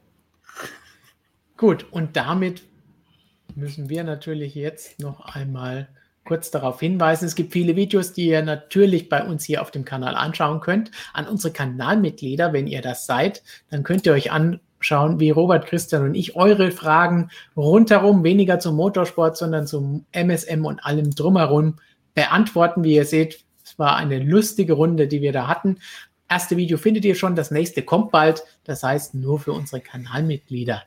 Gut, 1.58 1.86
und 1.90 2.16
damit 2.16 2.62
müssen 3.54 3.90
wir 3.90 4.04
natürlich 4.04 4.54
jetzt 4.54 5.00
noch 5.00 5.20
einmal 5.20 5.88
kurz 6.24 6.50
darauf 6.50 6.80
hinweisen. 6.80 7.24
Es 7.24 7.34
gibt 7.34 7.52
viele 7.52 7.74
Videos, 7.74 8.12
die 8.12 8.28
ihr 8.28 8.42
natürlich 8.42 9.08
bei 9.08 9.24
uns 9.24 9.44
hier 9.44 9.60
auf 9.60 9.70
dem 9.70 9.84
Kanal 9.84 10.14
anschauen 10.14 10.60
könnt. 10.60 10.90
An 11.12 11.26
unsere 11.26 11.52
Kanalmitglieder, 11.52 12.52
wenn 12.52 12.66
ihr 12.66 12.82
das 12.82 13.06
seid, 13.06 13.42
dann 13.70 13.82
könnt 13.82 14.06
ihr 14.06 14.12
euch 14.12 14.30
an 14.30 14.60
schauen, 14.80 15.20
wie 15.20 15.30
Robert, 15.30 15.66
Christian 15.66 16.02
und 16.04 16.14
ich 16.14 16.36
eure 16.36 16.70
Fragen 16.70 17.30
rundherum, 17.56 18.24
weniger 18.24 18.58
zum 18.58 18.76
Motorsport, 18.76 19.36
sondern 19.36 19.66
zum 19.66 20.04
MSM 20.12 20.64
und 20.64 20.84
allem 20.84 21.14
drumherum 21.14 21.76
beantworten. 22.14 22.84
Wie 22.84 22.94
ihr 22.94 23.04
seht, 23.04 23.44
es 23.64 23.78
war 23.78 23.96
eine 23.96 24.18
lustige 24.18 24.74
Runde, 24.74 25.08
die 25.08 25.20
wir 25.20 25.32
da 25.32 25.46
hatten. 25.46 25.78
Erste 26.28 26.56
Video 26.56 26.78
findet 26.78 27.04
ihr 27.04 27.14
schon, 27.14 27.36
das 27.36 27.50
nächste 27.50 27.82
kommt 27.82 28.10
bald. 28.10 28.44
Das 28.64 28.82
heißt 28.82 29.14
nur 29.14 29.40
für 29.40 29.52
unsere 29.52 29.80
Kanalmitglieder. 29.80 30.82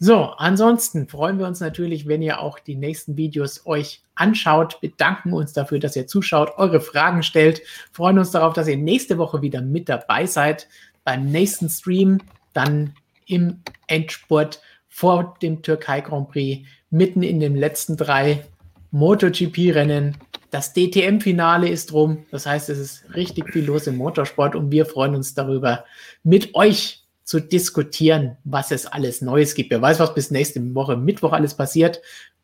So, 0.00 0.24
ansonsten 0.36 1.08
freuen 1.08 1.38
wir 1.38 1.46
uns 1.46 1.60
natürlich, 1.60 2.06
wenn 2.08 2.20
ihr 2.20 2.40
auch 2.40 2.58
die 2.58 2.74
nächsten 2.74 3.16
Videos 3.16 3.64
euch 3.64 4.02
anschaut, 4.16 4.80
bedanken 4.80 5.32
uns 5.32 5.52
dafür, 5.52 5.78
dass 5.78 5.96
ihr 5.96 6.06
zuschaut, 6.06 6.52
eure 6.56 6.80
Fragen 6.80 7.22
stellt, 7.22 7.62
freuen 7.92 8.18
uns 8.18 8.32
darauf, 8.32 8.52
dass 8.54 8.68
ihr 8.68 8.76
nächste 8.76 9.18
Woche 9.18 9.40
wieder 9.40 9.62
mit 9.62 9.88
dabei 9.88 10.26
seid 10.26 10.68
beim 11.04 11.30
nächsten 11.30 11.68
Stream. 11.68 12.20
Dann 12.52 12.94
im 13.26 13.60
Endspurt 13.86 14.60
vor 14.88 15.36
dem 15.42 15.62
Türkei 15.62 16.00
Grand 16.00 16.30
Prix, 16.30 16.66
mitten 16.90 17.22
in 17.22 17.40
den 17.40 17.56
letzten 17.56 17.96
drei 17.96 18.44
MotoGP-Rennen. 18.92 20.16
Das 20.50 20.72
DTM-Finale 20.72 21.68
ist 21.68 21.92
rum. 21.92 22.26
Das 22.30 22.46
heißt, 22.46 22.68
es 22.68 22.78
ist 22.78 23.14
richtig 23.16 23.52
viel 23.52 23.64
los 23.64 23.88
im 23.88 23.96
Motorsport 23.96 24.54
und 24.54 24.70
wir 24.70 24.86
freuen 24.86 25.16
uns 25.16 25.34
darüber, 25.34 25.84
mit 26.22 26.54
euch 26.54 27.02
zu 27.24 27.40
diskutieren, 27.40 28.36
was 28.44 28.70
es 28.70 28.86
alles 28.86 29.20
Neues 29.20 29.54
gibt. 29.54 29.70
Wer 29.70 29.82
weiß, 29.82 29.98
was 29.98 30.14
bis 30.14 30.30
nächste 30.30 30.74
Woche 30.74 30.96
Mittwoch 30.96 31.32
alles 31.32 31.54
passiert. 31.54 32.00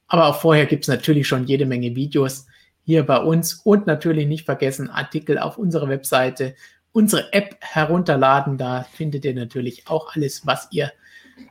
Aber 0.08 0.26
auch 0.26 0.40
vorher 0.40 0.66
gibt 0.66 0.84
es 0.84 0.88
natürlich 0.88 1.28
schon 1.28 1.46
jede 1.46 1.66
Menge 1.66 1.94
Videos 1.94 2.46
hier 2.84 3.04
bei 3.04 3.18
uns 3.18 3.54
und 3.62 3.86
natürlich 3.86 4.26
nicht 4.26 4.46
vergessen, 4.46 4.90
Artikel 4.90 5.38
auf 5.38 5.58
unserer 5.58 5.88
Webseite, 5.88 6.56
unsere 6.92 7.32
App 7.32 7.56
herunterladen. 7.60 8.58
Da 8.58 8.86
findet 8.92 9.24
ihr 9.24 9.34
natürlich 9.34 9.86
auch 9.88 10.14
alles, 10.14 10.46
was 10.46 10.68
ihr 10.70 10.92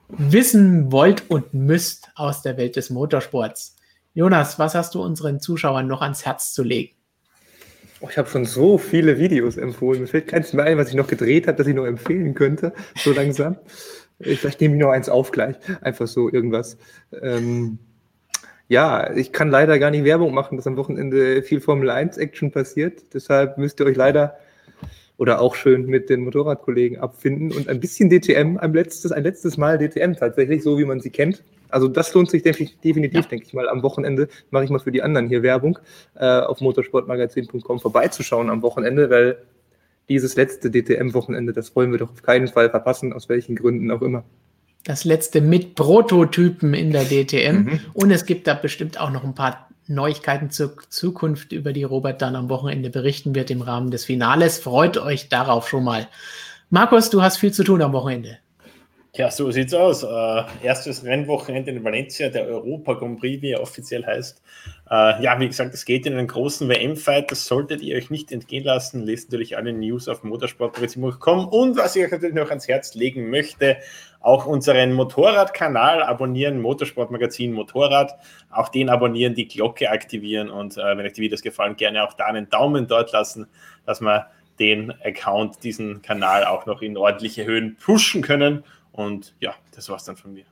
wissen 0.08 0.92
wollt 0.92 1.30
und 1.30 1.54
müsst 1.54 2.10
aus 2.16 2.42
der 2.42 2.58
Welt 2.58 2.76
des 2.76 2.90
Motorsports. 2.90 3.76
Jonas, 4.14 4.60
was 4.60 4.76
hast 4.76 4.96
du 4.96 5.04
unseren 5.04 5.40
Zuschauern 5.40 5.88
noch 5.88 6.02
ans 6.02 6.26
Herz 6.26 6.54
zu 6.54 6.64
legen? 6.64 6.96
Oh, 8.02 8.08
ich 8.10 8.18
habe 8.18 8.30
schon 8.30 8.46
so 8.46 8.78
viele 8.78 9.20
Videos 9.20 9.58
empfohlen. 9.58 10.02
Mir 10.02 10.08
fällt 10.08 10.28
keins 10.28 10.54
mehr 10.54 10.66
ein, 10.66 10.78
was 10.78 10.90
ich 10.90 10.96
noch 10.96 11.08
gedreht 11.08 11.48
habe, 11.48 11.58
das 11.58 11.68
ich 11.68 11.76
noch 11.76 11.86
empfehlen 11.86 12.34
könnte, 12.34 12.74
so 12.96 13.12
langsam. 13.12 13.58
Ich, 14.20 14.40
vielleicht 14.40 14.62
nehme 14.62 14.76
ich 14.76 14.82
noch 14.82 14.92
eins 14.92 15.10
auf 15.10 15.32
gleich. 15.32 15.56
Einfach 15.82 16.08
so 16.08 16.30
irgendwas. 16.32 16.78
Ähm, 17.22 17.80
ja, 18.68 19.12
ich 19.14 19.34
kann 19.34 19.50
leider 19.50 19.80
gar 19.80 19.92
nicht 19.92 20.04
Werbung 20.04 20.34
machen, 20.34 20.56
dass 20.56 20.68
am 20.68 20.78
Wochenende 20.78 21.42
viel 21.42 21.60
Formel 21.60 21.90
1 21.90 22.18
Action 22.18 22.52
passiert. 22.52 23.14
Deshalb 23.14 23.58
müsst 23.58 23.80
ihr 23.80 23.86
euch 23.86 23.98
leider 23.98 24.38
oder 25.20 25.42
auch 25.42 25.54
schön 25.54 25.86
mit 25.86 26.10
den 26.10 26.22
Motorradkollegen 26.22 26.98
abfinden 26.98 27.52
und 27.52 27.68
ein 27.68 27.82
bisschen 27.82 28.10
DTM, 28.10 28.58
ein 28.58 28.74
letztes, 28.74 29.12
ein 29.12 29.24
letztes 29.24 29.58
Mal 29.58 29.78
DTM 29.78 30.14
tatsächlich, 30.14 30.64
so 30.64 30.80
wie 30.80 30.86
man 30.86 31.02
sie 31.02 31.10
kennt. 31.10 31.44
Also 31.68 31.90
das 31.90 32.14
lohnt 32.14 32.32
sich 32.32 32.42
definitiv, 32.42 32.96
ja. 32.96 33.22
denke 33.22 33.46
ich 33.46 33.54
mal. 33.54 33.68
Am 33.68 33.84
Wochenende 33.84 34.30
mache 34.50 34.64
ich 34.64 34.70
mal 34.70 34.80
für 34.80 34.94
die 34.94 35.04
anderen 35.04 35.28
hier 35.28 35.44
Werbung, 35.44 35.78
äh, 36.16 36.26
auf 36.26 36.62
motorsportmagazin.com 36.62 37.80
vorbeizuschauen 37.82 38.50
am 38.50 38.62
Wochenende, 38.62 39.10
weil 39.10 39.38
dieses 40.08 40.38
letzte 40.38 40.72
DTM-Wochenende, 40.72 41.52
das 41.52 41.76
wollen 41.76 41.92
wir 41.92 42.00
doch 42.00 42.12
auf 42.12 42.24
keinen 42.24 42.48
Fall 42.48 42.70
verpassen, 42.70 43.12
aus 43.12 43.28
welchen 43.28 43.58
Gründen 43.58 43.92
auch 43.92 44.02
immer. 44.02 44.24
Das 44.86 45.04
letzte 45.04 45.42
mit 45.42 45.76
Prototypen 45.76 46.74
in 46.74 46.92
der 46.92 47.04
DTM. 47.04 47.64
Mhm. 47.64 47.80
Und 47.94 48.12
es 48.12 48.26
gibt 48.26 48.48
da 48.48 48.54
bestimmt 48.54 49.00
auch 49.00 49.12
noch 49.12 49.26
ein 49.26 49.36
paar 49.36 49.69
Neuigkeiten 49.90 50.52
zur 50.52 50.78
Zukunft, 50.90 51.52
über 51.52 51.74
die 51.74 51.84
Robert 51.84 52.22
dann 52.22 52.36
am 52.36 52.50
Wochenende 52.50 52.90
berichten 52.90 53.36
wird 53.36 53.50
im 53.52 53.62
Rahmen 53.62 53.92
des 53.92 54.06
Finales. 54.06 54.60
Freut 54.60 54.98
euch 54.98 55.30
darauf 55.30 55.68
schon 55.68 55.84
mal. 55.84 56.08
Markus, 56.70 57.10
du 57.10 57.22
hast 57.22 57.38
viel 57.38 57.52
zu 57.52 57.64
tun 57.64 57.82
am 57.82 57.94
Wochenende. 57.94 58.38
Ja, 59.16 59.32
so 59.32 59.50
sieht's 59.50 59.74
aus. 59.74 60.04
Äh, 60.04 60.44
erstes 60.64 61.04
Rennwochenende 61.04 61.72
in 61.72 61.84
Valencia, 61.84 62.30
der 62.30 62.46
Europa 62.46 62.94
Grand 62.94 63.20
Prix, 63.20 63.42
wie 63.42 63.52
er 63.52 63.62
offiziell 63.62 64.06
heißt. 64.06 64.42
Äh, 64.92 65.22
ja, 65.22 65.40
wie 65.40 65.48
gesagt, 65.48 65.74
es 65.74 65.86
geht 65.86 66.08
in 66.08 66.14
einen 66.18 66.28
großen 66.28 66.68
WM-Fight. 66.68 67.32
Das 67.32 67.46
solltet 67.46 67.82
ihr 67.82 67.96
euch 67.96 68.10
nicht 68.10 68.32
entgehen 68.32 68.64
lassen. 68.64 69.04
Lest 69.04 69.32
natürlich 69.32 69.56
alle 69.56 69.72
News 69.72 70.08
auf 70.08 70.24
motorsportmagazin.com. 70.24 71.48
Und 71.48 71.78
was 71.78 71.96
ich 71.96 72.06
euch 72.06 72.12
natürlich 72.12 72.36
noch 72.36 72.50
ans 72.50 72.68
Herz 72.68 72.96
legen 72.96 73.30
möchte, 73.30 73.78
auch 74.20 74.46
unseren 74.46 74.94
Motorradkanal 74.94 76.02
abonnieren, 76.02 76.60
Motorsportmagazin 76.60 77.54
Motorrad. 77.54 78.16
Auch 78.50 78.70
den 78.70 78.90
abonnieren, 78.90 79.36
die 79.36 79.48
Glocke 79.48 79.92
aktivieren 79.92 80.50
und 80.50 80.78
äh, 80.78 80.98
wenn 80.98 81.06
euch 81.06 81.14
die 81.14 81.22
Videos 81.22 81.42
gefallen, 81.42 81.76
gerne 81.76 82.04
auch 82.04 82.14
da 82.14 82.26
einen 82.26 82.50
Daumen 82.50 82.88
dort 82.88 83.12
lassen, 83.12 83.48
dass 83.86 84.02
wir 84.02 84.28
den 84.60 84.92
Account, 85.04 85.64
diesen 85.64 86.02
Kanal 86.02 86.46
auch 86.46 86.66
noch 86.66 86.82
in 86.82 86.98
ordentliche 86.98 87.46
Höhen 87.46 87.78
pushen 87.78 88.22
können. 88.22 88.64
Und 88.92 89.36
ja, 89.40 89.54
das 89.74 89.88
war's 89.88 90.04
dann 90.04 90.18
von 90.18 90.34
mir. 90.34 90.46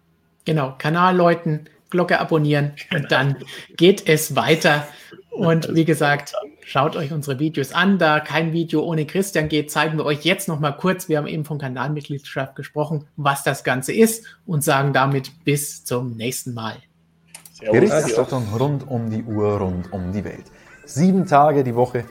Genau, 0.46 0.76
Kanal 0.78 1.18
läuten, 1.18 1.70
Glocke 1.90 2.20
abonnieren 2.20 2.74
genau. 2.90 3.02
und 3.02 3.12
dann 3.12 3.36
geht 3.76 4.08
es 4.08 4.36
weiter. 4.36 4.88
Und 5.32 5.76
wie 5.76 5.86
gesagt, 5.86 6.34
schaut 6.66 6.96
euch 6.96 7.12
unsere 7.12 7.38
Videos 7.38 7.72
an. 7.72 8.00
Da 8.00 8.20
kein 8.20 8.54
Video 8.54 8.82
ohne 8.82 9.06
Christian 9.06 9.50
geht, 9.50 9.70
zeigen 9.70 10.00
wir 10.00 10.06
euch 10.06 10.26
jetzt 10.26 10.48
noch 10.48 10.60
mal 10.60 10.72
kurz, 10.72 11.10
wir 11.10 11.20
haben 11.20 11.28
eben 11.28 11.46
von 11.46 11.60
Kanalmitgliedschaft 11.60 12.56
gesprochen, 12.56 13.06
was 13.18 13.44
das 13.44 13.64
Ganze 13.64 13.94
ist 13.94 14.26
und 14.48 14.64
sagen 14.64 14.94
damit 14.94 15.32
bis 15.46 15.84
zum 15.84 16.18
nächsten 16.18 16.56
Mal. 16.56 16.78
Berichterstattung 17.62 18.48
rund 18.58 18.88
um 18.88 19.12
die 19.12 19.24
Uhr, 19.24 19.58
rund 19.60 19.94
um 19.94 20.12
die 20.12 20.24
Welt. 20.24 20.46
Sieben 20.86 21.28
Tage 21.28 21.64
die 21.64 21.76
Woche, 21.76 22.06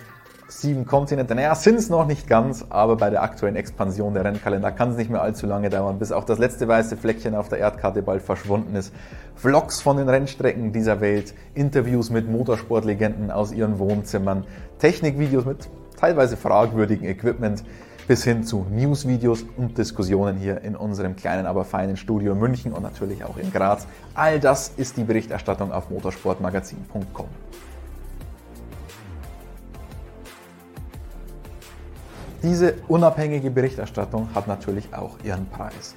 sieben 0.49 0.87
Kontinente. 0.87 1.35
Naja, 1.35 1.55
sind 1.55 1.77
es 1.77 1.91
noch 1.91 2.07
nicht 2.07 2.29
ganz, 2.29 2.65
aber 2.69 2.97
bei 2.97 3.11
der 3.11 3.23
aktuellen 3.23 3.57
Expansion 3.57 4.15
der 4.15 4.25
Rennkalender 4.25 4.71
kann 4.71 4.91
es 4.91 4.97
nicht 4.97 5.11
mehr 5.11 5.21
allzu 5.21 5.47
lange 5.47 5.71
dauern, 5.71 5.99
bis 5.99 6.13
auch 6.13 6.25
das 6.25 6.39
letzte 6.39 6.69
weiße 6.69 6.97
Fleckchen 6.97 7.35
auf 7.35 7.49
der 7.49 7.59
Erdkarte 7.59 8.03
bald 8.03 8.23
verschwunden 8.23 8.77
ist. 8.77 8.93
Vlogs 9.35 9.81
von 9.81 9.97
den 9.97 10.09
Rennstrecken 10.09 10.73
dieser 10.73 11.01
Welt, 11.01 11.35
Interviews 11.55 12.11
mit 12.11 12.31
Motorsportlegenden 12.31 13.31
aus 13.31 13.53
ihren 13.53 13.79
Wohnzimmern, 13.79 14.45
Technikvideos 14.79 15.45
mit 15.45 15.69
teilweise 15.99 16.37
fragwürdigem 16.37 17.09
Equipment 17.09 17.65
bis 18.07 18.23
hin 18.23 18.45
zu 18.45 18.67
Newsvideos 18.71 19.45
und 19.57 19.77
Diskussionen 19.79 20.37
hier 20.37 20.61
in 20.63 20.77
unserem 20.77 21.17
kleinen, 21.17 21.47
aber 21.47 21.65
feinen 21.65 21.97
Studio 21.97 22.33
in 22.33 22.39
München 22.39 22.73
und 22.73 22.85
natürlich 22.85 23.25
auch 23.25 23.37
in 23.37 23.53
Graz. 23.53 23.89
All 24.15 24.39
das 24.39 24.73
ist 24.77 24.97
die 24.97 25.03
Berichterstattung 25.03 25.73
auf 25.73 25.91
motorsportmagazin.com. 25.91 27.27
Diese 32.47 32.75
unabhängige 32.87 33.51
Berichterstattung 33.51 34.29
hat 34.33 34.47
natürlich 34.47 34.95
auch 34.95 35.19
ihren 35.25 35.47
Preis. 35.47 35.97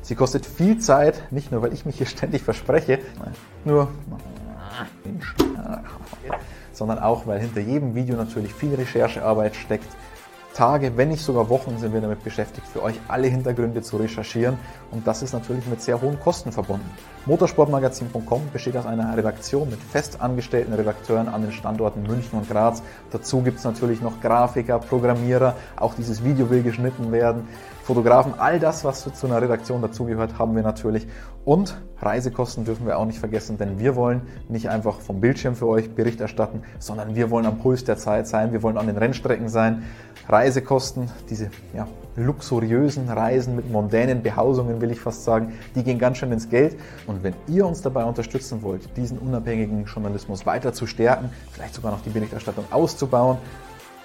Sie 0.00 0.14
kostet 0.14 0.46
viel 0.46 0.78
Zeit, 0.78 1.30
nicht 1.30 1.52
nur 1.52 1.60
weil 1.60 1.74
ich 1.74 1.84
mich 1.84 1.98
hier 1.98 2.06
ständig 2.16 2.42
verspreche, 2.42 3.00
nur 3.66 3.88
sondern 6.72 7.00
auch 7.00 7.26
weil 7.26 7.40
hinter 7.40 7.60
jedem 7.60 7.94
Video 7.94 8.16
natürlich 8.16 8.54
viel 8.54 8.74
Recherchearbeit 8.74 9.54
steckt, 9.54 9.88
Tage, 10.54 10.96
wenn 10.96 11.08
nicht 11.08 11.24
sogar 11.24 11.48
Wochen 11.48 11.78
sind 11.78 11.94
wir 11.94 12.00
damit 12.00 12.24
beschäftigt, 12.24 12.66
für 12.66 12.82
euch 12.82 13.00
alle 13.08 13.28
Hintergründe 13.28 13.82
zu 13.82 13.96
recherchieren 13.96 14.58
und 14.90 15.06
das 15.06 15.22
ist 15.22 15.32
natürlich 15.32 15.66
mit 15.66 15.80
sehr 15.80 16.00
hohen 16.00 16.18
Kosten 16.18 16.52
verbunden. 16.52 16.88
Motorsportmagazin.com 17.26 18.42
besteht 18.52 18.76
aus 18.76 18.86
einer 18.86 19.16
Redaktion 19.16 19.68
mit 19.70 19.78
festangestellten 19.80 20.72
Redakteuren 20.72 21.28
an 21.28 21.42
den 21.42 21.52
Standorten 21.52 22.02
München 22.02 22.38
und 22.38 22.48
Graz. 22.48 22.82
Dazu 23.10 23.42
gibt 23.42 23.58
es 23.58 23.64
natürlich 23.64 24.00
noch 24.00 24.20
Grafiker, 24.20 24.78
Programmierer, 24.78 25.54
auch 25.76 25.94
dieses 25.94 26.24
Video 26.24 26.50
will 26.50 26.62
geschnitten 26.62 27.12
werden. 27.12 27.46
Fotografen, 27.82 28.34
all 28.38 28.60
das, 28.60 28.84
was 28.84 29.02
zu 29.12 29.26
einer 29.26 29.42
Redaktion 29.42 29.82
dazugehört, 29.82 30.38
haben 30.38 30.54
wir 30.54 30.62
natürlich. 30.62 31.06
Und 31.44 31.76
Reisekosten 32.00 32.64
dürfen 32.64 32.86
wir 32.86 32.98
auch 32.98 33.04
nicht 33.04 33.18
vergessen, 33.18 33.58
denn 33.58 33.78
wir 33.78 33.96
wollen 33.96 34.22
nicht 34.48 34.68
einfach 34.68 35.00
vom 35.00 35.20
Bildschirm 35.20 35.54
für 35.54 35.66
euch 35.66 35.94
Bericht 35.94 36.20
erstatten, 36.20 36.62
sondern 36.78 37.14
wir 37.14 37.30
wollen 37.30 37.46
am 37.46 37.58
Puls 37.58 37.84
der 37.84 37.96
Zeit 37.96 38.26
sein, 38.26 38.52
wir 38.52 38.62
wollen 38.62 38.78
an 38.78 38.86
den 38.86 38.96
Rennstrecken 38.96 39.48
sein. 39.48 39.82
Reisekosten, 40.28 41.10
diese 41.28 41.50
ja, 41.74 41.88
luxuriösen 42.16 43.08
Reisen 43.08 43.56
mit 43.56 43.70
mondänen 43.70 44.22
Behausungen, 44.22 44.80
will 44.80 44.90
ich 44.90 45.00
fast 45.00 45.24
sagen, 45.24 45.52
die 45.74 45.82
gehen 45.82 45.98
ganz 45.98 46.18
schön 46.18 46.32
ins 46.32 46.48
Geld. 46.48 46.76
Und 47.06 47.22
wenn 47.22 47.34
ihr 47.48 47.66
uns 47.66 47.82
dabei 47.82 48.04
unterstützen 48.04 48.62
wollt, 48.62 48.96
diesen 48.96 49.18
unabhängigen 49.18 49.84
Journalismus 49.84 50.46
weiter 50.46 50.72
zu 50.72 50.86
stärken, 50.86 51.30
vielleicht 51.52 51.74
sogar 51.74 51.92
noch 51.92 52.02
die 52.02 52.10
Berichterstattung 52.10 52.64
auszubauen, 52.70 53.38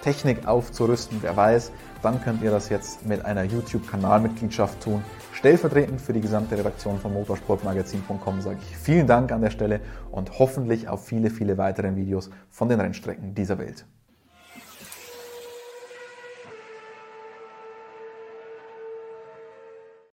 Technik 0.06 0.48
aufzurüsten, 0.48 1.18
wer 1.22 1.36
weiß, 1.36 1.72
dann 2.04 2.22
könnt 2.22 2.44
ihr 2.44 2.52
das 2.52 2.70
jetzt 2.70 3.08
mit 3.08 3.26
einer 3.26 3.44
YouTube-Kanalmitgliedschaft 3.44 4.80
tun. 4.82 5.04
Stellvertretend 5.34 6.00
für 6.00 6.14
die 6.14 6.22
gesamte 6.22 6.56
Redaktion 6.56 7.00
von 7.00 7.12
motorsportmagazin.com 7.14 8.42
sage 8.42 8.60
ich 8.62 8.78
vielen 8.78 9.08
Dank 9.08 9.32
an 9.32 9.42
der 9.42 9.50
Stelle 9.50 9.80
und 10.12 10.38
hoffentlich 10.38 10.88
auf 10.88 11.06
viele, 11.06 11.32
viele 11.32 11.58
weitere 11.58 11.96
Videos 11.96 12.30
von 12.52 12.70
den 12.70 12.80
Rennstrecken 12.80 13.34
dieser 13.34 13.58
Welt. 13.58 13.86